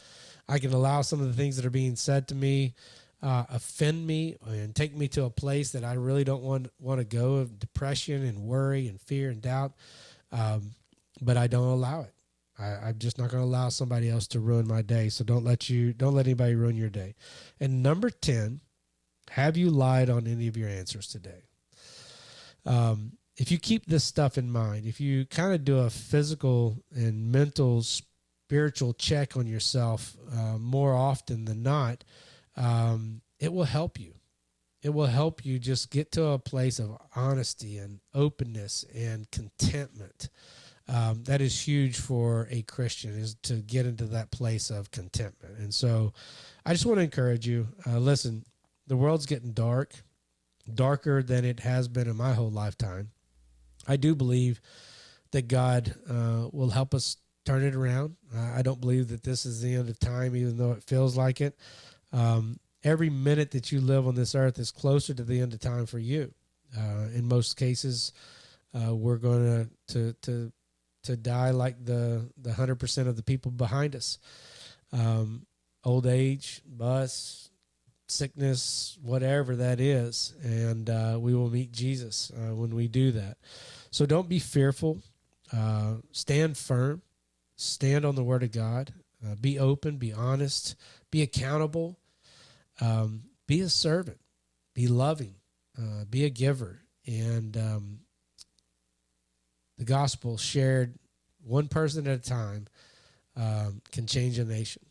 I 0.48 0.58
can 0.58 0.72
allow 0.72 1.02
some 1.02 1.20
of 1.20 1.26
the 1.26 1.34
things 1.34 1.56
that 1.56 1.66
are 1.66 1.70
being 1.70 1.96
said 1.96 2.28
to 2.28 2.34
me 2.34 2.74
uh, 3.22 3.44
offend 3.50 4.06
me 4.06 4.36
and 4.46 4.74
take 4.74 4.96
me 4.96 5.08
to 5.08 5.24
a 5.24 5.30
place 5.30 5.72
that 5.72 5.84
I 5.84 5.94
really 5.94 6.24
don't 6.24 6.42
want 6.42 6.70
want 6.78 7.00
to 7.00 7.04
go 7.04 7.34
of 7.34 7.58
depression 7.58 8.24
and 8.24 8.42
worry 8.42 8.88
and 8.88 9.00
fear 9.00 9.30
and 9.30 9.40
doubt. 9.40 9.72
Um, 10.32 10.74
but 11.20 11.36
I 11.36 11.46
don't 11.46 11.68
allow 11.68 12.02
it. 12.02 12.14
I, 12.62 12.88
I'm 12.88 12.98
just 12.98 13.18
not 13.18 13.30
going 13.30 13.42
to 13.42 13.48
allow 13.48 13.68
somebody 13.68 14.08
else 14.08 14.26
to 14.28 14.40
ruin 14.40 14.68
my 14.68 14.82
day. 14.82 15.08
So 15.08 15.24
don't 15.24 15.44
let 15.44 15.68
you 15.68 15.92
don't 15.92 16.14
let 16.14 16.26
anybody 16.26 16.54
ruin 16.54 16.76
your 16.76 16.90
day. 16.90 17.14
And 17.60 17.82
number 17.82 18.10
ten, 18.10 18.60
have 19.30 19.56
you 19.56 19.70
lied 19.70 20.10
on 20.10 20.26
any 20.26 20.48
of 20.48 20.56
your 20.56 20.68
answers 20.68 21.08
today? 21.08 21.42
Um, 22.64 23.18
if 23.36 23.50
you 23.50 23.58
keep 23.58 23.86
this 23.86 24.04
stuff 24.04 24.38
in 24.38 24.50
mind, 24.50 24.86
if 24.86 25.00
you 25.00 25.26
kind 25.26 25.54
of 25.54 25.64
do 25.64 25.78
a 25.78 25.90
physical 25.90 26.82
and 26.94 27.32
mental, 27.32 27.82
spiritual 27.82 28.92
check 28.92 29.36
on 29.36 29.46
yourself 29.46 30.14
uh, 30.32 30.58
more 30.58 30.94
often 30.94 31.46
than 31.46 31.62
not, 31.62 32.04
um, 32.56 33.22
it 33.40 33.52
will 33.52 33.64
help 33.64 33.98
you. 33.98 34.14
It 34.82 34.92
will 34.92 35.06
help 35.06 35.44
you 35.44 35.58
just 35.58 35.90
get 35.90 36.12
to 36.12 36.24
a 36.26 36.38
place 36.38 36.78
of 36.78 36.98
honesty 37.16 37.78
and 37.78 38.00
openness 38.14 38.84
and 38.94 39.30
contentment. 39.30 40.28
Um, 40.88 41.22
that 41.24 41.40
is 41.40 41.60
huge 41.60 41.98
for 41.98 42.48
a 42.50 42.62
Christian 42.62 43.12
is 43.12 43.36
to 43.44 43.54
get 43.54 43.86
into 43.86 44.04
that 44.06 44.30
place 44.30 44.70
of 44.70 44.90
contentment. 44.90 45.58
And 45.58 45.72
so, 45.72 46.12
I 46.66 46.72
just 46.72 46.86
want 46.86 46.98
to 46.98 47.04
encourage 47.04 47.46
you. 47.46 47.68
Uh, 47.86 47.98
listen, 47.98 48.44
the 48.86 48.96
world's 48.96 49.26
getting 49.26 49.52
dark, 49.52 49.94
darker 50.72 51.22
than 51.22 51.44
it 51.44 51.60
has 51.60 51.88
been 51.88 52.08
in 52.08 52.16
my 52.16 52.34
whole 52.34 52.50
lifetime. 52.50 53.10
I 53.86 53.96
do 53.96 54.14
believe 54.14 54.60
that 55.32 55.48
God 55.48 55.94
uh, 56.08 56.48
will 56.52 56.70
help 56.70 56.94
us 56.94 57.16
turn 57.44 57.64
it 57.64 57.74
around. 57.74 58.16
Uh, 58.34 58.52
I 58.56 58.62
don't 58.62 58.80
believe 58.80 59.08
that 59.08 59.22
this 59.22 59.44
is 59.44 59.60
the 59.60 59.74
end 59.74 59.88
of 59.88 59.98
time, 59.98 60.36
even 60.36 60.56
though 60.56 60.72
it 60.72 60.84
feels 60.84 61.16
like 61.16 61.40
it. 61.40 61.56
Um, 62.12 62.60
every 62.84 63.10
minute 63.10 63.50
that 63.52 63.72
you 63.72 63.80
live 63.80 64.06
on 64.06 64.14
this 64.14 64.34
earth 64.34 64.58
is 64.58 64.70
closer 64.70 65.14
to 65.14 65.24
the 65.24 65.40
end 65.40 65.52
of 65.52 65.60
time 65.60 65.86
for 65.86 65.98
you. 65.98 66.32
Uh, 66.76 67.08
in 67.14 67.26
most 67.26 67.56
cases, 67.56 68.12
uh, 68.74 68.94
we're 68.94 69.16
going 69.16 69.68
to 69.88 70.14
to 70.22 70.52
to 71.02 71.16
die 71.16 71.50
like 71.50 71.84
the 71.84 72.30
the 72.40 72.54
hundred 72.54 72.76
percent 72.76 73.08
of 73.08 73.16
the 73.16 73.22
people 73.22 73.50
behind 73.50 73.96
us. 73.96 74.18
Um, 74.92 75.46
old 75.84 76.06
age, 76.06 76.62
bus, 76.66 77.50
sickness, 78.06 78.98
whatever 79.02 79.56
that 79.56 79.80
is, 79.80 80.34
and 80.42 80.88
uh, 80.88 81.18
we 81.20 81.34
will 81.34 81.50
meet 81.50 81.72
Jesus 81.72 82.30
uh, 82.30 82.54
when 82.54 82.74
we 82.74 82.88
do 82.88 83.12
that. 83.12 83.38
So 83.90 84.06
don't 84.06 84.28
be 84.28 84.38
fearful. 84.38 85.02
Uh, 85.54 85.96
stand 86.12 86.56
firm. 86.56 87.02
Stand 87.56 88.04
on 88.04 88.14
the 88.14 88.24
Word 88.24 88.42
of 88.42 88.52
God. 88.52 88.92
Uh, 89.24 89.34
be 89.34 89.58
open. 89.58 89.98
Be 89.98 90.12
honest. 90.12 90.74
Be 91.10 91.22
accountable. 91.22 91.98
Um, 92.80 93.24
be 93.46 93.60
a 93.60 93.68
servant. 93.68 94.18
Be 94.74 94.88
loving. 94.88 95.34
Uh, 95.78 96.04
be 96.08 96.24
a 96.24 96.30
giver. 96.30 96.80
And 97.06 97.56
um, 97.56 98.00
gospel 99.92 100.36
shared 100.36 100.94
one 101.44 101.68
person 101.68 102.06
at 102.06 102.18
a 102.18 102.22
time 102.22 102.66
um, 103.36 103.80
can 103.90 104.06
change 104.06 104.38
a 104.38 104.44
nation 104.44 104.82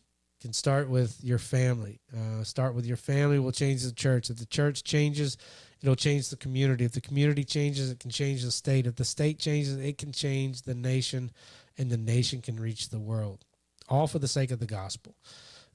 can 0.42 0.52
start 0.52 0.90
with 0.90 1.22
your 1.22 1.38
family. 1.38 2.00
Uh, 2.12 2.42
start 2.42 2.74
with 2.74 2.84
your 2.84 2.96
family 2.96 3.38
will 3.38 3.52
change 3.52 3.84
the 3.84 3.92
church. 3.92 4.28
If 4.28 4.38
the 4.38 4.46
church 4.46 4.82
changes, 4.82 5.38
it'll 5.80 5.94
change 5.94 6.30
the 6.30 6.36
community. 6.36 6.84
If 6.84 6.92
the 6.92 7.00
community 7.00 7.44
changes, 7.44 7.92
it 7.92 8.00
can 8.00 8.10
change 8.10 8.42
the 8.42 8.50
state. 8.50 8.88
If 8.88 8.96
the 8.96 9.04
state 9.04 9.38
changes, 9.38 9.76
it 9.76 9.98
can 9.98 10.10
change 10.10 10.62
the 10.62 10.74
nation, 10.74 11.30
and 11.78 11.88
the 11.88 11.96
nation 11.96 12.42
can 12.42 12.58
reach 12.58 12.88
the 12.88 12.98
world. 12.98 13.44
All 13.88 14.08
for 14.08 14.18
the 14.18 14.26
sake 14.26 14.50
of 14.50 14.58
the 14.58 14.66
gospel. 14.66 15.14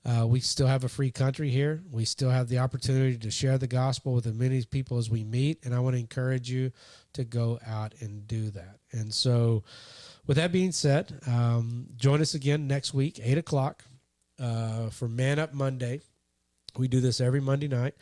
Uh, 0.07 0.25
we 0.25 0.39
still 0.39 0.67
have 0.67 0.85
a 0.85 0.89
free 0.89 1.11
country 1.11 1.49
here. 1.49 1.83
We 1.91 2.05
still 2.05 2.29
have 2.29 2.47
the 2.47 2.59
opportunity 2.59 3.17
to 3.17 3.29
share 3.29 3.57
the 3.57 3.67
gospel 3.67 4.13
with 4.13 4.25
as 4.25 4.33
many 4.33 4.63
people 4.63 4.97
as 4.97 5.09
we 5.09 5.25
meet. 5.25 5.65
And 5.65 5.75
I 5.75 5.79
want 5.81 5.95
to 5.95 5.99
encourage 5.99 6.49
you 6.49 6.71
to 7.13 7.25
go 7.25 7.59
out 7.67 7.93
and 7.99 8.25
do 8.25 8.49
that. 8.51 8.79
And 8.93 9.13
so, 9.13 9.63
with 10.25 10.37
that 10.37 10.53
being 10.53 10.71
said, 10.71 11.19
um, 11.27 11.87
join 11.97 12.21
us 12.21 12.35
again 12.35 12.67
next 12.67 12.93
week, 12.93 13.19
8 13.21 13.37
o'clock 13.37 13.83
uh, 14.39 14.89
for 14.89 15.09
Man 15.09 15.39
Up 15.39 15.53
Monday. 15.53 15.99
We 16.77 16.87
do 16.87 17.01
this 17.01 17.19
every 17.19 17.41
Monday 17.41 17.67
night. 17.67 17.95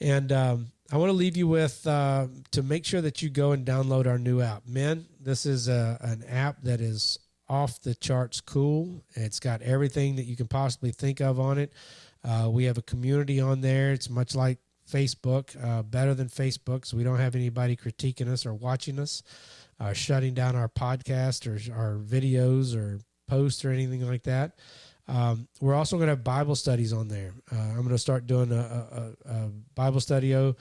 And 0.00 0.32
um, 0.32 0.66
I 0.92 0.98
want 0.98 1.10
to 1.10 1.14
leave 1.14 1.36
you 1.36 1.46
with 1.46 1.86
uh, 1.86 2.26
to 2.50 2.62
make 2.62 2.84
sure 2.84 3.00
that 3.00 3.22
you 3.22 3.30
go 3.30 3.52
and 3.52 3.64
download 3.64 4.06
our 4.06 4.18
new 4.18 4.42
app. 4.42 4.66
Men, 4.66 5.06
this 5.18 5.46
is 5.46 5.68
a, 5.68 5.96
an 6.02 6.24
app 6.28 6.62
that 6.64 6.82
is 6.82 7.18
off 7.52 7.82
the 7.82 7.94
charts 7.94 8.40
cool. 8.40 9.04
It's 9.14 9.38
got 9.38 9.60
everything 9.60 10.16
that 10.16 10.24
you 10.24 10.36
can 10.36 10.48
possibly 10.48 10.90
think 10.90 11.20
of 11.20 11.38
on 11.38 11.58
it. 11.58 11.70
Uh, 12.24 12.48
we 12.50 12.64
have 12.64 12.78
a 12.78 12.82
community 12.82 13.40
on 13.40 13.60
there. 13.60 13.92
It's 13.92 14.08
much 14.08 14.34
like 14.34 14.58
Facebook, 14.90 15.54
uh, 15.62 15.82
better 15.82 16.14
than 16.14 16.28
Facebook, 16.28 16.86
so 16.86 16.96
we 16.96 17.04
don't 17.04 17.18
have 17.18 17.34
anybody 17.34 17.76
critiquing 17.76 18.28
us 18.28 18.46
or 18.46 18.54
watching 18.54 18.98
us, 18.98 19.22
uh, 19.78 19.92
shutting 19.92 20.32
down 20.32 20.56
our 20.56 20.68
podcast 20.68 21.46
or 21.46 21.72
our 21.74 21.98
videos 21.98 22.74
or 22.74 23.00
posts 23.28 23.66
or 23.66 23.70
anything 23.70 24.06
like 24.08 24.22
that. 24.22 24.52
Um, 25.12 25.46
we're 25.60 25.74
also 25.74 25.96
going 25.96 26.06
to 26.06 26.12
have 26.12 26.24
Bible 26.24 26.54
studies 26.54 26.94
on 26.94 27.08
there. 27.08 27.34
Uh, 27.52 27.58
I'm 27.58 27.82
going 27.82 27.90
to 27.90 27.98
start 27.98 28.26
doing 28.26 28.50
a, 28.50 29.14
a, 29.26 29.30
a 29.30 29.50
Bible 29.74 30.00
study. 30.00 30.34
Uh, 30.34 30.52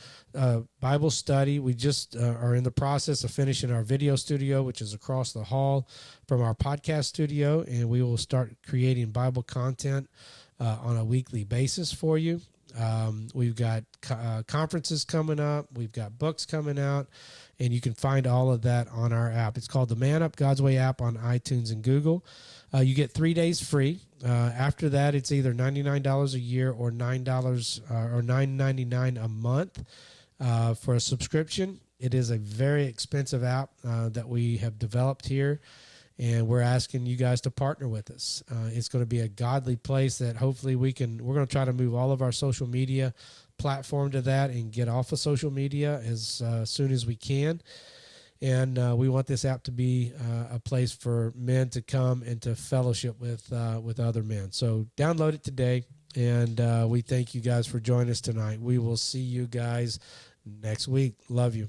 Bible 0.82 1.10
study. 1.10 1.60
We 1.60 1.74
just 1.74 2.18
uh, 2.18 2.36
are 2.42 2.54
in 2.56 2.66
the 2.66 2.72
process 2.72 3.24
of 3.24 3.32
finishing 3.32 3.72
our 3.72 3.84
video 3.84 4.18
studio, 4.18 4.62
which 4.62 4.82
is 4.82 4.94
across 4.94 5.32
the 5.32 5.46
hall 5.46 5.88
from 6.28 6.42
our 6.42 6.54
podcast 6.54 7.06
studio, 7.06 7.62
and 7.62 7.90
we 7.90 8.02
will 8.02 8.18
start 8.18 8.54
creating 8.68 9.12
Bible 9.12 9.42
content 9.42 10.10
uh, 10.60 10.80
on 10.82 10.98
a 10.98 11.06
weekly 11.06 11.46
basis 11.46 11.94
for 11.94 12.18
you. 12.18 12.42
Um, 12.78 13.28
we've 13.34 13.56
got 13.56 13.84
uh, 14.10 14.44
conferences 14.48 15.06
coming 15.06 15.40
up. 15.40 15.68
We've 15.74 15.92
got 15.92 16.18
books 16.18 16.46
coming 16.46 16.78
out, 16.80 17.08
and 17.60 17.74
you 17.74 17.80
can 17.80 17.94
find 17.94 18.28
all 18.28 18.52
of 18.52 18.64
that 18.64 18.90
on 18.90 19.14
our 19.14 19.32
app. 19.32 19.58
It's 19.58 19.68
called 19.68 19.90
the 19.90 19.96
Man 19.96 20.22
Up 20.22 20.36
God's 20.36 20.62
Way 20.62 20.78
app 20.78 21.02
on 21.02 21.16
iTunes 21.16 21.72
and 21.72 21.82
Google. 21.82 22.26
Uh, 22.74 22.80
you 22.80 22.96
get 22.96 23.12
three 23.12 23.34
days 23.34 23.62
free. 23.62 24.00
Uh, 24.24 24.28
after 24.28 24.90
that, 24.90 25.16
it's 25.16 25.32
either 25.32 25.54
ninety 25.54 25.84
nine 25.84 26.02
dollars 26.02 26.36
a 26.36 26.40
year 26.40 26.72
or 26.72 26.92
nine 26.92 27.24
dollars 27.24 27.82
uh, 27.90 28.16
or 28.16 28.22
nine 28.22 28.56
ninety 28.56 28.86
nine 28.86 29.18
a 29.18 29.28
month 29.28 29.84
uh, 30.40 30.74
for 30.74 30.96
a 30.96 31.00
subscription. 31.00 31.80
It 32.00 32.14
is 32.14 32.30
a 32.32 32.38
very 32.38 32.86
expensive 32.86 33.44
app 33.44 33.72
uh, 33.86 34.10
that 34.10 34.28
we 34.28 34.58
have 34.58 34.80
developed 34.80 35.28
here, 35.28 35.60
and 36.18 36.48
we're 36.48 36.62
asking 36.62 37.06
you 37.06 37.16
guys 37.16 37.42
to 37.42 37.52
partner 37.52 37.88
with 37.88 38.10
us. 38.10 38.42
Uh, 38.50 38.70
it's 38.72 38.88
going 38.88 39.04
to 39.04 39.10
be 39.10 39.20
a 39.20 39.28
godly 39.28 39.76
place 39.76 40.18
that 40.20 40.38
hopefully 40.38 40.76
we 40.76 40.94
can. 40.94 41.24
We're 41.24 41.36
going 41.36 41.48
to 41.48 41.52
try 41.52 41.66
to 41.66 41.74
move 41.74 41.94
all 41.94 42.12
of 42.12 42.22
our 42.22 42.32
social 42.32 42.68
media 42.68 43.14
platform 43.58 44.12
to 44.12 44.22
that 44.22 44.50
and 44.50 44.72
get 44.72 44.88
off 44.88 45.12
of 45.12 45.20
social 45.20 45.52
media 45.52 46.00
as 46.00 46.42
soon 46.66 46.92
as 46.92 47.06
we 47.06 47.16
can 47.16 47.62
and 48.42 48.80
uh, 48.80 48.96
we 48.98 49.10
want 49.10 49.28
this 49.28 49.46
app 49.46 49.64
to 49.64 49.72
be 49.72 50.12
uh, 50.20 50.56
a 50.56 50.60
place 50.60 50.92
for 50.92 51.32
men 51.36 51.70
to 51.70 51.82
come 51.82 52.24
and 52.24 52.42
to 52.42 52.56
fellowship 52.56 53.20
with 53.20 53.52
uh, 53.54 53.80
with 53.82 54.00
other 54.00 54.24
men. 54.24 54.52
So 54.52 54.88
download 54.98 55.34
it 55.34 55.44
today, 55.44 55.84
and 56.16 56.60
uh, 56.60 56.86
we 56.90 57.02
thank 57.02 57.36
you 57.36 57.42
guys 57.42 57.68
for 57.68 57.80
joining 57.80 58.10
us 58.10 58.22
tonight. 58.22 58.60
We 58.60 58.80
will 58.80 58.98
see 58.98 59.20
you 59.20 59.48
guys 59.48 60.00
next 60.46 60.88
week. 60.88 61.16
Love 61.30 61.56
you. 61.56 61.68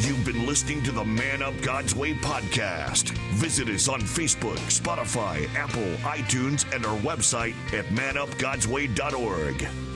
You've 0.00 0.24
been 0.24 0.46
listening 0.46 0.82
to 0.84 0.92
the 0.92 1.04
Man 1.04 1.42
Up 1.42 1.54
God's 1.60 1.94
Way 1.94 2.14
podcast. 2.14 3.10
Visit 3.34 3.68
us 3.68 3.88
on 3.88 4.00
Facebook, 4.00 4.56
Spotify, 4.68 5.46
Apple, 5.54 5.82
iTunes, 6.02 6.64
and 6.74 6.86
our 6.86 6.98
website 7.00 7.54
at 7.72 7.84
manupgodsway.org. 7.86 9.89